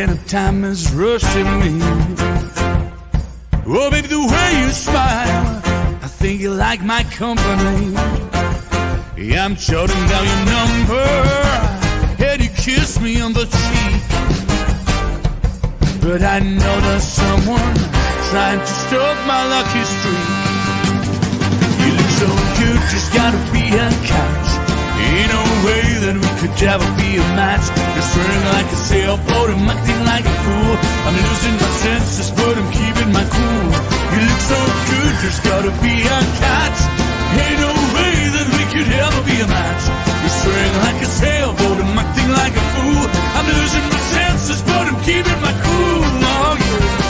and 0.00 0.28
time 0.28 0.62
is 0.62 0.92
rushing 0.94 1.58
me. 1.58 1.80
Oh, 3.66 3.90
baby, 3.90 4.06
the 4.06 4.20
way 4.20 4.60
you 4.62 4.70
smile, 4.70 5.60
I 6.00 6.06
think 6.06 6.40
you 6.40 6.50
like 6.50 6.82
my 6.84 7.02
company. 7.02 7.92
Yeah, 9.16 9.44
I'm 9.44 9.56
jotting 9.56 10.06
down 10.06 10.24
your 10.24 10.44
number, 10.54 11.06
and 12.24 12.42
you 12.42 12.50
kiss 12.50 13.00
me 13.00 13.20
on 13.20 13.32
the 13.32 13.44
cheek. 13.44 14.02
But 16.00 16.22
I 16.22 16.38
know 16.38 16.80
there's 16.80 17.02
someone 17.02 17.74
trying 18.30 18.60
to 18.60 18.66
stop 18.66 19.16
my 19.26 19.42
lucky 19.54 19.84
streak. 19.84 20.28
You 21.82 21.90
look 21.98 22.12
so 22.22 22.28
good, 22.60 22.80
just 22.92 23.12
gotta 23.12 23.38
be 23.52 23.64
a 23.76 23.90
catch. 24.06 24.53
Ain't 25.14 25.30
no 25.30 25.44
way 25.62 25.84
that 26.04 26.16
we 26.18 26.30
could 26.42 26.54
ever 26.66 26.88
be 26.98 27.22
a 27.22 27.26
match. 27.38 27.62
You're 27.70 28.08
swearing 28.10 28.46
like 28.50 28.66
a 28.66 28.78
sailboat, 28.90 29.48
I'm 29.54 29.70
acting 29.70 30.02
like 30.10 30.26
a 30.26 30.36
fool. 30.42 30.74
I'm 31.06 31.14
losing 31.14 31.54
my 31.54 31.70
senses, 31.86 32.28
but 32.34 32.54
I'm 32.58 32.70
keeping 32.74 33.10
my 33.14 33.22
cool. 33.22 33.70
You 34.10 34.20
look 34.26 34.42
so 34.42 34.58
good, 34.90 35.12
there's 35.22 35.40
gotta 35.46 35.72
be 35.86 35.94
a 36.02 36.18
catch. 36.42 36.78
Ain't 37.46 37.60
no 37.62 37.72
way 37.94 38.16
that 38.34 38.48
we 38.58 38.62
could 38.74 38.90
ever 38.90 39.20
be 39.22 39.36
a 39.38 39.46
match. 39.46 39.84
You're 40.18 40.36
swearing 40.42 40.76
like 40.82 40.98
a 40.98 41.10
sailboat, 41.22 41.78
I'm 41.78 41.94
acting 41.94 42.30
like 42.34 42.54
a 42.58 42.64
fool. 42.74 43.06
I'm 43.38 43.46
losing 43.54 43.86
my 43.86 44.02
senses, 44.18 44.60
but 44.66 44.82
I'm 44.90 44.98
keeping 45.06 45.40
my 45.46 45.54
cool. 45.62 46.02
Oh, 46.26 46.58
yeah. 46.58 47.03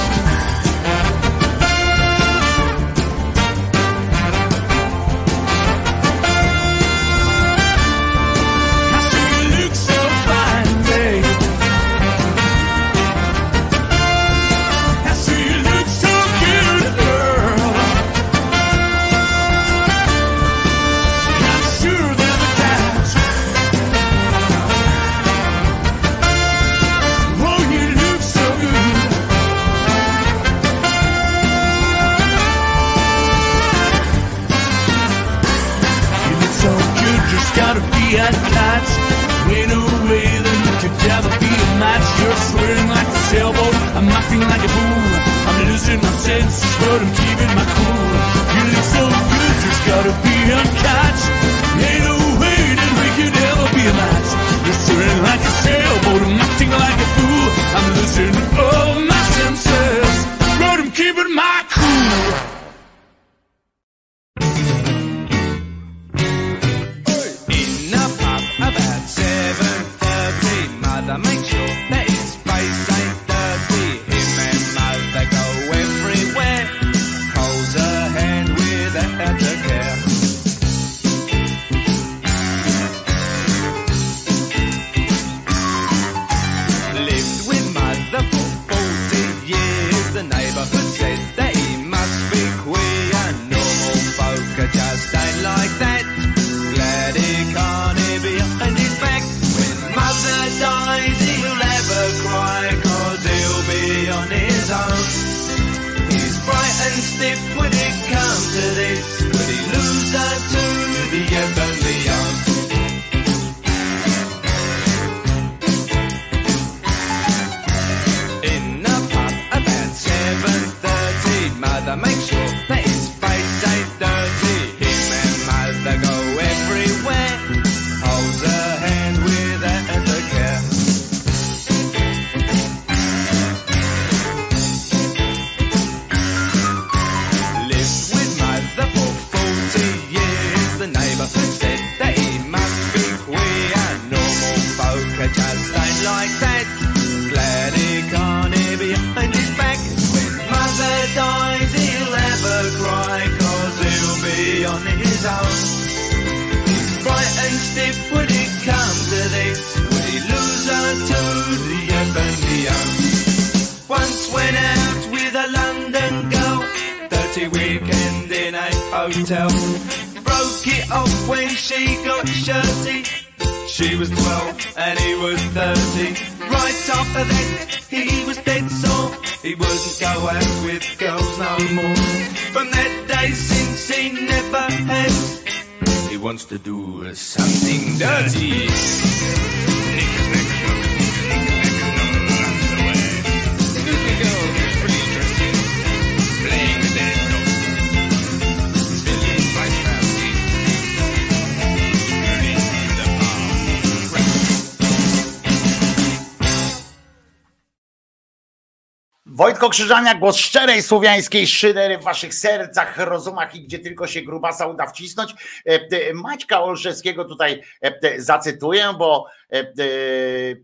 Krzyżania, 209.68 210.14
głos 210.14 210.36
szczerej 210.36 210.82
słowiańskiej 210.82 211.46
szydery 211.46 211.98
w 211.98 212.02
waszych 212.02 212.34
sercach, 212.34 212.98
rozumach 212.98 213.54
i 213.54 213.62
gdzie 213.62 213.78
tylko 213.78 214.06
się 214.06 214.22
grubasa 214.22 214.66
uda 214.66 214.86
wcisnąć. 214.86 215.32
E, 215.32 215.70
e, 215.70 216.14
Maćka 216.14 216.62
Olszewskiego 216.62 217.24
tutaj 217.24 217.62
e, 217.80 218.20
zacytuję, 218.20 218.94
bo 218.98 219.26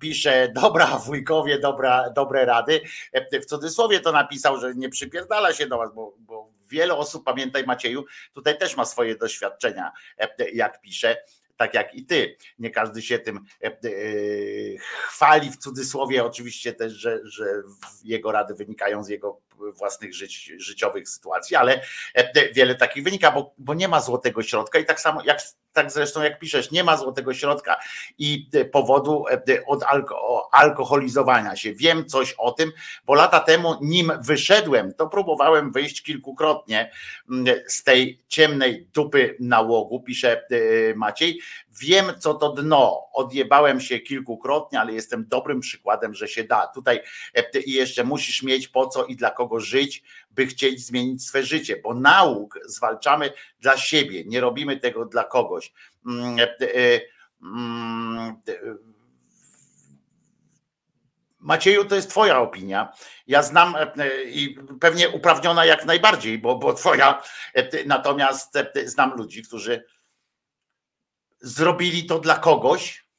pisze, 0.01 0.52
dobra 0.55 0.86
wujkowie, 0.86 1.59
dobra, 1.59 2.10
dobre 2.10 2.44
rady. 2.44 2.81
W 3.32 3.47
cudzysłowie 3.47 4.01
to 4.01 4.12
napisał, 4.12 4.60
że 4.60 4.74
nie 4.74 4.89
przypierdala 4.89 5.52
się 5.52 5.66
do 5.66 5.78
was, 5.78 5.94
bo, 5.94 6.14
bo 6.18 6.48
wiele 6.68 6.97
osób, 6.97 7.24
pamiętaj 7.24 7.64
Macieju, 7.64 8.05
tutaj 8.35 8.59
też 8.59 8.77
ma 8.77 8.85
swoje 8.85 9.16
doświadczenia, 9.16 9.93
jak 10.52 10.81
pisze 10.81 11.16
tak 11.61 11.74
jak 11.74 11.95
i 11.95 12.05
ty. 12.05 12.37
Nie 12.59 12.70
każdy 12.70 13.03
się 13.03 13.19
tym 13.19 13.41
chwali 15.09 15.51
w 15.51 15.57
cudzysłowie, 15.57 16.24
oczywiście 16.24 16.73
też, 16.73 16.93
że, 16.93 17.20
że 17.24 17.62
jego 18.05 18.32
rady 18.32 18.55
wynikają 18.55 19.05
z 19.05 19.09
jego 19.09 19.41
własnych 19.73 20.11
życiowych 20.57 21.09
sytuacji, 21.09 21.57
ale 21.57 21.81
e, 22.15 22.53
wiele 22.53 22.74
takich 22.74 23.05
wynika, 23.05 23.32
bo, 23.32 23.55
bo 23.59 23.74
nie 23.74 23.89
ma 23.89 24.01
złotego 24.01 24.43
środka 24.43 24.78
i 24.78 24.85
tak 24.85 25.01
samo 25.01 25.23
jak 25.24 25.41
tak 25.73 25.93
zresztą 25.93 26.23
jak 26.23 26.39
piszesz, 26.39 26.70
nie 26.70 26.85
ma 26.85 26.97
złotego 26.97 27.35
środka 27.35 27.81
i 28.19 28.51
powodu 28.73 29.24
od 29.66 29.82
alko 29.82 30.49
alkoholizowania 30.53 31.57
się. 31.57 31.73
Wiem 31.73 32.07
coś 32.07 32.35
o 32.39 32.53
tym, 32.53 32.73
bo 33.05 33.15
lata 33.15 33.41
temu, 33.41 33.74
nim 33.81 34.12
wyszedłem, 34.20 34.95
to 34.95 35.09
próbowałem 35.09 35.73
wyjść 35.73 36.03
kilkukrotnie 36.03 36.91
mm, 37.31 37.55
z 37.66 37.82
tej 37.82 38.23
ciemnej 38.28 38.89
dupy 38.95 39.37
nałogu, 39.41 40.03
pisze 40.03 40.45
Maciej. 40.97 41.41
Wiem, 41.81 42.07
co 42.19 42.35
to 42.35 42.52
dno. 42.52 43.09
Odjebałem 43.12 43.81
się 43.81 44.01
kilkukrotnie, 44.01 44.81
ale 44.81 44.93
jestem 44.93 45.24
dobrym 45.28 45.61
przykładem, 45.61 46.15
że 46.15 46.28
się 46.28 46.44
da. 46.44 46.66
Tutaj 46.66 47.01
i 47.66 47.73
jeszcze 47.73 48.05
musisz 48.05 48.43
mieć 48.43 48.69
po 48.69 48.86
co 48.86 49.05
i 49.05 49.16
dla 49.16 49.31
kogo 49.31 49.61
żyć, 49.61 50.02
by 50.31 50.47
chcieć 50.47 50.86
zmienić 50.86 51.27
swe 51.27 51.43
życie, 51.43 51.77
bo 51.77 51.94
nauk 51.94 52.59
zwalczamy 52.65 53.32
dla 53.61 53.77
siebie, 53.77 54.24
nie 54.24 54.40
robimy 54.40 54.77
tego 54.77 55.05
dla 55.05 55.24
kogoś. 55.24 55.73
Mm, 56.07 56.39
e, 56.39 56.43
e, 56.43 57.01
mm, 57.43 58.36
e, 58.48 58.52
Macieju, 61.39 61.85
to 61.85 61.94
jest 61.94 62.11
Twoja 62.11 62.40
opinia. 62.40 62.93
Ja 63.27 63.43
znam 63.43 63.74
i 64.27 64.57
pewnie 64.81 65.09
uprawniona 65.09 65.65
jak 65.65 65.85
najbardziej, 65.85 66.39
bo, 66.39 66.59
bo 66.59 66.74
Twoja. 66.74 67.23
Natomiast 67.86 68.59
znam 68.85 69.16
ludzi, 69.16 69.43
którzy 69.43 69.85
zrobili 71.41 72.07
to 72.07 72.19
dla 72.19 72.39
kogoś, 72.39 73.11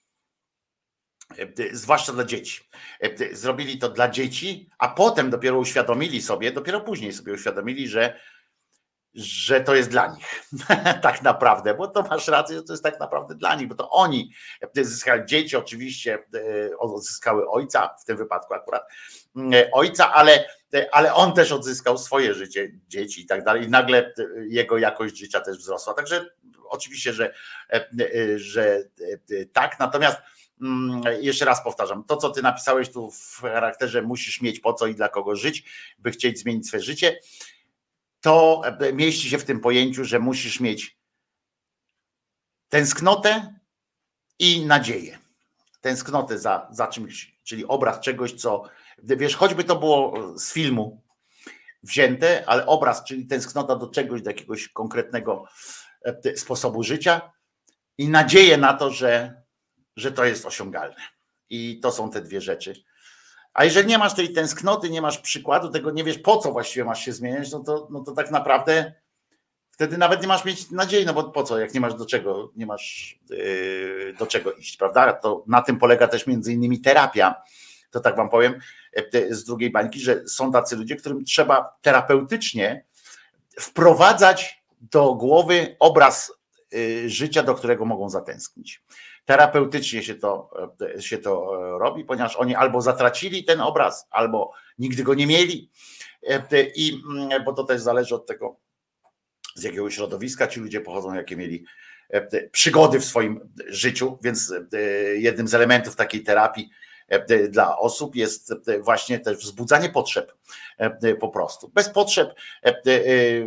zwłaszcza 1.72 2.14
dla 2.14 2.24
dzieci. 2.24 2.70
Zrobili 3.32 3.80
to 3.80 3.90
dla 3.90 4.10
dzieci, 4.10 4.70
a 4.78 4.90
potem 4.90 5.30
dopiero 5.30 5.58
uświadomili 5.58 6.22
sobie, 6.22 6.52
dopiero 6.52 6.82
później 6.82 7.14
sobie 7.14 7.34
uświadomili, 7.34 7.88
że, 7.88 8.20
że 9.14 9.62
to 9.62 9.76
jest 9.76 9.90
dla 9.90 10.08
nich. 10.08 10.44
tak 11.02 11.22
naprawdę, 11.22 11.74
bo 11.74 11.88
to 11.88 12.02
masz 12.02 12.28
rację, 12.28 12.56
że 12.56 12.64
to 12.64 12.74
jest 12.74 12.84
tak 12.84 13.00
naprawdę 13.00 13.36
dla 13.36 13.56
nich, 13.56 13.68
bo 13.68 13.76
to 13.76 13.90
oni 13.90 14.32
zyskali 14.76 15.26
dzieci, 15.26 15.56
oczywiście 15.56 16.14
e, 16.14 16.78
odzyskały 16.78 17.50
ojca, 17.50 17.96
w 18.02 18.06
tym 18.06 18.18
wypadku 18.18 18.54
akurat 18.54 18.84
e, 19.54 19.72
ojca, 19.72 20.14
ale, 20.14 20.46
ale 20.92 21.14
on 21.14 21.34
też 21.34 21.52
odzyskał 21.52 21.98
swoje 21.98 22.34
życie, 22.34 22.72
dzieci 22.88 23.22
i 23.22 23.26
tak 23.26 23.44
dalej. 23.44 23.64
I 23.64 23.70
nagle 23.70 24.14
jego 24.50 24.78
jakość 24.78 25.18
życia 25.18 25.42
też 25.42 25.58
wzrosła. 25.58 25.94
Także 25.94 26.26
oczywiście, 26.72 27.14
że, 27.14 27.34
e, 27.74 27.90
że 28.40 28.84
tak. 29.54 29.80
Natomiast 29.80 30.18
Mm, 30.62 31.02
jeszcze 31.22 31.46
raz 31.46 31.64
powtarzam, 31.64 32.04
to 32.04 32.18
co 32.18 32.30
ty 32.30 32.42
napisałeś 32.42 32.90
tu 32.90 33.12
w 33.12 33.42
charakterze 33.42 34.02
musisz 34.02 34.42
mieć 34.42 34.60
po 34.60 34.74
co 34.74 34.88
i 34.88 34.96
dla 34.96 35.10
kogo 35.10 35.36
żyć, 35.36 35.64
by 36.00 36.12
chcieć 36.12 36.40
zmienić 36.40 36.68
swoje 36.68 36.84
życie, 36.84 37.20
to 38.22 38.62
e, 38.66 38.94
mieści 38.94 39.30
się 39.30 39.38
w 39.38 39.46
tym 39.46 39.60
pojęciu, 39.60 40.06
że 40.06 40.20
musisz 40.20 40.60
mieć 40.60 40.98
tęsknotę 42.70 43.56
i 44.40 44.66
nadzieję. 44.66 45.20
Tęsknotę 45.82 46.40
za, 46.40 46.68
za 46.72 46.88
czymś, 46.88 47.36
czyli 47.44 47.66
obraz 47.66 48.00
czegoś, 48.00 48.34
co 48.34 48.64
wiesz, 49.04 49.36
choćby 49.36 49.64
to 49.64 49.76
było 49.76 50.14
z 50.40 50.54
filmu 50.54 51.02
wzięte, 51.84 52.44
ale 52.48 52.66
obraz, 52.66 53.04
czyli 53.04 53.28
tęsknota 53.28 53.76
do 53.76 53.88
czegoś, 53.88 54.22
do 54.22 54.30
jakiegoś 54.30 54.68
konkretnego 54.68 55.44
e, 55.44 55.91
sposobu 56.36 56.84
życia 56.84 57.32
i 57.98 58.10
nadzieję 58.10 58.58
na 58.58 58.74
to, 58.74 58.92
że 58.92 59.42
że 59.96 60.12
to 60.12 60.26
jest 60.26 60.46
osiągalne. 60.46 61.02
I 61.50 61.80
to 61.80 61.92
są 61.92 62.12
te 62.12 62.22
dwie 62.22 62.42
rzeczy. 62.42 62.74
A 63.54 63.66
jeżeli 63.66 63.88
nie 63.88 63.98
masz 63.98 64.16
tej 64.16 64.34
tęsknoty, 64.34 64.90
nie 64.90 65.02
masz 65.02 65.18
przykładu, 65.18 65.70
tego 65.70 65.92
nie 65.92 66.04
wiesz 66.04 66.18
po 66.18 66.38
co 66.38 66.52
właściwie 66.52 66.86
masz 66.86 67.06
się 67.06 67.14
zmieniać, 67.14 67.52
no 67.52 67.60
to, 67.60 67.88
no 67.92 68.04
to 68.04 68.12
tak 68.12 68.32
naprawdę 68.32 68.94
wtedy 69.72 69.98
nawet 69.98 70.22
nie 70.22 70.28
masz 70.28 70.46
mieć 70.46 70.72
nadziei, 70.72 71.06
no 71.06 71.14
bo 71.14 71.24
po 71.24 71.44
co, 71.44 71.60
jak 71.60 71.74
nie 71.74 71.80
masz 71.80 71.96
do 71.96 72.06
czego, 72.06 72.52
nie 72.56 72.66
masz 72.66 73.20
yy, 73.30 74.16
do 74.20 74.28
czego 74.28 74.54
iść, 74.54 74.78
prawda? 74.78 75.14
To 75.14 75.44
na 75.48 75.62
tym 75.62 75.78
polega 75.78 76.08
też 76.08 76.28
między 76.28 76.54
innymi 76.54 76.82
terapia. 76.82 77.42
To 77.92 78.00
tak 78.00 78.16
wam 78.16 78.30
powiem 78.30 78.60
yy, 79.14 79.36
z 79.36 79.44
drugiej 79.44 79.72
bańki, 79.72 80.00
że 80.00 80.28
są 80.28 80.52
tacy 80.52 80.76
ludzie, 80.76 80.96
którym 80.96 81.26
trzeba 81.26 81.78
terapeutycznie 81.82 82.86
wprowadzać 83.60 84.61
do 84.82 85.16
głowy 85.16 85.76
obraz 85.80 86.34
yy, 86.72 87.10
życia, 87.10 87.44
do 87.44 87.56
którego 87.56 87.86
mogą 87.86 88.10
zatęsknić 88.10 88.84
terapeutycznie 89.26 90.04
się 90.04 90.16
to, 90.16 90.50
się 91.00 91.18
to 91.18 91.58
robi, 91.80 92.06
ponieważ 92.06 92.36
oni 92.36 92.56
albo 92.56 92.82
zatracili 92.82 93.44
ten 93.44 93.62
obraz, 93.62 94.08
albo 94.10 94.52
nigdy 94.78 95.04
go 95.04 95.14
nie 95.14 95.28
mieli. 95.28 95.72
I, 96.76 97.02
bo 97.46 97.54
to 97.54 97.64
też 97.64 97.82
zależy 97.82 98.16
od 98.16 98.26
tego, 98.26 98.60
z 99.56 99.64
jakiego 99.64 99.90
środowiska 99.90 100.48
ci 100.48 100.60
ludzie 100.60 100.82
pochodzą, 100.82 101.14
jakie 101.14 101.38
mieli 101.38 101.66
przygody 102.52 103.00
w 103.00 103.06
swoim 103.06 103.54
życiu, 103.68 104.18
więc 104.22 104.54
jednym 105.16 105.48
z 105.48 105.54
elementów 105.54 105.96
takiej 105.96 106.24
terapii 106.24 106.70
dla 107.50 107.78
osób 107.78 108.16
jest 108.16 108.54
właśnie 108.80 109.20
też 109.20 109.38
wzbudzanie 109.38 109.90
potrzeb 109.90 110.34
po 111.20 111.30
prostu. 111.30 111.70
Bez 111.70 111.90
potrzeb 111.90 112.34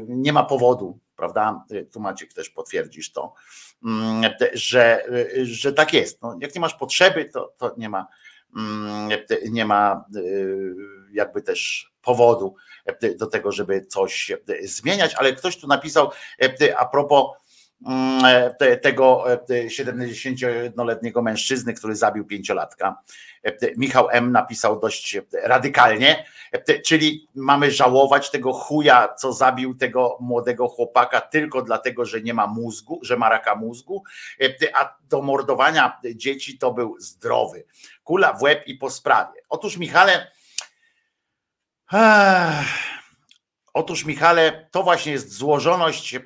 nie 0.08 0.32
ma 0.32 0.44
powodu, 0.44 0.98
prawda? 1.24 1.64
Tu 1.92 2.00
Maciek 2.00 2.32
też 2.32 2.50
potwierdzisz 2.50 3.12
to, 3.12 3.34
Mm, 3.84 4.32
że, 4.52 5.04
że 5.42 5.72
tak 5.72 5.92
jest. 5.92 6.22
No, 6.22 6.36
jak 6.40 6.54
nie 6.54 6.60
masz 6.60 6.74
potrzeby, 6.74 7.24
to, 7.24 7.54
to 7.58 7.74
nie 7.76 7.88
ma 7.88 8.06
mm, 8.56 9.08
nie 9.50 9.64
ma 9.64 10.04
y, 10.16 10.74
jakby 11.12 11.42
też 11.42 11.92
powodu 12.02 12.56
do 13.16 13.26
tego, 13.26 13.52
żeby 13.52 13.86
coś 13.86 14.32
zmieniać, 14.62 15.14
ale 15.14 15.32
ktoś 15.32 15.56
tu 15.56 15.66
napisał 15.66 16.10
a 16.76 16.86
propos 16.86 17.26
tego 18.82 19.24
71-letniego 19.66 21.20
e, 21.20 21.22
mężczyzny, 21.22 21.74
który 21.74 21.96
zabił 21.96 22.24
pięciolatka. 22.24 22.96
E, 23.44 23.52
Michał 23.76 24.08
M. 24.10 24.32
napisał 24.32 24.80
dość 24.80 25.18
radykalnie, 25.42 26.24
czyli 26.84 27.28
mamy 27.34 27.70
żałować 27.70 28.30
tego 28.30 28.52
chuja, 28.52 29.14
co 29.14 29.32
zabił 29.32 29.74
tego 29.74 30.18
młodego 30.20 30.68
chłopaka 30.68 31.20
tylko 31.20 31.62
dlatego, 31.62 32.04
że 32.04 32.20
nie 32.20 32.34
ma 32.34 32.46
mózgu, 32.46 33.00
że 33.02 33.16
ma 33.16 33.28
raka 33.28 33.54
mózgu, 33.54 34.02
a 34.74 34.96
do 35.08 35.22
mordowania 35.22 36.00
dzieci 36.14 36.58
to 36.58 36.72
był 36.72 36.96
zdrowy. 37.00 37.64
Kula 38.04 38.32
w 38.32 38.42
łeb 38.42 38.66
i 38.66 38.74
po 38.74 38.90
sprawie. 38.90 39.40
Otóż 39.48 39.76
Michale, 39.76 40.30
Otóż, 43.74 44.04
Michale, 44.04 44.68
to 44.70 44.82
właśnie 44.82 45.12
jest 45.12 45.32
złożoność, 45.32 46.14
e, 46.14 46.20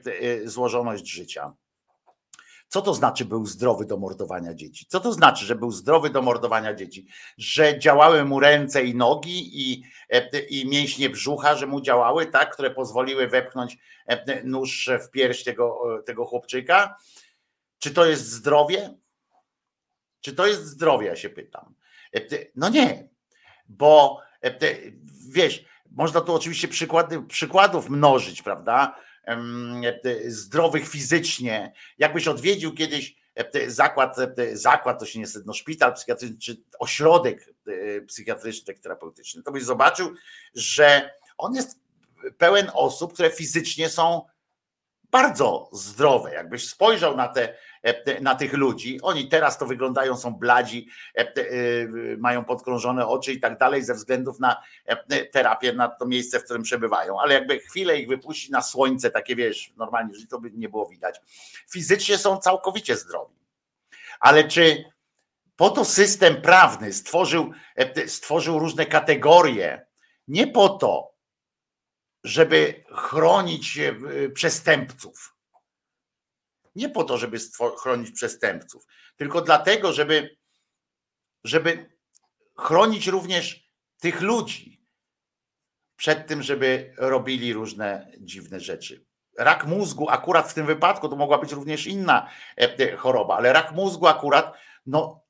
złożoność 0.45 1.09
życia. 1.09 1.53
Co 2.69 2.83
to 2.83 2.95
znaczy 2.95 3.25
był 3.25 3.47
zdrowy 3.47 3.85
do 3.85 3.97
mordowania 3.97 4.55
dzieci? 4.55 4.87
Co 4.89 5.01
to 5.01 5.12
znaczy, 5.12 5.47
że 5.47 5.55
był 5.55 5.70
zdrowy 5.70 6.11
do 6.11 6.23
mordowania 6.23 6.75
dzieci? 6.75 7.07
Że 7.39 7.79
działały 7.79 8.25
mu 8.25 8.41
ręce 8.41 8.85
i 8.85 8.95
nogi 8.95 9.70
i, 9.70 9.83
e, 10.11 10.39
i 10.41 10.69
mięśnie 10.69 11.11
brzucha, 11.11 11.57
że 11.57 11.66
mu 11.66 11.81
działały, 11.81 12.27
tak, 12.27 12.53
które 12.53 12.70
pozwoliły 12.70 13.29
wepchnąć 13.29 13.79
e, 14.07 14.43
nóż 14.45 14.91
w 15.07 15.11
pierś 15.11 15.45
tego, 15.45 15.81
tego 16.07 16.25
chłopczyka? 16.25 16.97
Czy 17.79 17.91
to 17.91 18.07
jest 18.07 18.31
zdrowie? 18.31 18.95
Czy 20.20 20.33
to 20.33 20.47
jest 20.47 20.66
zdrowie, 20.66 21.07
ja 21.07 21.16
się 21.16 21.29
pytam. 21.29 21.75
No 22.57 22.69
nie, 22.69 23.09
bo 23.69 24.20
wiesz, 25.31 25.65
można 25.99 26.20
tu 26.20 26.35
oczywiście 26.35 26.69
przykłady, 26.69 27.23
przykładów 27.23 27.91
mnożyć, 27.91 28.43
prawda? 28.43 28.95
Zdrowych 30.27 30.89
fizycznie. 30.89 31.73
Jakbyś 31.99 32.29
odwiedził 32.29 32.75
kiedyś 32.75 33.16
zakład, 33.66 34.16
zakład 34.53 35.01
to 35.01 35.07
się 35.07 35.19
niestety, 35.19 35.45
no 35.47 35.53
szpital 35.53 35.95
psychiatryczny, 35.95 36.39
czy 36.39 36.62
ośrodek 36.79 37.55
psychiatryczny, 38.07 38.75
terapeutyczny, 38.75 39.43
to 39.43 39.53
byś 39.53 39.65
zobaczył, 39.65 40.15
że 40.55 41.11
on 41.39 41.55
jest 41.55 41.81
pełen 42.39 42.70
osób, 42.75 43.12
które 43.12 43.31
fizycznie 43.31 43.89
są 43.89 44.23
bardzo 45.11 45.70
zdrowe. 45.73 46.35
Jakbyś 46.35 46.69
spojrzał 46.69 47.16
na, 47.16 47.29
te, 47.29 47.49
e, 47.49 47.57
na 48.20 48.34
tych 48.34 48.52
ludzi, 48.52 49.00
oni 49.02 49.28
teraz 49.28 49.59
to 49.59 49.66
wyglądają, 49.66 50.16
są 50.16 50.34
bladzi, 50.34 50.88
e, 51.16 51.20
e, 51.20 51.46
mają 52.18 52.44
podkrążone 52.44 53.06
oczy 53.06 53.32
i 53.32 53.40
tak 53.40 53.59
dalej, 53.59 53.82
ze 53.82 53.94
względów 53.94 54.40
na 54.40 54.62
terapię, 55.32 55.72
na 55.72 55.88
to 55.88 56.06
miejsce, 56.06 56.40
w 56.40 56.44
którym 56.44 56.62
przebywają. 56.62 57.20
Ale 57.20 57.34
jakby 57.34 57.59
chwilę 57.59 57.98
ich 57.98 58.09
wypuścić 58.09 58.50
na 58.50 58.62
słońce, 58.62 59.10
takie 59.10 59.36
wiesz, 59.36 59.72
normalnie, 59.76 60.26
to 60.30 60.40
by 60.40 60.50
nie 60.50 60.68
było 60.68 60.86
widać. 60.86 61.20
Fizycznie 61.70 62.18
są 62.18 62.38
całkowicie 62.38 62.96
zdrowi. 62.96 63.34
Ale 64.20 64.48
czy 64.48 64.84
po 65.56 65.70
to 65.70 65.84
system 65.84 66.42
prawny 66.42 66.92
stworzył, 66.92 67.52
stworzył 68.06 68.59
różne 68.59 68.86
kategorie, 68.86 69.86
nie 70.28 70.46
po 70.46 70.68
to, 70.68 71.14
żeby 72.24 72.84
chronić 72.92 73.78
e, 73.78 73.94
przestępców. 74.28 75.38
Nie 76.78 76.88
po 76.88 77.05
to, 77.05 77.18
żeby 77.18 77.38
chronić 77.78 78.10
przestępców, 78.10 78.86
tylko 79.16 79.40
dlatego, 79.40 79.92
żeby, 79.92 80.36
żeby 81.44 81.90
chronić 82.59 83.06
również 83.06 83.70
tych 84.00 84.20
ludzi. 84.20 84.78
przed 85.96 86.26
tym, 86.26 86.42
żeby 86.42 86.94
robili 86.96 87.52
różne 87.52 88.12
dziwne 88.20 88.60
rzeczy. 88.60 89.05
Rak 89.38 89.66
mózgu, 89.66 90.09
akurat 90.10 90.50
w 90.50 90.55
tym 90.55 90.66
wypadku, 90.66 91.09
to 91.09 91.16
mogła 91.16 91.38
być 91.38 91.52
również 91.52 91.86
inna 91.86 92.30
e, 92.56 92.96
choroba, 92.96 93.36
ale 93.36 93.52
rak 93.52 93.72
mózgu 93.72 94.06
akurat, 94.06 94.55
no 94.86 95.24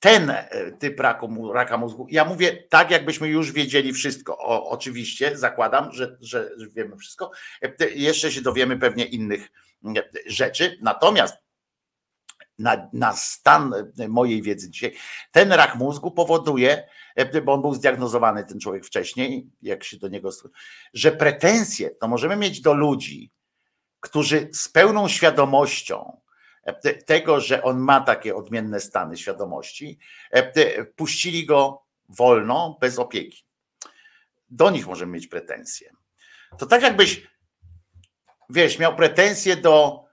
ten 0.00 0.30
e, 0.30 0.72
typ 0.78 1.00
raku, 1.00 1.52
raka 1.52 1.76
mózgu, 1.76 2.06
ja 2.10 2.24
mówię 2.24 2.64
tak, 2.68 2.90
jakbyśmy 2.90 3.28
już 3.28 3.52
wiedzieli 3.52 3.92
wszystko. 3.92 4.38
O, 4.38 4.70
oczywiście 4.70 5.36
zakładam, 5.36 5.92
że, 5.92 6.16
że 6.20 6.50
wiemy 6.70 6.96
wszystko. 6.96 7.30
E, 7.62 7.90
jeszcze 7.90 8.32
się 8.32 8.40
dowiemy 8.40 8.78
pewnie 8.78 9.04
innych 9.04 9.48
rzeczy. 10.26 10.78
Natomiast 10.82 11.36
na, 12.58 12.88
na 12.92 13.16
stan 13.16 13.74
mojej 14.08 14.42
wiedzy 14.42 14.70
dzisiaj, 14.70 14.94
ten 15.32 15.52
rak 15.52 15.74
mózgu 15.74 16.10
powoduje, 16.10 16.88
bo 17.44 17.52
on 17.52 17.62
był 17.62 17.74
zdiagnozowany 17.74 18.44
ten 18.44 18.60
człowiek 18.60 18.84
wcześniej, 18.84 19.50
jak 19.62 19.84
się 19.84 19.96
do 19.96 20.08
niego, 20.08 20.30
że 20.94 21.12
pretensje 21.12 21.90
to 21.90 22.08
możemy 22.08 22.36
mieć 22.36 22.60
do 22.60 22.74
ludzi, 22.74 23.30
którzy 24.00 24.48
z 24.52 24.68
pełną 24.68 25.08
świadomością 25.08 26.20
tego, 27.06 27.40
że 27.40 27.62
on 27.62 27.78
ma 27.78 28.00
takie 28.00 28.36
odmienne 28.36 28.80
stany 28.80 29.16
świadomości, 29.16 29.98
puścili 30.96 31.46
go 31.46 31.82
wolno, 32.08 32.78
bez 32.80 32.98
opieki. 32.98 33.44
Do 34.50 34.70
nich 34.70 34.86
możemy 34.86 35.12
mieć 35.12 35.26
pretensje. 35.26 35.92
To 36.58 36.66
tak 36.66 36.82
jakbyś, 36.82 37.28
wiesz, 38.52 38.78
miał 38.78 38.96
pretensje 38.96 39.56
do 39.56 40.04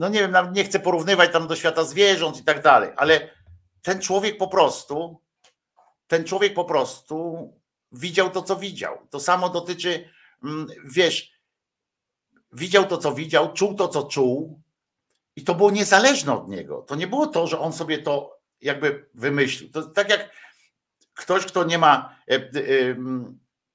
no 0.00 0.08
nie 0.08 0.20
wiem, 0.20 0.52
nie 0.52 0.64
chcę 0.64 0.80
porównywać 0.80 1.32
tam 1.32 1.46
do 1.46 1.56
świata 1.56 1.84
zwierząt 1.84 2.38
i 2.38 2.44
tak 2.44 2.62
dalej, 2.62 2.90
ale 2.96 3.30
ten 3.82 4.00
człowiek 4.00 4.38
po 4.38 4.48
prostu, 4.48 5.20
ten 6.06 6.24
człowiek 6.24 6.54
po 6.54 6.64
prostu 6.64 7.48
widział 7.92 8.30
to, 8.30 8.42
co 8.42 8.56
widział. 8.56 8.98
To 9.10 9.20
samo 9.20 9.48
dotyczy, 9.48 10.10
mm, 10.44 10.66
wiesz, 10.84 11.32
widział 12.52 12.86
to, 12.86 12.98
co 12.98 13.14
widział, 13.14 13.52
czuł 13.52 13.74
to, 13.74 13.88
co 13.88 14.02
czuł 14.02 14.60
i 15.36 15.44
to 15.44 15.54
było 15.54 15.70
niezależne 15.70 16.32
od 16.32 16.48
niego. 16.48 16.82
To 16.82 16.94
nie 16.94 17.06
było 17.06 17.26
to, 17.26 17.46
że 17.46 17.58
on 17.58 17.72
sobie 17.72 17.98
to 17.98 18.40
jakby 18.60 19.08
wymyślił. 19.14 19.70
To 19.70 19.82
tak 19.82 20.10
jak 20.10 20.30
ktoś, 21.14 21.46
kto 21.46 21.64
nie 21.64 21.78
ma, 21.78 22.16
e, 22.30 22.34
e, 22.34 22.40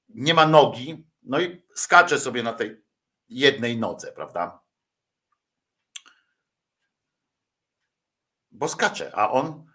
nie 0.10 0.34
ma 0.34 0.46
nogi, 0.46 1.06
no 1.24 1.40
i 1.40 1.62
skacze 1.76 2.20
sobie 2.20 2.44
na 2.44 2.54
tej 2.54 2.85
jednej 3.30 3.78
nodze, 3.78 4.12
prawda? 4.12 4.66
bo 8.56 8.68
skacze, 8.68 9.12
a 9.16 9.32
on 9.32 9.66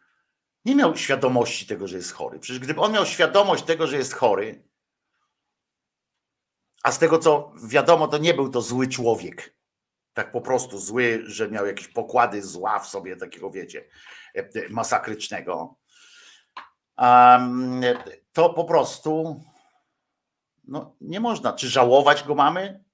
nie 0.65 0.75
miał 0.75 0.97
świadomości 0.97 1.67
tego, 1.67 1.89
że 1.89 1.97
jest 1.97 2.13
chory. 2.13 2.39
Przecież 2.39 2.61
gdyby 2.61 2.81
on 2.81 2.93
miał 2.93 3.07
świadomość 3.07 3.65
tego, 3.65 3.87
że 3.87 3.97
jest 3.97 4.15
chory, 4.15 4.65
a 6.83 6.93
z 6.93 6.99
tego 6.99 7.19
co 7.19 7.53
wiadomo, 7.65 8.09
to 8.09 8.19
nie 8.19 8.35
był 8.35 8.49
to 8.49 8.63
zły 8.63 8.89
człowiek. 8.89 9.57
Tak 10.13 10.33
po 10.33 10.41
prostu 10.41 10.79
zły, 10.79 11.23
że 11.27 11.51
miał 11.51 11.67
jakieś 11.67 11.89
pokłady 11.89 12.43
zła 12.43 12.79
w 12.79 12.89
sobie, 12.89 13.17
takiego 13.17 13.51
wiecie, 13.51 13.89
masakrycznego. 14.71 15.77
to 18.33 18.51
po 18.55 18.65
prostu 18.65 19.45
no, 20.65 20.97
nie 21.01 21.21
można. 21.21 21.53
Czy 21.53 21.69
żałować 21.69 22.23
go 22.25 22.35
mamy? 22.35 22.85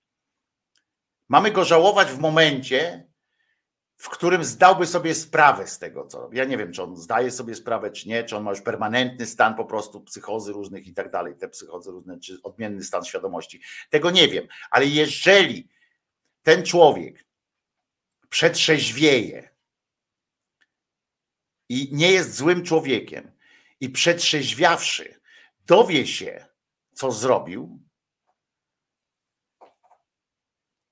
Mamy 1.28 1.50
go 1.50 1.64
żałować 1.64 2.08
w 2.08 2.18
momencie, 2.18 3.06
w 3.96 4.08
którym 4.08 4.44
zdałby 4.44 4.86
sobie 4.86 5.14
sprawę 5.14 5.66
z 5.66 5.78
tego, 5.78 6.06
co 6.06 6.20
robi. 6.20 6.38
Ja 6.38 6.44
nie 6.44 6.56
wiem, 6.56 6.72
czy 6.72 6.82
on 6.82 6.96
zdaje 6.96 7.30
sobie 7.30 7.54
sprawę, 7.54 7.90
czy 7.90 8.08
nie, 8.08 8.24
czy 8.24 8.36
on 8.36 8.42
ma 8.42 8.50
już 8.50 8.60
permanentny 8.60 9.26
stan 9.26 9.54
po 9.54 9.64
prostu 9.64 10.00
psychozy 10.00 10.52
różnych 10.52 10.86
i 10.86 10.94
tak 10.94 11.10
dalej, 11.10 11.36
te 11.36 11.48
psychozy 11.48 11.90
różne, 11.90 12.20
czy 12.20 12.38
odmienny 12.42 12.84
stan 12.84 13.04
świadomości. 13.04 13.60
Tego 13.90 14.10
nie 14.10 14.28
wiem, 14.28 14.46
ale 14.70 14.86
jeżeli 14.86 15.68
ten 16.42 16.62
człowiek 16.64 17.26
przetrzeźwieje 18.28 19.50
i 21.68 21.88
nie 21.92 22.12
jest 22.12 22.34
złym 22.34 22.64
człowiekiem 22.64 23.32
i 23.80 23.90
przetrzeźwiawszy 23.90 25.20
dowie 25.66 26.06
się, 26.06 26.46
co 26.92 27.12
zrobił, 27.12 27.85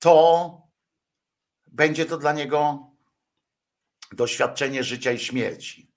to 0.05 0.61
będzie 1.67 2.05
to 2.05 2.17
dla 2.17 2.33
niego 2.33 2.91
doświadczenie 4.11 4.83
życia 4.83 5.11
i 5.11 5.19
śmierci. 5.19 5.91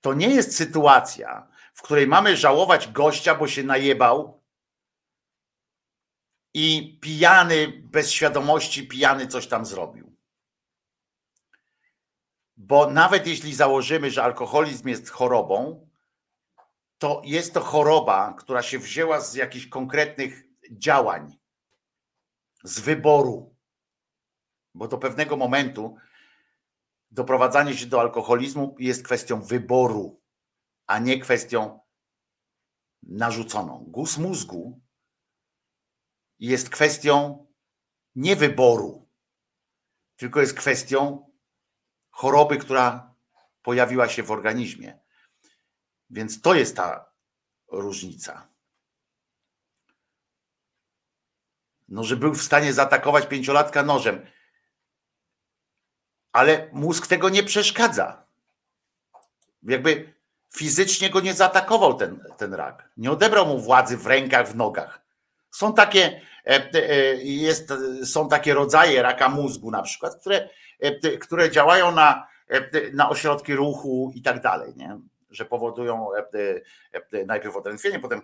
To 0.00 0.14
nie 0.14 0.28
jest 0.28 0.56
sytuacja, 0.56 1.48
w 1.74 1.82
której 1.82 2.06
mamy 2.06 2.36
żałować 2.36 2.92
gościa, 2.92 3.34
bo 3.34 3.48
się 3.48 3.62
najebał 3.62 4.44
i 6.54 6.98
pijany, 7.02 7.68
bez 7.68 8.10
świadomości, 8.10 8.88
pijany 8.88 9.26
coś 9.26 9.46
tam 9.46 9.66
zrobił. 9.66 10.16
Bo 12.56 12.90
nawet 12.90 13.26
jeśli 13.26 13.54
założymy, 13.54 14.10
że 14.10 14.22
alkoholizm 14.22 14.88
jest 14.88 15.10
chorobą, 15.10 15.88
to 16.98 17.22
jest 17.24 17.54
to 17.54 17.60
choroba, 17.60 18.34
która 18.38 18.62
się 18.62 18.78
wzięła 18.78 19.20
z 19.20 19.34
jakichś 19.34 19.66
konkretnych 19.66 20.44
działań, 20.70 21.37
z 22.68 22.80
wyboru. 22.80 23.56
Bo 24.74 24.88
do 24.88 24.98
pewnego 24.98 25.36
momentu 25.36 25.96
doprowadzanie 27.10 27.76
się 27.76 27.86
do 27.86 28.00
alkoholizmu 28.00 28.76
jest 28.78 29.04
kwestią 29.04 29.42
wyboru, 29.42 30.22
a 30.86 30.98
nie 30.98 31.18
kwestią 31.20 31.80
narzuconą. 33.02 33.84
Guz 33.88 34.18
mózgu 34.18 34.80
jest 36.38 36.70
kwestią 36.70 37.46
nie 38.14 38.36
wyboru, 38.36 39.08
tylko 40.16 40.40
jest 40.40 40.54
kwestią 40.54 41.30
choroby, 42.10 42.56
która 42.56 43.14
pojawiła 43.62 44.08
się 44.08 44.22
w 44.22 44.30
organizmie. 44.30 44.98
Więc 46.10 46.40
to 46.40 46.54
jest 46.54 46.76
ta 46.76 47.12
różnica. 47.68 48.48
No, 51.88 52.04
że 52.04 52.16
był 52.16 52.34
w 52.34 52.42
stanie 52.42 52.72
zaatakować 52.72 53.26
pięciolatka 53.26 53.82
nożem 53.82 54.26
ale 56.32 56.68
mózg 56.72 57.06
tego 57.06 57.28
nie 57.28 57.42
przeszkadza. 57.42 58.22
Jakby 59.62 60.12
fizycznie 60.54 61.10
go 61.10 61.20
nie 61.20 61.34
zaatakował 61.34 61.94
ten, 61.94 62.24
ten 62.36 62.54
rak. 62.54 62.90
Nie 62.96 63.10
odebrał 63.10 63.46
mu 63.46 63.58
władzy 63.58 63.96
w 63.96 64.06
rękach, 64.06 64.48
w 64.48 64.56
nogach. 64.56 65.00
Są 65.50 65.74
takie, 65.74 66.20
e, 66.46 66.70
e, 66.74 67.14
jest, 67.24 67.72
są 68.04 68.28
takie 68.28 68.54
rodzaje 68.54 69.02
raka 69.02 69.28
mózgu 69.28 69.70
na 69.70 69.82
przykład, 69.82 70.20
które, 70.20 70.48
e, 70.80 71.18
które 71.18 71.50
działają 71.50 71.92
na, 71.92 72.28
na 72.92 73.08
ośrodki 73.08 73.54
ruchu 73.54 74.12
i 74.14 74.22
tak 74.22 74.42
dalej, 74.42 74.72
nie? 74.76 74.98
że 75.30 75.44
powodują 75.44 76.08
najpierw 77.26 77.56
odrętwienie, 77.56 78.00
potem 78.00 78.22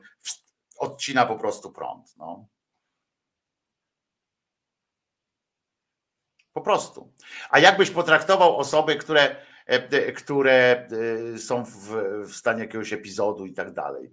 odcina 0.78 1.26
po 1.26 1.36
prostu 1.36 1.72
prąd. 1.72 2.16
No. 2.16 2.46
Po 6.54 6.60
prostu. 6.60 7.12
A 7.50 7.58
jakbyś 7.58 7.90
potraktował 7.90 8.56
osoby, 8.56 8.96
które, 8.96 9.36
e, 9.66 10.12
które 10.12 10.88
e, 11.34 11.38
są 11.38 11.64
w, 11.64 11.96
w 12.28 12.36
stanie 12.36 12.60
jakiegoś 12.60 12.92
epizodu 12.92 13.46
i 13.46 13.52
tak 13.52 13.72
dalej? 13.72 14.10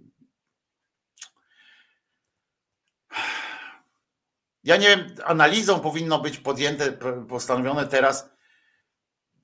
Ja 4.64 4.76
nie 4.76 4.88
wiem, 4.88 5.14
analizą 5.24 5.80
powinno 5.80 6.18
być 6.18 6.38
podjęte, 6.38 6.92
postanowione 7.28 7.86
teraz, 7.86 8.30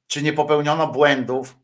czy 0.07 0.23
nie 0.23 0.33
popełniono 0.33 0.89
błędów 0.89 1.57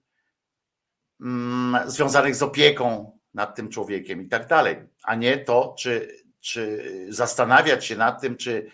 mm, 1.20 1.90
związanych 1.90 2.34
z 2.34 2.42
opieką 2.42 3.18
nad 3.34 3.54
tym 3.54 3.68
człowiekiem 3.68 4.22
i 4.22 4.28
tak 4.28 4.46
dalej, 4.46 4.88
a 5.02 5.14
nie 5.14 5.38
to, 5.38 5.74
czy, 5.78 6.23
czy 6.44 6.90
zastanawiać 7.08 7.86
się 7.86 7.96
nad 7.96 8.20
tym, 8.20 8.36
czy 8.36 8.70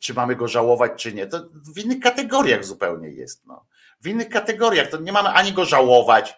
czy 0.00 0.14
mamy 0.14 0.36
go 0.36 0.48
żałować, 0.48 0.92
czy 0.96 1.12
nie. 1.12 1.26
To 1.26 1.48
w 1.74 1.78
innych 1.78 2.00
kategoriach 2.00 2.64
zupełnie 2.64 3.08
jest. 3.08 3.46
No. 3.46 3.66
W 4.00 4.06
innych 4.06 4.28
kategoriach 4.28 4.88
to 4.88 4.96
nie 4.96 5.12
mamy 5.12 5.28
ani 5.28 5.52
go 5.52 5.64
żałować. 5.64 6.34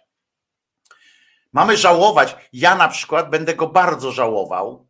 Mamy 1.53 1.77
żałować. 1.77 2.37
Ja 2.53 2.75
na 2.75 2.89
przykład 2.89 3.31
będę 3.31 3.55
go 3.55 3.67
bardzo 3.67 4.13
żałował, 4.13 4.89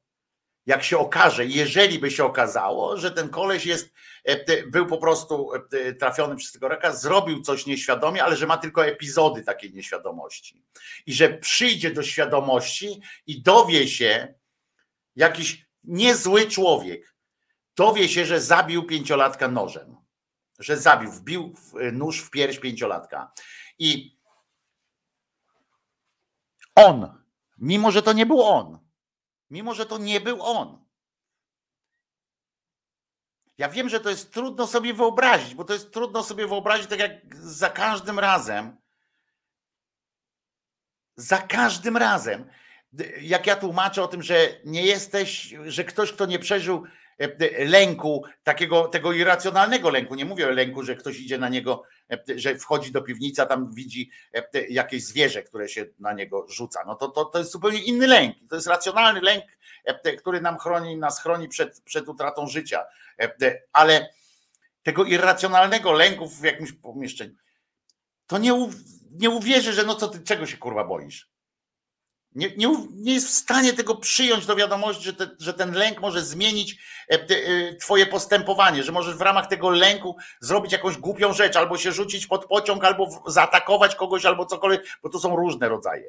jak 0.66 0.84
się 0.84 0.98
okaże, 0.98 1.46
jeżeli 1.46 1.98
by 1.98 2.10
się 2.10 2.24
okazało, 2.24 2.96
że 2.96 3.10
ten 3.10 3.28
koleś 3.28 3.66
jest, 3.66 3.92
był 4.66 4.86
po 4.86 4.98
prostu 4.98 5.50
trafiony 5.98 6.36
przez 6.36 6.52
tego 6.52 6.68
raka, 6.68 6.92
zrobił 6.92 7.42
coś 7.42 7.66
nieświadomie, 7.66 8.24
ale 8.24 8.36
że 8.36 8.46
ma 8.46 8.56
tylko 8.56 8.86
epizody 8.86 9.42
takiej 9.42 9.72
nieświadomości. 9.72 10.64
I 11.06 11.12
że 11.12 11.28
przyjdzie 11.28 11.90
do 11.90 12.02
świadomości 12.02 13.00
i 13.26 13.42
dowie 13.42 13.88
się 13.88 14.34
jakiś 15.16 15.66
niezły 15.84 16.47
człowiek, 16.47 17.14
dowie 17.76 18.09
się, 18.09 18.26
że 18.26 18.40
zabił 18.40 18.86
pięciolatka 18.86 19.48
nożem. 19.48 19.97
Że 20.59 20.76
zabił, 20.76 21.12
wbił 21.12 21.55
nóż 21.93 22.20
w 22.20 22.30
pierś 22.30 22.59
pięciolatka. 22.59 23.32
I 23.78 24.18
on, 26.74 27.22
mimo 27.59 27.90
że 27.90 28.02
to 28.02 28.12
nie 28.12 28.26
był 28.26 28.43
on, 28.43 28.82
Mimo, 29.52 29.74
że 29.74 29.86
to 29.86 29.98
nie 29.98 30.20
był 30.20 30.43
on. 30.43 30.84
Ja 33.59 33.68
wiem, 33.68 33.89
że 33.89 34.01
to 34.01 34.10
jest 34.10 34.32
trudno 34.32 34.66
sobie 34.66 34.94
wyobrazić, 34.94 35.55
bo 35.55 35.64
to 35.64 35.72
jest 35.72 35.93
trudno 35.93 36.22
sobie 36.22 36.47
wyobrazić, 36.47 36.86
tak 36.86 36.98
jak 36.98 37.36
za 37.36 37.70
każdym 37.70 38.18
razem. 38.18 38.76
Za 41.16 41.39
każdym 41.39 41.97
razem. 41.97 42.51
Jak 43.20 43.47
ja 43.47 43.56
tłumaczę 43.56 44.02
o 44.02 44.09
tym, 44.09 44.23
że 44.23 44.48
nie 44.64 44.82
jesteś, 44.86 45.55
że 45.66 45.85
ktoś, 45.85 46.12
kto 46.12 46.27
nie 46.27 46.39
przeżył 46.39 46.85
e, 47.19 47.64
lęku, 47.64 48.24
takiego 48.43 48.89
tego 48.89 49.12
irracjonalnego 49.12 49.90
lęku, 49.90 50.14
nie 50.14 50.24
mówię 50.24 50.48
o 50.48 50.51
lęku, 50.51 50.82
że 50.82 50.97
ktoś 50.97 51.20
idzie 51.20 51.39
na 51.39 51.48
niego, 51.48 51.82
e, 52.10 52.19
że 52.36 52.55
wchodzi 52.55 52.93
do 52.93 53.02
piwnicy, 53.02 53.43
a 53.43 53.47
tam 53.47 53.74
widzi 53.74 54.10
e, 54.35 54.66
jakieś 54.69 55.05
zwierzę, 55.05 55.43
które 55.43 55.69
się 55.69 55.86
na 55.98 56.12
niego 56.12 56.47
rzuca. 56.48 56.85
No 56.86 56.94
to, 56.94 57.09
to, 57.09 57.24
to 57.24 57.39
jest 57.39 57.52
zupełnie 57.52 57.82
inny 57.82 58.06
lęk. 58.06 58.36
To 58.51 58.55
jest 58.55 58.69
racjonalny 58.69 59.20
lęk, 59.20 59.44
który 60.19 60.40
nam 60.40 60.59
chroni, 60.59 60.97
nas 60.97 61.23
chroni 61.23 61.48
przed, 61.48 61.81
przed 61.81 62.09
utratą 62.09 62.47
życia. 62.47 62.85
Ale 63.73 64.09
tego 64.82 65.05
irracjonalnego 65.05 65.93
lęku 65.93 66.28
w 66.28 66.43
jakimś 66.43 66.73
pomieszczeniu, 66.73 67.35
to 68.27 68.39
nie, 68.39 68.69
nie 69.10 69.31
uwierzy, 69.31 69.73
że 69.73 69.85
no 69.85 69.94
co 69.94 70.09
ty, 70.09 70.20
czego 70.20 70.47
się 70.47 70.56
kurwa 70.56 70.85
boisz? 70.85 71.31
Nie, 72.34 72.56
nie, 72.56 72.68
nie, 72.94 73.14
jest 73.14 73.26
w 73.26 73.30
stanie 73.30 73.72
tego 73.72 73.96
przyjąć 73.96 74.46
do 74.46 74.56
wiadomości, 74.56 75.04
że, 75.04 75.12
te, 75.12 75.30
że 75.38 75.54
ten 75.54 75.72
lęk 75.72 76.00
może 76.00 76.22
zmienić 76.22 76.78
e, 77.10 77.14
e, 77.14 77.74
Twoje 77.76 78.06
postępowanie, 78.06 78.82
że 78.82 78.92
możesz 78.92 79.16
w 79.16 79.20
ramach 79.20 79.46
tego 79.46 79.70
lęku 79.70 80.16
zrobić 80.40 80.72
jakąś 80.72 80.98
głupią 80.98 81.32
rzecz, 81.32 81.56
albo 81.56 81.78
się 81.78 81.92
rzucić 81.92 82.26
pod 82.26 82.46
pociąg, 82.46 82.84
albo 82.84 83.22
zaatakować 83.26 83.96
kogoś, 83.96 84.24
albo 84.24 84.46
cokolwiek, 84.46 84.84
bo 85.02 85.09
to 85.09 85.20
są 85.20 85.36
różne 85.36 85.68
rodzaje. 85.68 86.09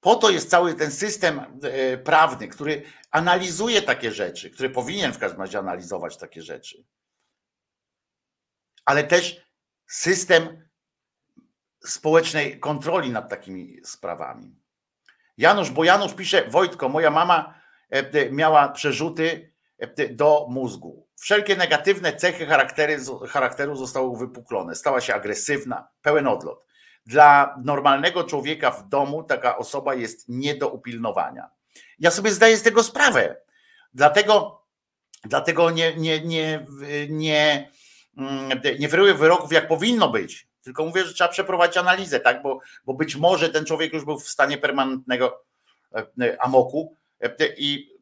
Po 0.00 0.16
to 0.16 0.30
jest 0.30 0.50
cały 0.50 0.74
ten 0.74 0.90
system 0.90 1.40
e, 1.62 1.98
prawny, 1.98 2.48
który 2.48 2.82
analizuje 3.10 3.82
takie 3.82 4.12
rzeczy, 4.12 4.50
który 4.50 4.70
powinien 4.70 5.12
w 5.12 5.18
każdym 5.18 5.40
razie 5.40 5.58
analizować 5.58 6.16
takie 6.16 6.42
rzeczy. 6.42 6.84
Ale 8.84 9.04
też 9.04 9.40
system 9.86 10.68
społecznej 11.84 12.60
kontroli 12.60 13.10
nad 13.10 13.28
takimi 13.28 13.80
sprawami. 13.84 14.56
Janusz, 15.38 15.70
bo 15.70 15.84
Janusz 15.84 16.14
pisze, 16.14 16.48
Wojtko, 16.48 16.88
moja 16.88 17.10
mama 17.10 17.54
e, 17.90 18.30
miała 18.30 18.68
przerzuty 18.68 19.52
e, 19.78 20.08
do 20.08 20.46
mózgu. 20.50 21.06
Wszelkie 21.16 21.56
negatywne 21.56 22.16
cechy 22.16 22.46
charakteru 23.28 23.76
zostały 23.76 24.08
uwypuklone. 24.08 24.74
Stała 24.74 25.00
się 25.00 25.14
agresywna, 25.14 25.88
pełen 26.02 26.26
odlot. 26.26 26.66
Dla 27.06 27.56
normalnego 27.64 28.24
człowieka 28.24 28.70
w 28.70 28.88
domu 28.88 29.22
taka 29.22 29.58
osoba 29.58 29.94
jest 29.94 30.28
nie 30.28 30.54
do 30.54 30.68
upilnowania. 30.68 31.50
Ja 31.98 32.10
sobie 32.10 32.30
zdaję 32.30 32.56
z 32.56 32.62
tego 32.62 32.82
sprawę. 32.82 33.36
Dlatego, 33.94 34.62
dlatego 35.24 35.70
nie, 35.70 35.96
nie, 35.96 36.20
nie, 36.20 36.66
nie, 37.08 37.70
mm, 38.16 38.60
nie 38.78 38.88
wyroków, 38.88 39.52
jak 39.52 39.68
powinno 39.68 40.08
być 40.08 40.51
tylko 40.62 40.84
mówię, 40.84 41.04
że 41.04 41.14
trzeba 41.14 41.30
przeprowadzić 41.30 41.76
analizę, 41.76 42.20
tak? 42.20 42.42
Bo, 42.42 42.60
bo 42.84 42.94
być 42.94 43.16
może 43.16 43.48
ten 43.48 43.64
człowiek 43.64 43.92
już 43.92 44.04
był 44.04 44.18
w 44.18 44.28
stanie 44.28 44.58
permanentnego 44.58 45.44
e, 45.94 46.06
e, 46.20 46.42
amoku 46.42 46.96
e, 47.20 47.30
i 47.56 47.92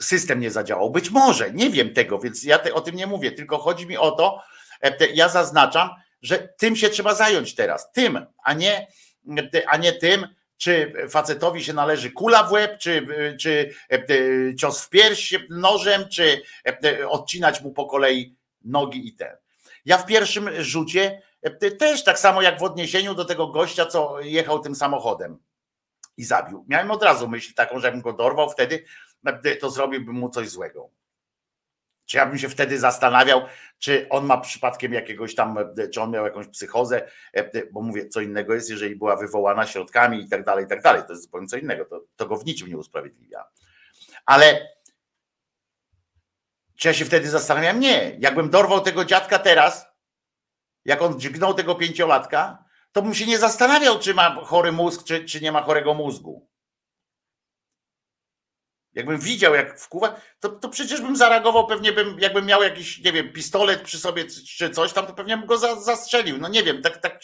system 0.00 0.40
nie 0.40 0.50
zadziałał. 0.50 0.90
Być 0.90 1.10
może, 1.10 1.52
nie 1.52 1.70
wiem 1.70 1.94
tego, 1.94 2.18
więc 2.18 2.44
ja 2.44 2.58
te, 2.58 2.74
o 2.74 2.80
tym 2.80 2.96
nie 2.96 3.06
mówię, 3.06 3.32
tylko 3.32 3.58
chodzi 3.58 3.86
mi 3.86 3.96
o 3.96 4.10
to, 4.10 4.42
ja 5.14 5.28
zaznaczam, 5.28 5.90
że 6.22 6.38
tym 6.38 6.76
się 6.76 6.88
trzeba 6.88 7.14
zająć 7.14 7.54
teraz, 7.54 7.92
tym, 7.92 8.26
a 8.44 8.52
nie, 8.52 8.86
a 9.68 9.76
nie 9.76 9.92
tym, 9.92 10.26
czy 10.56 10.92
facetowi 11.10 11.64
się 11.64 11.72
należy 11.72 12.10
kula 12.10 12.42
w 12.42 12.52
łeb, 12.52 12.78
czy, 12.78 13.06
czy 13.40 13.74
cios 14.58 14.84
w 14.84 14.88
pierś 14.88 15.34
nożem, 15.50 16.08
czy 16.08 16.42
odcinać 17.08 17.60
mu 17.60 17.72
po 17.72 17.86
kolei 17.86 18.36
nogi 18.64 19.08
i 19.08 19.12
ten. 19.12 19.36
Ja 19.84 19.98
w 19.98 20.06
pierwszym 20.06 20.62
rzucie 20.62 21.22
też 21.78 22.04
tak 22.04 22.18
samo 22.18 22.42
jak 22.42 22.60
w 22.60 22.62
odniesieniu 22.62 23.14
do 23.14 23.24
tego 23.24 23.46
gościa, 23.46 23.86
co 23.86 24.20
jechał 24.20 24.58
tym 24.58 24.74
samochodem 24.74 25.38
i 26.16 26.24
zabił. 26.24 26.64
Miałem 26.68 26.90
od 26.90 27.02
razu 27.02 27.28
myśl 27.28 27.54
taką, 27.54 27.80
że 27.80 27.92
bym 27.92 28.00
go 28.00 28.12
dorwał, 28.12 28.50
wtedy 28.50 28.84
to 29.60 29.70
zrobiłbym 29.70 30.14
mu 30.14 30.28
coś 30.28 30.48
złego. 30.48 30.90
Czy 32.06 32.16
ja 32.16 32.26
bym 32.26 32.38
się 32.38 32.48
wtedy 32.48 32.78
zastanawiał, 32.78 33.42
czy 33.78 34.06
on 34.10 34.26
ma 34.26 34.38
przypadkiem 34.38 34.92
jakiegoś 34.92 35.34
tam, 35.34 35.58
czy 35.92 36.00
on 36.00 36.10
miał 36.10 36.24
jakąś 36.24 36.46
psychozę, 36.46 37.08
bo 37.72 37.82
mówię, 37.82 38.08
co 38.08 38.20
innego 38.20 38.54
jest, 38.54 38.70
jeżeli 38.70 38.96
była 38.96 39.16
wywołana 39.16 39.66
środkami 39.66 40.20
i 40.20 40.28
tak 40.28 40.44
dalej, 40.44 40.64
i 40.64 40.68
tak 40.68 40.82
dalej. 40.82 41.02
To 41.06 41.12
jest 41.12 41.22
zupełnie 41.22 41.46
co 41.46 41.56
innego. 41.56 41.84
To, 41.84 42.04
to 42.16 42.26
go 42.26 42.36
w 42.36 42.44
niczym 42.44 42.68
nie 42.68 42.78
usprawiedliwia. 42.78 43.44
Ale 44.26 44.68
czy 46.76 46.88
ja 46.88 46.94
się 46.94 47.04
wtedy 47.04 47.28
zastanawiam? 47.28 47.80
Nie. 47.80 48.16
Jakbym 48.18 48.50
dorwał 48.50 48.80
tego 48.80 49.04
dziadka 49.04 49.38
teraz, 49.38 49.86
jak 50.84 51.02
on 51.02 51.20
dźgnął 51.20 51.54
tego 51.54 51.74
pięciolatka, 51.74 52.64
to 52.92 53.02
bym 53.02 53.14
się 53.14 53.26
nie 53.26 53.38
zastanawiał, 53.38 53.98
czy 53.98 54.14
ma 54.14 54.44
chory 54.44 54.72
mózg, 54.72 55.04
czy, 55.04 55.24
czy 55.24 55.40
nie 55.40 55.52
ma 55.52 55.62
chorego 55.62 55.94
mózgu. 55.94 56.48
Jakbym 58.94 59.18
widział, 59.18 59.54
jak 59.54 59.80
wkuwa, 59.80 60.20
to, 60.40 60.48
to 60.48 60.68
przecież 60.68 61.00
bym 61.00 61.16
zareagował, 61.16 61.66
pewnie 61.66 61.92
bym, 61.92 62.18
jakbym 62.18 62.46
miał 62.46 62.62
jakiś, 62.62 62.98
nie 62.98 63.12
wiem, 63.12 63.32
pistolet 63.32 63.82
przy 63.82 63.98
sobie 63.98 64.24
czy 64.58 64.70
coś 64.70 64.92
tam, 64.92 65.06
to 65.06 65.14
pewnie 65.14 65.36
bym 65.36 65.46
go 65.46 65.58
za, 65.58 65.80
zastrzelił. 65.80 66.38
No 66.38 66.48
nie 66.48 66.62
wiem, 66.62 66.82
tak, 66.82 66.98
tak, 66.98 67.20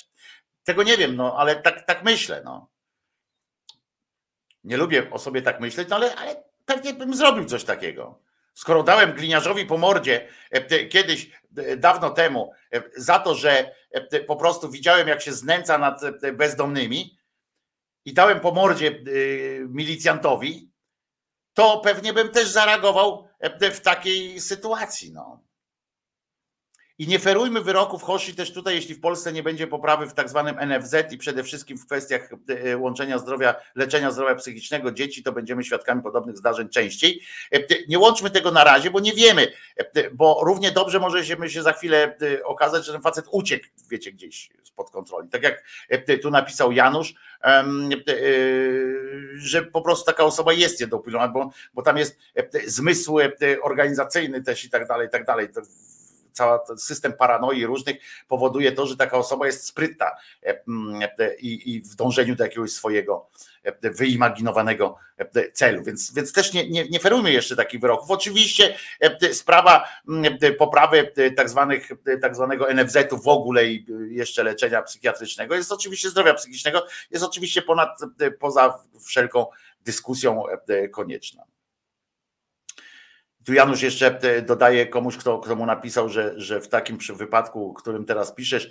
tego 0.65 0.83
nie 0.83 0.97
wiem, 0.97 1.17
no 1.17 1.37
ale 1.37 1.57
tak, 1.57 1.87
tak 1.87 2.03
myślę, 2.03 2.43
no. 2.45 2.71
Nie 4.65 4.77
lubię 4.77 5.11
o 5.11 5.19
sobie 5.19 5.43
tak 5.43 5.61
myśleć, 5.61 5.89
no 5.89 5.97
ale, 5.97 6.15
ale 6.17 6.45
pewnie 6.67 6.95
bym 6.95 7.15
zrobił 7.15 7.45
coś 7.45 7.65
takiego. 7.65 8.23
Skoro 8.55 8.83
dałem 8.83 9.13
gliniarzowi 9.13 9.67
po 9.67 9.79
mordzie 9.79 10.29
e, 10.51 10.87
kiedyś, 10.87 11.31
dawno 11.77 12.11
temu, 12.11 12.53
e, 12.73 12.83
za 12.97 13.19
to, 13.19 13.35
że 13.35 13.75
po 14.27 14.37
prostu 14.37 14.71
widziałem, 14.71 15.09
jak 15.09 15.23
się 15.23 15.33
znęca 15.33 15.79
nad 15.79 16.01
bezdomnymi 16.33 17.19
i 18.05 18.15
dałem 18.15 18.41
po 18.41 18.53
mordzie 18.53 19.05
milicjantowi, 19.69 20.71
to 21.55 21.81
pewnie 21.85 22.13
bym 22.13 22.29
też 22.29 22.49
zareagował 22.49 23.29
w 23.73 23.81
takiej 23.81 24.41
sytuacji. 24.41 25.13
No. 25.13 25.50
I 27.01 27.09
nie 27.09 27.19
ferujmy 27.19 27.61
wyroków 27.61 28.03
Hoshi 28.03 28.35
też 28.35 28.53
tutaj, 28.53 28.75
jeśli 28.75 28.95
w 28.95 29.01
Polsce 29.01 29.33
nie 29.33 29.43
będzie 29.43 29.67
poprawy 29.67 30.07
w 30.07 30.15
tak 30.15 30.29
zwanym 30.29 30.57
NFZ 30.69 31.13
i 31.13 31.19
przede 31.19 31.45
wszystkim 31.45 31.79
w 31.79 31.87
kwestiach 31.87 32.31
e, 32.49 32.77
łączenia 32.77 33.19
zdrowia, 33.19 33.55
leczenia 33.75 34.11
zdrowia 34.11 34.35
psychicznego 34.35 34.93
dzieci, 34.93 35.23
to 35.23 35.33
będziemy 35.33 35.65
świadkami 35.65 36.03
podobnych 36.03 36.39
zdarzeń 36.39 36.69
częściej. 36.69 37.21
E, 37.53 37.59
nie 37.89 37.99
łączmy 37.99 38.31
tego 38.31 38.51
na 38.51 38.65
razie, 38.65 38.91
bo 38.91 39.01
nie 39.01 39.13
wiemy, 39.13 39.53
e, 39.77 40.11
bo 40.11 40.41
równie 40.45 40.73
dobrze 40.73 41.01
może 41.01 41.25
się, 41.25 41.63
za 41.63 41.73
chwilę 41.73 42.17
okazać, 42.45 42.87
że 42.87 42.93
ten 42.93 43.03
facet 43.03 43.25
uciekł, 43.31 43.67
wiecie, 43.91 44.13
gdzieś 44.13 44.51
spod 44.63 44.91
kontroli. 44.91 45.29
Tak 45.29 45.43
jak 45.43 45.63
tu 46.23 46.31
napisał 46.31 46.73
Janusz, 46.73 47.15
że 49.35 49.63
po 49.63 49.83
prostu 49.83 50.05
taka 50.05 50.25
osoba 50.25 50.53
jest 50.53 50.81
niedopilnowana, 50.81 51.33
bo, 51.33 51.51
bo 51.75 51.83
tam 51.83 51.97
jest 51.97 52.19
zmysł 52.67 53.19
organizacyjny 53.63 54.43
też 54.43 54.65
i 54.65 54.71
tak 54.71 54.89
dalej, 54.89 55.07
i 55.07 55.11
tak 55.11 55.25
dalej 55.25 55.49
cały 56.33 56.59
system 56.77 57.13
paranoi 57.13 57.67
różnych 57.67 57.97
powoduje 58.29 58.73
to, 58.73 58.87
że 58.87 58.97
taka 58.97 59.17
osoba 59.17 59.47
jest 59.47 59.67
sprytna 59.67 60.11
e, 60.43 60.63
mm, 60.69 61.03
e, 61.19 61.35
i, 61.35 61.75
i 61.75 61.81
w 61.81 61.95
dążeniu 61.95 62.37
do 62.37 62.45
jakiegoś 62.45 62.73
swojego 62.73 63.29
e, 63.63 63.91
wyimaginowanego 63.91 64.97
celu. 65.53 65.85
Więc, 65.85 66.15
więc 66.15 66.33
też 66.33 66.53
nie, 66.53 66.71
nie, 66.71 66.89
nie 66.89 67.01
ferujmy 67.01 67.33
jeszcze 67.33 67.57
takich 67.57 67.81
wyroków. 67.81 68.11
Oczywiście 68.11 68.77
sprawa 69.33 69.89
mm, 70.09 70.39
poprawy 70.59 71.13
tak, 71.37 71.51
zwanych, 71.51 71.89
tak 72.23 72.37
zwanego 72.37 72.75
NFZ-u 72.75 73.19
w 73.19 73.29
ogóle 73.29 73.67
i 73.67 73.87
jeszcze 74.09 74.43
leczenia 74.43 74.83
psychiatrycznego 74.83 75.55
jest 75.55 75.73
oczywiście 75.73 76.11
zdrowia 76.11 76.35
psychicznego, 76.35 76.87
jest 77.11 77.25
oczywiście 77.25 77.63
ponad, 77.63 78.01
poza 78.39 78.79
wszelką 79.07 79.47
dyskusją 79.85 80.45
konieczna. 80.93 81.45
Tu 83.45 83.53
Janusz 83.53 83.83
jeszcze 83.83 84.19
e, 84.23 84.43
dodaje 84.43 84.87
komuś, 84.87 85.17
kto, 85.17 85.39
kto 85.39 85.57
mu 85.57 85.67
napisał, 85.67 86.09
że, 86.09 86.33
że 86.37 86.61
w 86.61 86.69
takim 86.69 86.99
wypadku, 87.15 87.75
którym 87.75 88.05
teraz 88.05 88.35
piszesz, 88.35 88.71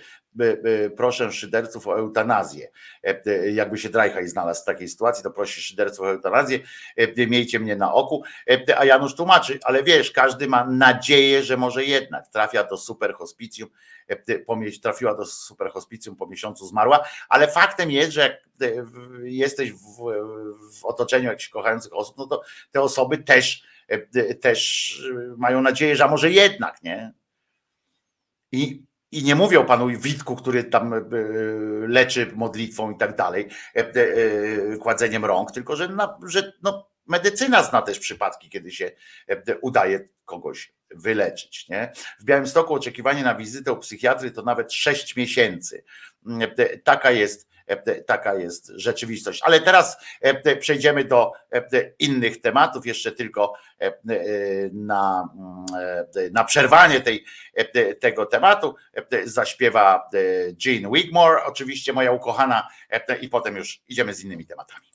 proszę 0.97 1.31
szyderców 1.31 1.87
o 1.87 1.97
eutanazję. 1.97 2.71
E, 3.03 3.51
jakby 3.51 3.77
się 3.77 3.89
Drajhaj 3.89 4.27
znalazł 4.27 4.61
w 4.61 4.65
takiej 4.65 4.87
sytuacji, 4.87 5.23
to 5.23 5.31
prosi 5.31 5.61
szyderców 5.61 6.05
o 6.05 6.09
eutanazję, 6.09 6.59
e, 6.97 7.27
miejcie 7.27 7.59
mnie 7.59 7.75
na 7.75 7.93
oku. 7.93 8.23
A 8.77 8.85
Janusz 8.85 9.15
tłumaczy, 9.15 9.59
ale 9.63 9.83
wiesz, 9.83 10.11
każdy 10.11 10.47
ma 10.47 10.65
nadzieję, 10.65 11.43
że 11.43 11.57
może 11.57 11.85
jednak 11.85 12.27
trafia 12.27 12.63
do 12.63 12.77
super 12.77 13.13
hospicjum, 13.13 13.69
trafiła 14.81 15.15
do 15.15 15.25
super 15.25 15.71
hospicjum, 15.71 16.15
po 16.15 16.27
miesiącu 16.27 16.67
zmarła, 16.67 16.99
ale 17.29 17.47
faktem 17.47 17.91
jest, 17.91 18.11
że 18.11 18.21
jak 18.21 18.41
jesteś 19.23 19.71
w, 19.71 19.77
w 20.79 20.85
otoczeniu 20.85 21.29
jakichś 21.29 21.49
kochających 21.49 21.95
osób, 21.95 22.17
no 22.17 22.27
to 22.27 22.41
te 22.71 22.81
osoby 22.81 23.17
też 23.17 23.63
E, 23.63 23.78
też 24.41 24.93
mają 25.37 25.61
nadzieję, 25.61 25.95
że 25.95 26.07
może 26.07 26.31
jednak, 26.31 26.83
nie? 26.83 27.13
I 28.51 28.89
i 29.11 29.23
nie 29.23 29.35
mówię 29.35 29.59
o 29.59 29.65
panu 29.65 29.87
Witku, 29.87 30.35
który 30.35 30.63
tam 30.63 30.93
e, 30.93 30.99
leczy 31.87 32.31
modlitwą 32.35 32.91
i 32.91 32.97
tak 32.97 33.15
dalej, 33.15 33.47
e, 33.75 33.79
e, 33.79 34.77
kładzeniem 34.77 35.25
rąk, 35.25 35.51
tylko 35.51 35.75
że, 35.75 35.87
na, 35.87 36.17
że 36.27 36.53
no, 36.63 36.89
medycyna 37.07 37.63
zna 37.63 37.81
też 37.81 37.99
przypadki, 37.99 38.49
kiedy 38.49 38.71
się 38.71 38.91
udaje 39.61 40.09
kogoś 40.25 40.73
wyleczyć. 40.91 41.69
Nie? 41.69 41.91
W 42.19 42.23
Białymstoku 42.23 42.73
oczekiwanie 42.73 43.23
na 43.23 43.35
wizytę 43.35 43.73
u 43.73 43.77
psychiatry 43.77 44.31
to 44.31 44.41
nawet 44.41 44.73
6 44.73 45.15
miesięcy. 45.15 45.83
Taka 46.83 47.11
jest 47.11 47.48
taka 48.05 48.35
jest 48.35 48.71
rzeczywistość. 48.75 49.41
Ale 49.43 49.59
teraz 49.59 49.97
przejdziemy 50.59 51.03
do 51.03 51.31
innych 51.99 52.41
tematów, 52.41 52.85
jeszcze 52.85 53.11
tylko 53.11 53.53
na, 54.73 55.29
na 56.31 56.43
przerwanie 56.43 57.01
tej, 57.01 57.25
tego 57.99 58.25
tematu. 58.25 58.75
Zaśpiewa 59.23 60.09
Jean 60.65 60.91
Wigmore, 60.93 61.43
oczywiście 61.43 61.93
moja 61.93 62.11
ukochana, 62.11 62.67
i 63.21 63.29
potem 63.29 63.55
już 63.55 63.81
idziemy 63.87 64.13
z 64.13 64.23
innymi 64.23 64.45
tematami. 64.45 64.85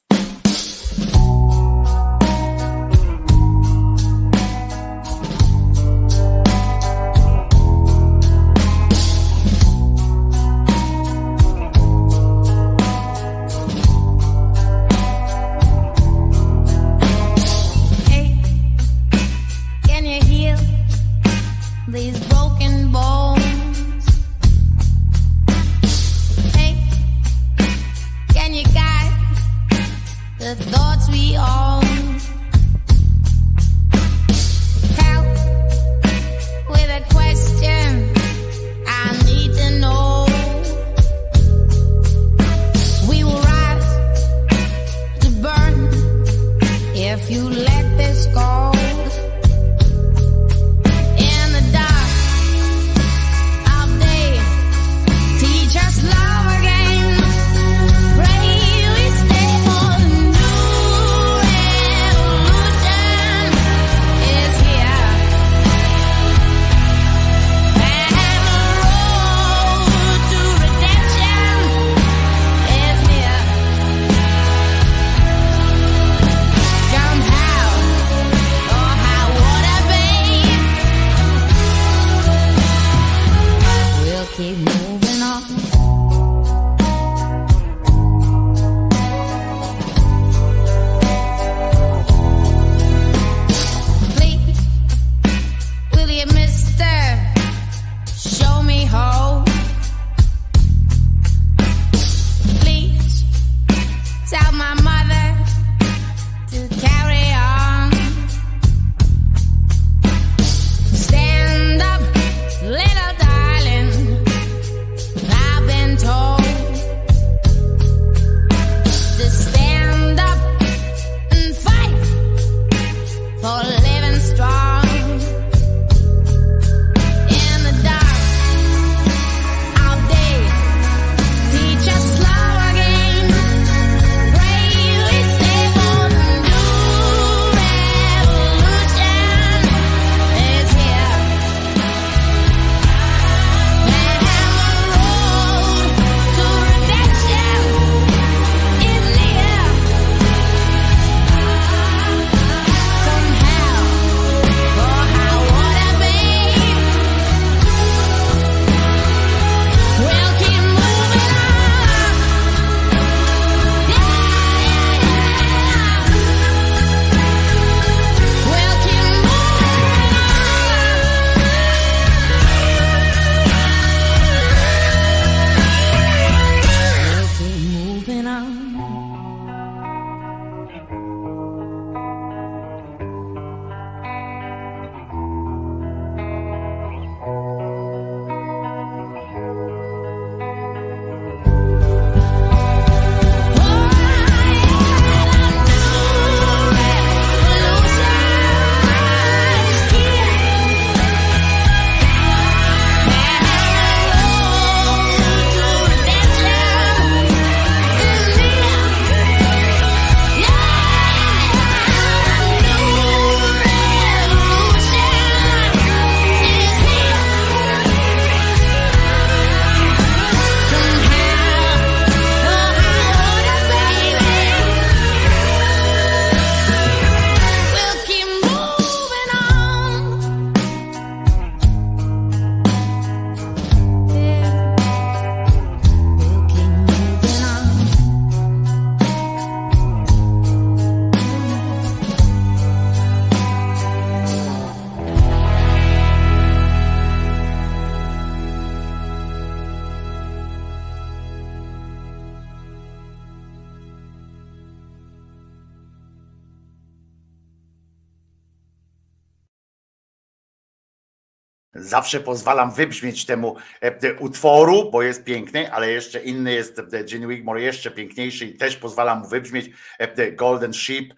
Zawsze 262.05 262.21
pozwalam 262.21 262.75
wybrzmieć 262.75 263.27
temu 263.27 263.57
e, 263.81 264.15
utworu, 264.15 264.91
bo 264.91 265.03
jest 265.03 265.25
piękny, 265.25 265.73
ale 265.73 265.91
jeszcze 265.91 266.21
inny 266.21 266.53
jest 266.53 266.79
e, 266.79 266.85
Gene 267.05 267.27
Wigmore, 267.27 267.63
jeszcze 267.63 267.91
piękniejszy 267.91 268.45
i 268.45 268.59
też 268.59 268.77
pozwalam 268.77 269.19
mu 269.19 269.29
wybrzmieć 269.29 269.71
e, 269.99 270.33
Golden 270.33 270.75
Sheep. 270.75 271.15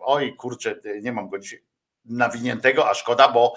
Oj 0.00 0.36
kurczę, 0.36 0.80
nie 1.02 1.12
mam 1.12 1.28
go 1.28 1.38
dzisiaj 1.38 1.62
nawiniętego, 2.04 2.90
a 2.90 2.94
szkoda, 2.94 3.28
bo, 3.28 3.54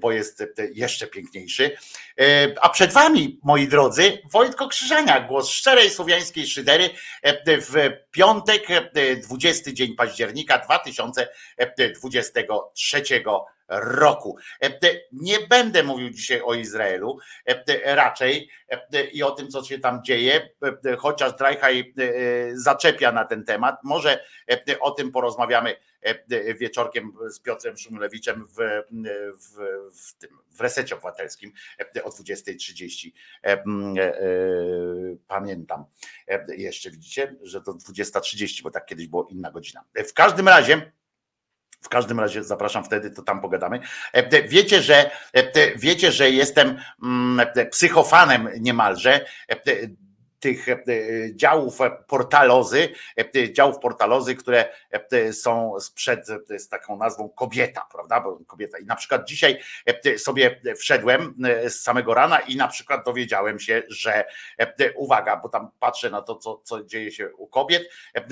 bo 0.00 0.12
jest 0.12 0.44
jeszcze 0.74 1.06
piękniejszy. 1.06 1.76
A 2.60 2.68
przed 2.68 2.92
wami, 2.92 3.40
moi 3.42 3.68
drodzy, 3.68 4.18
Wojtko 4.32 4.68
Krzyżania, 4.68 5.20
głos 5.20 5.48
szczerej 5.48 5.90
słowiańskiej 5.90 6.46
szydery 6.46 6.90
w 7.46 7.90
piątek, 8.10 8.66
20 9.22 9.72
dzień 9.72 9.94
października 9.94 10.58
2023 10.58 13.02
roku. 13.70 14.36
Nie 15.12 15.40
będę 15.40 15.82
mówił 15.82 16.10
dzisiaj 16.10 16.40
o 16.40 16.54
Izraelu, 16.54 17.18
raczej 17.84 18.50
i 19.12 19.22
o 19.22 19.30
tym, 19.30 19.48
co 19.48 19.64
się 19.64 19.78
tam 19.78 20.04
dzieje, 20.04 20.50
chociaż 20.98 21.32
Drajhaj 21.32 21.94
zaczepia 22.52 23.12
na 23.12 23.24
ten 23.24 23.44
temat. 23.44 23.78
Może 23.84 24.24
o 24.80 24.90
tym 24.90 25.12
porozmawiamy 25.12 25.76
wieczorkiem 26.58 27.12
z 27.28 27.40
Piotrem 27.40 27.76
Szumlewiczem 27.76 28.46
w, 28.46 28.54
w, 29.38 29.56
w, 30.00 30.14
tym, 30.18 30.30
w 30.50 30.60
resecie 30.60 30.94
obywatelskim 30.94 31.52
o 32.04 32.08
20.30. 32.08 33.10
Pamiętam 35.28 35.84
jeszcze, 36.48 36.90
widzicie, 36.90 37.36
że 37.42 37.60
to 37.60 37.72
20.30, 37.72 38.62
bo 38.62 38.70
tak 38.70 38.86
kiedyś 38.86 39.06
było 39.06 39.28
inna 39.30 39.50
godzina. 39.50 39.84
W 40.06 40.12
każdym 40.12 40.48
razie, 40.48 40.92
w 41.80 41.88
każdym 41.88 42.20
razie 42.20 42.44
zapraszam 42.44 42.84
wtedy, 42.84 43.10
to 43.10 43.22
tam 43.22 43.40
pogadamy. 43.40 43.80
E, 44.12 44.48
wiecie, 44.48 44.82
że 44.82 45.10
e, 45.32 45.78
wiecie, 45.78 46.12
że 46.12 46.30
jestem 46.30 46.78
mm, 47.02 47.46
psychofanem 47.70 48.48
niemalże 48.60 49.24
tych 50.40 50.68
e, 50.68 50.76
działów 51.34 51.78
portalozy, 52.06 52.88
e, 53.36 53.52
działów 53.52 53.78
portalozy, 53.78 54.34
które 54.34 54.68
e, 54.90 55.32
są 55.32 55.80
sprzed 55.80 56.26
z 56.58 56.68
taką 56.68 56.96
nazwą 56.96 57.28
kobieta, 57.28 57.86
prawda? 57.92 58.20
Bo 58.20 58.38
kobieta. 58.46 58.78
I 58.78 58.84
na 58.84 58.96
przykład 58.96 59.28
dzisiaj 59.28 59.60
sobie 60.18 60.60
wszedłem 60.76 61.34
z 61.68 61.74
samego 61.74 62.14
rana 62.14 62.40
i 62.40 62.56
na 62.56 62.68
przykład 62.68 63.04
dowiedziałem 63.04 63.58
się, 63.58 63.82
że 63.88 64.24
uwaga, 64.96 65.36
bo 65.36 65.48
tam 65.48 65.70
patrzę 65.80 66.10
na 66.10 66.22
to, 66.22 66.34
co, 66.34 66.60
co 66.64 66.84
dzieje 66.84 67.12
się 67.12 67.28
u 67.34 67.46
kobiet, 67.46 67.90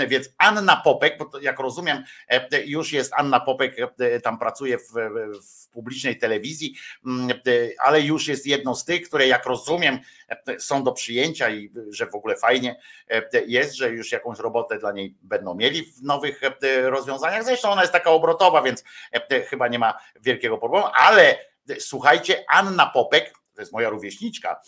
więc 0.09 0.29
Anna 0.39 0.77
Popek, 0.77 1.19
bo 1.19 1.25
to, 1.25 1.41
jak 1.41 1.59
rozumiem, 1.59 2.05
już 2.67 2.93
jest 2.93 3.13
Anna 3.17 3.41
Popek, 3.41 3.77
tam 4.23 4.39
pracuje 4.39 4.79
w, 4.79 4.93
w 5.43 5.69
publicznej 5.69 6.19
telewizji, 6.19 6.75
ale 7.79 8.01
już 8.01 8.29
jest 8.29 8.47
jedną 8.47 8.75
z 8.75 8.85
tych, 8.85 9.09
które 9.09 9.27
jak 9.27 9.47
rozumiem, 9.47 9.99
są 10.59 10.85
do 10.85 10.93
przyjęcia 10.93 11.51
i 11.51 11.71
że 11.99 12.07
w 12.07 12.15
ogóle 12.15 12.37
fajnie 12.37 12.81
e, 13.11 13.29
jest, 13.47 13.75
że 13.75 13.91
już 13.91 14.13
jakąś 14.13 14.39
robotę 14.39 14.79
dla 14.79 14.93
niej 14.93 15.17
będą 15.23 15.55
mieli 15.55 15.83
w 15.83 16.03
nowych 16.03 16.41
e, 16.43 16.91
rozwiązaniach. 16.91 17.45
Zresztą 17.45 17.71
ona 17.71 17.81
jest 17.81 17.93
taka 17.93 18.11
obrotowa, 18.11 18.63
więc 18.63 18.85
e, 19.13 19.41
chyba 19.43 19.69
nie 19.69 19.79
ma 19.79 19.99
wielkiego 20.21 20.59
problemu, 20.59 20.87
ale 20.95 21.39
słuchajcie, 21.79 22.45
Anna 22.49 22.87
Popek, 22.87 23.33
to 23.55 23.63
jest 23.63 23.73
moja 23.73 23.89
rówieśniczka, 23.89 24.61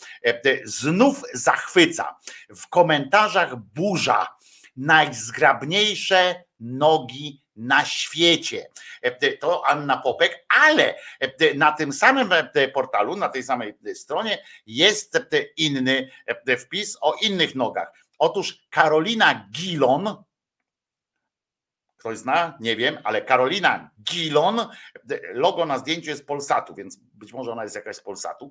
znów 0.65 1.23
zachwyca. 1.32 2.19
W 2.48 2.69
komentarzach 2.69 3.57
burza 3.57 4.27
najzgrabniejsze 4.77 6.44
nogi 6.61 7.43
na 7.60 7.84
świecie. 7.84 8.66
To 9.40 9.66
Anna 9.66 9.96
Popek, 9.96 10.46
ale 10.48 10.94
na 11.54 11.72
tym 11.72 11.92
samym 11.92 12.30
portalu, 12.74 13.16
na 13.16 13.28
tej 13.28 13.42
samej 13.42 13.74
stronie 13.94 14.44
jest 14.66 15.18
inny 15.56 16.10
wpis 16.58 16.98
o 17.00 17.14
innych 17.22 17.54
nogach. 17.54 17.92
Otóż 18.18 18.66
Karolina 18.70 19.48
Gilon, 19.52 20.24
ktoś 21.96 22.18
zna? 22.18 22.56
Nie 22.60 22.76
wiem, 22.76 22.98
ale 23.04 23.22
Karolina 23.22 23.90
Gilon, 24.02 24.66
logo 25.32 25.66
na 25.66 25.78
zdjęciu 25.78 26.10
jest 26.10 26.26
Polsatu, 26.26 26.74
więc 26.74 26.96
być 26.96 27.32
może 27.32 27.52
ona 27.52 27.62
jest 27.62 27.74
jakaś 27.74 27.96
z 27.96 28.00
Polsatu. 28.00 28.50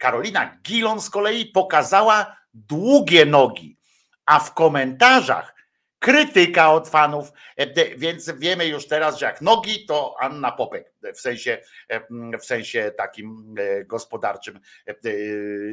Karolina 0.00 0.58
Gilon 0.62 1.00
z 1.00 1.10
kolei 1.10 1.46
pokazała 1.46 2.36
długie 2.54 3.26
nogi, 3.26 3.78
a 4.26 4.38
w 4.38 4.54
komentarzach 4.54 5.54
krytyka 6.00 6.72
od 6.72 6.88
fanów, 6.88 7.32
e, 7.56 7.96
więc 7.96 8.30
wiemy 8.30 8.66
już 8.66 8.86
teraz, 8.86 9.18
że 9.18 9.26
jak 9.26 9.40
nogi, 9.40 9.86
to 9.86 10.16
Anna 10.20 10.52
Popek 10.52 10.92
w 11.14 11.20
sensie, 11.20 11.58
e, 11.88 12.38
w 12.38 12.44
sensie 12.44 12.92
takim 12.96 13.54
e, 13.58 13.84
gospodarczym, 13.84 14.60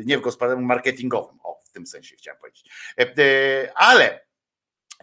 nie 0.05 0.17
w 0.17 0.21
gospodarczym, 0.21 0.65
marketingowym, 0.65 1.39
o 1.43 1.59
w 1.65 1.71
tym 1.71 1.87
sensie 1.87 2.15
chciałem 2.15 2.39
powiedzieć. 2.39 2.71
Ale 3.75 4.26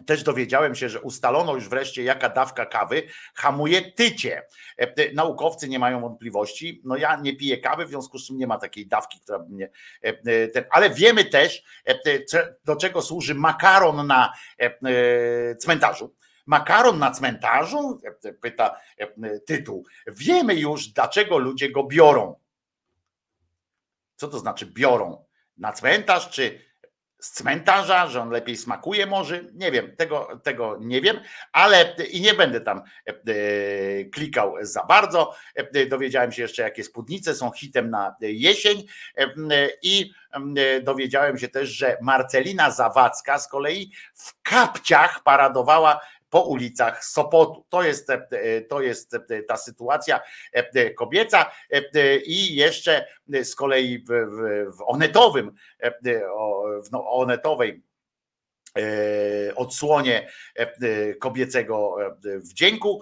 też 0.05 0.23
dowiedziałem 0.23 0.75
się, 0.75 0.89
że 0.89 1.01
ustalono 1.01 1.55
już 1.55 1.69
wreszcie, 1.69 2.03
jaka 2.03 2.29
dawka 2.29 2.65
kawy 2.65 3.03
hamuje 3.35 3.91
tycie. 3.91 4.43
E, 4.77 5.13
naukowcy 5.13 5.69
nie 5.69 5.79
mają 5.79 6.01
wątpliwości. 6.01 6.81
No 6.85 6.97
ja 6.97 7.15
nie 7.15 7.35
piję 7.35 7.57
kawy, 7.57 7.85
w 7.85 7.89
związku 7.89 8.19
z 8.19 8.27
czym 8.27 8.37
nie 8.37 8.47
ma 8.47 8.57
takiej 8.57 8.87
dawki, 8.87 9.19
która 9.19 9.39
by 9.39 9.53
mnie. 9.53 9.69
E, 10.03 10.07
e, 10.07 10.65
ale 10.69 10.89
wiemy 10.89 11.25
też, 11.25 11.63
do 12.65 12.75
czego 12.75 13.01
służy 13.01 13.35
makaron 13.35 14.07
na 14.07 14.33
cmentarzu. 15.59 16.15
Makaron 16.45 16.99
na 16.99 17.11
cmentarzu? 17.11 18.01
Pyta 18.41 18.79
tytuł. 19.45 19.85
Wiemy 20.07 20.55
już, 20.55 20.87
dlaczego 20.87 21.37
ludzie 21.37 21.71
go 21.71 21.83
biorą. 21.83 22.35
Co 24.15 24.27
to 24.27 24.39
znaczy 24.39 24.65
biorą? 24.65 25.25
Na 25.57 25.71
cmentarz 25.73 26.29
czy 26.29 26.59
z 27.19 27.31
cmentarza, 27.31 28.07
że 28.07 28.21
on 28.21 28.29
lepiej 28.29 28.57
smakuje 28.57 29.05
może, 29.05 29.41
nie 29.53 29.71
wiem, 29.71 29.95
tego, 29.95 30.41
tego 30.43 30.77
nie 30.81 31.01
wiem, 31.01 31.19
ale 31.51 31.95
i 32.11 32.21
nie 32.21 32.33
będę 32.33 32.61
tam 32.61 32.81
e, 33.05 33.13
klikał 34.05 34.53
za 34.61 34.83
bardzo. 34.83 35.35
E, 35.55 35.85
dowiedziałem 35.85 36.31
się 36.31 36.41
jeszcze, 36.41 36.61
jakie 36.61 36.83
spódnice 36.83 37.35
są 37.35 37.51
hitem 37.51 37.89
na 37.89 38.15
jesień 38.21 38.83
e, 39.17 39.27
i 39.81 40.11
dowiedziałem 40.83 41.37
się 41.37 41.47
też, 41.47 41.69
że 41.69 41.97
Marcelina 42.01 42.71
Zawadzka 42.71 43.39
z 43.39 43.47
kolei 43.47 43.91
w 44.13 44.41
kapciach 44.41 45.23
paradowała 45.23 45.99
po 46.35 46.41
ulicach 46.41 47.05
Sopotu. 47.05 47.65
To 47.69 47.83
jest, 47.83 48.09
e, 48.09 48.61
to 48.61 48.81
jest 48.81 49.13
e, 49.13 49.43
ta 49.43 49.57
sytuacja 49.57 50.21
e, 50.53 50.91
kobieca 50.91 51.51
i 52.25 52.55
jeszcze 52.55 53.07
z 53.43 53.55
kolei 53.55 53.99
w, 53.99 54.07
w, 54.07 54.77
w 54.77 54.81
onetowym, 54.85 55.51
w 56.85 56.91
no, 56.91 57.11
onetowej 57.11 57.83
odsłonie 59.55 60.29
kobiecego 61.19 61.97
wdzięku 62.23 63.01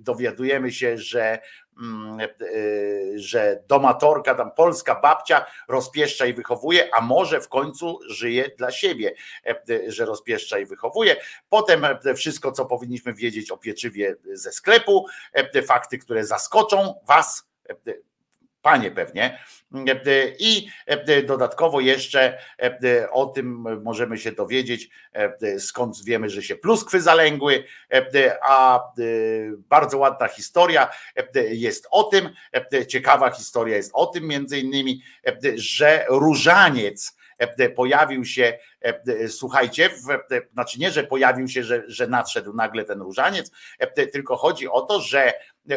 dowiadujemy 0.00 0.72
się, 0.72 0.98
że 0.98 1.38
Mm, 1.78 2.20
e, 2.20 2.26
że 3.14 3.62
domatorka, 3.68 4.34
tam 4.34 4.50
polska 4.50 5.00
babcia 5.00 5.46
rozpieszcza 5.68 6.26
i 6.26 6.34
wychowuje, 6.34 6.94
a 6.94 7.00
może 7.00 7.40
w 7.40 7.48
końcu 7.48 7.98
żyje 8.08 8.50
dla 8.58 8.70
siebie, 8.70 9.14
e, 9.46 9.62
że 9.86 10.04
rozpieszcza 10.04 10.58
i 10.58 10.66
wychowuje. 10.66 11.16
Potem 11.48 11.84
e, 11.84 12.14
wszystko, 12.14 12.52
co 12.52 12.66
powinniśmy 12.66 13.14
wiedzieć 13.14 13.50
o 13.50 13.56
pieczywie 13.56 14.16
ze 14.32 14.52
sklepu, 14.52 15.06
fakty, 15.66 15.98
które 15.98 16.26
zaskoczą 16.26 16.94
Was, 17.06 17.48
panie 18.64 18.90
pewnie. 18.90 19.38
I 20.38 20.68
dodatkowo 21.26 21.80
jeszcze 21.80 22.38
o 23.10 23.26
tym 23.26 23.64
możemy 23.82 24.18
się 24.18 24.32
dowiedzieć, 24.32 24.90
skąd 25.58 26.04
wiemy, 26.04 26.30
że 26.30 26.42
się 26.42 26.56
pluskwy 26.56 27.00
zalęgły, 27.00 27.64
a 28.42 28.80
bardzo 29.56 29.98
ładna 29.98 30.28
historia 30.28 30.90
jest 31.50 31.86
o 31.90 32.04
tym, 32.04 32.30
ciekawa 32.88 33.30
historia 33.30 33.76
jest 33.76 33.90
o 33.94 34.06
tym 34.06 34.28
między 34.28 34.58
innymi, 34.58 35.02
że 35.56 36.06
różaniec 36.08 37.16
pojawił 37.76 38.24
się, 38.24 38.58
słuchajcie, 39.28 39.88
w, 39.88 40.04
znaczy 40.52 40.78
nie, 40.80 40.90
że 40.90 41.04
pojawił 41.04 41.48
się, 41.48 41.64
że, 41.64 41.82
że 41.86 42.06
nadszedł 42.06 42.52
nagle 42.52 42.84
ten 42.84 43.00
różaniec, 43.00 43.50
tylko 44.12 44.36
chodzi 44.36 44.68
o 44.68 44.80
to, 44.80 45.00
że 45.00 45.32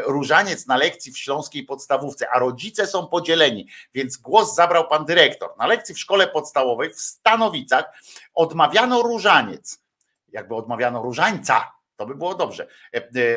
różaniec 0.05 0.67
na 0.67 0.77
lekcji 0.77 1.11
w 1.11 1.17
śląskiej 1.17 1.63
podstawówce, 1.63 2.29
a 2.29 2.39
rodzice 2.39 2.87
są 2.87 3.07
podzieleni, 3.07 3.67
więc 3.93 4.17
głos 4.17 4.55
zabrał 4.55 4.87
pan 4.87 5.05
dyrektor. 5.05 5.49
Na 5.57 5.67
lekcji 5.67 5.95
w 5.95 5.99
szkole 5.99 6.27
podstawowej 6.27 6.93
w 6.93 7.01
Stanowicach 7.01 7.85
odmawiano 8.33 9.01
różaniec, 9.01 9.83
jakby 10.29 10.55
odmawiano 10.55 11.01
różańca, 11.01 11.71
to 11.95 12.05
by 12.05 12.15
było 12.15 12.35
dobrze. 12.35 12.67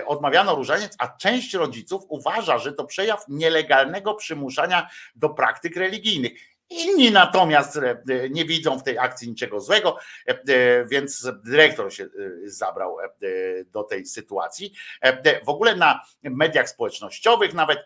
Odmawiano 0.06 0.55
różaniec, 0.55 0.94
a 0.98 1.09
część 1.09 1.55
rodziców 1.55 2.02
uważa, 2.09 2.59
że 2.59 2.72
to 2.72 2.85
przejaw 2.85 3.24
nielegalnego 3.28 4.14
przymuszania 4.14 4.89
do 5.14 5.28
praktyk 5.28 5.77
religijnych. 5.77 6.32
Inni 6.70 7.10
natomiast 7.10 7.76
e, 7.76 8.02
nie 8.30 8.44
widzą 8.44 8.78
w 8.78 8.82
tej 8.82 8.98
akcji 8.98 9.28
niczego 9.28 9.60
złego, 9.60 9.97
e, 10.28 10.30
e, 10.30 10.84
więc 10.84 11.28
dyrektor 11.44 11.92
się 11.92 12.09
zabrał 12.44 12.97
do 13.72 13.82
tej 13.82 14.06
sytuacji. 14.06 14.72
W 15.44 15.48
ogóle 15.48 15.76
na 15.76 16.02
mediach 16.22 16.68
społecznościowych 16.68 17.55
nawet 17.55 17.78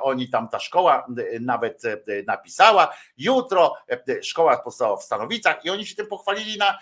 oni 0.00 0.28
tam, 0.28 0.48
ta 0.48 0.58
szkoła 0.60 1.06
nawet 1.40 1.82
napisała, 2.26 2.96
jutro 3.18 3.76
szkoła 4.22 4.58
podstawowa 4.58 5.00
w 5.00 5.04
Stanowicach 5.04 5.64
i 5.64 5.70
oni 5.70 5.86
się 5.86 5.96
tym 5.96 6.06
pochwalili 6.06 6.58
na, 6.58 6.78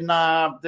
na, 0.00 0.58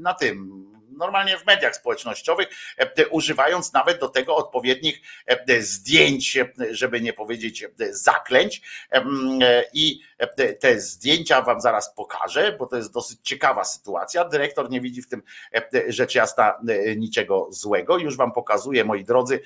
na 0.00 0.14
tym 0.14 0.67
normalnie 0.98 1.38
w 1.38 1.46
mediach 1.46 1.76
społecznościowych, 1.76 2.48
e, 2.76 3.08
używając 3.08 3.72
nawet 3.72 4.00
do 4.00 4.08
tego 4.08 4.36
odpowiednich 4.36 5.00
e, 5.26 5.62
zdjęć, 5.62 6.36
e, 6.36 6.48
żeby 6.70 7.00
nie 7.00 7.12
powiedzieć 7.12 7.66
zaklęć. 7.90 8.62
I 9.72 10.00
te 10.60 10.80
zdjęcia 10.80 11.42
wam 11.42 11.60
zaraz 11.60 11.94
pokażę, 11.94 12.56
bo 12.58 12.66
to 12.66 12.76
jest 12.76 12.92
dosyć 12.92 13.18
ciekawa 13.22 13.64
sytuacja. 13.64 14.24
Dyrektor 14.24 14.70
nie 14.70 14.80
widzi 14.80 15.02
w 15.02 15.08
tym 15.08 15.22
rzecz 15.88 16.14
jasna 16.14 16.60
niczego 16.96 17.46
złego. 17.50 17.98
Już 17.98 18.16
wam 18.16 18.32
pokazuję, 18.32 18.84
moi 18.84 19.04
drodzy, 19.04 19.40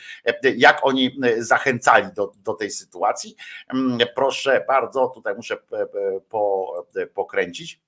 jak 0.56 0.86
oni 0.86 1.16
zachęcali 1.38 2.12
do, 2.12 2.32
do 2.36 2.54
tej 2.54 2.70
sytuacji. 2.70 3.36
Proszę 4.14 4.64
bardzo, 4.68 5.08
tutaj 5.08 5.34
muszę 5.34 5.56
po, 6.28 6.74
pokręcić. 7.14 7.80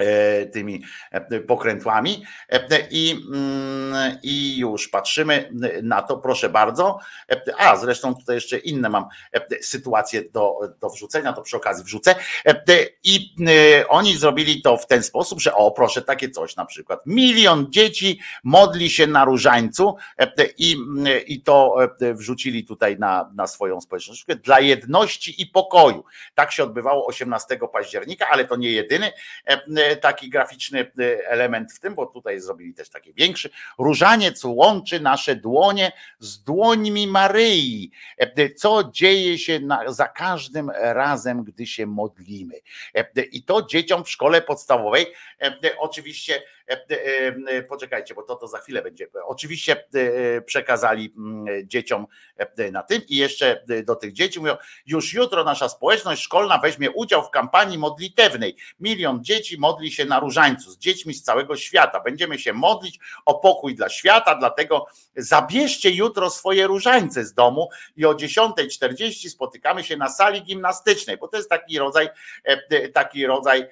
E, 0.00 0.46
tymi 0.46 0.82
e, 1.10 1.40
pokrętłami 1.40 2.24
e, 2.48 2.88
i, 2.90 3.24
mm, 3.32 4.18
i 4.22 4.58
już 4.58 4.88
patrzymy 4.88 5.50
na 5.82 6.02
to, 6.02 6.16
proszę 6.16 6.48
bardzo. 6.48 6.98
A 7.58 7.76
zresztą 7.76 8.14
tutaj 8.14 8.34
jeszcze 8.34 8.58
inne 8.58 8.88
mam 8.88 9.04
sytuacje 9.62 10.22
do, 10.30 10.54
do 10.80 10.90
wrzucenia, 10.90 11.32
to 11.32 11.42
przy 11.42 11.56
okazji 11.56 11.84
wrzucę. 11.84 12.14
I 13.04 13.34
oni 13.88 14.16
zrobili 14.16 14.62
to 14.62 14.76
w 14.76 14.86
ten 14.86 15.02
sposób, 15.02 15.40
że 15.40 15.54
o 15.54 15.70
proszę, 15.70 16.02
takie 16.02 16.30
coś 16.30 16.56
na 16.56 16.64
przykład. 16.64 17.00
Milion 17.06 17.66
dzieci 17.70 18.20
modli 18.44 18.90
się 18.90 19.06
na 19.06 19.24
różańcu 19.24 19.96
i, 20.58 20.76
i 21.26 21.42
to 21.42 21.76
wrzucili 22.14 22.64
tutaj 22.64 22.98
na, 22.98 23.30
na 23.34 23.46
swoją 23.46 23.80
społeczność 23.80 24.26
dla 24.42 24.60
jedności 24.60 25.42
i 25.42 25.46
pokoju. 25.46 26.04
Tak 26.34 26.52
się 26.52 26.64
odbywało 26.64 27.06
18 27.06 27.58
października, 27.72 28.28
ale 28.28 28.44
to 28.44 28.56
nie 28.56 28.70
jedyny 28.70 29.12
taki 29.96 30.30
graficzny 30.30 30.80
y, 31.00 31.28
element 31.28 31.72
w 31.72 31.80
tym, 31.80 31.94
bo 31.94 32.06
tutaj 32.06 32.40
zrobili 32.40 32.74
też 32.74 32.90
taki 32.90 33.12
większy. 33.12 33.50
Różaniec 33.78 34.44
łączy 34.44 35.00
nasze 35.00 35.36
dłonie 35.36 35.92
z 36.18 36.42
dłońmi 36.42 37.06
Maryi. 37.06 37.90
E, 38.18 38.50
co 38.50 38.90
dzieje 38.92 39.38
się 39.38 39.60
na, 39.60 39.92
za 39.92 40.08
każdym 40.08 40.70
razem, 40.70 41.44
gdy 41.44 41.66
się 41.66 41.86
modlimy. 41.86 42.54
E, 42.94 43.22
I 43.22 43.42
to 43.42 43.62
dzieciom 43.62 44.04
w 44.04 44.10
szkole 44.10 44.42
podstawowej 44.42 45.06
e, 45.42 45.78
oczywiście 45.78 46.42
poczekajcie, 47.68 48.14
bo 48.14 48.22
to, 48.22 48.36
to 48.36 48.48
za 48.48 48.58
chwilę 48.58 48.82
będzie. 48.82 49.06
Oczywiście 49.24 49.84
przekazali 50.46 51.14
mm, 51.16 51.46
dzieciom 51.68 52.06
na 52.72 52.82
tym 52.82 53.02
i 53.08 53.16
jeszcze 53.16 53.64
do 53.84 53.96
tych 53.96 54.12
dzieci 54.12 54.40
mówią, 54.40 54.56
już 54.86 55.14
jutro 55.14 55.44
nasza 55.44 55.68
społeczność 55.68 56.22
szkolna 56.22 56.58
weźmie 56.58 56.90
udział 56.90 57.24
w 57.24 57.30
kampanii 57.30 57.78
modlitewnej. 57.78 58.56
Milion 58.80 59.24
dzieci 59.24 59.58
modli 59.58 59.92
się 59.92 60.04
na 60.04 60.20
różańcu 60.20 60.70
z 60.70 60.78
dziećmi 60.78 61.14
z 61.14 61.22
całego 61.22 61.56
świata. 61.56 62.00
Będziemy 62.00 62.38
się 62.38 62.52
modlić 62.52 62.98
o 63.26 63.34
pokój 63.34 63.74
dla 63.74 63.88
świata, 63.88 64.34
dlatego 64.34 64.86
zabierzcie 65.16 65.90
jutro 65.90 66.30
swoje 66.30 66.66
różańce 66.66 67.24
z 67.24 67.34
domu 67.34 67.68
i 67.96 68.04
o 68.04 68.12
10.40 68.14 69.28
spotykamy 69.28 69.84
się 69.84 69.96
na 69.96 70.08
sali 70.08 70.42
gimnastycznej, 70.42 71.16
bo 71.16 71.28
to 71.28 71.36
jest 71.36 71.50
taki 71.50 71.78
rodzaj, 71.78 72.08
taki 72.92 73.26
rodzaj 73.26 73.66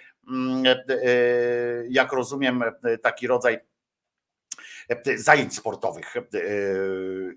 jak 1.88 2.12
rozumiem, 2.12 2.62
taki 3.02 3.26
rodzaj 3.26 3.54
E, 3.54 3.60
zajęć 5.16 5.56
sportowych 5.56 6.16
e, 6.16 6.22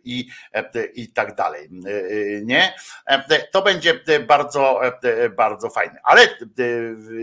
i, 0.03 0.28
e, 0.53 0.86
i 0.86 1.14
tak 1.14 1.36
dalej. 1.36 1.69
Nie? 2.44 2.73
To 3.52 3.61
będzie 3.61 3.99
bardzo, 4.28 4.82
bardzo 5.36 5.69
fajne. 5.69 5.99
Ale 6.03 6.22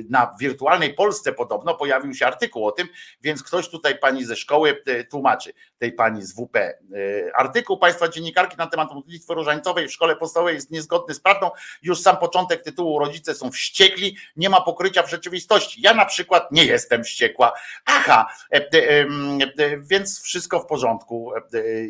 na 0.08 0.34
wirtualnej 0.40 0.94
Polsce 0.94 1.32
podobno 1.32 1.74
pojawił 1.74 2.14
się 2.14 2.26
artykuł 2.26 2.66
o 2.66 2.72
tym, 2.72 2.88
więc 3.22 3.42
ktoś 3.42 3.68
tutaj 3.68 3.98
pani 3.98 4.24
ze 4.24 4.36
szkoły 4.36 4.82
tłumaczy, 5.10 5.52
tej 5.78 5.92
pani 5.92 6.22
z 6.22 6.34
WP. 6.34 6.78
Artykuł 7.34 7.78
państwa 7.78 8.08
dziennikarki 8.08 8.56
na 8.56 8.66
temat 8.66 8.92
modlitwy 8.92 9.34
różańcowej 9.34 9.88
w 9.88 9.92
szkole 9.92 10.16
podstawowej 10.16 10.54
jest 10.54 10.70
niezgodny 10.70 11.14
z 11.14 11.20
prawdą. 11.20 11.50
Już 11.82 12.00
sam 12.00 12.16
początek 12.16 12.62
tytułu 12.62 12.98
rodzice 12.98 13.34
są 13.34 13.50
wściekli, 13.50 14.16
nie 14.36 14.50
ma 14.50 14.60
pokrycia 14.60 15.02
w 15.02 15.10
rzeczywistości. 15.10 15.82
Ja 15.82 15.94
na 15.94 16.04
przykład 16.04 16.52
nie 16.52 16.64
jestem 16.64 17.04
wściekła. 17.04 17.52
Aha, 17.84 18.34
więc 19.78 20.17
wszystko 20.22 20.60
w 20.60 20.66
porządku 20.66 21.32
e, 21.36 21.40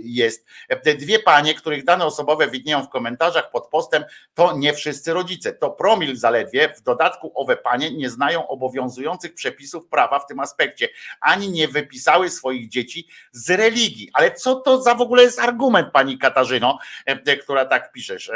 jest. 0.03 0.47
E, 0.69 0.95
dwie 0.95 1.19
panie, 1.19 1.55
których 1.55 1.85
dane 1.85 2.05
osobowe 2.05 2.51
widnieją 2.51 2.83
w 2.83 2.89
komentarzach 2.89 3.51
pod 3.51 3.69
postem, 3.69 4.05
to 4.35 4.57
nie 4.57 4.73
wszyscy 4.73 5.13
rodzice. 5.13 5.53
To 5.53 5.71
promil 5.71 6.17
zaledwie. 6.17 6.75
W 6.77 6.81
dodatku 6.81 7.33
owe 7.35 7.57
panie 7.57 7.91
nie 7.91 8.11
znają 8.11 8.49
obowiązujących 8.49 9.35
przepisów 9.35 9.89
prawa 9.89 10.19
w 10.19 10.27
tym 10.27 10.41
aspekcie, 10.41 10.89
ani 11.21 11.51
nie 11.51 11.69
wypisały 11.69 12.31
swoich 12.31 12.69
dzieci 12.69 13.09
z 13.33 13.51
religii. 13.51 14.11
Ale 14.13 14.33
co 14.33 14.55
to 14.55 14.83
za 14.83 14.95
w 14.95 15.01
ogóle 15.01 15.23
jest 15.23 15.39
argument, 15.39 15.93
pani 15.93 16.19
Katarzyno, 16.19 16.79
e, 17.07 17.37
która 17.37 17.65
tak 17.65 17.93
piszesz? 17.93 18.31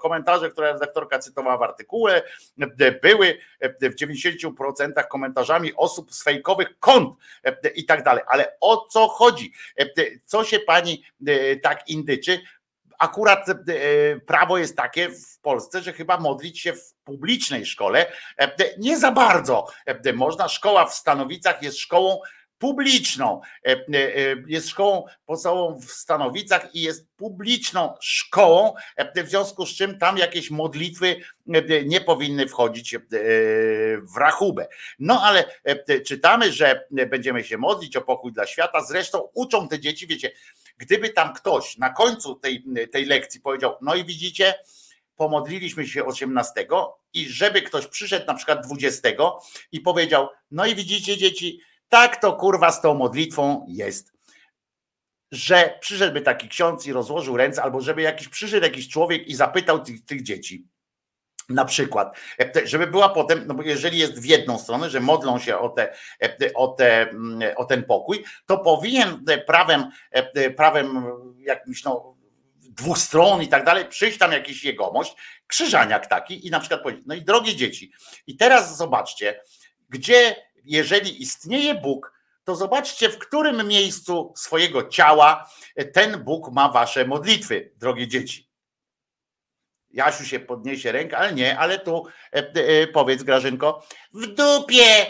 Komentarze, 0.00 0.50
które 0.50 0.72
redaktorka 0.72 1.18
cytowała 1.18 1.58
w 1.58 1.62
artykule, 1.62 2.22
były 3.02 3.38
w 3.80 3.94
90% 3.94 5.06
komentarzami 5.08 5.72
osób 5.76 6.14
z 6.14 6.22
fejkowych 6.22 6.78
kont 6.78 7.14
i 7.74 7.84
tak 7.84 8.02
dalej. 8.02 8.24
Ale 8.28 8.56
o 8.60 8.75
co 8.76 9.08
chodzi? 9.08 9.52
E, 9.78 9.86
co 10.24 10.44
się 10.44 10.58
pani 10.58 11.04
e, 11.26 11.56
tak 11.56 11.88
indyczy? 11.88 12.40
Akurat 12.98 13.48
e, 13.48 13.54
prawo 14.20 14.58
jest 14.58 14.76
takie 14.76 15.08
w 15.08 15.40
Polsce, 15.40 15.82
że 15.82 15.92
chyba 15.92 16.18
modlić 16.18 16.60
się 16.60 16.72
w 16.72 16.94
publicznej 17.04 17.66
szkole 17.66 18.12
nie 18.78 18.98
za 18.98 19.12
bardzo 19.12 19.66
można. 20.14 20.48
Szkoła 20.48 20.86
w 20.86 20.94
Stanowicach 20.94 21.62
jest 21.62 21.78
szkołą 21.78 22.20
publiczną. 22.58 23.40
Jest 24.46 24.68
szkołą 24.68 25.04
podstawową 25.26 25.80
w 25.80 25.84
Stanowicach 25.84 26.74
i 26.74 26.82
jest 26.82 27.08
publiczną 27.16 27.94
szkołą, 28.00 28.74
w 29.16 29.28
związku 29.28 29.66
z 29.66 29.76
czym 29.76 29.98
tam 29.98 30.18
jakieś 30.18 30.50
modlitwy 30.50 31.16
nie 31.84 32.00
powinny 32.00 32.48
wchodzić 32.48 32.96
w 34.14 34.16
rachubę. 34.16 34.66
No 34.98 35.22
ale 35.22 35.44
czytamy, 36.06 36.52
że 36.52 36.86
będziemy 36.90 37.44
się 37.44 37.58
modlić 37.58 37.96
o 37.96 38.00
pokój 38.00 38.32
dla 38.32 38.46
świata. 38.46 38.84
Zresztą 38.84 39.28
uczą 39.34 39.68
te 39.68 39.80
dzieci, 39.80 40.06
wiecie, 40.06 40.32
gdyby 40.78 41.10
tam 41.10 41.34
ktoś 41.34 41.78
na 41.78 41.90
końcu 41.90 42.34
tej, 42.34 42.64
tej 42.92 43.04
lekcji 43.04 43.40
powiedział, 43.40 43.74
no 43.82 43.94
i 43.94 44.04
widzicie, 44.04 44.54
pomodliliśmy 45.16 45.86
się 45.86 46.04
18 46.04 46.66
i 47.12 47.28
żeby 47.28 47.62
ktoś 47.62 47.86
przyszedł 47.86 48.26
na 48.26 48.34
przykład 48.34 48.66
20 48.66 49.08
i 49.72 49.80
powiedział, 49.80 50.28
no 50.50 50.66
i 50.66 50.74
widzicie 50.74 51.16
dzieci, 51.16 51.60
tak 51.88 52.20
to 52.20 52.32
kurwa 52.32 52.72
z 52.72 52.80
tą 52.80 52.94
modlitwą 52.94 53.66
jest 53.68 54.16
że 55.32 55.78
przyszedłby 55.80 56.20
taki 56.20 56.48
ksiądz 56.48 56.86
i 56.86 56.92
rozłożył 56.92 57.36
ręce, 57.36 57.62
albo 57.62 57.80
żeby 57.80 58.02
jakiś 58.02 58.28
przyszedł 58.28 58.66
jakiś 58.66 58.88
człowiek 58.88 59.28
i 59.28 59.34
zapytał 59.34 59.82
tych, 59.82 60.04
tych 60.04 60.22
dzieci. 60.22 60.66
Na 61.48 61.64
przykład, 61.64 62.16
żeby 62.64 62.86
była 62.86 63.08
potem, 63.08 63.46
no 63.46 63.54
bo 63.54 63.62
jeżeli 63.62 63.98
jest 63.98 64.20
w 64.20 64.24
jedną 64.24 64.58
stronę, 64.58 64.90
że 64.90 65.00
modlą 65.00 65.38
się 65.38 65.58
o, 65.58 65.68
te, 65.68 65.92
o, 66.54 66.68
te, 66.68 67.10
o 67.56 67.64
ten 67.64 67.84
pokój, 67.84 68.24
to 68.46 68.58
powinien 68.58 69.24
prawem, 69.46 69.90
prawem 70.56 71.04
jakimś 71.38 71.84
no, 71.84 72.16
dwóch 72.60 72.98
stron 72.98 73.42
i 73.42 73.48
tak 73.48 73.64
dalej, 73.64 73.84
przyjść 73.88 74.18
tam 74.18 74.32
jakiś 74.32 74.64
jegomość, 74.64 75.16
krzyżaniak 75.46 76.06
taki 76.06 76.46
i 76.46 76.50
na 76.50 76.60
przykład 76.60 76.82
powiedzieć, 76.82 77.04
no 77.06 77.14
i 77.14 77.22
drogie 77.22 77.56
dzieci, 77.56 77.92
i 78.26 78.36
teraz 78.36 78.76
zobaczcie, 78.76 79.40
gdzie, 79.88 80.36
jeżeli 80.66 81.22
istnieje 81.22 81.74
Bóg, 81.74 82.12
to 82.44 82.56
zobaczcie, 82.56 83.08
w 83.08 83.18
którym 83.18 83.68
miejscu 83.68 84.34
swojego 84.36 84.88
ciała 84.88 85.50
ten 85.92 86.24
Bóg 86.24 86.52
ma 86.52 86.68
wasze 86.68 87.04
modlitwy, 87.04 87.72
drogie 87.76 88.08
dzieci. 88.08 88.50
Jasiu 89.90 90.24
się 90.24 90.40
podniesie 90.40 90.92
rękę, 90.92 91.18
ale 91.18 91.32
nie, 91.32 91.58
ale 91.58 91.78
tu 91.78 92.06
e, 92.32 92.38
e, 92.38 92.86
powiedz 92.86 93.22
Grażynko, 93.22 93.86
w 94.12 94.26
dupie 94.26 95.06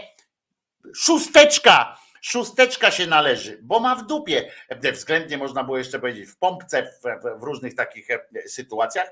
szósteczka, 0.95 1.97
szósteczka 2.21 2.91
się 2.91 3.07
należy, 3.07 3.59
bo 3.63 3.81
ma 3.81 3.97
w 3.97 4.07
dupie. 4.07 4.51
E, 4.69 4.93
względnie 4.93 5.39
można 5.39 5.65
było 5.65 5.79
jeszcze 5.79 5.99
powiedzieć 5.99 6.29
w 6.29 6.39
pompce, 6.39 6.83
w, 6.83 7.03
w, 7.41 7.43
różnych 7.43 7.75
takich 7.75 8.09
sytuacjach, 8.47 9.09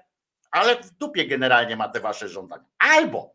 ale 0.51 0.83
w 0.83 0.91
dupie 0.91 1.27
generalnie 1.27 1.77
ma 1.77 1.89
te 1.89 2.01
wasze 2.01 2.29
żądania. 2.29 2.65
Albo 2.79 3.34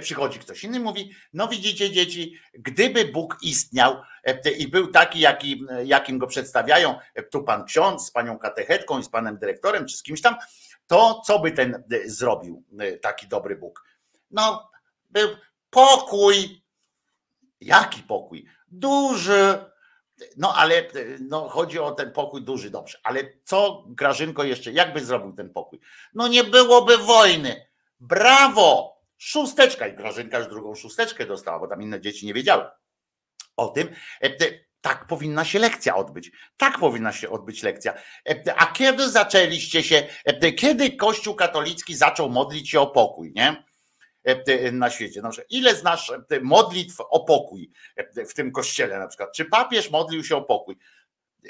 Przychodzi 0.00 0.38
ktoś 0.38 0.64
inny, 0.64 0.80
mówi: 0.80 1.10
No 1.32 1.48
widzicie, 1.48 1.90
dzieci, 1.90 2.38
gdyby 2.54 3.04
Bóg 3.04 3.36
istniał 3.42 3.96
e, 4.24 4.50
i 4.50 4.68
był 4.68 4.86
taki, 4.86 5.20
jaki, 5.20 5.64
jakim 5.84 6.18
go 6.18 6.26
przedstawiają, 6.26 6.98
e, 7.14 7.22
tu 7.22 7.42
pan 7.42 7.64
ksiądz 7.64 8.06
z 8.06 8.10
panią 8.10 8.38
katechetką 8.38 8.98
i 8.98 9.04
z 9.04 9.08
panem 9.08 9.38
dyrektorem, 9.38 9.86
czy 9.86 9.96
z 9.96 10.02
kimś 10.02 10.20
tam, 10.20 10.36
to 10.86 11.20
co 11.26 11.38
by 11.38 11.52
ten 11.52 11.74
e, 11.74 12.08
zrobił, 12.08 12.64
e, 12.78 12.96
taki 12.96 13.28
dobry 13.28 13.56
Bóg? 13.56 13.84
No, 14.30 14.70
był 15.10 15.28
pokój. 15.70 16.62
Jaki 17.60 18.02
pokój? 18.02 18.46
Duży. 18.68 19.64
No 20.36 20.54
ale 20.54 20.74
e, 20.74 20.90
no, 21.20 21.48
chodzi 21.48 21.78
o 21.78 21.92
ten 21.92 22.12
pokój 22.12 22.42
duży, 22.42 22.70
dobrze. 22.70 22.98
Ale 23.02 23.20
co, 23.44 23.84
Grażynko, 23.88 24.44
jeszcze, 24.44 24.72
jakby 24.72 25.04
zrobił 25.04 25.32
ten 25.32 25.50
pokój? 25.50 25.80
No 26.14 26.28
nie 26.28 26.44
byłoby 26.44 26.98
wojny. 26.98 27.66
Brawo! 28.00 28.95
Szósteczka 29.18 29.86
i 29.86 29.96
Grażynka 29.96 30.38
już 30.38 30.48
drugą 30.48 30.74
szósteczkę 30.74 31.26
dostała, 31.26 31.58
bo 31.58 31.68
tam 31.68 31.82
inne 31.82 32.00
dzieci 32.00 32.26
nie 32.26 32.34
wiedziały 32.34 32.64
o 33.56 33.68
tym. 33.68 33.88
E, 34.22 34.30
Tak 34.80 35.06
powinna 35.06 35.44
się 35.44 35.58
lekcja 35.58 35.96
odbyć. 35.96 36.30
Tak 36.56 36.78
powinna 36.78 37.12
się 37.12 37.30
odbyć 37.30 37.62
lekcja. 37.62 37.94
E, 38.28 38.54
A 38.56 38.66
kiedy 38.66 39.10
zaczęliście 39.10 39.82
się, 39.82 40.06
e, 40.24 40.52
kiedy 40.52 40.96
Kościół 40.96 41.34
katolicki 41.34 41.94
zaczął 41.94 42.30
modlić 42.30 42.70
się 42.70 42.80
o 42.80 42.86
pokój, 42.86 43.32
nie? 43.36 43.64
Na 44.72 44.90
świecie. 44.90 45.22
Na 45.22 45.30
przykład, 45.30 45.50
ile 45.50 45.74
znasz 45.74 46.12
modlitw 46.42 46.96
o 47.00 47.20
pokój 47.24 47.70
w 48.28 48.34
tym 48.34 48.52
kościele 48.52 48.98
na 48.98 49.08
przykład? 49.08 49.32
Czy 49.36 49.44
papież 49.44 49.90
modlił 49.90 50.24
się 50.24 50.36
o 50.36 50.42
pokój? 50.42 50.76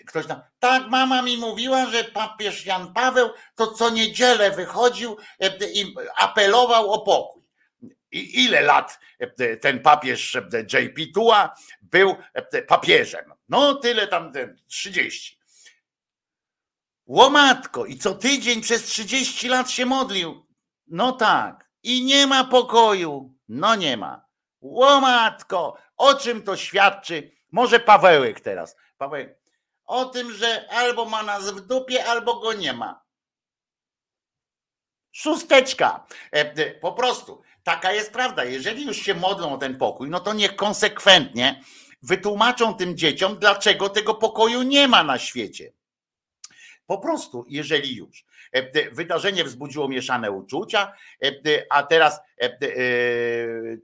Ktoś 0.07 0.27
tam, 0.27 0.41
tak, 0.59 0.89
mama 0.89 1.23
mi 1.23 1.37
mówiła, 1.37 1.87
że 1.87 2.05
papież 2.05 2.67
Jan 2.67 2.93
Paweł 2.93 3.31
to 3.55 3.67
co 3.67 3.91
niedzielę 3.91 4.51
wychodził 4.51 5.17
i 5.75 5.95
apelował 6.17 6.93
o 6.93 7.01
pokój. 7.01 7.46
I 8.11 8.45
ile 8.45 8.61
lat 8.61 8.99
e, 9.19 9.57
ten 9.57 9.83
papież 9.83 10.37
e, 10.37 10.43
JP 10.73 11.13
Tua 11.15 11.55
był 11.83 12.17
e, 12.35 12.63
papieżem? 12.63 13.35
No 13.49 13.75
tyle 13.75 14.07
tam, 14.07 14.33
ten, 14.33 14.57
30. 14.67 15.39
Łomatko, 17.07 17.87
i 17.87 17.99
co 17.99 18.15
tydzień 18.15 18.61
przez 18.61 18.85
30 18.85 19.49
lat 19.49 19.71
się 19.71 19.87
modlił. 19.87 20.47
No 20.87 21.13
tak. 21.13 21.71
I 21.83 22.05
nie 22.05 22.27
ma 22.27 22.45
pokoju. 22.45 23.35
No 23.49 23.75
nie 23.75 23.97
ma. 23.97 24.27
Łomatko, 24.61 25.79
o 25.97 26.15
czym 26.15 26.43
to 26.43 26.57
świadczy? 26.57 27.31
Może 27.53 27.81
Pawełek 27.81 28.41
teraz. 28.41 28.77
Pawełek. 28.99 29.39
O 29.85 30.05
tym, 30.05 30.33
że 30.33 30.69
albo 30.71 31.05
ma 31.05 31.23
nas 31.23 31.51
w 31.51 31.61
dupie, 31.61 32.05
albo 32.05 32.41
go 32.41 32.53
nie 32.53 32.73
ma. 32.73 33.07
Szósteczka. 35.13 36.07
Po 36.81 36.93
prostu. 36.93 37.43
Taka 37.67 37.93
jest 37.93 38.13
prawda. 38.13 38.45
Jeżeli 38.45 38.87
już 38.87 38.97
się 38.97 39.15
modlą 39.15 39.55
o 39.55 39.59
ten 39.59 39.79
pokój, 39.79 40.11
no 40.11 40.21
to 40.21 40.33
niech 40.35 40.57
konsekwentnie 40.57 41.61
wytłumaczą 42.03 42.75
tym 42.75 42.97
dzieciom, 42.97 43.39
dlaczego 43.39 43.89
tego 43.89 44.15
pokoju 44.15 44.63
nie 44.63 44.89
ma 44.89 45.05
na 45.05 45.19
świecie. 45.19 45.73
Po 46.87 46.99
prostu, 46.99 47.45
jeżeli 47.49 47.97
już. 47.97 48.25
E, 48.53 48.91
Wydarzenie 48.91 49.45
wzbudziło 49.45 49.89
mieszane 49.89 50.31
uczucia, 50.31 50.93
e, 51.25 51.33
a 51.71 51.83
teraz 51.83 52.21
e, 52.41 52.59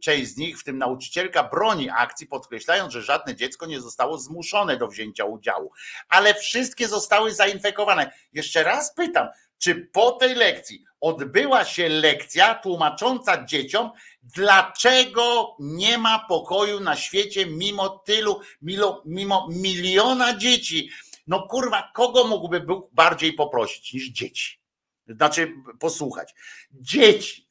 część 0.02 0.30
z 0.30 0.36
nich, 0.36 0.60
w 0.60 0.64
tym 0.64 0.78
nauczycielka, 0.78 1.44
broni 1.44 1.90
akcji, 1.90 2.26
podkreślając, 2.26 2.92
że 2.92 3.02
żadne 3.02 3.34
dziecko 3.36 3.66
nie 3.66 3.80
zostało 3.80 4.18
zmuszone 4.18 4.76
do 4.76 4.88
wzięcia 4.88 5.24
udziału, 5.24 5.72
ale 6.08 6.34
wszystkie 6.34 6.88
zostały 6.88 7.34
zainfekowane. 7.34 8.12
Jeszcze 8.32 8.62
raz 8.62 8.94
pytam, 8.94 9.28
czy 9.58 9.74
po 9.74 10.12
tej 10.12 10.34
lekcji 10.34 10.84
odbyła 11.02 11.64
się 11.64 11.88
lekcja 11.88 12.54
tłumacząca 12.54 13.44
dzieciom, 13.44 13.90
dlaczego 14.22 15.56
nie 15.58 15.98
ma 15.98 16.18
pokoju 16.28 16.80
na 16.80 16.96
świecie 16.96 17.46
mimo 17.46 17.88
tylu, 17.88 18.40
mimo, 18.62 19.02
mimo 19.06 19.48
miliona 19.50 20.36
dzieci? 20.36 20.90
No 21.26 21.48
kurwa, 21.48 21.90
kogo 21.94 22.24
mógłby 22.24 22.60
Bóg 22.60 22.88
bardziej 22.92 23.32
poprosić 23.32 23.92
niż 23.92 24.08
dzieci? 24.08 24.60
Znaczy 25.06 25.54
posłuchać. 25.80 26.34
Dzieci 26.72 27.48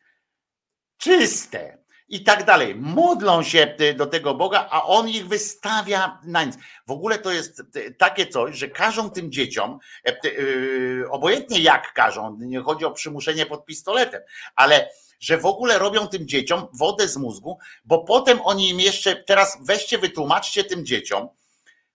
czyste 0.98 1.81
i 2.12 2.24
tak 2.24 2.46
dalej. 2.46 2.76
Modlą 2.76 3.44
się 3.44 3.76
y, 3.82 3.94
do 3.94 4.06
tego 4.06 4.36
Boga, 4.36 4.68
a 4.70 4.86
on 4.86 5.10
ich 5.10 5.28
wystawia 5.28 6.20
na 6.24 6.44
nic. 6.44 6.56
W 6.88 6.92
ogóle 6.92 7.18
to 7.18 7.32
jest 7.32 7.64
y, 7.76 7.96
takie 7.98 8.28
coś, 8.28 8.58
że 8.58 8.68
każą 8.68 9.10
tym 9.10 9.32
dzieciom, 9.32 9.80
y, 10.26 11.06
obojętnie 11.10 11.60
jak 11.60 11.94
każą, 11.94 12.38
nie 12.40 12.60
chodzi 12.60 12.86
o 12.86 12.92
przymuszenie 12.92 13.46
pod 13.46 13.66
pistoletem, 13.66 14.22
ale 14.56 14.90
że 15.20 15.38
w 15.38 15.46
ogóle 15.46 15.80
robią 15.80 16.08
tym 16.08 16.28
dzieciom 16.28 16.68
wodę 16.74 17.08
z 17.08 17.18
mózgu, 17.18 17.60
bo 17.86 18.04
potem 18.04 18.40
oni 18.44 18.70
im 18.70 18.80
jeszcze, 18.80 19.16
teraz 19.16 19.58
weźcie, 19.62 19.98
wytłumaczcie 19.98 20.64
tym 20.64 20.86
dzieciom, 20.86 21.28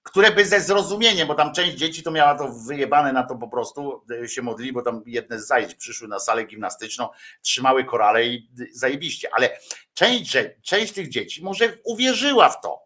które 0.06 0.30
by 0.30 0.46
ze 0.46 0.60
zrozumieniem, 0.60 1.28
bo 1.28 1.34
tam 1.34 1.52
część 1.52 1.76
dzieci 1.76 2.02
to 2.02 2.10
miała 2.10 2.34
to 2.34 2.48
wyjebane 2.48 3.12
na 3.12 3.22
to 3.22 3.36
po 3.36 3.48
prostu, 3.48 4.02
y, 4.24 4.28
się 4.28 4.42
modlili, 4.42 4.72
bo 4.72 4.82
tam 4.82 5.02
jedne 5.06 5.40
z 5.40 5.46
zajęć 5.46 5.74
przyszły 5.74 6.08
na 6.08 6.18
salę 6.18 6.44
gimnastyczną, 6.44 7.08
trzymały 7.42 7.84
korale 7.84 8.26
i 8.26 8.48
zajebiście, 8.72 9.28
ale 9.32 9.58
część, 9.94 10.36
część 10.62 10.92
tych 10.92 11.08
dzieci 11.08 11.44
może 11.44 11.78
uwierzyła 11.84 12.48
w 12.48 12.60
to. 12.60 12.82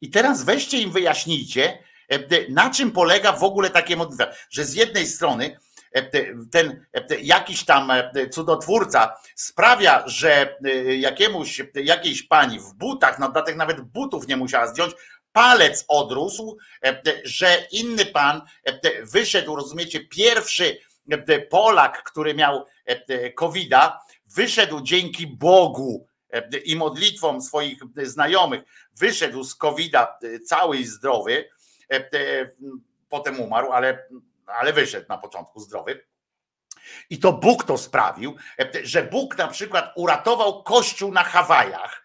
I 0.00 0.10
teraz 0.10 0.44
weźcie 0.44 0.78
im 0.78 0.90
wyjaśnijcie, 0.90 1.78
e, 2.12 2.14
y, 2.16 2.46
na 2.50 2.70
czym 2.70 2.90
polega 2.90 3.32
w 3.32 3.44
ogóle 3.44 3.70
takie 3.70 3.96
modlitwa, 3.96 4.26
że 4.50 4.64
z 4.64 4.74
jednej 4.74 5.06
strony 5.06 5.58
e, 5.92 6.02
ten 6.50 6.86
e, 6.94 7.20
jakiś 7.20 7.64
tam 7.64 7.90
e, 7.90 8.28
cudotwórca 8.30 9.14
sprawia, 9.34 10.02
że 10.06 10.58
jakiemuś, 10.98 11.62
jakiejś 11.74 12.22
pani 12.22 12.60
w 12.60 12.74
butach, 12.74 13.18
na 13.18 13.26
dodatek 13.26 13.56
nawet 13.56 13.80
butów 13.80 14.28
nie 14.28 14.36
musiała 14.36 14.66
zdjąć, 14.66 14.92
palec 15.32 15.84
odrósł, 15.88 16.58
e, 16.84 17.02
że 17.24 17.66
inny 17.72 18.06
pan 18.06 18.42
e, 18.64 19.04
wyszedł, 19.04 19.56
rozumiecie, 19.56 20.00
pierwszy 20.00 20.78
e, 21.10 21.40
Polak, 21.40 22.02
który 22.02 22.34
miał 22.34 22.66
COVID-a, 23.34 24.00
wyszedł 24.26 24.80
dzięki 24.80 25.26
Bogu 25.26 26.08
i 26.64 26.76
modlitwom 26.76 27.42
swoich 27.42 27.78
znajomych, 28.02 28.62
wyszedł 28.96 29.44
z 29.44 29.54
COVID-a 29.54 30.18
e, 30.22 30.40
cały 30.40 30.76
i 30.76 30.84
zdrowy, 30.84 31.48
potem 33.08 33.40
umarł, 33.40 33.72
ale, 33.72 34.08
ale 34.46 34.72
wyszedł 34.72 35.06
na 35.08 35.18
początku 35.18 35.60
zdrowy. 35.60 36.06
I 37.10 37.18
to 37.18 37.32
Bóg 37.32 37.64
to 37.64 37.78
sprawił, 37.78 38.36
że 38.82 39.02
Bóg 39.02 39.38
na 39.38 39.48
przykład 39.48 39.92
uratował 39.96 40.62
kościół 40.62 41.12
na 41.12 41.24
Hawajach 41.24 42.04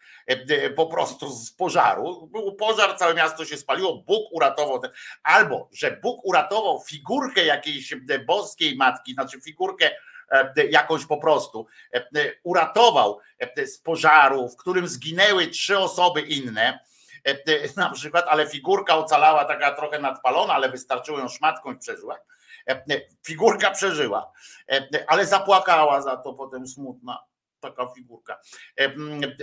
po 0.76 0.86
prostu 0.86 1.30
z 1.30 1.52
pożaru. 1.52 2.28
Był 2.28 2.56
pożar, 2.56 2.98
całe 2.98 3.14
miasto 3.14 3.46
się 3.46 3.58
spaliło, 3.58 3.98
Bóg 3.98 4.32
uratował 4.32 4.80
ten, 4.80 4.92
albo 5.24 5.70
że 5.72 5.92
Bóg 6.02 6.26
uratował 6.26 6.82
figurkę 6.82 7.46
jakiejś 7.46 7.94
e, 7.94 8.20
boskiej 8.20 8.76
matki, 8.76 9.14
znaczy 9.14 9.42
figurkę 9.42 9.92
e, 10.32 10.66
jakąś 10.70 11.06
po 11.06 11.18
prostu, 11.18 11.68
e, 11.94 11.98
e, 11.98 12.32
uratował 12.44 13.20
e, 13.40 13.68
z 13.68 13.80
pożaru, 13.80 14.50
w 14.50 14.58
którym 14.58 14.88
zginęły 14.88 15.48
trzy 15.48 15.80
osoby 15.80 16.22
inne, 16.22 16.80
e, 17.28 17.32
e, 17.32 17.38
na 17.78 17.90
przykład, 17.90 18.26
ale 18.28 18.48
figurka 18.48 18.98
ocalała 18.98 19.46
taka 19.46 19.72
trochę 19.72 20.00
nadpalona, 20.00 20.54
ale 20.54 20.70
wystarczyło 20.70 21.20
ją 21.20 21.30
szmatką 21.30 21.74
i 21.74 21.78
przeżyła. 21.78 22.20
E, 22.68 22.72
e, 22.72 23.02
Figurka 23.26 23.72
przeżyła, 23.72 24.32
e, 24.70 24.76
e, 24.76 25.04
ale 25.08 25.26
zapłakała 25.26 26.02
za 26.02 26.18
to 26.18 26.34
potem 26.34 26.68
smutna 26.68 27.24
taka 27.72 27.88
figurka, 27.88 28.40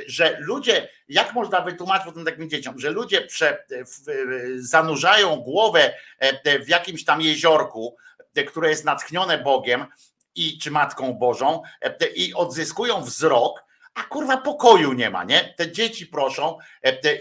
że 0.06 0.36
ludzie, 0.40 0.88
jak 1.08 1.32
można 1.32 1.60
wytłumaczyć 1.60 2.06
potem 2.06 2.24
takim 2.24 2.50
dzieciom, 2.50 2.78
że 2.78 2.90
ludzie 2.90 3.22
prze, 3.22 3.64
w, 3.70 4.10
zanurzają 4.56 5.36
głowę 5.36 5.94
e, 6.18 6.58
w 6.58 6.68
jakimś 6.68 7.04
tam 7.04 7.20
jeziorku, 7.20 7.96
e, 8.34 8.44
które 8.44 8.70
jest 8.70 8.84
natchnione 8.84 9.38
Bogiem 9.38 9.86
i 10.34 10.58
czy 10.58 10.70
Matką 10.70 11.12
Bożą 11.12 11.62
e, 11.82 12.06
i 12.06 12.34
odzyskują 12.34 13.02
wzrok, 13.02 13.64
a 13.94 14.02
kurwa 14.02 14.36
pokoju 14.36 14.92
nie 14.92 15.10
ma, 15.10 15.24
nie? 15.24 15.54
Te 15.56 15.72
dzieci 15.72 16.06
proszą 16.06 16.58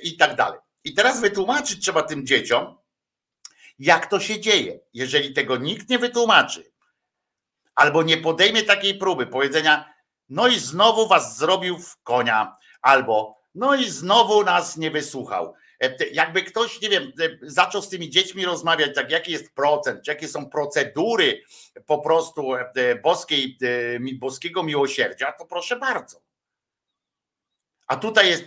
i 0.01 0.17
tak 0.17 0.35
dalej. 0.35 0.59
I 0.83 0.93
teraz 0.93 1.21
wytłumaczyć 1.21 1.83
trzeba 1.83 2.03
tym 2.03 2.25
dzieciom, 2.25 2.77
jak 3.79 4.07
to 4.07 4.19
się 4.19 4.39
dzieje. 4.39 4.79
Jeżeli 4.93 5.33
tego 5.33 5.57
nikt 5.57 5.89
nie 5.89 5.99
wytłumaczy, 5.99 6.71
albo 7.75 8.03
nie 8.03 8.17
podejmie 8.17 8.63
takiej 8.63 8.95
próby 8.95 9.27
powiedzenia, 9.27 9.93
no 10.29 10.47
i 10.47 10.59
znowu 10.59 11.07
was 11.07 11.37
zrobił 11.37 11.77
w 11.77 11.97
konia, 12.03 12.57
albo 12.81 13.39
no 13.55 13.75
i 13.75 13.89
znowu 13.89 14.43
nas 14.43 14.77
nie 14.77 14.91
wysłuchał. 14.91 15.53
E, 15.79 16.07
Jakby 16.11 16.43
ktoś, 16.43 16.81
nie 16.81 16.89
wiem, 16.89 17.03
e, 17.03 17.29
zaczął 17.41 17.81
z 17.81 17.89
tymi 17.89 18.09
dziećmi 18.09 18.45
rozmawiać, 18.45 18.95
tak 18.95 19.11
jaki 19.11 19.31
jest 19.31 19.53
procent, 19.55 20.07
jakie 20.07 20.27
są 20.27 20.49
procedury 20.49 21.41
po 21.85 21.97
prostu 22.01 22.55
e, 22.55 22.95
boskiej, 22.95 23.57
boskiego 24.19 24.63
miłosierdzia, 24.63 25.31
to 25.31 25.45
proszę 25.45 25.75
bardzo. 25.75 26.21
A 27.87 27.95
tutaj 27.95 28.29
jest 28.29 28.43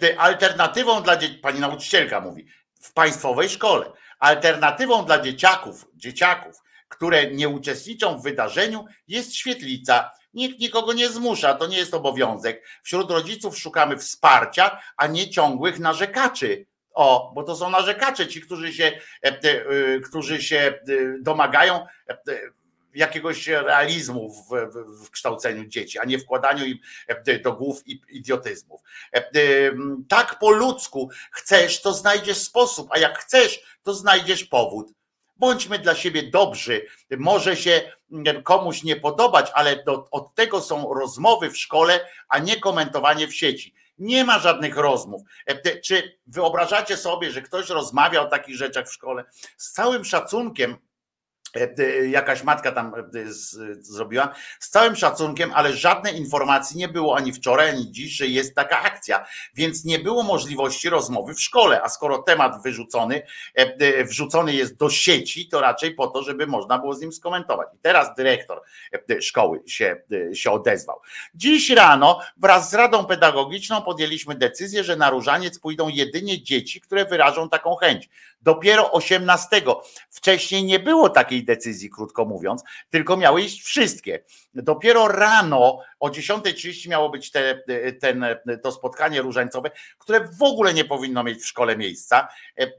te- 0.00 0.20
alternatywą 0.20 1.02
dla 1.02 1.16
dzieci, 1.16 1.34
pani 1.34 1.60
nauczycielka 1.60 2.20
mówi, 2.20 2.46
w 2.80 2.92
państwowej 2.92 3.48
szkole, 3.48 3.92
alternatywą 4.18 5.04
dla 5.04 5.22
dzieciaków, 5.22 5.86
dzieciaków 5.94 6.66
które 6.88 7.30
nie 7.30 7.48
uczestniczą 7.48 8.18
w 8.18 8.22
wydarzeniu, 8.22 8.84
jest 9.08 9.34
świetlica. 9.34 10.10
Nikt 10.34 10.60
nikogo 10.60 10.92
nie 10.92 11.08
zmusza, 11.08 11.54
to 11.54 11.66
nie 11.66 11.76
jest 11.76 11.94
obowiązek. 11.94 12.66
Wśród 12.82 13.10
rodziców 13.10 13.58
szukamy 13.58 13.96
wsparcia, 13.96 14.80
a 14.96 15.06
nie 15.06 15.30
ciągłych 15.30 15.78
narzekaczy. 15.78 16.66
O, 16.94 17.32
bo 17.34 17.42
to 17.42 17.56
są 17.56 17.70
narzekacze, 17.70 18.26
ci, 18.26 18.40
którzy 18.40 18.72
się, 18.72 18.84
e, 19.24 19.28
e, 19.28 20.00
którzy 20.00 20.42
się 20.42 20.56
e, 20.58 20.80
domagają 21.20 21.86
e, 22.08 22.16
jakiegoś 22.94 23.46
realizmu 23.46 24.30
w, 24.30 24.48
w, 24.48 25.06
w 25.06 25.10
kształceniu 25.10 25.66
dzieci, 25.66 25.98
a 25.98 26.04
nie 26.04 26.18
wkładaniu 26.18 26.64
im 26.64 26.78
e, 27.08 27.38
do 27.38 27.52
głów 27.52 27.82
idiotyzmów. 28.08 28.80
E, 29.14 29.30
Tak 30.08 30.38
po 30.38 30.50
ludzku 30.50 31.10
chcesz, 31.32 31.82
to 31.82 31.92
znajdziesz 31.94 32.38
sposób, 32.38 32.88
a 32.90 32.98
jak 32.98 33.18
chcesz, 33.18 33.78
to 33.82 33.94
znajdziesz 33.94 34.44
powód. 34.44 34.92
Bądźmy 35.36 35.78
dla 35.78 35.94
siebie 35.94 36.22
dobrzy. 36.22 36.86
Może 37.18 37.56
się 37.56 37.92
mm, 38.12 38.42
komuś 38.42 38.82
nie 38.82 38.96
podobać, 38.96 39.50
ale 39.54 39.84
do, 39.84 40.08
od 40.10 40.34
tego 40.34 40.60
są 40.60 40.94
rozmowy 40.94 41.50
w 41.50 41.58
szkole, 41.58 42.08
a 42.28 42.38
nie 42.38 42.60
komentowanie 42.60 43.28
w 43.28 43.34
sieci. 43.34 43.74
Nie 43.98 44.24
ma 44.24 44.38
żadnych 44.38 44.76
rozmów. 44.76 45.22
E, 45.46 45.80
Czy 45.80 46.18
wyobrażacie 46.26 46.96
sobie, 46.96 47.30
że 47.30 47.42
ktoś 47.42 47.68
rozmawia 47.68 48.22
o 48.22 48.26
takich 48.26 48.56
rzeczach 48.56 48.88
w 48.88 48.92
szkole? 48.92 49.24
Z 49.56 49.72
całym 49.72 50.04
szacunkiem, 50.04 50.76
jakaś 52.08 52.42
matka 52.42 52.72
tam 52.72 52.94
e, 52.94 53.02
zrobiła, 53.80 54.34
z 54.60 54.70
całym 54.70 54.96
szacunkiem, 54.96 55.50
ale 55.54 55.72
żadnej 55.72 56.16
informacji 56.16 56.78
nie 56.78 56.88
było 56.88 57.16
ani 57.16 57.32
wczoraj, 57.32 57.68
ani 57.70 57.92
dziś, 57.92 58.12
że 58.12 58.26
jest 58.26 58.54
taka 58.54 58.82
akcja, 58.82 59.26
więc 59.54 59.84
nie 59.84 59.98
było 59.98 60.22
możliwości 60.22 60.90
rozmowy 60.90 61.34
w 61.34 61.40
szkole. 61.40 61.82
A 61.82 61.88
skoro 61.88 62.18
temat 62.18 62.62
wyrzucony, 62.62 63.22
e, 63.58 63.76
e, 63.78 64.04
wrzucony 64.04 64.54
jest 64.54 64.76
do 64.76 64.90
sieci, 64.90 65.48
to 65.48 65.60
raczej 65.60 65.94
po 65.94 66.06
to, 66.06 66.22
żeby 66.22 66.46
można 66.46 66.78
było 66.78 66.94
z 66.94 67.00
nim 67.00 67.12
skomentować. 67.12 67.68
I 67.74 67.78
teraz 67.78 68.14
dyrektor 68.14 68.62
e, 68.92 69.22
szkoły 69.22 69.62
się, 69.66 69.96
e, 70.30 70.34
się 70.34 70.50
odezwał. 70.50 71.00
Dziś 71.34 71.70
rano 71.70 72.20
wraz 72.36 72.70
z 72.70 72.74
Radą 72.74 73.04
Pedagogiczną 73.04 73.82
podjęliśmy 73.82 74.34
decyzję, 74.34 74.84
że 74.84 74.96
na 74.96 75.10
różaniec 75.10 75.58
pójdą 75.58 75.88
jedynie 75.88 76.42
dzieci, 76.42 76.80
które 76.80 77.04
wyrażą 77.04 77.48
taką 77.48 77.76
chęć. 77.76 78.08
Dopiero 78.42 78.92
18. 78.92 79.62
Wcześniej 80.10 80.64
nie 80.64 80.78
było 80.78 81.08
takiej 81.08 81.44
decyzji, 81.46 81.90
krótko 81.90 82.24
mówiąc, 82.24 82.62
tylko 82.90 83.16
miały 83.16 83.42
iść 83.42 83.62
wszystkie. 83.62 84.24
Dopiero 84.54 85.08
rano 85.08 85.80
o 86.00 86.08
10.30 86.08 86.88
miało 86.88 87.10
być 87.10 87.30
te, 87.30 87.62
ten, 88.00 88.24
to 88.62 88.72
spotkanie 88.72 89.22
różańcowe, 89.22 89.70
które 89.98 90.28
w 90.38 90.42
ogóle 90.42 90.74
nie 90.74 90.84
powinno 90.84 91.24
mieć 91.24 91.42
w 91.42 91.46
szkole 91.46 91.76
miejsca. 91.76 92.28
E, 92.58 92.62
e, 92.62 92.70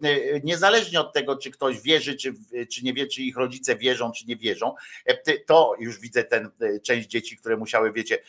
Niezależnie 0.43 0.99
od 0.99 1.13
tego, 1.13 1.37
czy 1.37 1.51
ktoś 1.51 1.81
wierzy, 1.81 2.15
czy, 2.15 2.33
czy 2.73 2.83
nie 2.83 2.93
wie, 2.93 3.07
czy 3.07 3.21
ich 3.21 3.37
rodzice 3.37 3.75
wierzą, 3.75 4.11
czy 4.11 4.25
nie 4.25 4.35
wierzą, 4.35 4.75
e, 5.05 5.37
to 5.39 5.73
już 5.79 5.99
widzę 5.99 6.25
e, 6.31 6.79
część 6.79 7.07
dzieci, 7.07 7.37
które 7.37 7.57
musiały, 7.57 7.91
wiecie, 7.91 8.19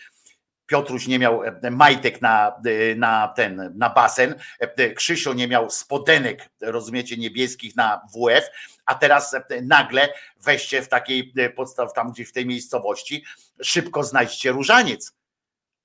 Piotruś 0.68 1.06
nie 1.06 1.18
miał 1.18 1.44
e, 1.44 1.70
majtek 1.70 2.22
na, 2.22 2.60
e, 2.66 2.94
na 2.94 3.28
ten, 3.28 3.72
na 3.76 3.90
basen, 3.90 4.34
e, 4.58 4.90
Krzysio 4.90 5.34
nie 5.34 5.48
miał 5.48 5.70
spodenek, 5.70 6.48
rozumiecie, 6.60 7.16
niebieskich 7.16 7.76
na 7.76 8.00
WF, 8.14 8.44
a 8.86 8.94
teraz 8.94 9.36
nagle 9.62 10.08
weźcie 10.40 10.82
w 10.82 10.88
takiej 10.88 11.32
podstaw, 11.56 11.92
tam 11.92 12.12
gdzieś 12.12 12.28
w 12.28 12.32
tej 12.32 12.47
miejscowości, 12.47 13.24
szybko 13.62 14.05
znajdźcie 14.05 14.52
różaniec. 14.52 15.12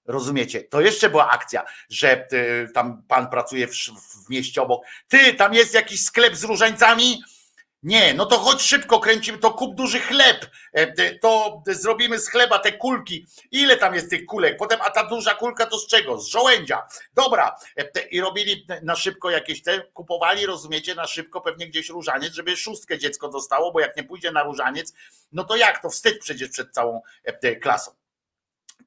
Rozumiecie? 0.05 0.61
To 0.63 0.81
jeszcze 0.81 1.09
była 1.09 1.29
akcja, 1.29 1.63
że 1.89 2.27
tam 2.73 3.03
pan 3.07 3.27
pracuje 3.29 3.67
w, 3.67 3.73
w 4.25 4.29
mieście 4.29 4.61
obok. 4.61 4.85
Ty, 5.07 5.33
tam 5.33 5.53
jest 5.53 5.73
jakiś 5.73 6.05
sklep 6.05 6.35
z 6.35 6.43
różańcami? 6.43 7.23
Nie, 7.83 8.13
no 8.13 8.25
to 8.25 8.37
chodź 8.37 8.61
szybko, 8.61 8.99
kręcimy, 8.99 9.37
to 9.37 9.51
kup 9.51 9.75
duży 9.75 9.99
chleb, 9.99 10.49
e, 10.73 11.19
to 11.19 11.61
zrobimy 11.67 12.19
z 12.19 12.29
chleba 12.29 12.59
te 12.59 12.71
kulki. 12.71 13.25
Ile 13.51 13.77
tam 13.77 13.95
jest 13.95 14.09
tych 14.09 14.25
kulek? 14.25 14.57
Potem, 14.57 14.79
a 14.81 14.89
ta 14.89 15.03
duża 15.03 15.35
kulka 15.35 15.65
to 15.65 15.77
z 15.77 15.87
czego? 15.87 16.19
Z 16.19 16.27
żołędzia. 16.27 16.87
Dobra. 17.13 17.55
E, 17.77 18.01
I 18.11 18.21
robili 18.21 18.67
na 18.81 18.95
szybko 18.95 19.29
jakieś 19.29 19.63
te, 19.63 19.81
kupowali, 19.93 20.45
rozumiecie, 20.45 20.95
na 20.95 21.07
szybko 21.07 21.41
pewnie 21.41 21.67
gdzieś 21.67 21.89
różaniec, 21.89 22.33
żeby 22.33 22.57
szóstkę 22.57 22.97
dziecko 22.97 23.29
dostało, 23.29 23.71
bo 23.71 23.79
jak 23.79 23.97
nie 23.97 24.03
pójdzie 24.03 24.31
na 24.31 24.43
różaniec, 24.43 24.93
no 25.31 25.43
to 25.43 25.55
jak? 25.55 25.81
To 25.81 25.89
wstyd 25.89 26.19
przecież 26.19 26.49
przed 26.49 26.71
całą 26.71 27.01
e, 27.23 27.55
klasą. 27.55 28.02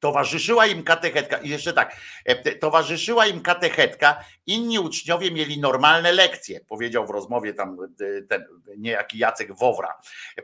Towarzyszyła 0.01 0.67
im 0.67 0.83
katechetka, 0.83 1.37
i 1.37 1.49
jeszcze 1.49 1.73
tak, 1.73 1.97
e, 2.25 2.55
towarzyszyła 2.55 3.27
im 3.27 3.41
katechetka, 3.41 4.25
inni 4.47 4.79
uczniowie 4.79 5.31
mieli 5.31 5.61
normalne 5.61 6.13
lekcje, 6.13 6.61
powiedział 6.61 7.07
w 7.07 7.11
rozmowie 7.11 7.55
tam 7.55 7.77
e, 8.01 8.23
ten 8.23 8.45
niejaki 8.79 9.19
Jacek 9.19 9.53
Wowra. 9.53 9.95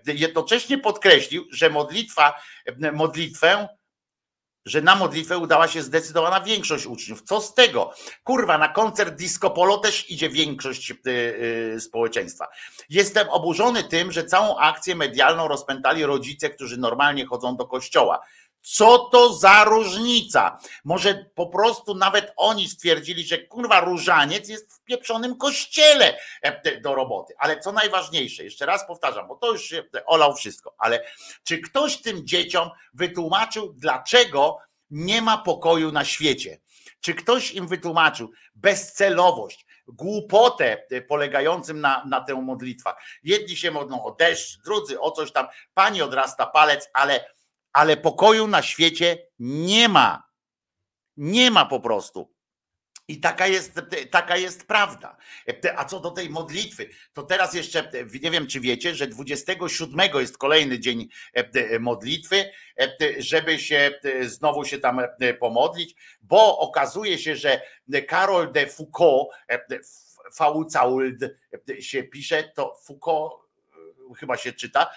E, 0.08 0.12
Jednocześnie 0.12 0.78
podkreślił, 0.78 1.47
że 1.50 1.70
modlitwa, 1.70 2.34
modlitwę, 2.92 3.68
że 4.66 4.82
na 4.82 4.94
modlitwę 4.97 5.39
udała 5.39 5.68
się 5.68 5.82
zdecydowana 5.82 6.40
większość 6.40 6.86
uczniów. 6.86 7.22
Co 7.22 7.40
z 7.40 7.55
tego? 7.55 7.94
Kurwa, 8.24 8.58
na 8.58 8.68
koncert 8.68 9.14
disco 9.14 9.50
polo 9.50 9.78
też 9.78 10.10
idzie 10.10 10.28
większość 10.28 10.92
społeczeństwa. 11.78 12.48
Jestem 12.90 13.28
oburzony 13.28 13.84
tym, 13.84 14.12
że 14.12 14.24
całą 14.24 14.58
akcję 14.58 14.94
medialną 14.94 15.48
rozpętali 15.48 16.05
rodzice, 16.05 16.50
którzy 16.50 16.76
normalnie 16.76 17.26
chodzą 17.26 17.56
do 17.56 17.66
kościoła. 17.66 18.20
Co 18.62 18.99
to 18.99 19.34
za 19.34 19.65
różnica? 19.65 20.58
Może 20.84 21.26
po 21.34 21.47
prostu 21.47 21.94
nawet 21.94 22.32
oni 22.36 22.68
stwierdzili, 22.68 23.24
że 23.24 23.39
kurwa 23.39 23.81
różaniec 23.81 24.49
jest 24.49 24.73
w 24.74 24.84
pieprzonym 24.84 25.36
kościele 25.36 26.18
e, 26.42 26.81
do 26.81 26.94
roboty. 26.94 27.34
Ale 27.39 27.60
co 27.60 27.73
najważniejsze, 27.73 28.44
jeszcze 28.44 28.66
raz 28.66 28.86
powtarzam, 28.86 29.28
bo 29.28 29.36
to 29.36 29.52
już 29.52 29.62
się 29.62 29.84
olał 30.07 30.34
wszystko, 30.34 30.74
ale 30.78 31.05
czy 31.44 31.58
ktoś 31.58 31.97
tym 31.97 32.26
dzieciom 32.26 32.70
wytłumaczył, 32.94 33.73
dlaczego 33.76 34.58
nie 34.91 35.23
ma 35.23 35.39
pokoju 35.39 35.92
na 35.92 36.05
świecie? 36.05 36.60
Czy 37.00 37.15
ktoś 37.15 37.52
im 37.52 37.68
wytłumaczył 37.68 38.31
bezcelowość, 38.55 39.66
głupotę 39.89 40.86
e, 40.91 41.02
polegającym 41.02 41.81
na, 41.81 42.05
na 42.05 42.20
tę 42.20 42.34
modlitwach? 42.34 42.97
Jedni 43.23 43.57
się 43.57 43.70
modlą 43.70 44.05
o 44.05 44.10
deszcz, 44.10 44.58
drudzy 44.65 45.00
o 45.00 45.10
coś 45.10 45.32
tam, 45.32 45.47
pani 45.74 46.02
odrasta 46.02 46.47
palec, 46.47 46.91
ale 46.94 47.24
ale 47.73 47.97
pokoju 47.97 48.47
na 48.47 48.62
świecie 48.62 49.26
nie 49.39 49.89
ma. 49.89 50.33
Nie 51.17 51.51
ma 51.51 51.67
po 51.67 51.81
prostu. 51.81 52.33
I 53.09 53.20
taka 53.20 53.47
jest, 53.47 53.81
taka 54.10 54.36
jest 54.36 54.67
prawda. 54.67 55.17
A 55.76 55.84
co 55.84 56.01
do 56.01 56.10
tej 56.10 56.31
modlitwy, 56.31 56.89
to 57.12 57.23
teraz 57.23 57.55
jeszcze 57.55 57.91
nie 58.23 58.31
wiem, 58.31 58.47
czy 58.47 58.60
wiecie, 58.60 58.94
że 58.94 59.07
27 59.07 60.01
jest 60.15 60.39
kolejny 60.39 60.78
dzień 60.78 61.09
modlitwy, 61.81 62.51
żeby 63.18 63.59
się 63.59 64.01
znowu 64.23 64.65
się 64.65 64.78
tam 64.78 65.01
pomodlić, 65.41 65.94
bo 66.20 66.59
okazuje 66.59 67.18
się, 67.18 67.36
że 67.36 67.62
Karol 68.09 68.52
de 68.52 68.67
Foucault, 68.67 69.28
Faucauld 70.34 71.20
się 71.81 72.02
pisze, 72.02 72.42
to 72.42 72.75
Foucault 72.86 73.41
chyba 74.15 74.36
się 74.36 74.52
czyta, 74.52 74.91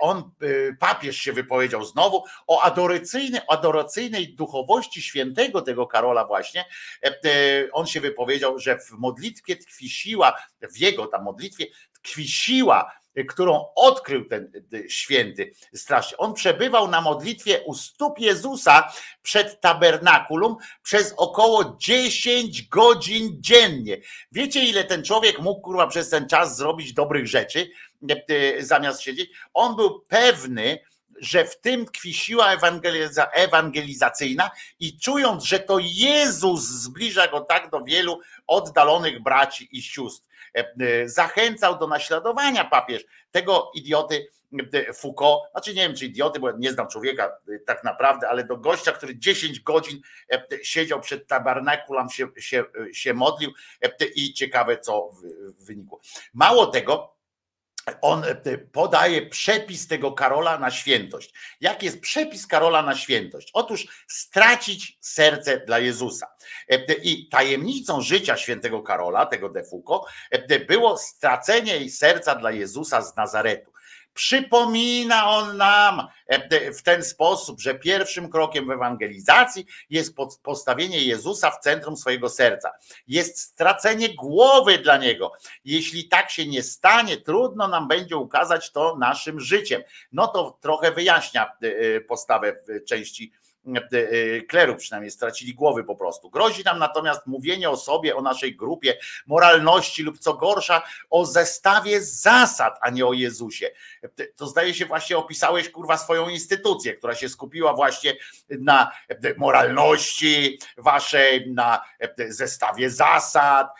on, 0.00 0.30
papież 0.78 1.16
się 1.16 1.32
wypowiedział 1.32 1.84
znowu 1.84 2.24
o 2.46 2.62
adoracyjnej, 2.62 3.40
adoracyjnej 3.48 4.34
duchowości 4.34 5.02
świętego 5.02 5.62
tego 5.62 5.86
Karola 5.86 6.24
właśnie, 6.24 6.64
on 7.72 7.86
się 7.86 8.00
wypowiedział, 8.00 8.58
że 8.58 8.78
w 8.78 8.90
modlitwie 8.90 9.56
tkwi 9.56 9.90
siła, 9.90 10.36
w 10.72 10.78
jego 10.78 11.06
tam 11.06 11.24
modlitwie 11.24 11.66
tkwi 11.92 12.28
siła, 12.28 12.92
którą 13.28 13.66
odkrył 13.76 14.24
ten 14.24 14.52
święty 14.88 15.52
strasznie. 15.74 16.16
On 16.16 16.34
przebywał 16.34 16.88
na 16.88 17.00
modlitwie 17.00 17.60
u 17.60 17.74
stóp 17.74 18.18
Jezusa 18.18 18.92
przed 19.22 19.60
tabernakulum 19.60 20.56
przez 20.82 21.14
około 21.16 21.76
10 21.80 22.68
godzin 22.68 23.36
dziennie. 23.40 23.98
Wiecie, 24.32 24.64
ile 24.64 24.84
ten 24.84 25.04
człowiek 25.04 25.38
mógł 25.40 25.60
kurwa 25.60 25.86
przez 25.86 26.10
ten 26.10 26.28
czas 26.28 26.56
zrobić 26.56 26.92
dobrych 26.92 27.26
rzeczy, 27.26 27.70
zamiast 28.58 29.02
siedzieć? 29.02 29.30
On 29.54 29.76
był 29.76 30.00
pewny, 30.00 30.78
że 31.20 31.44
w 31.44 31.60
tym 31.60 31.86
tkwi 31.86 32.14
siła 32.14 32.52
ewangeliza, 32.52 33.26
ewangelizacyjna 33.26 34.50
i 34.80 34.98
czując, 34.98 35.44
że 35.44 35.58
to 35.58 35.78
Jezus 35.80 36.60
zbliża 36.60 37.28
go 37.28 37.40
tak 37.40 37.70
do 37.70 37.84
wielu 37.84 38.20
oddalonych 38.46 39.22
braci 39.22 39.68
i 39.72 39.82
sióstr. 39.82 40.29
Zachęcał 41.04 41.78
do 41.78 41.86
naśladowania 41.86 42.64
papież 42.64 43.04
tego 43.30 43.70
idioty 43.74 44.26
Foucault, 44.94 45.50
znaczy 45.50 45.74
nie 45.74 45.82
wiem 45.82 45.96
czy 45.96 46.06
idioty, 46.06 46.40
bo 46.40 46.52
nie 46.52 46.72
znam 46.72 46.88
człowieka 46.88 47.36
tak 47.66 47.84
naprawdę, 47.84 48.28
ale 48.28 48.44
do 48.44 48.56
gościa, 48.56 48.92
który 48.92 49.18
10 49.18 49.60
godzin 49.60 50.00
siedział 50.62 51.00
przed 51.00 51.26
tabernakulem, 51.26 52.08
się, 52.08 52.28
się, 52.38 52.64
się 52.92 53.14
modlił 53.14 53.52
i 54.14 54.34
ciekawe 54.34 54.78
co 54.78 55.10
wynikło. 55.58 56.00
Mało 56.34 56.66
tego, 56.66 57.19
on 58.00 58.24
podaje 58.72 59.26
przepis 59.26 59.88
tego 59.88 60.12
Karola 60.12 60.58
na 60.58 60.70
świętość. 60.70 61.34
Jak 61.60 61.82
jest 61.82 62.00
przepis 62.00 62.46
Karola 62.46 62.82
na 62.82 62.94
świętość? 62.94 63.50
Otóż 63.52 64.04
stracić 64.08 64.98
serce 65.00 65.60
dla 65.60 65.78
Jezusa. 65.78 66.26
I 67.02 67.28
tajemnicą 67.28 68.00
życia 68.00 68.36
świętego 68.36 68.82
Karola, 68.82 69.26
tego 69.26 69.48
de 69.48 69.64
Foucault, 69.64 70.04
było 70.68 70.98
stracenie 70.98 71.90
serca 71.90 72.34
dla 72.34 72.50
Jezusa 72.50 73.02
z 73.02 73.16
Nazaretu. 73.16 73.69
Przypomina 74.14 75.30
on 75.30 75.56
nam 75.56 76.06
e, 76.26 76.72
w 76.72 76.82
ten 76.82 77.04
sposób, 77.04 77.60
że 77.60 77.74
pierwszym 77.74 78.30
krokiem 78.30 78.66
w 78.66 78.70
ewangelizacji 78.70 79.66
jest 79.90 80.14
postawienie 80.42 81.04
Jezusa 81.04 81.50
w 81.50 81.60
centrum 81.60 81.96
swojego 81.96 82.28
serca. 82.28 82.70
Jest 83.06 83.40
stracenie 83.40 84.14
głowy 84.14 84.78
dla 84.78 84.96
niego. 84.96 85.32
Jeśli 85.64 86.08
tak 86.08 86.30
się 86.30 86.46
nie 86.46 86.62
stanie, 86.62 87.16
trudno 87.16 87.68
nam 87.68 87.88
będzie 87.88 88.16
ukazać 88.16 88.72
to 88.72 88.96
naszym 88.96 89.40
życiem. 89.40 89.82
No 90.12 90.26
to 90.26 90.58
trochę 90.60 90.92
wyjaśnia 90.92 91.52
e, 91.62 92.00
postawę 92.00 92.52
w 92.52 92.84
części 92.84 93.32
E, 93.66 93.98
e, 93.98 94.40
klerów 94.40 94.76
przynajmniej 94.76 95.10
stracili 95.10 95.54
głowy 95.54 95.84
po 95.84 95.96
prostu. 95.96 96.30
Grozi 96.30 96.64
nam 96.64 96.78
natomiast 96.78 97.26
mówienie 97.26 97.70
o 97.70 97.76
sobie, 97.76 98.16
o 98.16 98.22
naszej 98.22 98.56
grupie, 98.56 98.96
moralności 99.26 100.02
lub 100.02 100.18
co 100.18 100.34
gorsza, 100.34 100.82
o 101.10 101.26
zestawie 101.26 102.02
zasad, 102.02 102.78
a 102.80 102.90
nie 102.90 103.06
o 103.06 103.12
Jezusie. 103.12 103.70
E, 104.02 104.26
to 104.26 104.46
zdaje 104.46 104.74
się 104.74 104.86
właśnie 104.86 105.16
opisałeś 105.16 105.70
kurwa 105.70 105.96
swoją 105.96 106.28
instytucję, 106.28 106.94
która 106.94 107.14
się 107.14 107.28
skupiła 107.28 107.74
właśnie 107.74 108.16
na 108.48 108.90
moralności 109.36 110.58
waszej, 110.76 111.52
na 111.52 111.80
zestawie 112.28 112.90
zasad, 112.90 113.74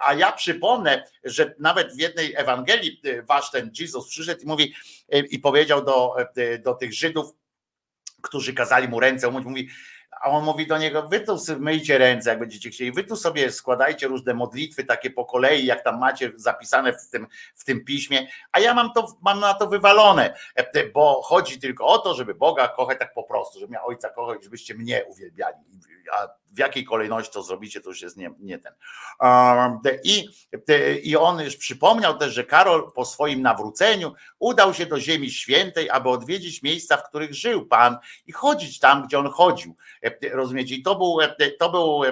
a 0.00 0.14
ja 0.14 0.32
przypomnę, 0.32 1.04
że 1.24 1.54
nawet 1.58 1.94
w 1.94 2.00
jednej 2.00 2.34
Ewangelii 2.36 3.00
wasz 3.22 3.50
ten 3.50 3.70
Jezus 3.80 4.08
przyszedł 4.08 4.42
i 4.42 4.46
mówi 4.46 4.74
i 5.30 5.38
powiedział 5.38 5.84
do, 5.84 6.14
do 6.64 6.74
tych 6.74 6.94
Żydów, 6.94 7.32
którzy 8.22 8.54
kazali 8.54 8.88
mu 8.88 9.00
ręce 9.00 9.28
umyć, 9.28 9.44
mówi, 9.44 9.68
a 10.20 10.30
on 10.30 10.44
mówi 10.44 10.66
do 10.66 10.78
niego, 10.78 11.08
wy 11.08 11.20
tu 11.20 11.36
myjcie 11.58 11.98
ręce, 11.98 12.30
jak 12.30 12.38
będziecie 12.38 12.70
chcieli, 12.70 12.92
wy 12.92 13.04
tu 13.04 13.16
sobie 13.16 13.52
składajcie 13.52 14.08
różne 14.08 14.34
modlitwy 14.34 14.84
takie 14.84 15.10
po 15.10 15.24
kolei, 15.24 15.66
jak 15.66 15.84
tam 15.84 15.98
macie 15.98 16.32
zapisane 16.36 16.92
w 16.92 17.10
tym, 17.10 17.26
w 17.54 17.64
tym 17.64 17.84
piśmie, 17.84 18.26
a 18.52 18.60
ja 18.60 18.74
mam, 18.74 18.92
to, 18.92 19.06
mam 19.22 19.40
na 19.40 19.54
to 19.54 19.66
wywalone, 19.66 20.34
bo 20.94 21.22
chodzi 21.22 21.60
tylko 21.60 21.86
o 21.86 21.98
to, 21.98 22.14
żeby 22.14 22.34
Boga 22.34 22.68
kochać 22.68 22.98
tak 22.98 23.14
po 23.14 23.22
prostu, 23.22 23.60
żeby 23.60 23.72
miał 23.72 23.86
Ojca 23.86 24.08
kochać, 24.08 24.44
żebyście 24.44 24.74
mnie 24.74 25.04
uwielbiali, 25.04 25.56
a 26.12 26.28
w 26.56 26.58
jakiej 26.58 26.84
kolejności 26.84 27.32
to 27.32 27.42
zrobicie, 27.42 27.80
to 27.80 27.88
już 27.88 28.02
jest 28.02 28.16
nie, 28.16 28.30
nie 28.38 28.58
ten. 28.58 28.72
I, 30.04 30.28
I 31.02 31.16
on 31.16 31.40
już 31.40 31.56
przypomniał 31.56 32.18
też, 32.18 32.34
że 32.34 32.44
Karol 32.44 32.92
po 32.92 33.04
swoim 33.04 33.42
nawróceniu 33.42 34.14
udał 34.38 34.74
się 34.74 34.86
do 34.86 35.00
Ziemi 35.00 35.30
Świętej, 35.30 35.90
aby 35.90 36.08
odwiedzić 36.08 36.62
miejsca, 36.62 36.96
w 36.96 37.08
których 37.08 37.34
żył 37.34 37.66
Pan 37.66 37.98
i 38.26 38.32
chodzić 38.32 38.78
tam, 38.78 39.06
gdzie 39.06 39.18
on 39.18 39.30
chodził. 39.30 39.76
Rozumiecie? 40.32 40.74
I 40.74 40.82
to 40.82 40.94
był, 40.94 41.18
to 41.58 41.70
był 41.70 42.02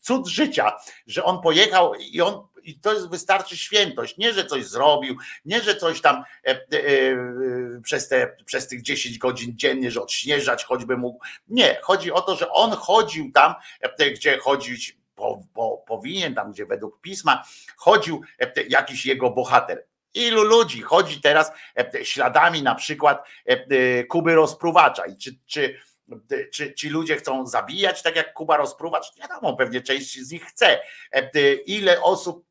cud 0.00 0.26
życia, 0.26 0.72
że 1.06 1.24
on 1.24 1.42
pojechał 1.42 1.94
i 1.94 2.20
on 2.20 2.46
i 2.66 2.80
to 2.80 2.94
jest, 2.94 3.10
wystarczy 3.10 3.56
świętość. 3.56 4.16
Nie, 4.18 4.32
że 4.32 4.46
coś 4.46 4.66
zrobił, 4.66 5.16
nie, 5.44 5.60
że 5.60 5.76
coś 5.76 6.00
tam 6.00 6.16
e, 6.16 6.50
e, 6.50 6.54
e, 6.54 7.80
przez, 7.82 8.08
te, 8.08 8.36
przez 8.44 8.68
tych 8.68 8.82
10 8.82 9.18
godzin 9.18 9.52
dziennie, 9.56 9.90
że 9.90 10.02
odśnieżać 10.02 10.64
choćby 10.64 10.96
mógł. 10.96 11.24
Nie, 11.48 11.78
chodzi 11.82 12.12
o 12.12 12.20
to, 12.20 12.36
że 12.36 12.50
on 12.50 12.70
chodził 12.70 13.32
tam, 13.32 13.54
gdzie 14.14 14.38
chodzić 14.38 14.96
po, 15.14 15.42
po, 15.54 15.84
powinien, 15.86 16.34
tam 16.34 16.52
gdzie 16.52 16.66
według 16.66 17.00
pisma 17.00 17.44
chodził 17.76 18.22
jakiś 18.68 19.06
jego 19.06 19.30
bohater. 19.30 19.86
Ilu 20.14 20.42
ludzi 20.42 20.82
chodzi 20.82 21.20
teraz 21.20 21.52
śladami 22.02 22.62
na 22.62 22.74
przykład 22.74 23.26
Kuby 24.08 24.34
rozpruwacza 24.34 25.06
i 25.06 25.16
czy, 25.16 25.38
czy 25.46 25.78
czy 26.52 26.74
ci 26.74 26.88
ludzie 26.88 27.16
chcą 27.16 27.46
zabijać, 27.46 28.02
tak 28.02 28.16
jak 28.16 28.32
Kuba 28.32 28.56
rozpruwacz? 28.56 29.16
Nie 29.16 29.22
wiadomo, 29.22 29.56
pewnie 29.56 29.80
część 29.80 30.20
z 30.20 30.30
nich 30.30 30.44
chce. 30.44 30.80
Ile 31.66 32.02
osób 32.02 32.46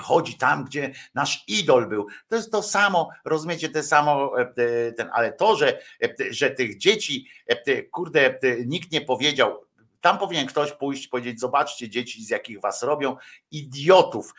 chodzi 0.00 0.34
tam, 0.34 0.64
gdzie 0.64 0.92
nasz 1.14 1.44
idol 1.48 1.88
był. 1.88 2.06
To 2.28 2.36
jest 2.36 2.52
to 2.52 2.62
samo, 2.62 3.10
rozumiecie, 3.24 3.68
te 3.68 3.82
samo, 3.82 4.40
e, 4.40 4.92
ten, 4.92 5.10
ale 5.12 5.32
to, 5.32 5.56
że, 5.56 5.78
e, 6.02 6.14
że 6.30 6.50
tych 6.50 6.78
dzieci, 6.78 7.28
e, 7.46 7.82
kurde, 7.82 8.38
nikt 8.66 8.92
nie 8.92 9.00
powiedział, 9.00 9.66
tam 10.00 10.18
powinien 10.18 10.46
ktoś 10.46 10.72
pójść 10.72 11.06
i 11.06 11.08
powiedzieć: 11.08 11.40
Zobaczcie, 11.40 11.88
dzieci, 11.88 12.24
z 12.24 12.30
jakich 12.30 12.60
was 12.60 12.82
robią 12.82 13.16
idiotów 13.50 14.34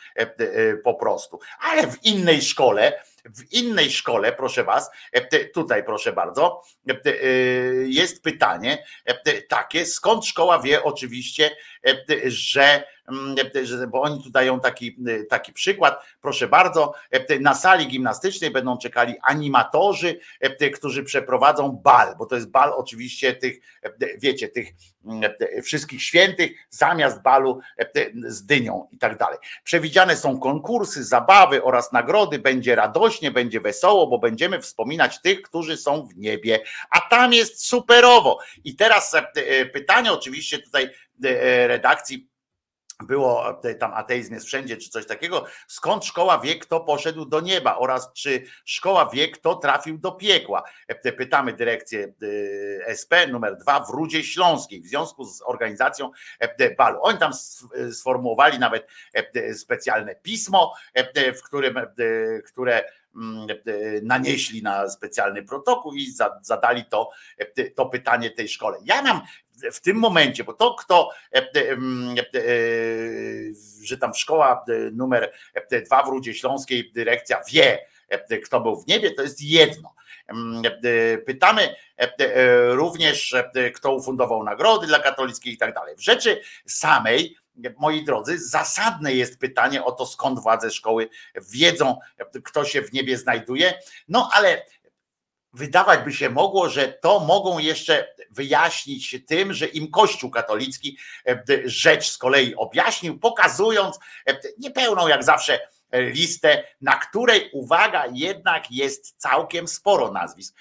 po 0.84 0.94
prostu. 0.94 1.40
Ale 1.60 1.88
w 1.88 2.06
innej 2.06 2.42
szkole, 2.42 3.04
w 3.36 3.54
innej 3.54 3.92
szkole, 3.92 4.34
proszę 4.34 4.64
was, 4.64 4.92
tutaj 5.54 5.84
proszę 5.84 6.14
bardzo, 6.14 6.62
jest 7.86 8.24
pytanie 8.24 8.84
takie, 9.50 9.86
skąd 9.86 10.26
szkoła 10.26 10.60
wie 10.60 10.84
oczywiście, 10.84 11.52
że 12.26 12.84
Mm, 13.08 13.36
bo 13.90 14.02
oni 14.02 14.24
tu 14.24 14.30
dają 14.30 14.60
taki, 14.60 14.98
taki 15.30 15.54
przykład. 15.54 16.06
Proszę 16.22 16.48
bardzo, 16.48 16.94
na 17.40 17.56
sali 17.56 17.88
gimnastycznej 17.88 18.52
będą 18.52 18.78
czekali 18.78 19.16
animatorzy, 19.22 20.20
którzy 20.74 21.04
przeprowadzą 21.04 21.72
bal, 21.72 22.16
bo 22.18 22.26
to 22.26 22.36
jest 22.36 22.50
bal 22.50 22.74
oczywiście 22.74 23.34
tych, 23.34 23.60
wiecie, 24.18 24.48
tych 24.50 24.68
mm, 25.06 25.32
wszystkich 25.64 26.04
świętych 26.04 26.52
zamiast 26.70 27.22
balu 27.22 27.60
z 28.28 28.46
dynią 28.46 28.88
i 28.92 28.98
tak 28.98 29.18
dalej. 29.18 29.38
Przewidziane 29.64 30.16
są 30.16 30.40
konkursy, 30.40 31.04
zabawy 31.04 31.64
oraz 31.64 31.92
nagrody. 31.92 32.40
Będzie 32.40 32.76
radośnie, 33.18 33.32
będzie 33.32 33.62
wesoło, 33.62 34.08
bo 34.08 34.20
będziemy 34.20 34.62
wspominać 34.62 35.22
tych, 35.22 35.42
którzy 35.42 35.78
są 35.78 36.08
w 36.08 36.18
niebie, 36.18 36.60
a 36.90 37.02
tam 37.02 37.34
jest 37.34 37.66
superowo. 37.66 38.40
I 38.64 38.76
teraz 38.76 39.16
pytanie 39.74 40.12
oczywiście 40.12 40.60
tutaj 40.60 40.90
redakcji 41.68 42.28
było 43.04 43.62
e, 43.64 43.76
tam 43.76 43.94
ateizm 43.94 44.34
jest 44.34 44.46
wszędzie, 44.46 44.78
czy 44.78 44.90
coś 44.90 45.06
takiego, 45.06 45.46
skąd 45.68 46.06
szkoła 46.06 46.40
wie, 46.40 46.56
kto 46.56 46.80
poszedł 46.80 47.26
do 47.26 47.42
nieba 47.42 47.78
oraz 47.78 48.14
czy 48.14 48.44
szkoła 48.66 49.10
wie, 49.14 49.28
kto 49.28 49.56
trafił 49.56 49.98
do 49.98 50.12
piekła. 50.12 50.64
E, 50.88 51.12
pytamy 51.12 51.54
dyrekcję 51.54 52.14
e, 52.88 52.92
SP 53.02 53.14
numer 53.28 53.58
dwa 53.58 53.80
w 53.80 53.90
Rudzie 53.90 54.24
Śląskiej 54.24 54.82
w 54.82 54.88
związku 54.88 55.26
z 55.26 55.42
organizacją 55.42 56.12
balu. 56.78 57.00
Oni 57.02 57.20
tam 57.20 57.32
sformułowali 57.92 58.60
nawet 58.60 58.88
specjalne 59.54 60.16
pismo, 60.16 60.74
w 61.36 61.44
którym, 61.44 61.80
które 62.48 62.84
nanieśli 64.04 64.64
na 64.64 64.90
specjalny 64.90 65.44
protokół 65.44 65.94
i 65.94 66.08
zadali 66.42 66.86
to, 66.86 67.10
to 67.76 67.86
pytanie 67.86 68.32
tej 68.32 68.50
szkole. 68.50 68.78
Ja 68.84 69.02
mam 69.02 69.22
w 69.74 69.80
tym 69.80 69.98
momencie, 69.98 70.44
bo 70.44 70.54
to 70.54 70.76
kto, 70.76 71.10
e, 71.34 71.38
e, 71.38 71.72
e, 71.72 71.78
że 73.84 73.98
tam 73.98 74.14
szkoła 74.14 74.66
numer 74.92 75.32
dwa 75.86 76.04
w 76.04 76.10
Rudzie 76.10 76.34
Śląskiej, 76.34 76.92
dyrekcja 76.92 77.42
wie, 77.52 77.86
kto 78.46 78.62
był 78.62 78.82
w 78.82 78.88
niebie, 78.88 79.12
to 79.12 79.22
jest 79.22 79.42
jedno. 79.42 79.94
Pytamy 81.26 81.76
również, 82.70 83.36
kto 83.76 83.96
ufundował 83.96 84.44
nagrody 84.44 84.88
dla 84.88 85.00
katolickich 85.00 85.54
i 85.54 85.58
tak 85.58 85.74
dalej. 85.74 85.96
W 85.96 86.02
rzeczy 86.02 86.42
samej, 86.66 87.38
moi 87.78 88.04
drodzy, 88.04 88.50
zasadne 88.50 89.14
jest 89.14 89.40
pytanie 89.40 89.84
o 89.84 89.92
to, 89.92 90.06
skąd 90.06 90.40
władze 90.40 90.72
szkoły 90.72 91.10
wiedzą, 91.52 92.00
kto 92.44 92.66
się 92.66 92.82
w 92.82 92.94
niebie 92.94 93.18
znajduje. 93.18 93.74
No 94.08 94.30
ale 94.34 94.66
wydawać 95.54 96.00
by 96.00 96.14
się 96.14 96.30
mogło, 96.30 96.70
że 96.70 96.88
to 96.88 97.20
mogą 97.20 97.60
jeszcze 97.60 98.08
wyjaśnić 98.32 99.16
tym, 99.28 99.54
że 99.54 99.66
im 99.66 99.92
Kościół 99.92 100.32
katolicki 100.32 100.98
e, 101.28 101.44
rzecz 101.66 102.10
z 102.10 102.18
kolei 102.18 102.56
objaśnił, 102.56 103.20
pokazując 103.20 104.00
e, 104.28 104.40
niepełną 104.58 105.08
jak 105.08 105.24
zawsze 105.24 105.60
e, 105.92 106.02
listę, 106.02 106.64
na 106.82 106.96
której 106.96 107.50
uwaga 107.54 108.06
jednak 108.14 108.72
jest 108.72 109.16
całkiem 109.18 109.68
sporo 109.68 110.12
nazwisk. 110.12 110.56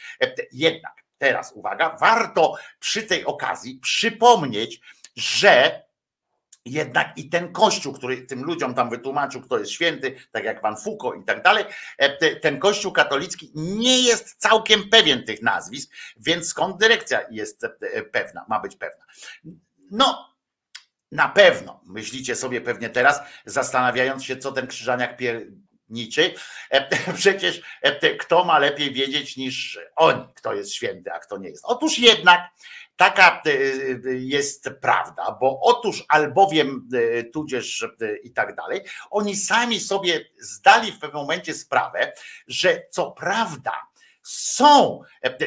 Jednak 0.52 1.04
teraz 1.18 1.52
uwaga, 1.52 1.96
warto 2.00 2.54
przy 2.80 3.02
tej 3.02 3.24
okazji 3.24 3.78
przypomnieć, 3.82 4.80
że 5.16 5.85
jednak 6.66 7.18
i 7.18 7.28
ten 7.28 7.52
kościół, 7.52 7.92
który 7.92 8.22
tym 8.22 8.44
ludziom 8.44 8.74
tam 8.74 8.90
wytłumaczył, 8.90 9.42
kto 9.42 9.58
jest 9.58 9.70
święty, 9.70 10.16
tak 10.32 10.44
jak 10.44 10.60
pan 10.60 10.76
Foucault 10.76 11.22
i 11.22 11.24
tak 11.24 11.42
dalej, 11.42 11.64
e, 11.98 12.36
ten 12.36 12.58
kościół 12.58 12.92
katolicki 12.92 13.52
nie 13.54 14.02
jest 14.02 14.34
całkiem 14.38 14.88
pewien 14.88 15.24
tych 15.24 15.42
nazwisk, 15.42 15.92
więc 16.16 16.48
skąd 16.48 16.76
dyrekcja 16.76 17.20
jest 17.30 17.64
e, 17.64 18.02
pewna, 18.02 18.44
ma 18.48 18.60
być 18.60 18.76
pewna. 18.76 19.04
No, 19.90 20.36
na 21.12 21.28
pewno, 21.28 21.80
myślicie 21.86 22.36
sobie 22.36 22.60
pewnie 22.60 22.90
teraz, 22.90 23.20
zastanawiając 23.44 24.24
się, 24.24 24.36
co 24.36 24.52
ten 24.52 24.66
krzyżaniak 24.66 25.16
pierniczy, 25.16 26.34
e, 26.70 26.88
przecież 27.18 27.60
kto 28.18 28.44
ma 28.44 28.58
lepiej 28.58 28.92
wiedzieć 28.92 29.36
niż 29.36 29.78
oni, 29.96 30.24
kto 30.34 30.54
jest 30.54 30.72
święty, 30.72 31.12
a 31.12 31.18
kto 31.18 31.38
nie 31.38 31.48
jest. 31.48 31.64
Otóż 31.64 31.98
jednak 31.98 32.50
Taka 32.96 33.42
e, 33.46 33.50
jest 34.14 34.70
prawda, 34.80 35.36
bo 35.40 35.60
otóż 35.62 36.04
albowiem, 36.08 36.88
e, 36.94 37.24
tudzież 37.24 37.82
e, 37.82 38.16
i 38.16 38.32
tak 38.32 38.56
dalej, 38.56 38.80
oni 39.10 39.36
sami 39.36 39.80
sobie 39.80 40.24
zdali 40.38 40.92
w 40.92 40.98
pewnym 40.98 41.22
momencie 41.22 41.54
sprawę, 41.54 42.12
że 42.46 42.82
co 42.90 43.10
prawda 43.10 43.72
są 44.22 45.00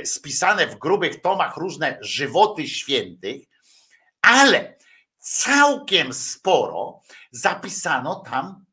spisane 0.03 0.67
w 0.67 0.75
grubych 0.75 1.21
tomach 1.21 1.57
różne 1.57 1.97
żywoty 2.01 2.67
świętych, 2.67 3.41
ale 4.21 4.77
całkiem 5.19 6.13
sporo 6.13 7.01
zapisano 7.31 8.15
tam 8.15 8.65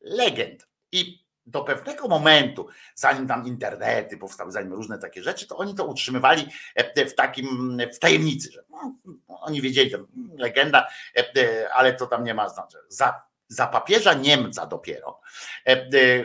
legend. 0.00 0.68
I 0.92 1.21
do 1.46 1.64
pewnego 1.64 2.08
momentu, 2.08 2.68
zanim 2.94 3.26
tam 3.26 3.46
internety 3.46 4.16
powstały, 4.16 4.52
zanim 4.52 4.72
różne 4.72 4.98
takie 4.98 5.22
rzeczy, 5.22 5.46
to 5.46 5.56
oni 5.56 5.74
to 5.74 5.86
utrzymywali 5.86 6.46
e, 6.74 7.06
w 7.06 7.14
takim, 7.14 7.78
w 7.94 7.98
tajemnicy, 7.98 8.52
że 8.52 8.64
no, 8.70 8.94
oni 9.28 9.60
wiedzieli, 9.60 9.94
legenda, 10.38 10.88
e, 11.16 11.36
e, 11.36 11.74
ale 11.74 11.94
to 11.94 12.06
tam 12.06 12.24
nie 12.24 12.34
ma 12.34 12.48
znaczenia. 12.48 12.84
Za 13.52 13.66
papieża 13.66 14.14
Niemca 14.14 14.66
dopiero, 14.66 15.20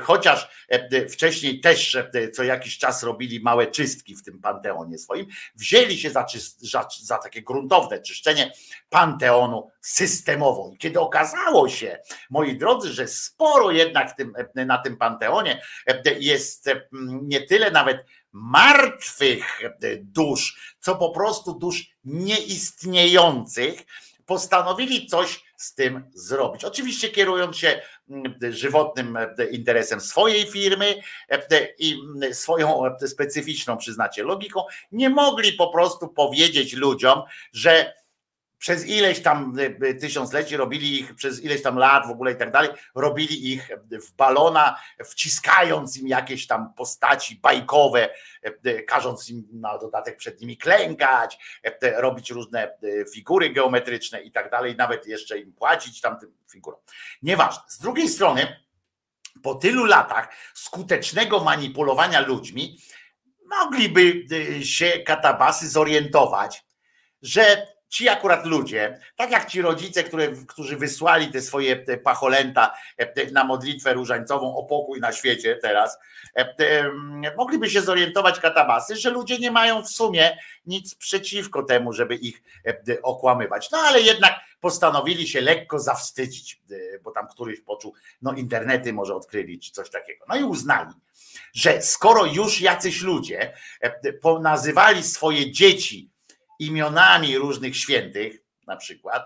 chociaż 0.02 0.68
wcześniej 1.12 1.60
też 1.60 1.98
co 2.34 2.44
jakiś 2.44 2.78
czas 2.78 3.04
robili 3.04 3.40
małe 3.40 3.68
czystki 3.68 4.16
w 4.16 4.24
tym 4.24 4.42
panteonie 4.42 4.98
swoim, 4.98 5.28
wzięli 5.56 5.98
się 5.98 6.10
za, 6.10 6.26
za, 6.58 6.88
za 7.02 7.18
takie 7.18 7.42
gruntowne 7.42 8.02
czyszczenie 8.02 8.54
panteonu 8.90 9.72
systemowo. 9.82 10.72
I 10.74 10.78
kiedy 10.78 11.00
okazało 11.00 11.70
się, 11.70 12.00
moi 12.30 12.58
drodzy, 12.58 12.94
że 12.94 13.08
sporo 13.08 13.72
jednak 13.72 14.18
tym, 14.18 14.34
na 14.56 14.78
tym 14.78 14.98
panteonie 14.98 15.62
jest 16.20 16.70
nie 17.22 17.42
tyle 17.42 17.72
nawet 17.72 18.06
martwych 18.32 19.62
dusz, 20.00 20.76
co 20.80 20.96
po 20.96 21.10
prostu 21.10 21.54
dusz 21.54 21.90
nieistniejących, 22.04 23.86
postanowili 24.26 25.08
coś 25.08 25.47
z 25.58 25.74
tym 25.74 26.04
zrobić. 26.14 26.66
Oczywiście 26.66 27.10
kierując 27.10 27.58
się 27.58 27.82
żywotnym 28.50 29.18
interesem 29.52 30.02
swojej 30.02 30.46
firmy 30.46 30.96
i 31.80 32.00
swoją 32.32 32.84
specyficzną, 33.08 33.78
przyznacie, 33.78 34.24
logiką, 34.24 34.64
nie 34.92 35.10
mogli 35.10 35.54
po 35.54 35.70
prostu 35.70 36.08
powiedzieć 36.08 36.74
ludziom, 36.74 37.22
że 37.54 37.94
przez 38.58 38.88
ileś 38.88 39.22
tam 39.22 39.60
y, 39.60 39.88
y, 39.88 39.96
tysiącleci 39.96 40.58
robili 40.58 41.00
ich, 41.00 41.16
przez 41.16 41.44
ileś 41.44 41.62
tam 41.62 41.78
lat 41.78 42.08
w 42.08 42.12
ogóle 42.12 42.32
i 42.32 42.36
tak 42.36 42.52
dalej, 42.52 42.70
robili 42.96 43.54
ich 43.54 43.70
w 43.92 44.12
balona, 44.12 44.80
wciskając 45.06 45.98
im 45.98 46.08
jakieś 46.08 46.48
tam 46.48 46.74
postaci 46.74 47.36
bajkowe, 47.36 48.10
każąc 48.88 49.30
im 49.30 49.48
na 49.54 49.78
dodatek 49.78 50.18
przed 50.18 50.42
nimi 50.42 50.58
klękać, 50.58 51.38
robić 51.82 52.32
różne 52.32 52.78
figury 53.14 53.50
geometryczne 53.50 54.22
i 54.22 54.32
tak 54.32 54.52
dalej, 54.52 54.76
nawet 54.76 55.08
jeszcze 55.08 55.40
im 55.40 55.54
płacić 55.54 56.02
tam 56.02 56.20
tym 56.20 56.34
figurom. 56.52 56.80
Nieważne. 57.22 57.64
Z 57.68 57.80
drugiej 57.80 58.10
strony, 58.10 58.58
po 59.44 59.56
tylu 59.56 59.86
latach 59.86 60.30
skutecznego 60.54 61.44
manipulowania 61.44 62.22
ludźmi, 62.22 62.78
mogliby 63.46 64.26
się 64.64 65.00
katabasy 65.00 65.70
zorientować, 65.70 66.66
że 67.22 67.68
ci 67.90 68.10
akurat 68.10 68.46
ludzie, 68.46 69.00
tak 69.16 69.32
jak 69.32 69.50
ci 69.50 69.62
rodzice, 69.62 70.04
które, 70.04 70.28
którzy 70.48 70.78
wysłali 70.78 71.28
te 71.28 71.42
swoje 71.42 71.76
te 71.76 71.98
pacholęta 71.98 72.74
e, 72.98 73.32
na 73.32 73.44
modlitwę 73.44 73.94
różańcową 73.94 74.56
o 74.56 74.64
pokój 74.64 75.00
na 75.00 75.12
świecie 75.12 75.56
teraz, 75.62 75.98
e, 76.36 76.92
mogliby 77.38 77.70
się 77.70 77.82
zorientować 77.82 78.40
katabasy, 78.40 78.96
że 78.96 79.10
ludzie 79.10 79.38
nie 79.40 79.52
mają 79.52 79.84
w 79.84 79.90
sumie 79.90 80.38
nic 80.66 80.96
przeciwko 80.96 81.64
temu, 81.64 81.94
żeby 81.94 82.16
ich 82.16 82.42
e, 82.66 83.02
okłamywać. 83.02 83.72
No 83.72 83.78
ale 83.78 84.02
jednak 84.02 84.34
postanowili 84.60 85.28
się 85.28 85.42
lekko 85.42 85.80
zawstydzić, 85.80 86.62
bo 87.04 87.12
tam 87.12 87.28
któryś 87.28 87.62
poczuł, 87.62 87.94
no 88.22 88.34
internety 88.34 88.94
może 88.94 89.16
odkryli 89.16 89.60
czy 89.60 89.72
coś 89.72 89.90
takiego. 89.90 90.26
No 90.30 90.36
i 90.36 90.44
uznali, 90.44 90.94
że 91.54 91.82
skoro 91.82 92.26
już 92.26 92.62
jacyś 92.62 93.02
ludzie 93.02 93.54
nazywali 94.42 95.04
swoje 95.04 95.52
dzieci 95.52 96.10
imionami 96.60 97.38
różnych 97.38 97.78
świętych, 97.78 98.44
na 98.68 98.76
przykład 98.78 99.24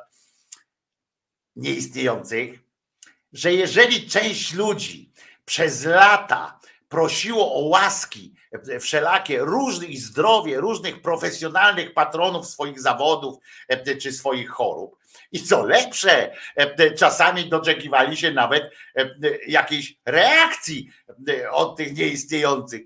nieistniejących, 1.55 2.59
że 3.33 3.53
jeżeli 3.53 4.09
część 4.09 4.53
ludzi 4.53 5.11
przez 5.45 5.85
lata 5.85 6.59
prosiło 6.89 7.55
o 7.55 7.59
łaski 7.59 8.35
wszelakie 8.80 9.39
różnych 9.39 9.97
zdrowie, 9.97 10.59
różnych 10.59 11.01
profesjonalnych 11.01 11.93
patronów 11.93 12.47
swoich 12.47 12.81
zawodów 12.81 13.38
czy 14.01 14.11
swoich 14.11 14.49
chorób, 14.49 15.01
i 15.31 15.43
co 15.43 15.65
lepsze, 15.65 16.31
e, 16.55 16.91
czasami 16.91 17.49
doczekiwali 17.49 18.17
się 18.17 18.31
nawet 18.31 18.71
e, 18.95 19.09
jakiejś 19.47 19.99
reakcji 20.05 20.89
e, 21.30 21.51
od 21.51 21.77
tych 21.77 21.97
nieistniejących 21.97 22.81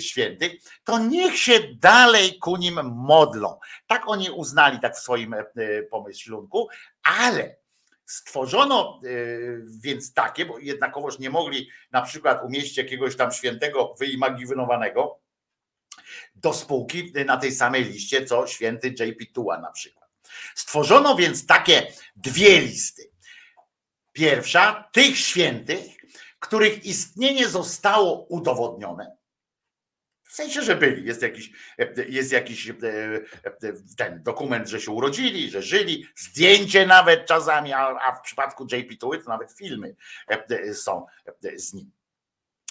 świętych, 0.00 0.52
to 0.84 0.98
niech 0.98 1.38
się 1.38 1.60
dalej 1.74 2.38
ku 2.38 2.56
nim 2.56 2.80
modlą. 2.94 3.58
Tak 3.86 4.08
oni 4.08 4.30
uznali, 4.30 4.80
tak 4.80 4.96
w 4.96 4.98
swoim 4.98 5.34
pomyślunku, 5.90 6.68
ale 7.02 7.56
stworzono 8.08 9.00
więc 9.82 10.14
takie, 10.14 10.46
bo 10.46 10.58
jednakowoż 10.58 11.18
nie 11.18 11.30
mogli 11.30 11.70
na 11.90 12.02
przykład 12.02 12.44
umieścić 12.44 12.76
jakiegoś 12.76 13.16
tam 13.16 13.32
świętego 13.32 13.94
wyimaginowanego 13.98 15.20
do 16.34 16.52
spółki 16.52 17.12
na 17.26 17.36
tej 17.36 17.52
samej 17.52 17.84
liście, 17.84 18.26
co 18.26 18.46
święty 18.46 18.94
J.P. 18.98 19.26
Tua 19.34 19.58
na 19.58 19.72
przykład. 19.72 20.10
Stworzono 20.54 21.16
więc 21.16 21.46
takie 21.46 21.92
dwie 22.16 22.60
listy. 22.60 23.10
Pierwsza 24.12 24.88
tych 24.92 25.18
świętych, 25.18 25.96
których 26.38 26.84
istnienie 26.84 27.48
zostało 27.48 28.26
udowodnione. 28.26 29.17
W 30.28 30.32
sensie, 30.32 30.62
że 30.62 30.76
byli, 30.76 31.06
jest 31.06 31.22
jakiś, 31.22 31.50
jest 32.08 32.32
jakiś 32.32 32.68
e, 32.68 32.74
e, 33.44 33.72
ten 33.96 34.22
dokument, 34.22 34.68
że 34.68 34.80
się 34.80 34.90
urodzili, 34.90 35.50
że 35.50 35.62
żyli, 35.62 36.06
zdjęcie 36.16 36.86
nawet 36.86 37.26
czasami, 37.26 37.72
a, 37.72 38.12
w 38.12 38.20
przypadku 38.20 38.66
JP 38.72 38.96
Tuły 39.00 39.18
to 39.18 39.30
nawet 39.30 39.52
filmy 39.52 39.96
e, 40.28 40.74
są 40.74 41.06
z 41.56 41.74
nim. 41.74 41.90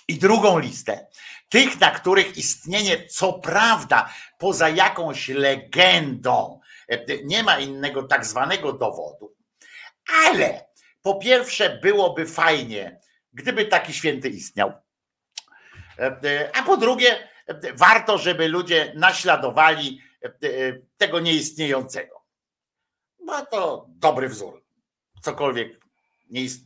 I 0.08 0.16
drugą 0.20 0.60
listę 0.60 1.08
tych, 1.50 1.80
na 1.80 1.92
których 1.92 2.38
istnienie, 2.38 3.08
co 3.08 3.34
prawda, 3.34 4.14
poza 4.38 4.70
jakąś 4.70 5.28
legendą, 5.30 6.60
nie 7.24 7.44
ma 7.44 7.60
innego 7.60 8.04
tak 8.04 8.26
zwanego 8.26 8.74
dowodu, 8.74 9.36
ale 10.26 10.66
po 11.02 11.16
pierwsze 11.16 11.80
byłoby 11.84 12.26
fajnie, 12.26 13.00
gdyby 13.34 13.66
taki 13.66 13.94
święty 13.94 14.30
istniał. 14.30 14.74
A 16.54 16.64
po 16.64 16.78
drugie, 16.78 17.28
warto, 17.74 18.18
żeby 18.18 18.48
ludzie 18.48 18.94
naśladowali 18.96 20.02
tego 20.98 21.20
nieistniejącego. 21.20 22.26
Bo 23.26 23.46
to 23.46 23.86
dobry 23.90 24.30
wzór. 24.30 24.64
Cokolwiek 25.22 25.80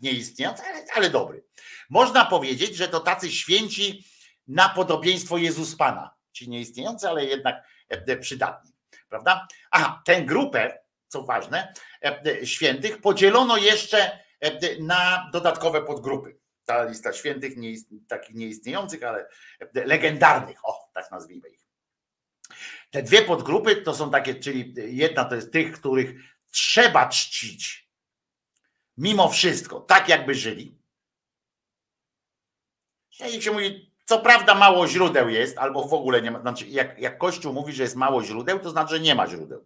nieistniejący, 0.01 0.64
ale, 0.64 0.85
ale 0.95 1.10
dobry. 1.10 1.43
Można 1.90 2.26
powiedzieć, 2.26 2.76
że 2.76 2.88
to 2.88 3.00
tacy 3.00 3.32
święci 3.32 4.06
na 4.48 4.69
podobieństwo 4.69 5.38
Jezus 5.38 5.76
Pana. 5.76 6.16
Ci 6.32 6.50
nieistniejący, 6.50 7.10
ale 7.10 7.26
jednak 7.26 7.64
przydatni 8.22 8.72
prawda? 9.11 9.48
Aha, 9.72 10.01
tę 10.06 10.22
grupę, 10.22 10.80
co 11.08 11.24
ważne, 11.24 11.74
e, 12.03 12.22
e, 12.26 12.45
świętych 12.45 13.01
podzielono 13.01 13.58
jeszcze 13.58 14.19
e, 14.40 14.80
na 14.80 15.30
dodatkowe 15.34 15.82
podgrupy. 15.82 16.38
Ta 16.72 16.83
lista 16.83 17.14
świętych, 17.14 17.58
nie, 17.58 17.74
takich 18.08 18.35
nieistniejących, 18.35 19.03
ale 19.03 19.27
legendarnych, 19.74 20.58
o, 20.64 20.90
tak 20.93 21.11
nazwijmy 21.11 21.50
ich. 21.50 21.61
Te 22.91 23.03
dwie 23.03 23.22
podgrupy 23.22 23.75
to 23.75 23.95
są 23.95 24.11
takie, 24.11 24.35
czyli 24.35 24.74
jedna 24.77 25.25
to 25.25 25.35
jest 25.35 25.51
tych, 25.51 25.72
których 25.72 26.11
trzeba 26.51 27.09
czcić 27.09 27.90
mimo 28.98 29.30
wszystko, 29.30 29.80
tak 29.80 30.09
jakby 30.09 30.35
żyli. 30.35 30.77
Jak 33.19 33.41
się 33.41 33.51
mówi, 33.51 33.91
co 34.06 34.19
prawda 34.19 34.56
mało 34.56 34.88
źródeł 34.88 35.30
jest, 35.30 35.58
albo 35.58 35.88
w 35.88 35.93
ogóle 35.93 36.22
nie 36.22 36.32
ma, 36.32 36.41
znaczy 36.41 36.67
jak, 36.67 37.00
jak 37.00 37.17
Kościół 37.17 37.53
mówi, 37.53 37.74
że 37.74 37.83
jest 37.83 37.95
mało 37.95 38.24
źródeł, 38.24 38.59
to 38.59 38.69
znaczy, 38.69 38.95
że 38.95 39.00
nie 39.00 39.16
ma 39.16 39.27
źródeł. 39.27 39.66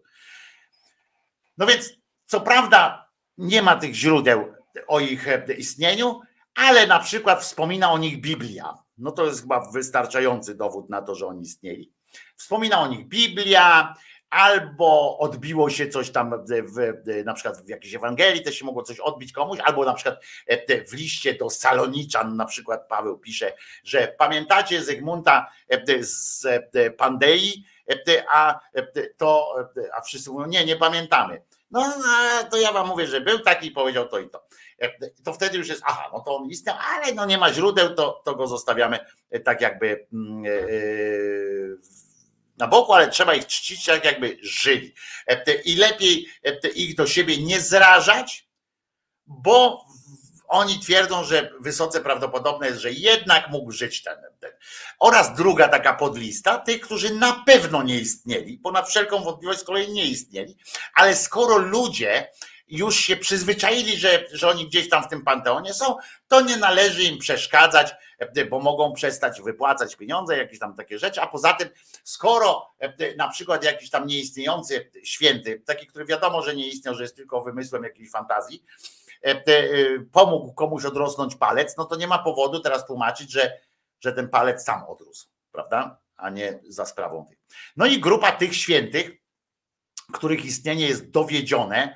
No 1.57 1.65
więc 1.65 1.93
co 2.25 2.41
prawda 2.41 3.09
nie 3.37 3.61
ma 3.61 3.75
tych 3.75 3.93
źródeł 3.93 4.55
o 4.87 4.99
ich 4.99 5.27
e, 5.27 5.53
istnieniu, 5.57 6.21
ale 6.55 6.87
na 6.87 6.99
przykład 6.99 7.41
wspomina 7.41 7.91
o 7.91 7.97
nich 7.97 8.21
Biblia. 8.21 8.73
No 8.97 9.11
to 9.11 9.25
jest 9.25 9.41
chyba 9.41 9.71
wystarczający 9.71 10.55
dowód 10.55 10.89
na 10.89 11.01
to, 11.01 11.15
że 11.15 11.27
oni 11.27 11.41
istnieli. 11.41 11.93
Wspomina 12.35 12.81
o 12.81 12.87
nich 12.87 13.07
Biblia, 13.07 13.95
albo 14.29 15.17
odbiło 15.17 15.69
się 15.69 15.87
coś 15.87 16.11
tam 16.11 16.45
w, 16.47 16.93
na 17.25 17.33
przykład 17.33 17.65
w 17.65 17.69
jakiejś 17.69 17.95
Ewangelii, 17.95 18.43
też 18.43 18.59
się 18.59 18.65
mogło 18.65 18.83
coś 18.83 18.99
odbić 18.99 19.31
komuś, 19.31 19.59
albo 19.59 19.85
na 19.85 19.93
przykład 19.93 20.23
e, 20.47 20.85
w 20.85 20.93
liście 20.93 21.33
do 21.33 21.49
Saloniczan 21.49 22.35
na 22.35 22.45
przykład 22.45 22.87
Paweł 22.87 23.17
pisze, 23.17 23.53
że 23.83 24.15
pamiętacie 24.17 24.83
Zygmunta 24.83 25.51
e, 25.69 26.03
z 26.03 26.45
e, 26.45 26.91
Pandei, 26.91 27.65
a 28.33 28.59
to, 29.17 29.55
a 29.93 30.01
wszyscy 30.01 30.29
mówią, 30.29 30.47
nie, 30.47 30.65
nie 30.65 30.75
pamiętamy. 30.75 31.41
No 31.71 31.93
to 32.51 32.57
ja 32.57 32.71
wam 32.71 32.87
mówię, 32.87 33.07
że 33.07 33.21
był 33.21 33.39
taki 33.39 33.67
i 33.67 33.71
powiedział 33.71 34.07
to 34.07 34.19
i 34.19 34.29
to. 34.29 34.47
To 35.23 35.33
wtedy 35.33 35.57
już 35.57 35.67
jest, 35.67 35.81
aha, 35.85 36.09
no 36.13 36.19
to 36.19 36.37
on 36.37 36.49
istniał, 36.49 36.75
ale 36.93 37.13
no 37.13 37.25
nie 37.25 37.37
ma 37.37 37.53
źródeł, 37.53 37.95
to, 37.95 38.21
to 38.25 38.35
go 38.35 38.47
zostawiamy 38.47 38.99
tak 39.43 39.61
jakby 39.61 40.07
yy, 40.43 41.77
na 42.57 42.67
boku, 42.67 42.93
ale 42.93 43.09
trzeba 43.09 43.35
ich 43.35 43.47
czcić 43.47 43.85
tak, 43.85 44.05
jakby 44.05 44.37
żyli. 44.41 44.93
E, 45.27 45.53
I 45.53 45.75
lepiej 45.75 46.27
e, 46.43 46.67
ich 46.67 46.95
do 46.95 47.07
siebie 47.07 47.37
nie 47.37 47.61
zrażać, 47.61 48.47
bo 49.27 49.85
oni 50.47 50.79
twierdzą, 50.79 51.23
że 51.23 51.51
wysoce 51.59 52.01
prawdopodobne 52.01 52.67
jest, 52.67 52.79
że 52.79 52.91
jednak 52.91 53.49
mógł 53.49 53.71
żyć 53.71 54.03
ten, 54.03 54.17
ten. 54.39 54.51
Oraz 54.99 55.35
druga 55.35 55.67
taka 55.67 55.93
podlista, 55.93 56.57
tych, 56.57 56.81
którzy 56.81 57.15
na 57.15 57.43
pewno 57.45 57.83
nie 57.83 57.99
istnieli, 57.99 58.57
ponad 58.57 58.89
wszelką 58.89 59.23
wątpliwość 59.23 59.59
z 59.59 59.63
kolei 59.63 59.91
nie 59.91 60.05
istnieli, 60.05 60.57
ale 60.93 61.15
skoro 61.15 61.57
ludzie 61.57 62.31
już 62.67 62.95
się 62.95 63.17
przyzwyczaili, 63.17 63.97
że, 63.97 64.25
że 64.31 64.49
oni 64.49 64.67
gdzieś 64.67 64.89
tam 64.89 65.03
w 65.03 65.07
tym 65.07 65.23
panteonie 65.23 65.73
są, 65.73 65.95
to 66.27 66.41
nie 66.41 66.57
należy 66.57 67.03
im 67.03 67.17
przeszkadzać, 67.17 67.95
e, 68.19 68.45
bo 68.45 68.59
mogą 68.59 68.93
przestać 68.93 69.41
wypłacać 69.41 69.95
pieniądze, 69.95 70.37
jakieś 70.37 70.59
tam 70.59 70.75
takie 70.75 70.99
rzeczy. 70.99 71.21
A 71.21 71.27
poza 71.27 71.53
tym, 71.53 71.69
skoro 72.03 72.73
e, 72.79 73.15
na 73.15 73.27
przykład 73.27 73.63
jakiś 73.63 73.89
tam 73.89 74.07
nieistniejący 74.07 74.91
święty, 75.03 75.61
taki, 75.65 75.87
który 75.87 76.05
wiadomo, 76.05 76.41
że 76.41 76.55
nie 76.55 76.67
istniał, 76.67 76.95
że 76.95 77.03
jest 77.03 77.15
tylko 77.15 77.41
wymysłem 77.41 77.83
jakiejś 77.83 78.11
fantazji, 78.11 78.63
e, 79.21 79.43
pomógł 80.11 80.53
komuś 80.53 80.85
odrosnąć 80.85 81.35
palec, 81.35 81.77
no 81.77 81.85
to 81.85 81.95
nie 81.95 82.07
ma 82.07 82.19
powodu 82.19 82.59
teraz 82.59 82.85
tłumaczyć, 82.85 83.31
że, 83.31 83.59
że 83.99 84.13
ten 84.13 84.29
palec 84.29 84.63
sam 84.63 84.83
odrósł, 84.87 85.27
prawda? 85.51 85.97
A 86.17 86.29
nie 86.29 86.59
za 86.67 86.85
sprawą 86.85 87.25
tych. 87.25 87.37
No 87.77 87.85
i 87.85 87.99
grupa 87.99 88.31
tych 88.31 88.55
świętych, 88.55 89.24
których 90.13 90.45
istnienie 90.45 90.87
jest 90.87 91.09
dowiedzione 91.09 91.95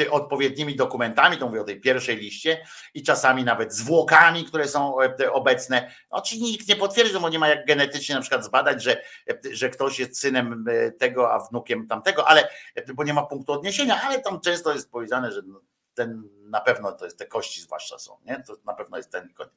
e, 0.00 0.10
odpowiednimi 0.10 0.76
dokumentami, 0.76 1.36
to 1.36 1.46
mówię 1.46 1.60
o 1.60 1.64
tej 1.64 1.80
pierwszej 1.80 2.16
liście, 2.16 2.64
i 2.94 3.02
czasami 3.02 3.44
nawet 3.44 3.74
zwłokami, 3.74 4.44
które 4.44 4.68
są 4.68 5.00
e, 5.00 5.32
obecne. 5.32 5.90
Oczywiście 6.10 6.46
no, 6.46 6.50
nikt 6.50 6.68
nie 6.68 6.76
potwierdzi, 6.76 7.20
bo 7.20 7.28
nie 7.28 7.38
ma 7.38 7.48
jak 7.48 7.66
genetycznie 7.66 8.14
na 8.14 8.20
przykład 8.20 8.44
zbadać, 8.44 8.82
że, 8.82 9.02
e, 9.30 9.38
że 9.52 9.70
ktoś 9.70 9.98
jest 9.98 10.20
synem 10.20 10.64
tego, 10.98 11.32
a 11.32 11.38
wnukiem 11.38 11.86
tamtego, 11.86 12.28
ale 12.28 12.48
bo 12.94 13.04
nie 13.04 13.14
ma 13.14 13.26
punktu 13.26 13.52
odniesienia, 13.52 14.02
ale 14.02 14.20
tam 14.20 14.40
często 14.40 14.72
jest 14.72 14.90
powiedziane, 14.90 15.32
że 15.32 15.42
no, 15.46 15.60
ten 15.98 16.28
na 16.44 16.60
pewno 16.60 16.92
to 16.92 17.04
jest 17.04 17.18
te 17.18 17.26
kości 17.26 17.60
zwłaszcza 17.60 17.98
są, 17.98 18.18
nie? 18.24 18.42
To 18.46 18.56
na 18.64 18.74
pewno 18.74 18.96
jest 18.96 19.12
ten 19.12 19.32
koniec. 19.34 19.52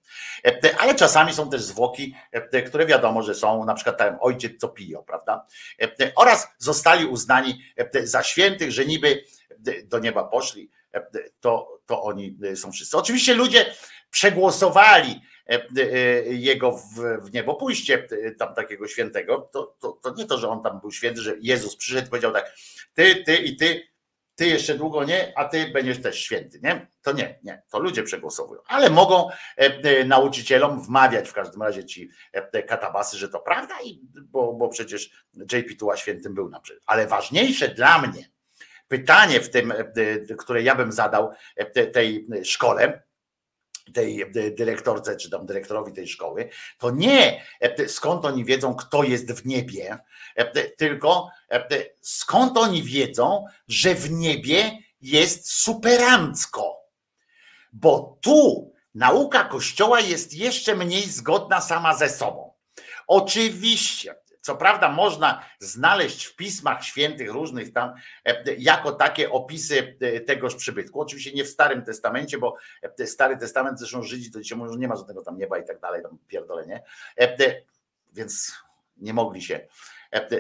E, 0.46 0.80
ale 0.80 0.96
czasami 0.96 1.34
są 1.34 1.50
też 1.50 1.62
zwłoki, 1.62 2.16
e, 2.32 2.62
które 2.62 2.86
wiadomo, 2.86 3.24
że 3.24 3.36
są 3.36 3.66
na 3.66 3.74
przykład 3.74 3.98
ten 3.98 4.18
ojciec 4.22 4.62
co 4.62 4.70
pijo, 4.70 5.04
prawda? 5.04 5.46
E, 5.82 6.12
oraz 6.16 6.48
zostali 6.58 7.06
uznani 7.06 7.64
za 8.04 8.24
świętych, 8.24 8.72
że 8.72 8.86
niby 8.86 9.24
do 9.84 10.00
nieba 10.00 10.24
poszli, 10.24 10.72
to, 11.40 11.80
to 11.86 12.04
oni 12.04 12.38
są 12.56 12.72
wszyscy. 12.72 12.98
Oczywiście 12.98 13.34
ludzie 13.34 13.74
przegłosowali 14.10 15.22
jego 16.26 16.72
w, 16.72 16.96
w 17.22 17.34
niebo 17.34 17.56
pójście 17.56 18.08
tam 18.38 18.56
takiego 18.56 18.88
świętego, 18.88 19.50
to, 19.52 19.76
to, 19.80 19.92
to 19.92 20.14
nie 20.14 20.26
to, 20.26 20.38
że 20.38 20.50
on 20.50 20.64
tam 20.64 20.80
był 20.80 20.92
święty, 20.92 21.22
że 21.22 21.36
Jezus 21.42 21.76
przyszedł 21.76 22.08
i 22.08 22.10
powiedział 22.10 22.32
tak, 22.32 22.56
ty, 22.94 23.16
ty 23.16 23.36
i 23.36 23.56
ty 23.56 23.91
ty 24.42 24.48
jeszcze 24.48 24.76
długo 24.76 25.04
nie, 25.04 25.34
a 25.36 25.46
ty 25.46 25.72
będziesz 25.72 26.02
też 26.02 26.20
święty, 26.20 26.60
nie? 26.64 26.88
To 27.02 27.12
nie, 27.12 27.40
nie, 27.44 27.64
to 27.72 27.80
ludzie 27.80 28.04
przegłosowują, 28.04 28.62
ale 28.68 28.90
mogą 28.90 29.30
e, 29.30 29.34
e, 29.58 30.06
nauczycielom 30.06 30.82
wmawiać 30.82 31.30
w 31.30 31.34
każdym 31.34 31.62
razie 31.62 31.86
ci 31.86 32.10
e, 32.34 32.64
katabasy, 32.64 33.18
że 33.18 33.30
to 33.30 33.40
prawda, 33.40 33.76
i, 33.84 34.02
bo, 34.22 34.54
bo 34.54 34.70
przecież 34.70 35.26
JP 35.54 35.76
Tuła 35.80 35.98
świętym 35.98 36.34
był 36.34 36.50
na 36.50 36.60
przykład. 36.60 36.84
Ale 36.88 37.08
ważniejsze 37.08 37.68
dla 37.68 38.02
mnie 38.02 38.30
pytanie 38.88 39.40
w 39.40 39.50
tym, 39.50 39.74
które 40.38 40.62
ja 40.62 40.76
bym 40.76 40.92
zadał 40.92 41.32
tej 41.94 42.28
szkole, 42.44 43.04
tej 43.94 44.32
dyrektorce, 44.58 45.16
czy 45.16 45.30
tam 45.30 45.46
dyrektorowi 45.46 45.94
tej 45.94 46.08
szkoły, 46.08 46.50
to 46.78 46.92
nie 46.92 47.46
skąd 47.88 48.26
oni 48.26 48.46
wiedzą, 48.46 48.76
kto 48.76 49.04
jest 49.04 49.32
w 49.32 49.46
niebie, 49.46 49.98
tylko 50.78 51.30
skąd 52.02 52.58
oni 52.58 52.84
wiedzą, 52.84 53.46
że 53.68 53.96
w 53.96 54.12
niebie 54.12 54.78
jest 55.02 55.52
superancko. 55.52 56.78
Bo 57.74 58.18
tu 58.22 58.74
nauka 58.96 59.44
Kościoła 59.44 60.00
jest 60.00 60.34
jeszcze 60.34 60.76
mniej 60.76 61.04
zgodna 61.04 61.62
sama 61.62 61.98
ze 61.98 62.10
sobą. 62.10 62.54
Oczywiście 63.08 64.16
co 64.42 64.56
prawda 64.56 64.90
można 64.90 65.46
znaleźć 65.60 66.26
w 66.26 66.36
pismach 66.36 66.84
świętych 66.84 67.32
różnych 67.32 67.74
tam 67.74 67.94
e, 68.26 68.54
jako 68.58 68.92
takie 68.92 69.32
opisy 69.32 69.98
e, 70.02 70.20
tegoż 70.20 70.56
przybytku. 70.56 71.02
Oczywiście 71.02 71.32
nie 71.34 71.44
w 71.44 71.50
Starym 71.50 71.86
Testamencie, 71.86 72.38
bo 72.38 72.56
e, 73.00 73.08
Stary 73.08 73.38
Testament 73.38 73.80
zresztą 73.80 74.04
Żydzi 74.04 74.32
to 74.32 74.42
dzisiaj 74.42 74.58
mówią, 74.58 74.74
że 74.74 74.80
nie 74.80 74.88
ma 74.88 74.96
żadnego 74.96 75.22
tam 75.22 75.38
nieba 75.38 75.58
i 75.58 75.66
tak 75.66 75.80
dalej, 75.80 76.04
tam 76.04 76.18
pierdolenie. 76.28 76.84
Więc 78.14 78.54
nie 78.98 79.14
mogli 79.14 79.42
się 79.42 79.68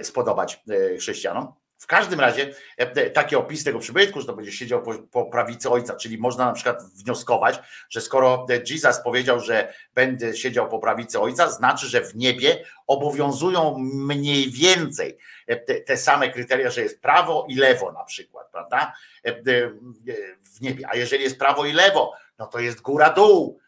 spodobać 0.03 0.63
chrześcijanom. 0.99 1.53
W 1.81 1.87
każdym 1.87 2.19
razie 2.19 2.53
e, 2.77 3.09
taki 3.09 3.35
opis 3.35 3.63
tego 3.63 3.79
przybytku, 3.79 4.21
że 4.21 4.27
to 4.27 4.33
będzie 4.33 4.51
siedział 4.51 4.83
po, 4.83 4.93
po, 4.93 5.25
prawicy 5.25 5.69
ojca, 5.69 5.95
czyli 5.95 6.17
można 6.17 6.45
na 6.45 6.51
przykład 6.51 6.83
wnioskować, 6.83 7.59
że 7.89 8.01
skoro 8.01 8.45
Jesus 8.69 9.03
powiedział, 9.03 9.39
że 9.39 9.73
będę 9.95 10.37
siedział 10.37 10.69
po 10.69 10.79
prawicy 10.79 11.19
ojca, 11.19 11.49
znaczy, 11.49 11.87
że 11.87 12.01
w 12.01 12.15
niebie 12.15 12.65
obowiązują 12.87 13.77
mniej 13.79 14.51
więcej 14.51 15.17
e, 15.47 15.55
te, 15.55 15.75
te 15.75 15.97
same 15.97 16.29
kryteria, 16.29 16.69
że 16.69 16.81
jest 16.81 17.01
prawo 17.01 17.45
i 17.49 17.55
lewo 17.55 17.91
na 17.91 18.03
przykład, 18.03 18.51
prawda? 18.51 18.93
E, 19.25 19.41
w 20.41 20.61
niebie. 20.61 20.85
A 20.89 20.95
jeżeli 20.95 21.23
jest 21.23 21.39
prawo 21.39 21.65
i 21.65 21.73
lewo, 21.73 22.13
no 22.39 22.47
to 22.47 22.59
jest 22.59 22.81
góra 22.81 23.09
dół, 23.09 23.59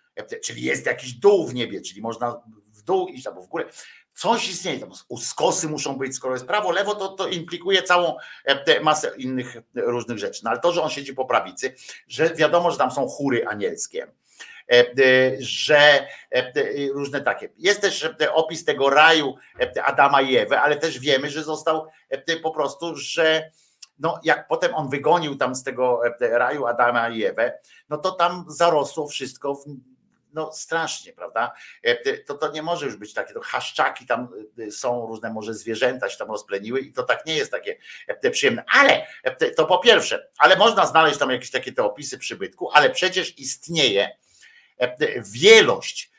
czyli 0.44 0.62
jest 0.62 0.86
jakiś 0.86 1.14
dół 1.14 1.48
w 1.48 1.54
niebie, 1.54 1.82
czyli 1.82 2.02
można 2.02 2.42
w 2.68 2.82
dół 2.82 3.08
iść 3.08 3.28
albo 3.28 3.42
w 3.42 3.48
górę 3.48 3.66
coś 4.14 4.50
istnieje, 4.50 4.80
tam 4.80 4.92
skosy 5.18 5.68
muszą 5.68 5.98
być, 5.98 6.16
skoro 6.16 6.34
jest 6.34 6.48
prawo, 6.48 6.72
lewo, 6.72 6.96
to, 6.96 7.08
to 7.08 7.28
implikuje 7.28 7.84
całą 7.84 8.16
e, 8.46 8.80
masę 8.80 9.12
innych 9.18 9.58
różnych 9.76 10.18
rzeczy. 10.18 10.42
No 10.44 10.50
ale 10.50 10.60
to, 10.60 10.72
że 10.72 10.82
on 10.82 10.90
siedzi 10.90 11.14
po 11.14 11.26
prawicy, 11.26 11.76
że 12.08 12.36
wiadomo, 12.36 12.72
że 12.72 12.78
tam 12.78 12.92
są 12.92 13.08
chóry 13.08 13.48
anielskie, 13.48 14.08
e, 14.72 14.80
e, 14.80 14.86
że 15.40 16.08
różne 16.94 17.22
takie. 17.22 17.50
Jest 17.58 17.82
też 17.82 18.10
opis 18.34 18.66
tego 18.66 18.90
raju 18.90 19.36
Adama 19.84 20.22
i 20.22 20.36
Ewy, 20.36 20.60
ale 20.60 20.76
też 20.76 21.00
wiemy, 21.00 21.30
że 21.30 21.44
został 21.44 21.88
po 22.44 22.52
prostu, 22.52 22.96
że 22.96 23.52
no 24.00 24.20
jak 24.24 24.48
potem 24.48 24.76
on 24.76 24.90
wygonił 24.90 25.36
tam 25.36 25.56
z 25.56 25.64
tego 25.64 26.02
raju 26.20 26.66
Adama 26.66 27.10
i 27.10 27.24
Ewę, 27.24 27.60
no 27.90 27.98
to 27.98 28.12
tam 28.12 28.46
zarosło 28.48 29.08
wszystko 29.08 29.56
w 29.56 29.66
no 30.34 30.54
strasznie, 30.54 31.14
prawda? 31.14 31.54
E, 31.84 32.18
to, 32.18 32.34
to 32.34 32.52
nie 32.52 32.62
może 32.62 32.86
już 32.86 32.96
być 32.96 33.14
takie, 33.14 33.34
to 33.34 33.42
haszczaki 33.42 34.06
tam 34.06 34.28
e, 34.60 34.72
są, 34.72 35.08
różne 35.08 35.34
może 35.34 35.54
zwierzęta 35.54 36.10
się 36.10 36.18
tam 36.18 36.28
rozpleniły 36.28 36.80
i 36.80 36.94
to 36.94 37.04
tak 37.04 37.26
nie 37.26 37.36
jest 37.36 37.52
takie 37.52 37.78
e, 38.08 38.32
przyjemne. 38.32 38.64
Ale 38.74 39.08
to 39.56 39.66
po 39.66 39.78
pierwsze, 39.80 40.30
ale 40.38 40.58
można 40.58 40.86
znaleźć 40.86 41.20
tam 41.20 41.32
jakieś 41.32 41.52
takie 41.52 41.72
te 41.72 41.84
opisy 41.84 42.18
przybytku, 42.18 42.70
ale 42.72 42.90
przecież 42.90 43.40
istnieje 43.40 44.18
wielość 45.34 46.12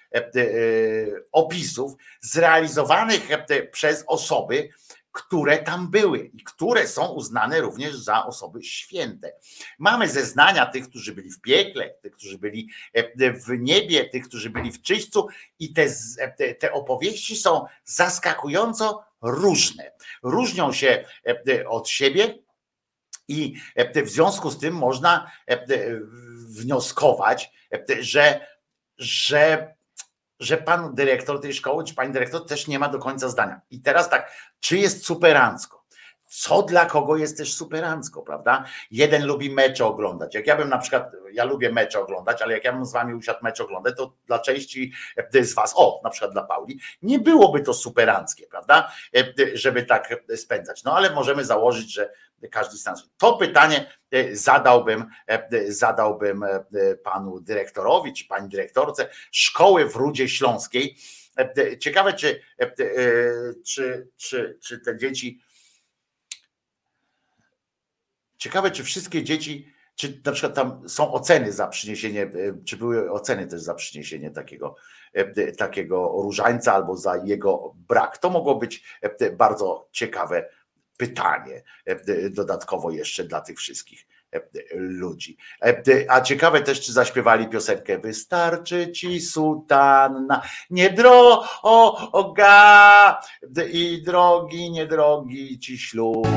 opisów 1.33 1.93
zrealizowanych 2.21 3.29
przez 3.73 4.05
osoby, 4.07 4.69
które 5.15 5.59
tam 5.59 5.91
były 5.91 6.31
i 6.35 6.45
które 6.45 6.89
są 6.89 7.07
uznane 7.07 7.61
również 7.61 7.97
za 7.97 8.27
osoby 8.27 8.63
święte. 8.63 9.33
Mamy 9.79 10.09
zeznania 10.09 10.67
tych, 10.67 10.89
którzy 10.89 11.15
byli 11.15 11.31
w 11.31 11.41
piekle, 11.41 11.95
tych, 12.03 12.13
którzy 12.13 12.39
byli 12.39 12.69
e, 12.93 13.33
w 13.33 13.49
niebie, 13.59 14.05
tych, 14.05 14.29
którzy 14.29 14.51
byli 14.51 14.73
w 14.73 14.83
czyśćcu 14.83 15.29
i 15.59 15.73
te, 15.73 15.87
te, 16.39 16.55
te 16.55 16.73
opowieści 16.73 17.37
są 17.37 17.67
zaskakująco 17.85 19.05
różne. 19.23 19.93
Różnią 20.23 20.73
się 20.73 21.05
e, 21.49 21.69
od 21.69 21.89
siebie, 21.89 22.39
i 23.29 23.55
e, 23.75 24.03
w 24.03 24.11
związku 24.11 24.51
z 24.51 24.59
tym 24.59 24.75
można 24.75 25.31
wnioskować, 26.49 27.53
że, 28.01 28.47
że 28.99 29.75
że 30.41 30.57
pan 30.57 30.95
dyrektor 30.95 31.41
tej 31.41 31.55
szkoły, 31.55 31.85
czy 31.85 31.95
pani 31.95 32.13
dyrektor 32.13 32.47
też 32.47 32.67
nie 32.69 32.79
ma 32.79 32.89
do 32.89 32.99
końca 32.99 33.29
zdania. 33.29 33.61
I 33.71 33.81
teraz 33.81 34.11
tak, 34.11 34.33
czy 34.61 34.79
jest 34.79 35.07
superancko? 35.07 35.85
Co 36.27 36.63
dla 36.63 36.87
kogo 36.87 37.17
jest 37.17 37.37
też 37.37 37.55
superancko, 37.55 38.23
prawda? 38.23 38.65
Jeden 38.91 39.27
lubi 39.27 39.51
mecze 39.51 39.87
oglądać. 39.87 40.35
Jak 40.35 40.47
ja 40.47 40.57
bym 40.57 40.69
na 40.69 40.79
przykład, 40.79 41.13
ja 41.33 41.45
lubię 41.45 41.73
mecze 41.73 42.01
oglądać, 42.01 42.43
ale 42.43 42.55
jak 42.55 42.65
ja 42.65 42.73
bym 42.73 42.85
z 42.85 42.93
wami 42.93 43.15
usiadł 43.15 43.39
mecz 43.43 43.61
oglądać, 43.61 43.97
to 43.97 44.13
dla 44.27 44.39
części 44.39 44.93
z 45.33 45.55
was, 45.55 45.75
o, 45.77 46.01
na 46.05 46.11
przykład 46.11 46.33
dla 46.33 46.43
Pauli, 46.43 46.81
nie 47.03 47.19
byłoby 47.19 47.61
to 47.61 47.75
superanckie, 47.75 48.47
prawda? 48.47 48.93
Żeby 49.55 49.83
tak 49.83 50.15
spędzać. 50.37 50.85
No 50.85 50.97
ale 50.97 51.11
możemy 51.11 51.45
założyć, 51.45 51.95
że 51.95 52.11
każdy 52.51 52.79
stan. 52.79 52.95
To 53.17 53.37
pytanie 53.37 53.93
e, 54.11 54.37
zadałbym, 54.37 55.07
e, 55.27 55.73
zadałbym 55.73 56.43
e, 56.43 56.65
panu 57.03 57.41
dyrektorowi 57.41 58.13
czy 58.13 58.25
pani 58.25 58.49
dyrektorce 58.49 59.09
szkoły 59.33 59.89
w 59.89 59.97
Rudzie 59.97 60.29
Śląskiej. 60.29 60.97
Ciekawe, 61.81 62.13
czy, 62.13 62.41
czy, 63.67 64.09
czy, 64.17 64.59
czy 64.63 64.81
te 64.81 64.99
dzieci. 64.99 65.41
Ciekawe, 68.39 68.71
czy 68.71 68.85
wszystkie 68.85 69.25
dzieci, 69.25 69.73
czy 69.95 70.21
na 70.25 70.33
przykład 70.33 70.55
tam 70.55 70.89
są 70.89 71.13
oceny 71.13 71.53
za 71.53 71.69
przyniesienie, 71.69 72.31
czy 72.65 72.77
były 72.77 73.11
oceny 73.13 73.47
też 73.47 73.61
za 73.63 73.75
przyniesienie 73.75 74.31
takiego, 74.31 74.77
takiego 75.59 76.13
różańca 76.23 76.73
albo 76.73 76.97
za 76.97 77.17
jego 77.17 77.75
brak. 77.89 78.19
To 78.19 78.31
mogło 78.31 78.55
być 78.55 78.85
bardzo 79.37 79.89
ciekawe 79.93 80.49
pytanie 80.97 81.63
e, 81.87 82.31
dodatkowo 82.31 82.91
jeszcze 82.91 83.25
dla 83.25 83.41
tych 83.41 83.59
wszystkich 83.59 84.07
e, 84.33 84.41
ludzi. 84.75 85.37
E, 85.63 85.83
A 86.09 86.21
ciekawe 86.21 86.61
też, 86.61 86.81
czy 86.81 86.93
zaśpiewali 86.93 87.49
piosenkę 87.49 87.99
Wystarczy 87.99 88.93
ci 88.93 89.21
sutanna, 89.21 90.43
nie 90.71 90.91
droga 90.91 91.21
i 93.73 94.03
drogi, 94.03 94.71
niedrogi 94.71 95.59
ci 95.59 95.79
ślub. 95.79 96.29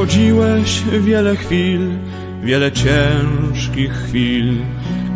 Przechodziłeś 0.00 0.82
wiele 1.00 1.36
chwil, 1.36 1.90
wiele 2.42 2.72
ciężkich 2.72 3.92
chwil, 3.92 4.56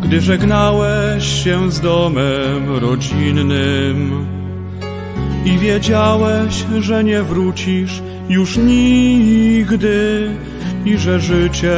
gdy 0.03 0.21
żegnałeś 0.21 1.43
się 1.43 1.71
z 1.71 1.79
domem 1.79 2.77
rodzinnym. 2.77 4.25
I 5.45 5.57
wiedziałeś, 5.57 6.65
że 6.79 7.03
nie 7.03 7.23
wrócisz 7.23 8.01
już 8.29 8.57
nigdy 8.57 10.29
i 10.85 10.97
że 10.97 11.19
życie 11.19 11.77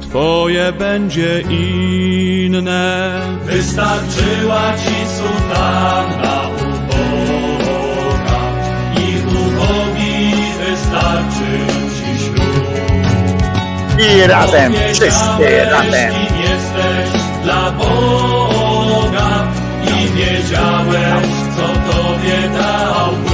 Twoje 0.00 0.72
będzie 0.72 1.40
inne. 1.40 3.10
Wystarczyła 3.46 4.72
ci 4.76 4.94
sutanna 5.16 6.59
I 14.00 14.26
razem, 14.26 14.72
wszyscy 14.92 15.64
razem. 15.70 16.12
Kim 16.12 16.36
jesteś 16.42 17.22
dla 17.42 17.70
Boga 17.70 19.48
i 19.82 20.08
wiedziałeś, 20.08 21.26
co 21.56 21.92
tobie 21.92 22.48
dał 22.58 23.12
Bóg. 23.12 23.32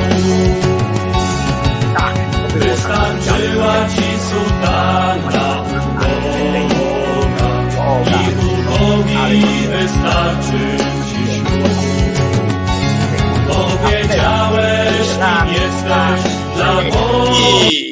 Tak, 1.96 2.14
Wystarczyła 2.54 3.74
ci 3.88 4.02
sutanna 4.28 5.64
uboga 6.70 7.52
i 8.10 8.34
ubogi 8.46 9.68
wystarczy 9.68 10.62
ci 11.08 11.34
ślub. 11.34 11.68
Powiedziałeś, 13.48 15.06
kim 15.18 15.48
jesteś 15.48 16.32
dla 16.56 16.72
Boga. 16.74 17.85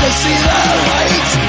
To 0.00 0.12
see 0.12 0.32
the 0.32 0.46
light. 0.46 1.39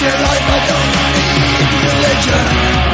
Your 0.00 0.10
life 0.10 0.46
I 0.46 0.58
don't 0.68 0.90
need 1.04 1.68
religion. 1.92 2.91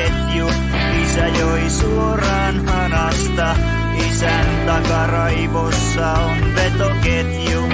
ketju. 0.00 0.46
Isä 1.02 1.26
joi 1.26 1.70
suoraan 1.70 2.68
hanasta, 2.68 3.56
isän 4.08 4.46
takaraivossa 4.66 6.12
on 6.12 6.54
vetoketju. 6.54 7.68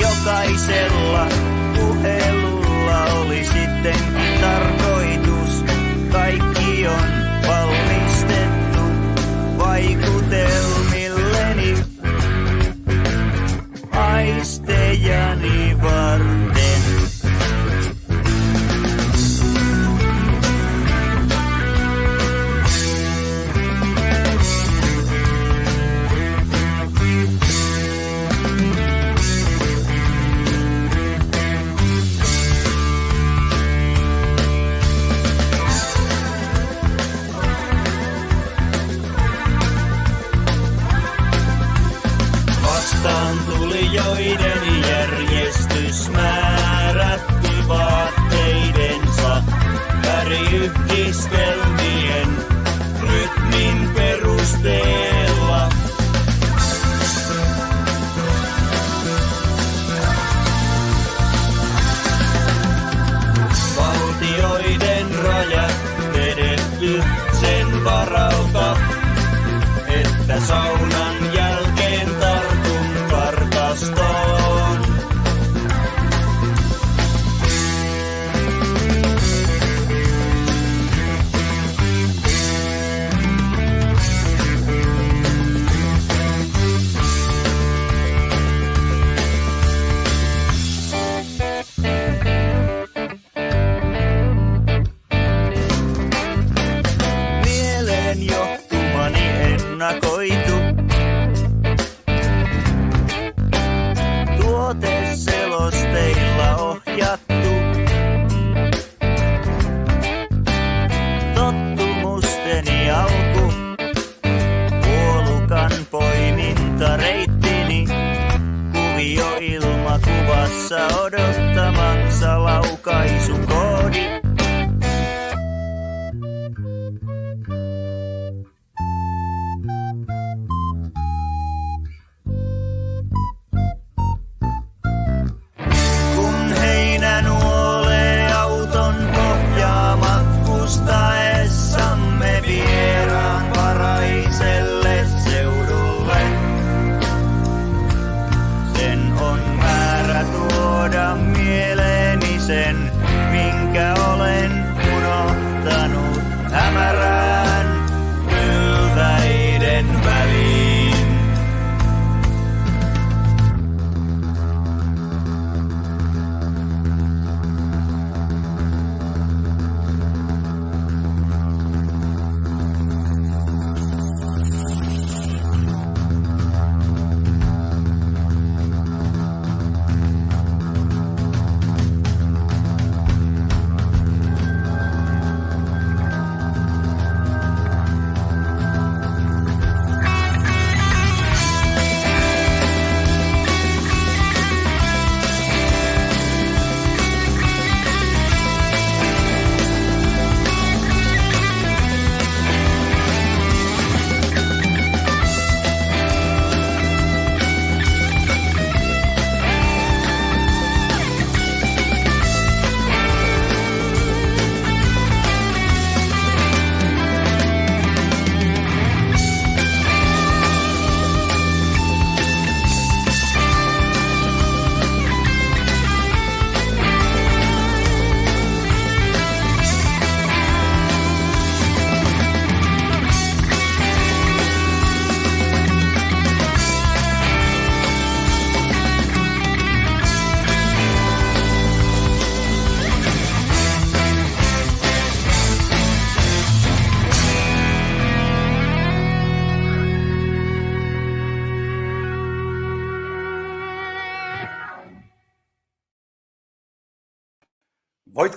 Jokaisella 0.00 1.26
puhelulla 1.76 3.04
oli 3.04 3.44
sittenkin 3.44 4.40
tarkoitus, 4.40 5.64
kaikki 6.12 6.88
on 6.88 7.08
valmistettu 7.48 8.80
vaikutelmilleni. 9.58 11.76
Aistejani 13.92 15.76
varmaan. 15.82 16.31
Joiden 43.92 44.82
järjestys 44.88 46.10
määrätty 46.10 47.68
vaatteidensa 47.68 49.42
väriyhdistelmien 50.06 52.28
rytmin 53.00 53.90
perusteella. 53.94 55.01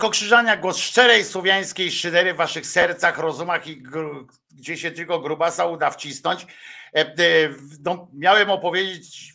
Wojtko 0.06 0.18
Krzyżania, 0.18 0.58
głos 0.58 0.78
szczerej 0.78 1.24
słowiańskiej 1.24 1.92
szydery 1.92 2.34
w 2.34 2.38
waszych 2.38 2.66
sercach, 2.66 3.18
rozumach 3.18 3.68
i 3.68 3.84
gdzie 4.52 4.78
się 4.78 4.92
tylko 4.92 5.20
grubasa 5.20 5.66
uda 5.66 5.92
wcisnąć. 5.92 6.48
E, 6.96 7.00
e, 7.00 7.14
No, 7.84 8.08
miałem 8.14 8.50
opowiedzieć, 8.50 9.34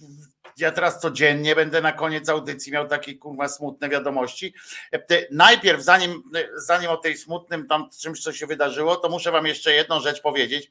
ja 0.59 0.73
teraz 0.73 1.01
codziennie 1.01 1.55
będę 1.55 1.81
na 1.81 1.93
koniec 1.93 2.29
audycji 2.29 2.73
miał 2.73 2.89
takie 2.89 3.15
kurwa 3.15 3.49
smutne 3.49 3.89
wiadomości. 3.89 4.55
E, 4.93 5.01
Najpierw, 5.31 5.83
zanim, 5.83 6.23
zanim 6.57 6.91
o 6.91 6.97
tej 6.97 7.17
smutnym 7.17 7.67
tam 7.67 7.89
czymś, 8.01 8.23
co 8.23 8.33
się 8.33 8.47
wydarzyło, 8.47 8.97
to 8.97 9.09
muszę 9.09 9.33
wam 9.33 9.47
jeszcze 9.47 9.73
jedną 9.73 10.01
rzecz 10.01 10.21
powiedzieć. 10.21 10.71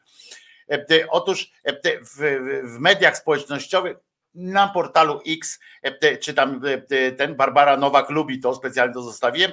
Otóż 1.10 1.52
w, 2.02 2.18
w 2.64 2.80
mediach 2.80 3.18
społecznościowych 3.18 3.98
na 4.34 4.68
portalu 4.68 5.22
X, 5.28 5.60
czy 6.22 6.34
tam 6.34 6.62
ten 7.18 7.36
Barbara 7.36 7.78
Nowak 7.78 8.10
lubi 8.10 8.40
to, 8.40 8.56
specjalnie 8.56 8.94
to 8.94 9.02
zostawiłem. 9.02 9.52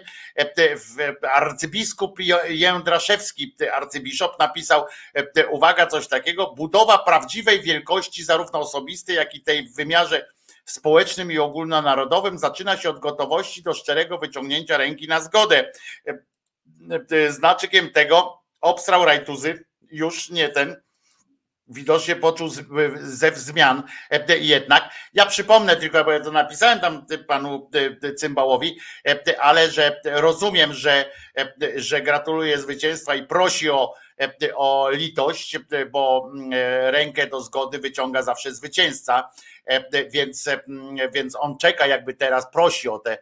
Arcybiskup 1.33 2.19
Jędraszewski, 2.49 3.57
arcybiszop, 3.73 4.39
napisał, 4.39 4.85
uwaga, 5.51 5.87
coś 5.87 6.09
takiego, 6.09 6.55
budowa 6.57 6.99
prawdziwej 6.99 7.63
wielkości, 7.63 8.25
zarówno 8.25 8.61
osobistej, 8.61 9.17
jak 9.17 9.35
i 9.35 9.43
tej 9.43 9.69
w 9.69 9.77
wymiarze 9.77 10.29
społecznym 10.65 11.33
i 11.33 11.39
ogólnonarodowym 11.39 12.39
zaczyna 12.39 12.77
się 12.77 12.91
od 12.91 13.01
gotowości 13.01 13.63
do 13.63 13.75
szczerego 13.75 14.19
wyciągnięcia 14.19 14.77
ręki 14.77 15.09
na 15.09 15.21
zgodę. 15.21 15.73
Znaczykiem 17.29 17.91
tego 17.91 18.43
obstrał 18.61 19.05
rajtuzy, 19.05 19.65
już 19.91 20.31
nie 20.31 20.49
ten, 20.49 20.83
widocznie 21.69 22.17
poczuł 22.17 22.49
ze 22.99 23.31
zmian 23.35 23.83
jednak. 24.41 24.91
Ja 25.15 25.27
przypomnę 25.27 25.77
tylko, 25.77 26.05
bo 26.05 26.13
ja 26.13 26.21
to 26.21 26.33
napisałem 26.33 26.81
tam 26.81 27.07
panu 27.29 27.71
Cymbałowi, 28.17 28.79
ale 29.41 29.71
że 29.71 30.01
rozumiem, 30.05 30.73
że, 30.73 31.11
że 31.77 32.03
gratuluje 32.03 32.59
zwycięstwa 32.59 33.15
i 33.15 33.27
prosi 33.27 33.71
o, 33.71 33.95
o 34.55 34.91
litość, 34.91 35.59
bo 35.91 36.33
rękę 36.87 37.27
do 37.27 37.41
zgody 37.41 37.79
wyciąga 37.79 38.23
zawsze 38.23 38.55
zwycięzca, 38.55 39.31
więc, 40.11 40.49
więc 41.13 41.37
on 41.37 41.59
czeka 41.59 41.87
jakby 41.87 42.15
teraz, 42.15 42.51
prosi 42.51 42.89
o 42.89 42.99
tę 42.99 43.19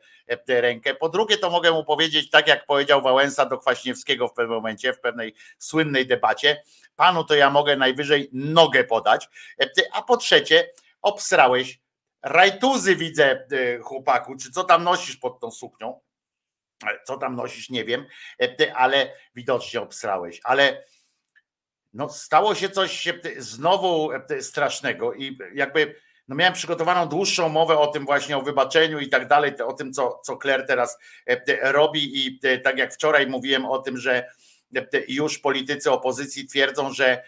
rękę. 0.61 0.95
Po 0.95 1.09
drugie 1.09 1.39
to 1.39 1.51
mogę 1.51 1.73
mu 1.73 1.85
powiedzieć, 1.85 2.31
tak 2.31 2.49
jak 2.49 2.67
powiedział 2.67 3.03
Wałęsa 3.03 3.47
do 3.47 3.59
Kwaśniewskiego 3.59 4.29
w 4.29 4.33
pewnym 4.33 4.57
momencie, 4.57 4.93
w 4.93 5.01
pewnej 5.01 5.35
słynnej 5.59 6.07
debacie, 6.07 6.63
panu 6.97 7.25
to 7.25 7.35
ja 7.35 7.51
mogę 7.51 7.77
najwyżej 7.77 8.31
nogę 8.33 8.85
podać, 8.85 9.29
a 9.93 10.03
po 10.03 10.17
trzecie 10.17 10.71
obsrałeś 11.03 11.81
rajtuzy 12.23 12.97
widzę 12.97 13.47
chłopaku, 13.83 14.37
czy 14.37 14.51
co 14.51 14.65
tam 14.65 14.85
nosisz 14.85 15.17
pod 15.17 15.41
tą 15.41 15.51
suknią, 15.51 16.01
co 17.05 17.17
tam 17.17 17.37
nosisz 17.37 17.71
nie 17.71 17.85
wiem, 17.85 18.07
ale 18.75 19.13
widocznie 19.35 19.81
obsrałeś, 19.81 20.41
ale 20.45 20.85
no 21.95 22.09
stało 22.09 22.55
się 22.55 22.69
coś 22.69 23.09
znowu 23.39 24.11
strasznego 24.41 25.15
i 25.15 25.39
jakby 25.55 25.95
no 26.29 26.37
miałem 26.37 26.55
przygotowaną 26.55 27.09
dłuższą 27.09 27.49
mowę 27.49 27.79
o 27.79 27.87
tym 27.87 28.05
właśnie, 28.05 28.37
o 28.37 28.43
wybaczeniu 28.43 28.99
i 28.99 29.09
tak 29.09 29.29
dalej, 29.29 29.63
o 29.63 29.73
tym, 29.73 29.93
co, 29.93 30.21
co 30.25 30.39
teraz 30.67 30.99
robi 31.63 32.27
i 32.27 32.41
tak 32.65 32.79
jak 32.79 32.95
wczoraj 32.95 33.27
mówiłem 33.27 33.65
o 33.67 33.79
tym, 33.79 33.99
że 33.99 34.29
już 35.09 35.39
politycy 35.39 35.91
opozycji 35.91 36.47
twierdzą, 36.47 36.93
że 36.93 37.23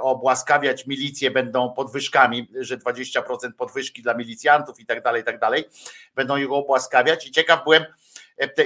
obłaskawiać 0.00 0.86
milicję 0.86 1.30
będą 1.30 1.72
podwyżkami, 1.72 2.48
że 2.60 2.78
20% 2.78 3.22
podwyżki 3.56 4.02
dla 4.02 4.14
milicjantów 4.14 4.80
i 4.80 4.86
tak 4.86 5.02
dalej, 5.02 5.22
i 5.22 5.24
tak 5.24 5.38
dalej, 5.38 5.64
będą 6.14 6.36
ich 6.36 6.52
obłaskawiać. 6.52 7.26
I 7.26 7.30
ciekaw 7.30 7.64
byłem, 7.64 7.84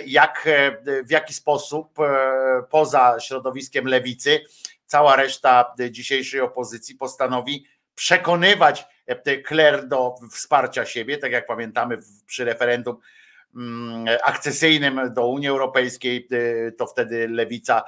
jak, 0.07 0.49
w 1.05 1.11
jaki 1.11 1.35
sposób 1.35 1.99
poza 2.71 3.17
środowiskiem 3.21 3.87
lewicy 3.87 4.41
cała 4.87 5.17
reszta 5.17 5.75
dzisiejszej 5.91 6.41
opozycji 6.41 6.95
postanowi 6.95 7.67
przekonywać 7.95 8.87
Claire 9.49 9.89
do 9.89 10.15
wsparcia 10.33 10.87
siebie, 10.87 11.19
tak 11.19 11.33
jak 11.33 11.47
pamiętamy 11.47 11.99
przy 12.27 12.45
referendum 12.45 12.97
akcesyjnym 14.25 15.13
do 15.15 15.27
Unii 15.27 15.49
Europejskiej, 15.49 16.29
to 16.79 16.87
wtedy 16.87 17.29
lewica 17.29 17.83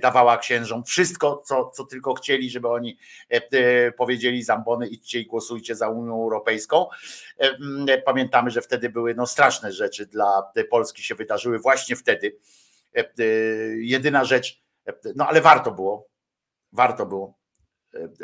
dawała 0.00 0.38
księżom 0.38 0.84
wszystko, 0.84 1.42
co, 1.46 1.70
co 1.70 1.84
tylko 1.84 2.14
chcieli, 2.14 2.50
żeby 2.50 2.68
oni 2.68 2.98
powiedzieli 3.96 4.42
zambony, 4.42 4.86
idźcie 4.86 5.20
i 5.20 5.26
głosujcie 5.26 5.74
za 5.74 5.88
Unią 5.88 6.22
Europejską. 6.22 6.86
Pamiętamy, 8.04 8.50
że 8.50 8.62
wtedy 8.62 8.90
były 8.90 9.14
no, 9.14 9.26
straszne 9.26 9.72
rzeczy 9.72 10.06
dla 10.06 10.42
Polski 10.70 11.02
się 11.02 11.14
wydarzyły 11.14 11.58
właśnie 11.58 11.96
wtedy. 11.96 12.36
Jedyna 13.76 14.24
rzecz, 14.24 14.62
no 15.16 15.28
ale 15.28 15.40
warto 15.40 15.70
było, 15.70 16.08
warto 16.72 17.06
było. 17.06 17.38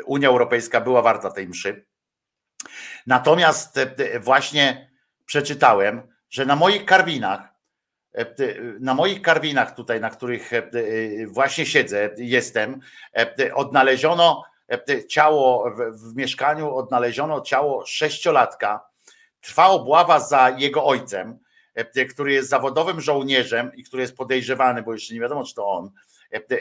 Unia 0.05 0.29
Europejska 0.29 0.81
była 0.81 1.01
warta 1.01 1.31
tej 1.31 1.47
mszy. 1.47 1.85
Natomiast 3.07 3.77
e, 3.77 4.19
właśnie 4.19 4.91
przeczytałem, 5.25 6.07
że 6.29 6.45
na 6.45 6.55
moich 6.55 6.85
karwinach, 6.85 7.41
e, 8.13 8.25
na 8.79 8.93
moich 8.93 9.21
karwinach 9.21 9.75
tutaj, 9.75 10.01
na 10.01 10.09
których 10.09 10.53
e, 10.53 10.71
właśnie 11.27 11.65
siedzę, 11.65 12.09
jestem, 12.17 12.79
odnaleziono 13.53 14.43
ciało 15.07 15.71
w, 15.91 16.15
mieszkaniu, 16.15 16.75
odnaleziono 16.75 17.41
ciało 17.41 17.85
sześciolatka. 17.85 18.89
Trwa 19.41 19.67
obława 19.67 20.19
za 20.19 20.49
jego 20.49 20.85
ojcem, 20.85 21.39
który 22.09 22.33
jest 22.33 22.49
zawodowym 22.49 23.01
żołnierzem 23.01 23.75
i 23.75 23.83
który 23.83 24.01
jest 24.01 24.17
podejrzewany, 24.17 24.83
bo 24.83 24.93
jeszcze 24.93 25.13
nie 25.13 25.19
wiadomo, 25.19 25.43
czy 25.43 25.55
to 25.55 25.67
on, 25.67 25.91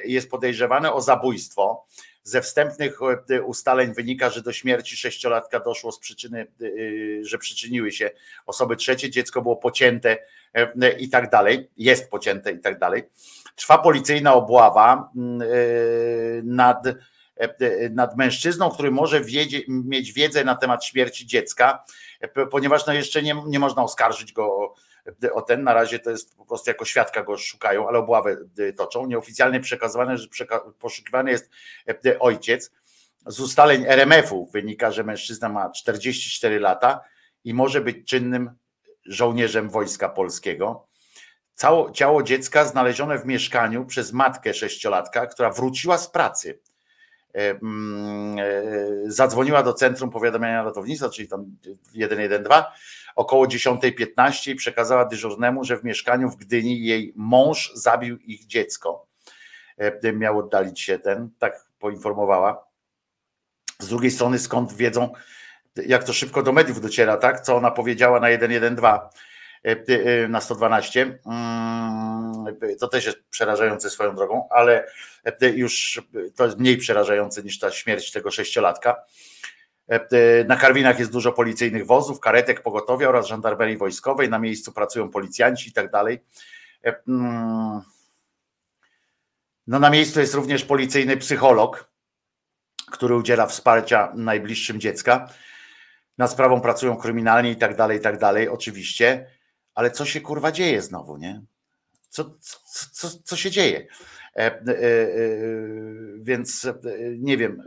jest 0.05 0.30
podejrzewany 0.30 0.92
o 0.92 1.00
zabójstwo. 1.00 1.86
Ze 2.28 2.42
wstępnych 2.42 2.98
e, 3.31 3.42
ustaleń 3.42 3.94
wynika, 3.94 4.31
że 4.31 4.42
do 4.42 4.52
śmierci 4.52 4.97
sześciolatka 4.97 5.60
doszło 5.60 5.92
z 5.92 5.98
przyczyny, 5.98 6.40
e, 6.40 6.66
że 7.24 7.39
przyczyniły 7.39 7.92
się 7.92 8.10
osoby 8.47 8.76
trzecie, 8.76 9.10
dziecko 9.10 9.42
było 9.42 9.57
pocięte 9.57 10.18
e, 10.55 10.90
i 10.98 11.08
tak 11.08 11.31
dalej, 11.31 11.70
jest 11.76 12.10
pocięte 12.10 12.52
i 12.52 12.58
tak 12.58 12.78
dalej. 12.78 13.02
Trwa 13.57 13.78
policyjna 13.78 14.34
obława 14.34 15.10
mm, 15.16 15.48
nad, 16.57 16.84
nad 17.90 18.16
mężczyzną, 18.16 18.70
który 18.70 18.90
może 18.90 19.20
mieć 19.68 20.12
wiedzę 20.12 20.44
na 20.44 20.55
temat 20.55 20.84
śmierci 20.84 21.26
dziecka, 21.26 21.84
ponieważ 22.50 22.86
no 22.86 22.92
jeszcze 22.92 23.23
nie, 23.23 23.42
nie 23.47 23.58
można 23.58 23.82
oskarżyć 23.82 24.32
go 24.32 24.44
o 24.44 24.74
o 25.33 25.43
ten. 25.43 25.65
Na 25.65 25.75
razie 25.75 25.99
to 25.99 26.11
jest 26.11 26.37
po 26.37 26.45
prostu 26.45 26.70
jako 26.70 26.85
świadka 26.85 27.23
go 27.23 27.37
szukają, 27.37 27.89
ale 27.89 27.99
obławę 27.99 28.37
y, 28.59 28.73
toczą. 28.73 29.07
Nieoficjalnie 29.07 29.61
przekazywane, 29.61 30.17
że 30.17 30.28
poszukiwany 30.78 31.31
jest 31.31 31.51
y, 32.07 32.19
ojciec. 32.19 32.73
Z 33.27 33.41
ustaleń 33.41 33.85
RMF-u 33.89 34.47
wynika, 34.47 34.91
że 34.91 35.05
mężczyzna 35.05 35.49
ma 35.49 35.70
44 35.70 36.61
lata 36.61 37.01
i 37.45 37.55
może 37.55 37.81
być 37.81 38.09
czynnym 38.09 38.51
żołnierzem 39.05 39.70
Wojska 39.70 40.09
Polskiego. 40.09 40.87
Cało, 41.55 41.91
ciało 41.91 42.23
dziecka 42.23 42.65
znalezione 42.65 43.19
w 43.19 43.27
mieszkaniu 43.27 43.87
przez 43.87 44.12
matkę 44.12 44.55
sześciolatka, 44.55 45.27
która 45.27 45.51
wróciła 45.51 45.99
z 45.99 46.11
pracy. 46.11 46.61
E, 47.35 47.51
mm, 47.51 48.37
zadzwoniła 49.07 49.62
do 49.62 49.73
Centrum 49.73 50.11
Powiadamiania 50.11 50.62
Ratownictwa, 50.62 51.11
czyli 51.11 51.28
tam 51.28 51.57
112 51.95 52.65
około 53.18 53.47
10.15 53.47 54.50
i 54.50 54.55
przekazała 54.55 55.05
dyżurnemu, 55.05 55.64
że 55.64 55.76
w 55.76 55.84
mieszkaniu 55.84 56.30
w 56.30 56.36
Gdyni 56.36 56.84
jej 56.84 57.12
mąż 57.16 57.72
zabił 57.74 58.18
ich 58.18 58.47
dziecko. 58.47 59.06
E, 59.76 60.12
miał 60.12 60.38
oddalić 60.38 60.80
się 60.80 60.98
ten, 60.98 61.30
tak 61.38 61.64
poinformowała. 61.78 62.64
Z 63.78 63.88
drugiej 63.88 64.10
strony, 64.10 64.38
skąd 64.38 64.72
wiedzą, 64.72 65.12
jak 65.86 66.05
to 66.05 66.12
szybko 66.12 66.42
do 66.42 66.52
mediów 66.52 66.80
dociera, 66.80 67.16
tak? 67.16 67.40
Co 67.40 67.56
ona 67.56 67.70
powiedziała 67.70 68.20
na 68.20 68.28
112 68.28 68.82
e, 69.64 70.24
e, 70.24 70.28
na 70.28 70.40
112. 70.40 71.18
Mm, 71.26 72.56
to 72.80 72.88
też 72.88 73.06
jest 73.06 73.18
przerażające 73.30 73.90
swoją 73.90 74.14
drogą, 74.14 74.48
ale 74.50 74.86
już 75.55 76.02
to 76.36 76.44
jest 76.44 76.58
mniej 76.58 76.76
przerażające 76.76 77.42
niż 77.42 77.58
ta 77.58 77.70
śmierć 77.70 78.12
tego 78.12 78.30
sześciolatka. 78.30 79.05
E, 79.89 80.44
na 80.44 80.57
Karwinach 80.57 80.99
jest 80.99 81.12
dużo 81.12 81.33
policyjnych 81.33 81.86
wozów, 81.86 82.20
karetek 82.20 82.62
pogotowia 82.62 83.08
oraz 83.08 83.26
żandarmerii 83.26 83.76
wojskowej. 83.76 84.28
Na 84.28 84.39
miejscu 84.39 84.73
pracują 84.73 85.10
policjanci 85.10 85.68
i 85.68 85.73
tak 85.73 85.91
dalej. 85.91 86.20
E, 86.84 86.94
mm, 87.08 87.81
no 89.67 89.78
na 89.78 89.91
miejscu 89.91 90.20
jest 90.20 90.34
również 90.34 90.65
policyjny 90.65 91.17
psycholog, 91.17 91.91
który 92.91 93.15
udziela 93.15 93.47
wsparcia 93.47 94.12
najbliższym 94.15 94.81
dziecka. 94.81 95.28
Na 96.18 96.28
sprawą 96.28 96.60
pracują 96.60 96.97
kryminalni 96.97 97.50
i 97.50 97.57
tak 97.57 97.76
dalej, 97.76 97.99
i 97.99 98.00
tak 98.00 98.18
dalej, 98.18 98.49
oczywiście. 98.49 99.26
Ale 99.75 99.91
co 99.91 100.05
się 100.05 100.20
kurwa 100.20 100.52
dzieje 100.52 100.83
znowu, 100.83 101.17
nie? 101.17 101.42
Co, 102.08 102.34
co, 102.92 103.10
co 103.25 103.36
się 103.36 103.50
dzieje? 103.50 103.86
E, 104.36 104.65
więc 106.20 106.68
nie 107.18 107.36
wiem 107.36 107.62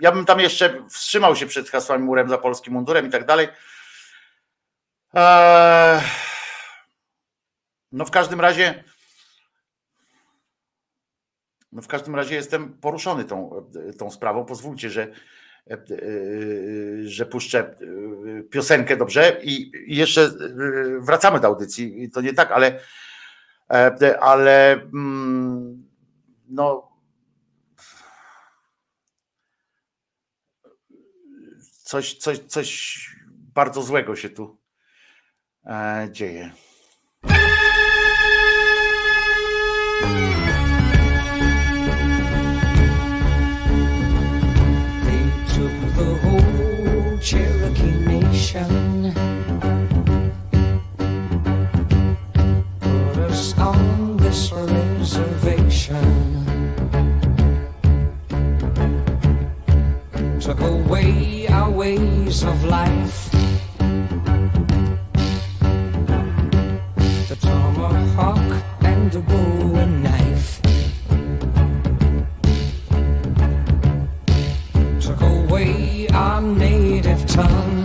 ja 0.00 0.12
bym 0.12 0.24
tam 0.24 0.40
jeszcze 0.40 0.84
wstrzymał 0.90 1.36
się 1.36 1.46
przed 1.46 1.70
hasłami 1.70 2.04
murem 2.04 2.28
za 2.28 2.38
polskim 2.38 2.72
mundurem 2.72 3.06
i 3.06 3.10
tak 3.10 3.26
dalej. 3.26 3.48
Eee, 5.14 6.02
no 7.92 8.04
w 8.04 8.10
każdym 8.10 8.40
razie 8.40 8.84
no 11.72 11.82
w 11.82 11.88
każdym 11.88 12.16
razie 12.16 12.34
jestem 12.34 12.78
poruszony 12.78 13.24
tą, 13.24 13.68
tą 13.98 14.10
sprawą. 14.10 14.44
Pozwólcie, 14.44 14.90
że, 14.90 15.12
że 17.04 17.26
puszczę 17.26 17.76
piosenkę 18.50 18.96
dobrze 18.96 19.40
i 19.42 19.72
jeszcze 19.86 20.30
wracamy 21.00 21.40
do 21.40 21.46
audycji. 21.46 22.10
To 22.10 22.20
nie 22.20 22.34
tak, 22.34 22.50
ale 22.50 22.80
ale 24.20 24.72
mm, 24.72 25.88
no 26.48 26.95
coś, 31.86 32.14
coś, 32.14 32.38
coś 32.38 32.98
bardzo 33.28 33.82
złego 33.82 34.16
się 34.16 34.28
tu 34.30 34.58
e, 35.66 36.08
dzieje. 36.12 36.50
Took 60.40 60.60
away 60.60 61.35
ways 61.86 62.42
of 62.42 62.64
life. 62.64 63.30
The 67.28 67.36
tomahawk 67.40 68.48
and 68.90 69.12
the 69.12 69.20
bowie 69.30 69.86
knife. 70.02 70.50
took 75.04 75.20
away 75.20 76.08
our 76.08 76.42
native 76.42 77.22
tongue 77.26 77.75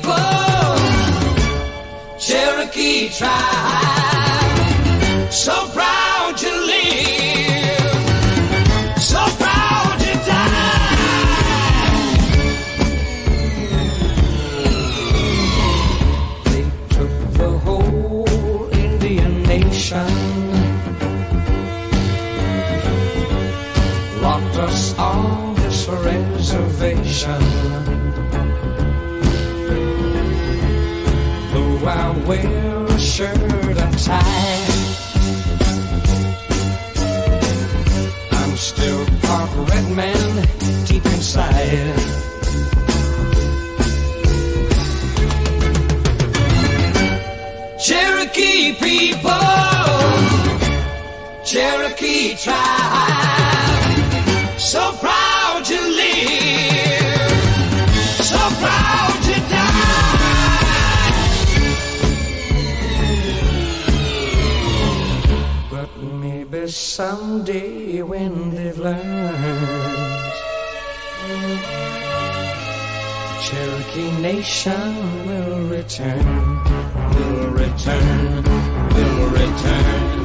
people, 0.00 0.14
Cherokee 2.18 3.08
tribe, 3.10 3.99
wear 32.30 32.84
a 32.86 32.98
shirt 33.00 33.36
and 33.36 33.98
tie, 33.98 34.66
I'm 38.30 38.56
still 38.56 39.04
part 39.22 39.50
red 39.70 39.88
man 39.96 40.46
deep 40.86 41.04
inside. 41.06 41.96
Cherokee 47.84 48.74
people, 48.86 49.46
Cherokee 51.44 52.36
tribe, 52.36 53.19
someday 66.90 68.02
when 68.02 68.50
they've 68.50 68.76
learned. 68.76 68.98
The 71.28 71.56
Cherokee 73.44 74.10
nation 74.20 74.96
will 75.26 75.68
return, 75.68 76.26
will 77.14 77.50
return, 77.62 78.42
will 78.94 79.28
return, 79.40 80.22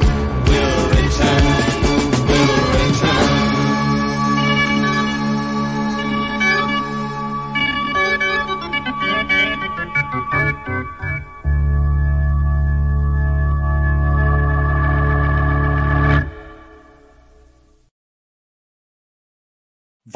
will 0.48 0.88
return, 0.98 1.55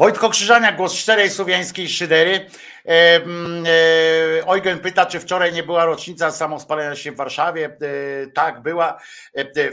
Wojtko 0.01 0.29
Krzyżania, 0.29 0.71
głos 0.71 0.93
szczerej 0.93 1.29
słowiańskiej 1.29 1.89
szydery. 1.89 2.45
E, 2.85 3.15
mm, 3.15 3.63
e, 3.65 4.47
Eugen 4.47 4.79
pyta, 4.79 5.05
czy 5.05 5.19
wczoraj 5.19 5.53
nie 5.53 5.63
była 5.63 5.85
rocznica 5.85 6.31
samospalenia 6.31 6.95
się 6.95 7.11
w 7.11 7.15
Warszawie. 7.15 7.65
E, 7.65 8.27
tak, 8.27 8.61
była. 8.61 9.01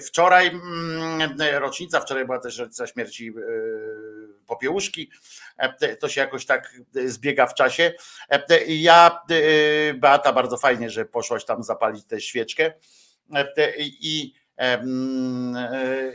Wczoraj 0.06 0.46
mm, 0.46 1.40
rocznica, 1.58 2.00
wczoraj 2.00 2.24
była 2.24 2.38
też 2.38 2.58
rocznica 2.58 2.86
śmierci 2.86 3.32
Popiełuszki. 4.46 5.10
To 6.00 6.08
się 6.08 6.20
jakoś 6.20 6.46
tak 6.46 6.72
zbiega 7.04 7.46
w 7.46 7.54
czasie. 7.54 7.92
Ja, 8.66 9.20
Beata, 9.94 10.32
bardzo 10.32 10.56
fajnie, 10.56 10.90
że 10.90 11.04
poszłaś 11.04 11.44
tam 11.44 11.62
zapalić 11.62 12.04
tę 12.04 12.20
świeczkę. 12.20 12.72
I, 13.78 14.34
e, 14.58 14.82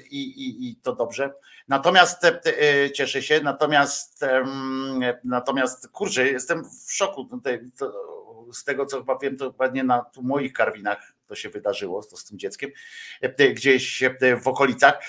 i, 0.10 0.22
i, 0.22 0.70
i 0.70 0.76
to 0.76 0.96
dobrze. 0.96 1.34
Natomiast 1.68 2.24
e, 2.24 2.42
e, 2.46 2.92
cieszę 2.92 3.22
się, 3.22 3.42
natomiast 3.44 4.26
natomiast 5.24 5.88
kurczę, 5.88 6.28
jestem 6.28 6.64
w 6.88 6.94
szoku 6.94 7.30
z 8.54 8.64
tego 8.64 8.86
co 8.86 8.98
chyba 8.98 9.18
wiem, 9.18 9.38
to 9.38 9.52
chyba 9.52 9.68
nie 9.68 9.84
na 9.84 10.06
moich 10.22 10.54
karwinach 10.54 11.14
to 11.28 11.36
się 11.36 11.50
wydarzyło 11.50 12.04
to 12.04 12.18
z 12.18 12.26
tym 12.26 12.40
dzieckiem, 12.40 12.72
e, 13.22 13.50
gdzieś 13.54 14.04
w 14.44 14.48
okolicach, 14.48 15.04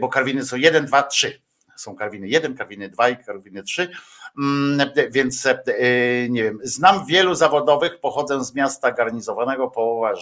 bo 0.00 0.08
karwiny 0.08 0.44
są 0.44 0.56
1, 0.56 0.86
2, 0.86 1.02
3. 1.02 1.42
Są 1.76 1.96
karwiny 1.96 2.28
1, 2.28 2.54
karwiny 2.54 2.88
2 2.88 3.08
i 3.08 3.24
karwiny 3.24 3.62
3. 3.62 3.90
Mm, 4.38 4.90
Więc 5.10 5.46
e, 5.46 5.54
nie 6.28 6.42
wiem, 6.42 6.58
znam 6.62 7.06
wielu 7.06 7.34
zawodowych, 7.34 8.00
pochodzę 8.00 8.44
z 8.44 8.54
miasta 8.54 8.92
garnizowanego, 8.92 9.68
połowa 9.68 10.14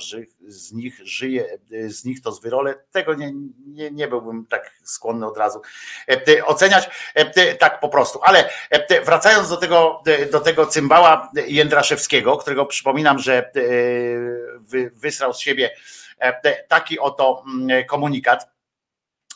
z 0.47 0.73
nich 0.73 1.01
żyje, 1.05 1.59
e, 1.73 1.89
z 1.89 2.05
nich 2.05 2.23
to 2.23 2.33
z 2.33 2.41
wyrole. 2.43 2.75
Tego 2.91 3.15
nie, 3.15 3.33
nie, 3.67 3.91
nie 3.91 4.09
byłbym 4.09 4.47
tak 4.47 4.70
skłonny 4.85 5.27
od 5.27 5.37
razu 5.39 5.61
e, 6.37 6.47
oceniać 6.47 6.91
tak 7.59 7.81
po 7.81 7.89
prostu. 7.89 8.20
Ale 8.23 8.51
wracając 9.05 9.49
do 9.49 9.57
tego, 9.57 10.03
do 10.33 10.41
tego 10.41 10.67
cymbała 10.67 11.31
Jędraszewskiego, 11.47 12.37
którego 12.37 12.67
przypominam, 12.67 13.19
że 13.19 13.51
wy- 14.61 14.91
wysrał 14.95 15.33
z 15.35 15.39
siebie 15.41 15.70
taki 16.69 16.99
oto 16.99 17.45
mm, 17.47 17.85
komunikat 17.87 18.58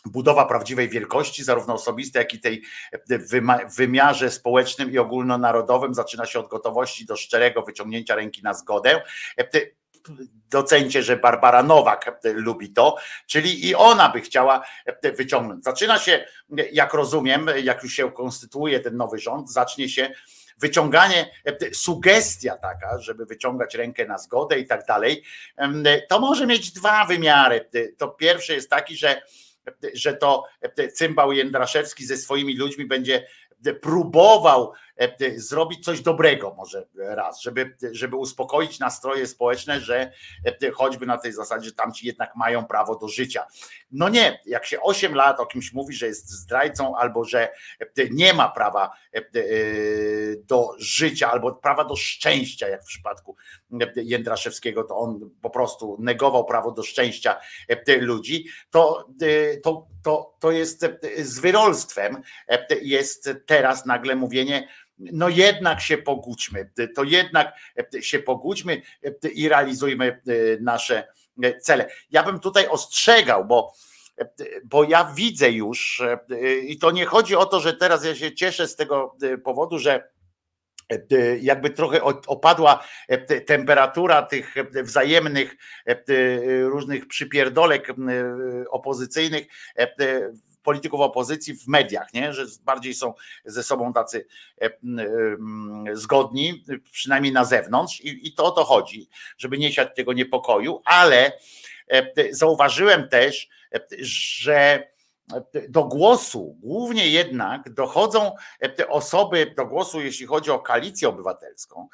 budowa 0.04 0.46
prawdziwej 0.46 0.88
wielkości, 0.88 1.44
zarówno 1.44 1.74
osobistej, 1.74 2.20
jak 2.20 2.34
i 2.34 2.40
tej 2.40 2.62
wyma- 3.08 3.74
wymiarze 3.76 4.30
społecznym 4.30 4.92
i 4.92 4.98
ogólnonarodowym 4.98 5.94
zaczyna 5.94 6.26
się 6.26 6.38
od 6.38 6.48
gotowości 6.48 7.06
do 7.06 7.16
szczerego 7.16 7.62
wyciągnięcia 7.62 8.14
ręki 8.14 8.42
na 8.42 8.54
zgodę. 8.54 9.02
Docencie, 10.50 11.02
że 11.02 11.16
Barbara 11.16 11.62
Nowak 11.62 12.20
lubi 12.24 12.72
to, 12.72 12.96
czyli 13.26 13.68
i 13.68 13.74
ona 13.74 14.08
by 14.08 14.20
chciała 14.20 14.64
wyciągnąć. 15.16 15.64
Zaczyna 15.64 15.98
się, 15.98 16.24
jak 16.72 16.94
rozumiem, 16.94 17.50
jak 17.62 17.82
już 17.82 17.92
się 17.92 18.12
konstytuuje 18.12 18.80
ten 18.80 18.96
nowy 18.96 19.18
rząd, 19.18 19.52
zacznie 19.52 19.88
się 19.88 20.10
wyciąganie, 20.58 21.30
sugestia 21.72 22.56
taka, 22.56 22.98
żeby 22.98 23.26
wyciągać 23.26 23.74
rękę 23.74 24.06
na 24.06 24.18
zgodę 24.18 24.58
i 24.58 24.66
tak 24.66 24.86
dalej, 24.86 25.22
to 26.08 26.20
może 26.20 26.46
mieć 26.46 26.72
dwa 26.72 27.04
wymiary. 27.04 27.70
To 27.98 28.08
pierwszy 28.08 28.54
jest 28.54 28.70
taki, 28.70 28.96
że 28.96 29.22
że 29.94 30.14
to 30.14 30.44
cymbał 30.94 31.32
Jędraszewski 31.32 32.06
ze 32.06 32.16
swoimi 32.16 32.56
ludźmi 32.56 32.86
będzie 32.86 33.26
próbował 33.80 34.72
zrobić 35.36 35.84
coś 35.84 36.00
dobrego 36.00 36.54
może 36.56 36.86
raz, 36.94 37.40
żeby, 37.40 37.76
żeby 37.92 38.16
uspokoić 38.16 38.78
nastroje 38.78 39.26
społeczne, 39.26 39.80
że 39.80 40.12
choćby 40.74 41.06
na 41.06 41.18
tej 41.18 41.32
zasadzie, 41.32 41.68
że 41.68 41.74
tamci 41.74 42.06
jednak 42.06 42.36
mają 42.36 42.64
prawo 42.64 42.96
do 42.96 43.08
życia. 43.08 43.46
No 43.90 44.08
nie, 44.08 44.40
jak 44.46 44.66
się 44.66 44.80
8 44.80 45.14
lat 45.14 45.40
o 45.40 45.46
kimś 45.46 45.72
mówi, 45.72 45.94
że 45.94 46.06
jest 46.06 46.30
zdrajcą 46.30 46.96
albo 46.96 47.24
że 47.24 47.52
nie 48.10 48.34
ma 48.34 48.48
prawa 48.48 48.90
do 50.36 50.70
życia 50.78 51.30
albo 51.30 51.52
prawa 51.52 51.84
do 51.84 51.96
szczęścia, 51.96 52.68
jak 52.68 52.82
w 52.82 52.86
przypadku 52.86 53.36
Jędraszewskiego, 53.96 54.84
to 54.84 54.96
on 54.96 55.30
po 55.42 55.50
prostu 55.50 55.96
negował 56.00 56.44
prawo 56.44 56.72
do 56.72 56.82
szczęścia 56.82 57.40
ludzi, 58.00 58.46
to, 58.70 59.08
to, 59.62 59.86
to, 60.02 60.36
to 60.38 60.50
jest 60.50 60.86
z 61.18 61.38
wyrolstwem, 61.38 62.22
jest 62.82 63.30
teraz 63.46 63.86
nagle 63.86 64.16
mówienie, 64.16 64.68
no 65.12 65.28
jednak 65.28 65.80
się 65.80 65.98
pogódźmy, 65.98 66.70
to 66.94 67.04
jednak 67.04 67.54
się 68.00 68.18
pogódźmy 68.18 68.82
i 69.34 69.48
realizujmy 69.48 70.20
nasze 70.60 71.08
cele. 71.60 71.88
Ja 72.10 72.22
bym 72.22 72.40
tutaj 72.40 72.68
ostrzegał, 72.68 73.44
bo 73.44 73.72
bo 74.64 74.84
ja 74.84 75.12
widzę 75.14 75.50
już, 75.50 76.02
i 76.66 76.78
to 76.78 76.90
nie 76.90 77.06
chodzi 77.06 77.36
o 77.36 77.46
to, 77.46 77.60
że 77.60 77.72
teraz 77.72 78.04
ja 78.04 78.14
się 78.14 78.34
cieszę 78.34 78.68
z 78.68 78.76
tego 78.76 79.16
powodu, 79.44 79.78
że 79.78 80.12
jakby 81.40 81.70
trochę 81.70 82.02
opadła 82.26 82.84
temperatura 83.46 84.22
tych 84.22 84.54
wzajemnych 84.82 85.56
różnych 86.62 87.08
przypierdolek 87.08 87.88
opozycyjnych 88.70 89.46
polityków 90.62 91.00
opozycji 91.00 91.54
w 91.54 91.68
mediach, 91.68 92.14
nie? 92.14 92.32
że 92.32 92.46
bardziej 92.64 92.94
są 92.94 93.14
ze 93.44 93.62
sobą 93.62 93.92
tacy 93.92 94.26
zgodni, 95.92 96.64
przynajmniej 96.92 97.32
na 97.32 97.44
zewnątrz, 97.44 98.00
i, 98.00 98.28
i 98.28 98.34
to 98.34 98.44
o 98.44 98.50
to 98.50 98.64
chodzi, 98.64 99.08
żeby 99.38 99.58
nie 99.58 99.72
siać 99.72 99.88
tego 99.96 100.12
niepokoju, 100.12 100.82
ale 100.84 101.32
zauważyłem 102.30 103.08
też, 103.08 103.48
że 104.00 104.91
do 105.68 105.84
głosu, 105.84 106.56
głównie 106.60 107.08
jednak 107.08 107.70
dochodzą 107.74 108.32
te 108.76 108.88
osoby, 108.88 109.54
do 109.56 109.66
głosu, 109.66 110.00
jeśli 110.00 110.26
chodzi 110.26 110.50
o 110.50 110.58
koalicję 110.58 111.08
obywatelską, 111.08 111.88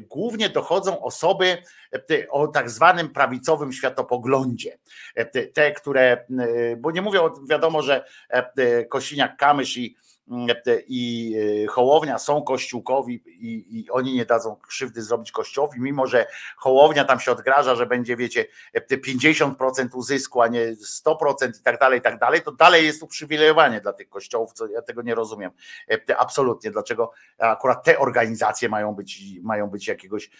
głównie 0.00 0.48
dochodzą 0.48 1.02
osoby 1.02 1.62
o 2.30 2.48
tak 2.48 2.70
zwanym 2.70 3.08
prawicowym 3.10 3.72
światopoglądzie. 3.72 4.78
Te, 5.54 5.72
które, 5.72 6.26
bo 6.78 6.90
nie 6.90 7.02
mówię, 7.02 7.20
wiadomo, 7.48 7.82
że 7.82 8.04
Kosiniak-Kamysz 8.90 9.80
i 9.80 9.96
i 10.86 11.34
e, 11.64 11.66
Hołownia 11.66 12.18
są 12.18 12.42
kościółkowi 12.42 13.22
i, 13.26 13.78
i, 13.78 13.90
oni 13.90 14.14
nie 14.14 14.24
dadzą 14.24 14.56
krzywdy 14.56 15.02
zrobić 15.02 15.32
kościołowi, 15.32 15.80
mimo 15.80 16.06
że 16.06 16.26
Hołownia 16.56 17.04
tam 17.04 17.20
się 17.20 17.32
odgraża, 17.32 17.74
że 17.74 17.86
będzie, 17.86 18.16
wiecie, 18.16 18.46
50% 18.90 19.88
uzysku, 19.94 20.42
a 20.42 20.48
nie 20.48 20.76
100% 21.06 21.60
i 21.60 21.62
tak 21.62 21.78
dalej, 21.78 21.98
i 21.98 22.02
tak 22.02 22.18
dalej, 22.18 22.42
to 22.42 22.52
dalej 22.52 22.86
jest 22.86 23.02
uprzywilejowanie 23.02 23.80
dla 23.80 23.92
tych 23.92 24.08
kościołów, 24.08 24.52
co 24.52 24.66
ja 24.66 24.82
tego 24.82 25.02
nie 25.02 25.14
rozumiem 25.14 25.50
absolutnie, 26.18 26.70
dlaczego 26.70 27.12
akurat 27.38 27.84
te 27.84 27.98
organizacje 27.98 28.68
mają 28.68 28.94
być, 28.94 29.22
mają 29.42 29.70
być 29.70 29.88
jakiegoś, 29.88 30.30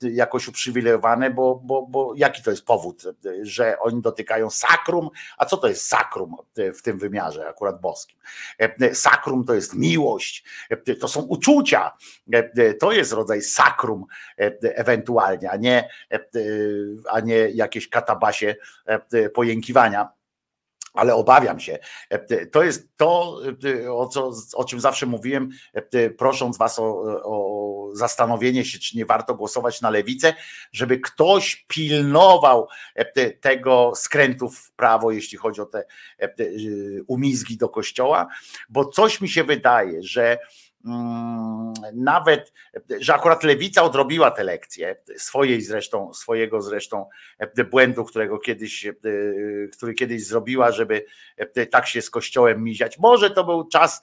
jakoś 0.00 0.48
uprzywilejowane, 0.48 1.30
bo, 1.30 1.60
bo, 1.64 1.86
bo 1.86 2.12
jaki 2.16 2.42
to 2.42 2.50
jest 2.50 2.64
powód, 2.64 3.02
że 3.42 3.78
oni 3.78 4.02
dotykają 4.02 4.50
sakrum, 4.50 5.10
a 5.38 5.44
co 5.44 5.56
to 5.56 5.68
jest 5.68 5.86
sakrum 5.86 6.36
w 6.74 6.82
tym 6.82 6.98
wymiarze 6.98 7.48
akurat 7.48 7.80
boskim? 7.80 8.18
Sakrum 8.92 9.17
sakrum 9.18 9.44
to 9.44 9.54
jest 9.54 9.74
miłość, 9.74 10.44
to 11.00 11.08
są 11.08 11.20
uczucia, 11.20 11.92
to 12.80 12.92
jest 12.92 13.12
rodzaj 13.12 13.42
sakrum 13.42 14.04
ewentualnie, 14.62 15.50
a 15.50 15.56
nie, 15.56 15.88
a 17.10 17.20
nie 17.20 17.36
jakieś 17.36 17.88
katabasie 17.88 18.56
pojękiwania 19.34 20.17
ale 20.94 21.14
obawiam 21.14 21.60
się. 21.60 21.78
To 22.52 22.62
jest 22.62 22.88
to, 22.96 23.40
o, 23.90 24.06
co, 24.06 24.32
o 24.54 24.64
czym 24.64 24.80
zawsze 24.80 25.06
mówiłem, 25.06 25.48
prosząc 26.18 26.58
Was 26.58 26.78
o, 26.78 27.02
o, 27.24 27.90
zastanowienie 27.92 28.64
się, 28.64 28.78
czy 28.78 28.96
nie 28.96 29.06
warto 29.06 29.34
głosować 29.34 29.80
na 29.80 29.90
lewicę, 29.90 30.34
żeby 30.72 30.98
ktoś 30.98 31.66
pilnował 31.68 32.68
tego 33.40 33.92
skrętu 33.96 34.48
w 34.48 34.72
prawo, 34.72 35.10
jeśli 35.10 35.38
chodzi 35.38 35.60
o 35.60 35.66
te 35.66 35.84
umizgi 37.06 37.56
do 37.56 37.68
kościoła, 37.68 38.28
bo 38.68 38.84
coś 38.84 39.20
mi 39.20 39.28
się 39.28 39.44
wydaje, 39.44 40.02
że 40.02 40.38
nawet, 41.94 42.52
że 43.00 43.14
akurat 43.14 43.44
lewica 43.44 43.82
odrobiła 43.82 44.30
te 44.30 44.44
lekcje, 44.44 44.96
swojej 45.16 45.62
zresztą, 45.62 46.14
swojego 46.14 46.62
zresztą 46.62 47.06
e, 47.38 47.64
błędu, 47.64 48.04
którego 48.04 48.38
kiedyś, 48.38 48.86
e, 48.86 48.94
który 49.72 49.94
kiedyś 49.94 50.26
zrobiła, 50.26 50.72
żeby 50.72 51.04
e, 51.36 51.66
tak 51.66 51.86
się 51.86 52.02
z 52.02 52.10
kościołem 52.10 52.64
miziać. 52.64 52.98
Może 52.98 53.30
to 53.30 53.44
był 53.44 53.68
czas, 53.68 54.02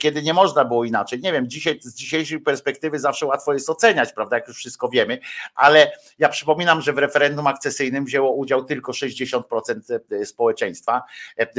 kiedy 0.00 0.22
nie 0.22 0.34
można 0.34 0.64
było 0.64 0.84
inaczej. 0.84 1.20
Nie 1.20 1.32
wiem, 1.32 1.48
dzisiaj, 1.48 1.78
z 1.82 1.94
dzisiejszej 1.94 2.40
perspektywy 2.40 2.98
zawsze 2.98 3.26
łatwo 3.26 3.52
jest 3.52 3.70
oceniać, 3.70 4.12
prawda, 4.12 4.36
jak 4.36 4.48
już 4.48 4.56
wszystko 4.56 4.88
wiemy, 4.88 5.18
ale 5.54 5.92
ja 6.18 6.28
przypominam, 6.28 6.80
że 6.80 6.92
w 6.92 6.98
referendum 6.98 7.46
akcesyjnym 7.46 8.04
wzięło 8.04 8.32
udział 8.32 8.64
tylko 8.64 8.92
60% 8.92 9.42
społeczeństwa, 10.24 11.02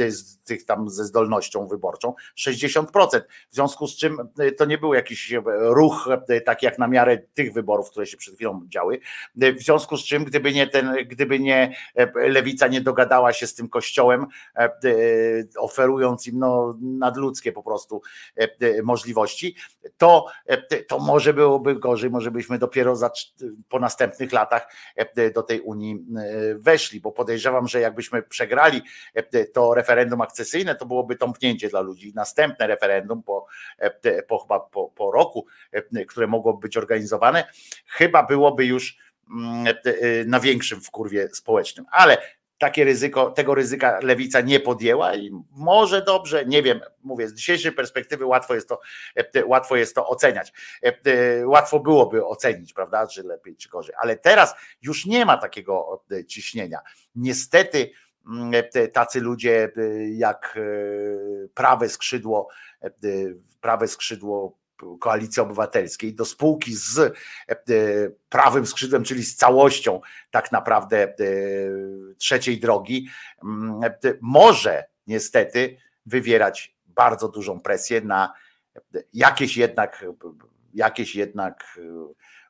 z 0.08 0.38
tych 0.38 0.64
tam 0.64 0.90
ze 0.90 1.04
zdolnością 1.04 1.66
wyborczą, 1.66 2.14
60%. 2.38 3.20
W 3.50 3.54
związku 3.54 3.86
z 3.86 3.96
czym 3.96 4.28
to 4.52 4.64
nie 4.64 4.78
był 4.78 4.94
jakiś 4.94 5.32
e, 5.32 5.42
ruch 5.58 6.08
e, 6.28 6.40
taki 6.40 6.66
jak 6.66 6.78
na 6.78 6.88
miarę 6.88 7.18
tych 7.34 7.52
wyborów, 7.52 7.90
które 7.90 8.06
się 8.06 8.16
przed 8.16 8.34
chwilą 8.34 8.62
działy. 8.68 9.00
E, 9.40 9.52
w 9.52 9.60
związku 9.60 9.96
z 9.96 10.04
czym, 10.04 10.24
gdyby 10.24 10.52
nie 10.52 10.66
ten, 10.66 10.94
gdyby 11.06 11.38
nie 11.38 11.76
lewica 12.14 12.66
nie 12.66 12.80
dogadała 12.80 13.32
się 13.32 13.46
z 13.46 13.54
tym 13.54 13.68
kościołem, 13.68 14.26
oferując 15.58 16.26
im 16.26 16.38
no, 16.38 16.78
nadludzkie 16.80 17.52
po 17.52 17.62
prostu 17.62 18.02
możliwości, 18.82 19.56
to, 19.96 20.26
to 20.88 20.98
może 20.98 21.34
byłoby 21.34 21.74
gorzej, 21.74 22.10
może 22.10 22.30
byśmy 22.30 22.58
dopiero 22.58 22.96
za, 22.96 23.10
po 23.68 23.78
następnych 23.78 24.32
latach 24.32 24.68
do 25.34 25.42
tej 25.42 25.60
Unii 25.60 26.06
weszli, 26.54 27.00
bo 27.00 27.12
podejrzewam, 27.12 27.68
że 27.68 27.80
jakbyśmy 27.80 28.22
przegrali 28.22 28.82
to 29.52 29.74
referendum 29.74 30.20
akcesyjne, 30.20 30.74
to 30.74 30.86
byłoby 30.86 31.16
tąpnięcie 31.16 31.68
dla 31.68 31.80
ludzi. 31.80 32.12
Następne 32.14 32.66
referendum 32.66 33.22
po, 33.22 33.46
po 34.28 34.37
chyba 34.38 34.60
po, 34.60 34.88
po 34.88 35.10
roku, 35.10 35.46
e, 35.72 36.04
które 36.04 36.26
mogłoby 36.26 36.60
być 36.60 36.76
organizowane, 36.76 37.44
chyba 37.86 38.22
byłoby 38.22 38.66
już 38.66 38.98
mm, 39.30 39.66
e, 39.66 39.70
e, 39.70 40.24
na 40.24 40.40
większym 40.40 40.80
wkurwie 40.80 41.28
społecznym. 41.32 41.86
Ale 41.90 42.18
takie 42.58 42.84
ryzyko, 42.84 43.30
tego 43.30 43.54
ryzyka 43.54 43.98
lewica 44.02 44.40
nie 44.40 44.60
podjęła 44.60 45.14
i 45.14 45.30
może 45.50 46.02
dobrze, 46.02 46.44
nie 46.46 46.62
wiem, 46.62 46.80
mówię, 47.02 47.28
z 47.28 47.34
dzisiejszej 47.34 47.72
perspektywy 47.72 48.26
łatwo 48.26 48.54
jest 48.54 48.68
to, 48.68 48.80
łatwo 49.46 49.76
jest 49.76 49.94
to 49.94 50.08
oceniać. 50.08 50.52
Łatwo 51.44 51.80
byłoby 51.80 52.26
ocenić, 52.26 52.72
prawda, 52.72 53.06
czy 53.06 53.22
lepiej, 53.22 53.56
czy 53.56 53.68
gorzej, 53.68 53.94
ale 54.00 54.16
teraz 54.16 54.54
już 54.82 55.06
nie 55.06 55.24
ma 55.24 55.36
takiego 55.36 56.04
ciśnienia. 56.26 56.80
Niestety 57.14 57.90
mm, 58.26 58.52
tacy 58.92 59.20
ludzie 59.20 59.72
jak 60.16 60.58
prawe 61.54 61.88
skrzydło 61.88 62.48
prawe 63.60 63.88
skrzydło 63.88 64.58
koalicji 65.00 65.42
obywatelskiej 65.42 66.14
do 66.14 66.24
spółki 66.24 66.74
z 66.74 66.98
e, 66.98 67.56
prawym 68.28 68.66
skrzydłem, 68.66 69.04
czyli 69.04 69.24
z 69.24 69.36
całością 69.36 70.00
tak 70.30 70.52
naprawdę 70.52 71.02
e, 71.02 71.14
trzeciej 72.18 72.60
drogi, 72.60 73.08
mm, 73.44 73.84
e, 73.84 73.98
może 74.20 74.84
niestety 75.06 75.76
wywierać 76.06 76.76
bardzo 76.86 77.28
dużą 77.28 77.60
presję 77.60 78.00
na 78.00 78.32
jakieś 79.12 79.56
jednak, 79.56 80.04
jakieś 80.74 81.14
jednak 81.14 81.78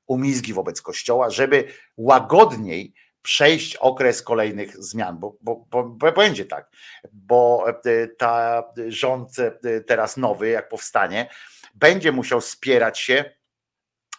umizgi 0.06 0.52
wobec 0.52 0.82
Kościoła, 0.82 1.30
żeby 1.30 1.64
łagodniej 1.96 2.94
przejść 3.22 3.76
okres 3.76 4.22
kolejnych 4.22 4.76
zmian, 4.76 5.18
bo, 5.18 5.36
bo, 5.40 5.66
bo, 5.84 6.12
będzie 6.12 6.44
tak, 6.44 6.70
bo 7.12 7.64
e, 7.84 8.08
ta 8.08 8.64
rząd 8.88 9.38
e, 9.38 9.80
teraz 9.80 10.16
nowy, 10.16 10.48
jak 10.48 10.68
powstanie, 10.68 11.30
będzie 11.74 12.12
musiał 12.12 12.40
spierać 12.40 12.98
się 13.00 13.24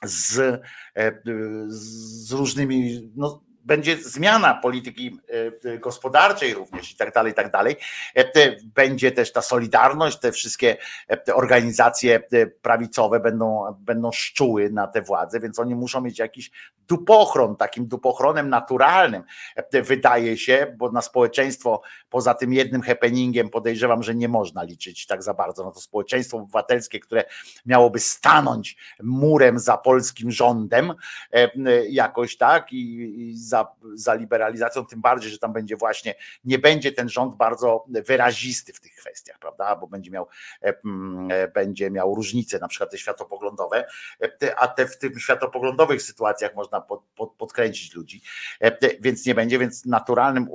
z, 0.03 0.39
e, 0.95 1.21
z 1.67 2.31
różnymi, 2.31 3.11
no, 3.15 3.43
będzie 3.65 3.97
zmiana 3.97 4.53
polityki 4.53 5.19
e, 5.65 5.77
gospodarczej 5.77 6.53
również 6.53 6.91
i 6.91 6.95
tak 6.95 7.13
dalej, 7.13 7.31
i 7.31 7.35
tak 7.35 7.51
dalej. 7.51 7.75
Będzie 8.63 9.11
też 9.11 9.31
ta 9.31 9.41
solidarność, 9.41 10.19
te 10.19 10.31
wszystkie 10.31 10.77
te 11.25 11.35
organizacje 11.35 12.23
prawicowe 12.61 13.19
będą, 13.19 13.75
będą 13.79 14.11
szczuły 14.11 14.69
na 14.69 14.87
te 14.87 15.01
władze, 15.01 15.39
więc 15.39 15.59
oni 15.59 15.75
muszą 15.75 16.01
mieć 16.01 16.19
jakiś 16.19 16.51
dupochron, 16.89 17.55
takim 17.55 17.87
dupochronem 17.87 18.49
naturalnym, 18.49 19.23
wydaje 19.83 20.37
się, 20.37 20.75
bo 20.77 20.91
na 20.91 21.01
społeczeństwo 21.01 21.81
poza 22.09 22.33
tym 22.33 22.53
jednym 22.53 22.81
happeningiem 22.81 23.49
podejrzewam, 23.49 24.03
że 24.03 24.15
nie 24.15 24.27
można 24.27 24.63
liczyć 24.63 25.07
tak 25.07 25.23
za 25.23 25.33
bardzo. 25.33 25.63
No 25.63 25.71
to 25.71 25.79
społeczeństwo 25.79 26.37
obywatelskie, 26.37 26.99
które 26.99 27.23
miałoby 27.65 27.99
stanąć 27.99 28.77
murem 29.03 29.59
za 29.59 29.77
polskim 29.77 30.31
rządem 30.31 30.93
jakoś 31.89 32.37
tak 32.37 32.73
i, 32.73 32.93
i 33.21 33.37
za, 33.49 33.67
za 33.93 34.13
liberalizacją, 34.13 34.85
tym 34.85 35.01
bardziej, 35.01 35.31
że 35.31 35.37
tam 35.37 35.53
będzie 35.53 35.77
właśnie, 35.77 36.15
nie 36.43 36.59
będzie 36.59 36.91
ten 36.91 37.09
rząd 37.09 37.35
bardzo 37.35 37.85
wyrazisty 37.87 38.73
w 38.73 38.79
tych 38.79 38.95
kwestiach, 38.95 39.39
prawda, 39.39 39.75
bo 39.75 39.87
będzie 39.87 40.11
miał, 40.11 40.27
będzie 41.53 41.91
miał 41.91 42.15
różnice, 42.15 42.59
na 42.59 42.67
przykład 42.67 42.91
te 42.91 42.97
światopoglądowe, 42.97 43.87
a 44.57 44.67
te 44.67 44.87
w 44.87 44.97
tych 44.97 45.21
światopoglądowych 45.21 46.01
sytuacjach 46.01 46.55
można 46.55 46.81
pod, 46.81 47.03
pod, 47.15 47.33
podkręcić 47.33 47.95
ludzi, 47.95 48.21
więc 48.99 49.25
nie 49.25 49.35
będzie, 49.35 49.59
więc 49.59 49.85
naturalnym, 49.85 50.47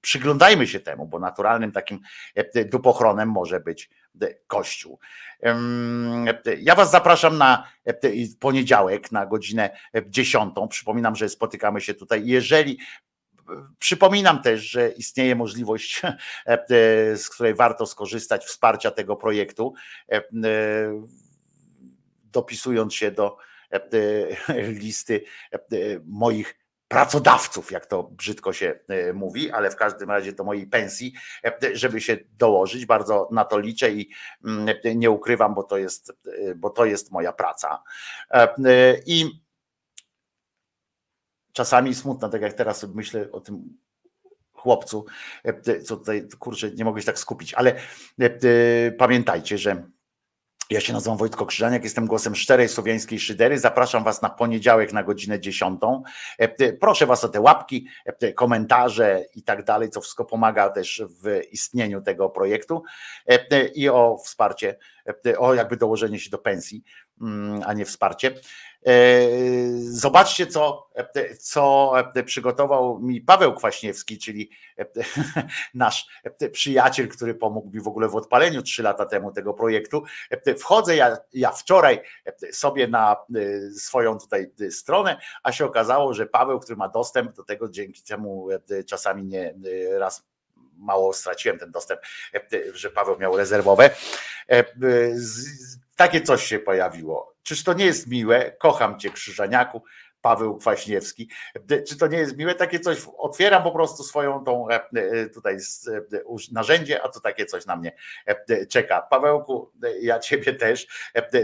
przyglądajmy 0.00 0.66
się 0.66 0.80
temu, 0.80 1.06
bo 1.06 1.18
naturalnym 1.18 1.72
takim 1.72 2.00
dupochronem 2.66 3.28
może 3.28 3.60
być 3.60 3.90
Kościół. 4.46 4.98
Ja 6.60 6.74
Was 6.74 6.90
zapraszam 6.90 7.38
na 7.38 7.68
poniedziałek 8.40 9.12
na 9.12 9.26
godzinę 9.26 9.70
10. 10.06 10.54
Przypominam, 10.70 11.16
że 11.16 11.28
spotykamy 11.28 11.80
się 11.80 11.94
tutaj. 11.94 12.26
Jeżeli 12.26 12.78
Przypominam 13.78 14.42
też, 14.42 14.70
że 14.70 14.88
istnieje 14.88 15.34
możliwość, 15.36 16.02
z 17.22 17.28
której 17.28 17.54
warto 17.54 17.86
skorzystać, 17.86 18.44
wsparcia 18.44 18.90
tego 18.90 19.16
projektu, 19.16 19.74
dopisując 22.24 22.94
się 22.94 23.10
do 23.10 23.36
listy 24.82 25.24
moich 26.04 26.59
pracodawców, 26.90 27.70
jak 27.70 27.86
to 27.86 28.02
brzydko 28.02 28.52
się 28.52 28.78
e, 28.88 29.12
mówi, 29.12 29.50
ale 29.50 29.70
w 29.70 29.76
każdym 29.76 30.10
razie 30.10 30.32
do 30.32 30.44
mojej 30.44 30.66
pensji, 30.66 31.12
e, 31.44 31.52
żeby 31.72 32.00
się 32.00 32.18
dołożyć. 32.38 32.86
Bardzo 32.86 33.28
na 33.32 33.44
to 33.44 33.58
liczę 33.58 33.90
i 33.90 34.10
mm, 34.44 34.76
nie 34.94 35.10
ukrywam, 35.10 35.54
bo 35.54 35.62
to 35.62 35.78
jest, 35.78 36.12
e, 36.26 36.54
bo 36.54 36.70
to 36.70 36.84
jest 36.84 37.10
moja 37.10 37.32
praca. 37.32 37.82
I 39.06 39.30
czasami 41.52 41.94
smutno, 41.94 42.28
tak 42.28 42.42
jak 42.42 42.52
teraz 42.52 42.86
myślę 42.94 43.32
o 43.32 43.40
tym 43.40 43.78
chłopcu, 44.52 45.06
co 45.84 45.96
tutaj, 45.96 46.28
kurczę, 46.38 46.70
nie 46.70 46.84
mogę 46.84 47.00
się 47.00 47.06
tak 47.06 47.18
skupić, 47.18 47.54
ale 47.54 47.80
pamiętajcie, 48.98 49.58
że 49.58 49.86
ja 50.70 50.80
się 50.80 50.92
nazywam 50.92 51.18
Wojtko 51.18 51.46
Krzyżaniak, 51.46 51.84
jestem 51.84 52.06
głosem 52.06 52.36
szczerej 52.36 52.68
słowiańskiej 52.68 53.20
szydery. 53.20 53.58
Zapraszam 53.58 54.04
Was 54.04 54.22
na 54.22 54.30
poniedziałek 54.30 54.92
na 54.92 55.02
godzinę 55.02 55.40
10. 55.40 55.80
E, 56.38 56.72
proszę 56.72 57.06
Was 57.06 57.24
o 57.24 57.28
te 57.28 57.40
łapki, 57.40 57.86
e, 58.04 58.32
komentarze 58.32 59.24
i 59.34 59.42
tak 59.42 59.64
dalej, 59.64 59.90
co 59.90 60.00
wszystko 60.00 60.24
pomaga 60.24 60.68
też 60.68 61.02
w 61.22 61.40
istnieniu 61.52 62.02
tego 62.02 62.28
projektu 62.28 62.82
e, 63.26 63.66
i 63.66 63.88
o 63.88 64.18
wsparcie, 64.24 64.76
o 65.38 65.54
jakby 65.54 65.76
dołożenie 65.76 66.18
się 66.18 66.30
do 66.30 66.38
pensji, 66.38 66.82
mm, 67.20 67.62
a 67.66 67.72
nie 67.72 67.84
wsparcie. 67.84 68.30
E, 68.86 68.92
zobaczcie, 69.80 70.46
co, 70.46 70.90
co 71.38 71.92
przygotował 72.24 72.98
mi 72.98 73.20
Paweł 73.20 73.54
Kwaśniewski, 73.54 74.18
czyli 74.18 74.50
nasz 75.74 76.06
przyjaciel, 76.52 77.08
który 77.08 77.34
pomógł 77.34 77.70
mi 77.70 77.80
w 77.80 77.88
ogóle 77.88 78.08
w 78.08 78.16
odpaleniu 78.16 78.62
trzy 78.62 78.82
lata 78.82 79.06
temu 79.06 79.32
tego 79.32 79.54
projektu. 79.54 80.02
Wchodzę 80.58 80.96
ja, 80.96 81.16
ja 81.32 81.52
wczoraj 81.52 82.00
sobie 82.52 82.88
na 82.88 83.16
e, 83.34 83.70
swoją 83.70 84.18
tutaj 84.18 84.52
stronę, 84.70 85.20
a 85.42 85.52
się 85.52 85.64
okazało, 85.64 86.14
że 86.14 86.26
Paweł, 86.26 86.60
który 86.60 86.76
ma 86.76 86.88
dostęp 86.88 87.32
do 87.36 87.44
tego, 87.44 87.68
dzięki 87.68 88.02
czemu 88.02 88.48
czasami 88.86 89.24
nie 89.24 89.54
raz 89.98 90.30
mało 90.80 91.12
straciłem 91.12 91.58
ten 91.58 91.70
dostęp, 91.70 92.00
że 92.72 92.90
Paweł 92.90 93.18
miał 93.18 93.36
rezerwowe. 93.36 93.90
Takie 95.96 96.20
coś 96.20 96.44
się 96.44 96.58
pojawiło. 96.58 97.29
Czyż 97.50 97.64
to 97.64 97.72
nie 97.72 97.84
jest 97.84 98.06
miłe? 98.06 98.52
Kocham 98.58 98.98
cię, 98.98 99.10
Krzyżaniaku. 99.10 99.82
Paweł 100.20 100.56
Kwaśniewski. 100.56 101.28
Czy 101.88 101.98
to 101.98 102.06
nie 102.06 102.18
jest 102.18 102.36
miłe? 102.36 102.54
Takie 102.54 102.80
coś 102.80 102.98
otwieram 103.18 103.62
po 103.62 103.72
prostu 103.72 104.02
swoją 104.02 104.44
tą 104.44 104.68
e, 104.68 104.80
e, 104.94 105.26
tutaj 105.26 105.56
e, 106.14 106.20
narzędzie, 106.52 107.02
a 107.02 107.08
to 107.08 107.20
takie 107.20 107.46
coś 107.46 107.66
na 107.66 107.76
mnie 107.76 107.92
czeka. 108.68 109.02
Pawełku, 109.02 109.72
ja 110.00 110.18
ciebie 110.18 110.54
też. 110.54 110.86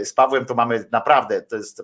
Z 0.03 0.13
Pawłem 0.13 0.45
to 0.45 0.55
mamy 0.55 0.85
naprawdę, 0.91 1.41
to 1.41 1.55
jest 1.55 1.83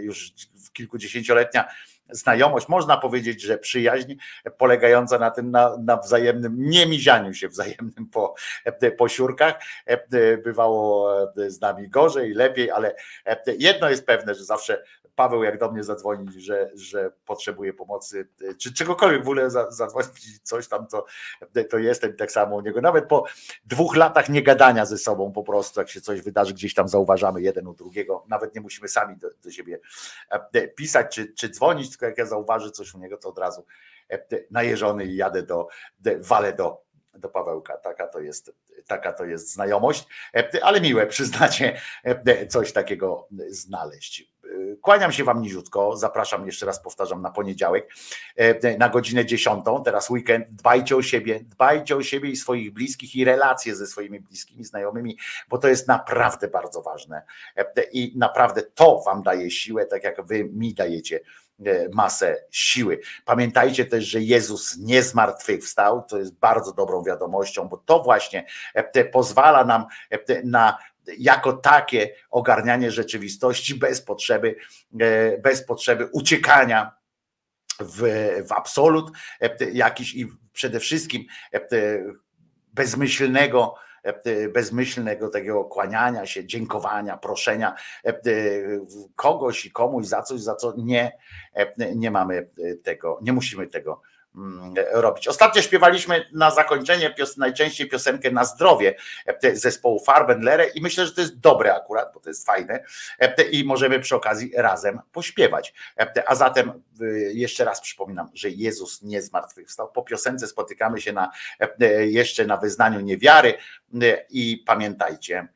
już 0.00 0.32
kilkudziesięcioletnia 0.72 1.68
znajomość, 2.10 2.68
można 2.68 2.96
powiedzieć, 2.96 3.42
że 3.42 3.58
przyjaźń 3.58 4.14
polegająca 4.58 5.18
na 5.18 5.30
tym, 5.30 5.50
na, 5.50 5.76
na 5.76 5.96
wzajemnym 5.96 6.56
niemizianiu 6.58 7.34
się 7.34 7.48
wzajemnym 7.48 8.08
po 8.12 8.34
posiórkach. 8.98 9.54
Bywało 10.44 11.16
z 11.46 11.60
nami 11.60 11.88
gorzej, 11.88 12.34
lepiej, 12.34 12.70
ale 12.70 12.94
jedno 13.58 13.90
jest 13.90 14.06
pewne, 14.06 14.34
że 14.34 14.44
zawsze 14.44 14.82
Paweł 15.14 15.42
jak 15.42 15.58
do 15.58 15.72
mnie 15.72 15.84
zadzwoni, 15.84 16.40
że, 16.40 16.70
że 16.74 17.10
potrzebuje 17.26 17.72
pomocy, 17.72 18.28
czy 18.58 18.74
czegokolwiek 18.74 19.20
w 19.20 19.28
ogóle 19.28 19.50
zadzwonić, 19.50 20.40
coś 20.42 20.68
tam, 20.68 20.86
to, 20.86 21.06
to 21.70 21.78
jestem 21.78 22.16
tak 22.16 22.32
samo 22.32 22.56
u 22.56 22.60
niego. 22.60 22.80
Nawet 22.80 23.08
po 23.08 23.24
dwóch 23.64 23.96
latach 23.96 24.28
niegadania 24.28 24.86
ze 24.86 24.98
sobą 24.98 25.32
po 25.32 25.42
prostu, 25.42 25.80
jak 25.80 25.88
się 25.88 26.00
coś 26.00 26.20
wydarzy, 26.20 26.54
gdzieś 26.54 26.74
tam 26.74 26.88
zauważamy 26.88 27.42
jeden 27.42 27.66
u 27.66 27.74
drugiego, 27.74 28.24
nawet 28.28 28.54
nie 28.54 28.60
musimy 28.60 28.88
sami 28.88 29.16
do, 29.16 29.28
do 29.42 29.50
siebie 29.50 29.80
e, 30.30 30.68
pisać 30.68 31.14
czy, 31.14 31.32
czy 31.32 31.48
dzwonić, 31.48 31.90
tylko 31.90 32.06
jak 32.06 32.18
ja 32.18 32.26
zauważę 32.26 32.70
coś 32.70 32.94
u 32.94 32.98
niego, 32.98 33.16
to 33.16 33.28
od 33.28 33.38
razu 33.38 33.66
e, 34.10 34.18
najeżony 34.50 35.04
i 35.04 35.16
jadę 35.16 35.42
do, 35.42 35.68
walę 36.20 36.52
do 36.52 36.84
do 37.18 37.28
Pawełka. 37.28 37.76
Taka 37.76 38.06
to 38.06 38.20
jest, 38.20 38.52
taka 38.86 39.12
to 39.12 39.24
jest 39.24 39.52
znajomość, 39.52 40.06
e, 40.34 40.64
ale 40.64 40.80
miłe 40.80 41.06
przyznacie 41.06 41.80
coś 42.48 42.72
takiego 42.72 43.28
znaleźć. 43.48 44.33
Kłaniam 44.82 45.12
się 45.12 45.24
Wam 45.24 45.42
niziutko, 45.42 45.96
zapraszam 45.96 46.46
jeszcze 46.46 46.66
raz, 46.66 46.80
powtarzam, 46.80 47.22
na 47.22 47.30
poniedziałek 47.30 47.88
e, 48.36 48.78
na 48.78 48.88
godzinę 48.88 49.26
10, 49.26 49.64
teraz 49.84 50.10
weekend, 50.10 50.46
dbajcie 50.50 50.96
o 50.96 51.02
siebie, 51.02 51.40
dbajcie 51.42 51.96
o 51.96 52.02
siebie 52.02 52.30
i 52.30 52.36
swoich 52.36 52.72
bliskich 52.72 53.16
i 53.16 53.24
relacje 53.24 53.76
ze 53.76 53.86
swoimi 53.86 54.20
bliskimi, 54.20 54.64
znajomymi, 54.64 55.18
bo 55.48 55.58
to 55.58 55.68
jest 55.68 55.88
naprawdę 55.88 56.48
bardzo 56.48 56.82
ważne 56.82 57.22
e, 57.56 57.82
i 57.92 58.18
naprawdę 58.18 58.62
to 58.62 59.02
Wam 59.06 59.22
daje 59.22 59.50
siłę, 59.50 59.86
tak 59.86 60.04
jak 60.04 60.26
Wy 60.26 60.44
mi 60.44 60.74
dajecie 60.74 61.20
e, 61.66 61.88
masę 61.92 62.44
siły. 62.50 63.00
Pamiętajcie 63.24 63.84
też, 63.84 64.04
że 64.04 64.20
Jezus 64.20 64.76
nie 64.78 65.02
zmartwychwstał, 65.02 66.02
to 66.02 66.18
jest 66.18 66.34
bardzo 66.34 66.72
dobrą 66.72 67.04
wiadomością, 67.04 67.68
bo 67.68 67.76
to 67.76 68.02
właśnie 68.02 68.46
pozwala 69.12 69.64
nam 69.64 69.86
na 70.44 70.78
jako 71.18 71.52
takie 71.52 72.14
ogarnianie 72.30 72.90
rzeczywistości 72.90 73.74
bez 73.74 74.02
potrzeby, 74.02 74.56
e, 75.00 75.38
bez 75.38 75.66
potrzeby 75.66 76.08
uciekania 76.12 76.92
w, 77.80 78.02
w 78.48 78.52
absolut 78.52 79.10
e, 79.40 79.70
jakiś 79.72 80.14
i 80.14 80.26
przede 80.52 80.80
wszystkim 80.80 81.24
e, 81.52 81.60
bezmyślnego, 82.72 83.74
bezmyślnego 84.52 85.28
takiego 85.28 85.64
kłaniania 85.64 86.26
się, 86.26 86.46
dziękowania, 86.46 87.16
proszenia 87.16 87.74
kogoś 89.16 89.66
i 89.66 89.72
komuś 89.72 90.06
za 90.06 90.22
coś, 90.22 90.40
za 90.40 90.54
co 90.54 90.74
nie, 90.76 91.12
nie 91.94 92.10
mamy 92.10 92.50
tego, 92.82 93.18
nie 93.22 93.32
musimy 93.32 93.66
tego 93.66 94.02
robić. 94.92 95.28
Ostatnio 95.28 95.62
śpiewaliśmy 95.62 96.26
na 96.32 96.50
zakończenie 96.50 97.10
pios 97.10 97.36
najczęściej 97.36 97.88
piosenkę 97.88 98.30
na 98.30 98.44
zdrowie 98.44 98.94
e, 99.26 99.56
zespołu 99.56 100.00
Farbenlere 100.00 100.66
i 100.66 100.80
myślę, 100.80 101.06
że 101.06 101.12
to 101.12 101.20
jest 101.20 101.38
dobre 101.38 101.74
akurat, 101.74 102.10
bo 102.14 102.20
to 102.20 102.30
jest 102.30 102.46
fajne 102.46 102.84
e, 103.18 103.42
i 103.42 103.64
możemy 103.64 104.00
przy 104.00 104.16
okazji 104.16 104.52
razem 104.56 105.00
pośpiewać. 105.12 105.74
E, 105.98 106.28
a 106.28 106.34
zatem 106.34 106.82
jeszcze 107.32 107.64
raz 107.64 107.80
przypominam, 107.80 108.30
że 108.34 108.50
Jezus 108.50 109.02
nie 109.02 109.22
zmartwychwstał. 109.22 109.92
Po 109.92 110.02
piosence 110.02 110.46
spotykamy 110.46 111.00
się 111.00 111.12
na, 111.12 111.30
jeszcze 112.06 112.46
na 112.46 112.56
wyznaniu 112.56 113.00
niewiary 113.00 113.54
i 114.30 114.62
pamiętajcie, 114.66 115.48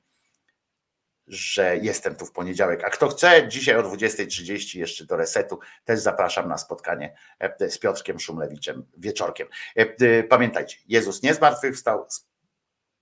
że 1.29 1.77
jestem 1.77 2.15
tu 2.15 2.27
w 2.27 2.33
poniedziałek. 2.33 2.85
A 2.85 2.91
kto 2.91 3.09
chce, 3.09 3.49
dzisiaj 3.49 3.77
o 3.77 3.83
20.30 3.83 4.79
jeszcze 4.79 5.05
do 5.05 5.17
resetu, 5.17 5.59
też 5.85 6.01
zapraszam 6.01 6.49
na 6.49 6.59
spotkanie 6.59 7.15
e, 7.39 7.71
z 7.71 7.79
Piotrkiem 7.79 8.21
Szumlewiczem 8.21 8.87
wieczorkiem. 8.97 9.49
E, 9.77 9.81
e, 9.81 10.23
pamiętajcie, 10.23 10.77
Jezus 10.89 11.23
nie 11.23 11.35
zmartwychwstał, 11.35 12.07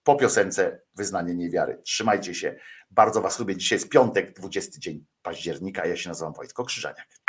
po 0.02 0.16
piosence 0.16 0.80
wyznanie 0.94 1.34
niewiary. 1.34 1.80
Trzymajcie 1.84 2.34
się, 2.34 2.56
bardzo 2.90 3.22
Was 3.22 3.38
lubię. 3.38 3.56
Dzisiaj 3.56 3.76
jest 3.76 3.88
piątek, 3.88 4.32
20 4.32 4.78
dzień 4.78 5.04
października. 5.22 5.86
Ja 5.86 5.96
się 5.96 6.08
nazywam 6.08 6.32
Wojtko 6.32 6.64
Krzyżaniak. 6.64 7.25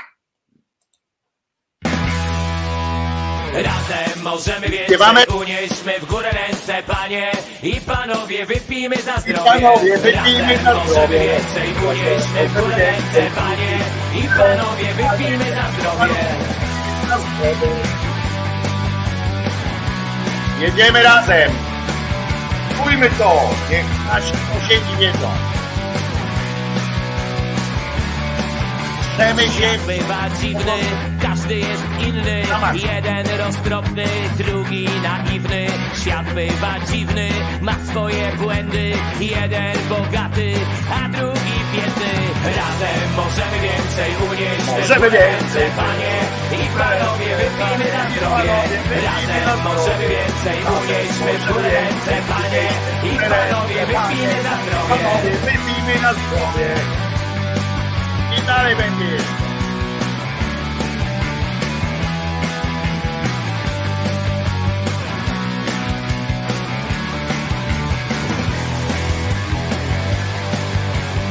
Razem 3.64 4.24
możemy 4.24 4.68
Śpiewamy? 4.86 5.20
więcej, 5.20 5.36
unieśmy 5.38 6.00
w 6.00 6.06
górę 6.06 6.30
ręce, 6.32 6.84
panie 6.88 7.32
i 7.64 7.82
panowie, 7.82 8.46
wypijmy 8.46 8.96
za 8.96 9.18
zdrowie. 9.18 9.52
panowie, 9.52 9.98
wypijmy 9.98 10.42
Razem 10.42 10.64
za 10.64 10.74
możemy 10.74 10.90
zdrowie. 10.92 11.20
więcej, 11.20 11.70
unieśmy 11.90 12.48
w 12.50 12.54
górę 12.54 12.76
ręce, 12.78 13.32
panie 13.36 13.80
i 14.16 14.28
panowie, 14.28 14.94
wypijmy 14.94 15.46
za 15.46 15.64
zdrowie. 15.80 16.16
Jedziemy 20.60 21.04
razem. 21.04 21.52
Spójmy 22.76 23.10
to. 23.10 23.50
Niech 23.72 23.86
nasi 24.14 24.32
sąsiedzi 24.54 24.96
wiedzą. 25.00 25.30
Świat 29.18 29.82
bywa 29.88 30.30
dziwny, 30.42 30.80
każdy 31.22 31.56
jest 31.56 31.84
inny. 32.08 32.44
Jeden 32.74 33.40
roztropny, 33.40 34.06
drugi 34.38 34.90
naiwny. 35.04 35.68
Świat 36.02 36.34
bywa 36.34 36.74
dziwny, 36.92 37.30
ma 37.62 37.76
swoje 37.90 38.32
błędy. 38.38 38.94
Jeden 39.20 39.76
bogaty, 39.90 40.54
a 40.92 41.10
drugi 41.10 41.58
biedny. 41.74 42.14
Razem 42.58 43.02
możemy 43.22 43.58
więcej 43.68 44.12
unieść. 44.30 44.68
Możemy 44.80 45.10
więcej. 45.10 45.66
Panie 45.78 46.16
i 46.52 46.68
panowie, 46.78 47.30
wypijmy 47.38 47.88
na 47.98 48.04
zdrowie. 48.10 48.58
Razem 49.08 49.64
możemy 49.64 50.06
więcej 50.16 50.58
unieśmy 50.78 51.32
w 51.40 51.54
górę 51.54 51.70
ręce 51.70 52.14
Panie 52.30 52.66
i 53.04 53.18
panowie, 53.32 53.80
wypijmy 53.86 54.44
na 54.44 54.54
zdrowie. 54.62 54.90
Panowie, 54.90 55.32
wypijmy 55.32 56.02
na 56.02 56.14
zdrowie. 56.14 57.07
I 58.48 58.50
dalej 58.50 58.76
będzie. 58.76 59.18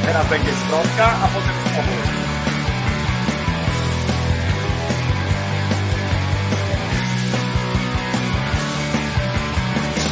Teraz 0.06 0.28
będzie 0.28 0.52
zwrotka, 0.52 1.06
a 1.06 1.28
potem 1.28 1.54
spokój. 1.72 2.15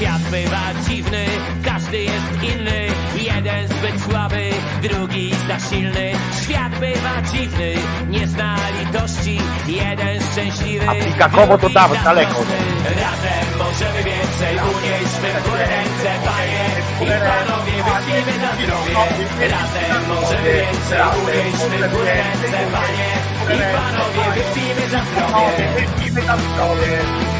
Świat 0.05 0.23
bywa 0.31 0.65
dziwny, 0.89 1.25
każdy 1.65 1.99
jest 2.03 2.33
inny. 2.43 2.81
Jeden 3.17 3.69
zbyt 3.69 4.03
słaby, 4.03 4.51
drugi 4.83 5.31
za 5.49 5.69
silny. 5.69 6.13
Świat 6.43 6.73
bywa 6.81 7.15
dziwny, 7.33 7.75
nie 8.11 8.27
zna 8.27 8.57
litości 8.81 9.39
Jeden 9.67 10.21
szczęśliwy, 10.33 10.89
A 10.89 10.95
Pikakowo 10.95 11.59
to 11.59 11.69
dawno, 11.69 11.97
daleko. 12.05 12.35
Razem 12.85 13.47
możemy 13.59 14.01
więcej, 14.11 14.55
unieśmy 14.75 15.29
w 15.41 15.49
górę 15.49 15.67
ręce, 15.67 16.11
panie 16.27 16.65
I 17.01 17.07
panowie, 17.31 17.77
wypijmy 17.87 18.33
za 18.43 18.51
zdrowie. 18.57 18.95
Razem 19.55 20.09
możemy 20.09 20.53
więcej, 20.55 21.01
unieśmy 21.23 21.89
w 21.89 21.93
górę 21.93 22.15
ręce, 22.15 22.59
panie 22.73 23.09
I 23.55 23.75
panowie, 23.77 24.25
wypijmy 24.35 24.91
za 24.91 25.01
zdrowie. 25.05 25.69
Wypijmy 25.77 26.23
na 26.23 26.37
zdrowie. 26.37 27.34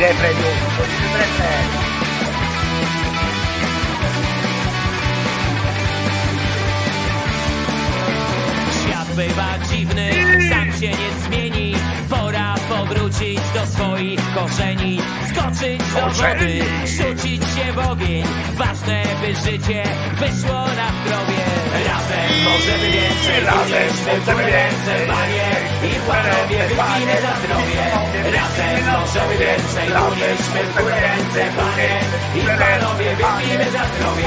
I 0.00 0.02
refren 0.02 0.36
jest, 0.36 0.80
refren. 1.14 1.66
Świat 8.82 9.14
bywa 9.16 9.58
dziwny, 9.70 10.10
sam 10.48 10.72
się 10.80 10.88
nie 10.88 11.10
zmieni 11.26 11.39
powrócić 13.10 13.40
do 13.54 13.66
swoich 13.66 14.20
korzeni 14.34 15.00
Skoczyć 15.30 15.78
do 15.94 16.00
wody, 16.10 16.64
rzucić 16.86 17.42
się 17.42 17.72
w 17.72 17.78
ogień. 17.78 18.24
Ważne 18.54 19.02
by 19.20 19.34
życie 19.34 19.82
wyszło 20.20 20.60
na 20.78 20.88
zdrowie. 20.98 21.42
Razem 21.88 22.30
możemy 22.44 22.90
więcej, 22.90 23.40
unieśmy 23.62 24.20
w 24.20 24.24
górę 24.24 24.46
ręce 24.46 24.92
Panie 25.06 25.48
i 25.88 25.94
panowie, 26.08 26.58
wypijmy 26.68 27.16
za 27.24 27.32
zdrowie. 27.40 27.82
Razem 28.36 28.84
możemy 28.92 29.34
więcej, 29.38 29.88
unieśmy 30.10 30.60
w 30.64 30.82
górę 30.82 31.00
ręce 31.00 31.40
Panie 31.56 31.90
i 32.36 32.40
panowie, 32.58 33.16
wypijmy 33.16 33.64
za 33.64 33.84
zdrowie. 33.90 34.26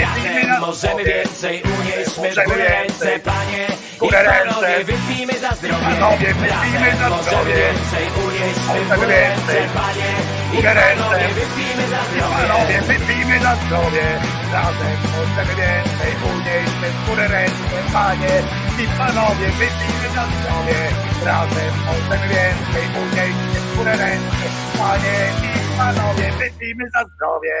Razem 0.00 0.60
możemy 0.60 1.04
więcej, 1.04 1.62
unieśmy 1.62 2.30
w 2.30 2.48
górę 2.48 2.68
ręce 2.68 3.18
Panie 3.18 3.66
i 4.02 4.10
panowie, 4.10 4.84
wypijmy 4.84 5.38
za 5.38 5.50
zdrowie. 5.50 5.84
Panowie, 5.84 6.34
wypijmy 6.34 6.90
za 6.90 7.08
Razem 7.08 7.10
możemy 7.10 7.22
zdrowie. 7.22 8.19
Panie 9.74 10.12
i 10.52 10.62
ręce. 10.62 11.34
wypijmy 11.34 11.88
za 11.88 12.02
zdrowie 12.04 12.80
wypijmy 12.90 13.40
na 13.40 13.56
zdrowie. 13.56 14.04
Razem 14.52 14.96
możemy 15.16 15.54
więcej, 15.60 16.12
unieśmy 16.30 16.88
w 16.90 17.08
górę 17.08 17.28
ręce, 17.28 17.76
panie. 17.92 18.34
I 18.82 18.86
panowie, 18.98 19.46
wypijmy 19.46 20.08
na 20.16 20.24
zdrowie. 20.34 20.80
Razem 21.24 21.72
możemy 21.86 22.28
więcej, 22.28 22.84
unieśmy 23.02 23.60
w 23.60 23.76
górę 23.76 23.96
ręce, 23.96 24.46
panie. 24.78 25.18
I 25.46 25.78
panowie, 25.78 26.32
wypijmy 26.38 26.84
za 26.94 27.04
zdrowie. 27.14 27.54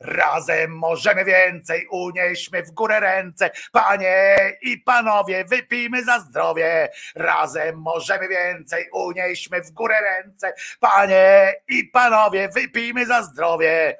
Razem 0.00 0.70
możemy 0.70 1.24
więcej, 1.24 1.86
unieśmy 1.90 2.62
w 2.62 2.70
górę 2.70 3.00
ręce, 3.00 3.50
panie 3.72 4.36
i 4.62 4.78
panowie, 4.78 5.44
wypijmy 5.44 6.04
za 6.04 6.20
zdrowie. 6.20 6.88
Razem 7.14 7.76
możemy 7.78 8.28
więcej, 8.28 8.88
unieśmy 8.92 9.62
w 9.62 9.70
górę 9.70 9.96
ręce, 10.00 10.52
panie 10.80 11.54
i 11.68 11.84
panowie, 11.84 12.48
wypijmy 12.48 13.06
za 13.06 13.22
zdrowie. 13.22 13.98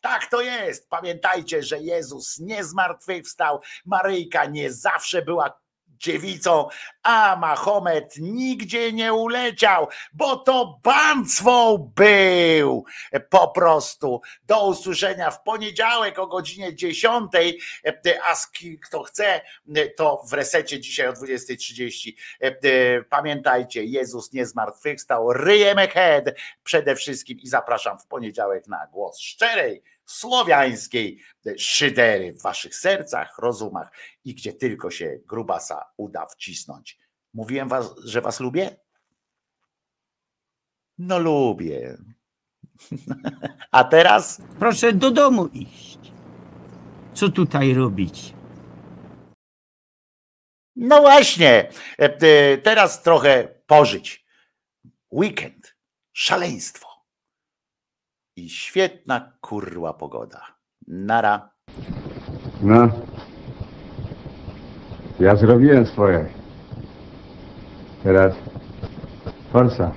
Tak 0.00 0.26
to 0.26 0.40
jest. 0.40 0.88
Pamiętajcie, 0.88 1.62
że 1.62 1.78
Jezus 1.78 2.38
nie 2.38 2.64
zmartwychwstał. 2.64 3.60
Maryjka 3.86 4.44
nie 4.44 4.72
zawsze 4.72 5.22
była 5.22 5.60
dziewicą, 6.00 6.68
a 7.02 7.36
Mahomet 7.36 8.14
nigdzie 8.18 8.92
nie 8.92 9.14
uleciał, 9.14 9.88
bo 10.12 10.36
to 10.36 10.80
bancwą 10.82 11.78
był. 11.96 12.84
Po 13.30 13.48
prostu. 13.48 14.20
Do 14.44 14.66
usłyszenia 14.66 15.30
w 15.30 15.42
poniedziałek 15.42 16.18
o 16.18 16.26
godzinie 16.26 16.74
10. 16.74 17.32
A 18.24 18.34
z 18.34 18.50
ki- 18.50 18.78
kto 18.78 19.02
chce, 19.02 19.40
to 19.96 20.22
w 20.28 20.32
resecie 20.32 20.80
dzisiaj 20.80 21.08
o 21.08 21.12
20.30. 21.12 22.12
Pamiętajcie, 23.10 23.84
Jezus 23.84 24.32
nie 24.32 24.46
zmartwychwstał. 24.46 25.32
Ryjemy 25.32 25.88
head 25.88 26.24
przede 26.64 26.96
wszystkim 26.96 27.38
i 27.38 27.48
zapraszam 27.48 27.98
w 27.98 28.06
poniedziałek 28.06 28.68
na 28.68 28.86
głos 28.92 29.18
szczerej, 29.20 29.82
słowiańskiej 30.10 31.22
szydery 31.58 32.32
w 32.32 32.42
waszych 32.42 32.76
sercach, 32.76 33.38
rozumach 33.38 33.92
i 34.24 34.34
gdzie 34.34 34.52
tylko 34.52 34.90
się 34.90 35.18
grubasa 35.26 35.84
uda 35.96 36.26
wcisnąć. 36.26 36.98
Mówiłem 37.34 37.68
was, 37.68 37.94
że 38.04 38.20
was 38.20 38.40
lubię? 38.40 38.76
No 40.98 41.18
lubię. 41.18 41.96
A 43.70 43.84
teraz 43.84 44.42
Proszę 44.58 44.92
do 44.92 45.10
domu 45.10 45.46
iść. 45.46 45.98
Co 47.14 47.28
tutaj 47.28 47.74
robić? 47.74 48.34
No 50.76 51.00
właśnie, 51.00 51.70
e, 51.98 52.18
e, 52.20 52.58
teraz 52.58 53.02
trochę 53.02 53.48
pożyć. 53.66 54.24
Weekend, 55.12 55.76
szaleństwo 56.12 56.89
i 58.44 58.48
świetna 58.48 59.32
kurła 59.40 59.92
pogoda. 59.92 60.42
Nara. 60.88 61.50
No. 62.62 62.88
Ja 65.20 65.36
zrobiłem 65.36 65.86
swoje. 65.86 66.28
Teraz 68.02 68.34
forsa. 69.52 69.92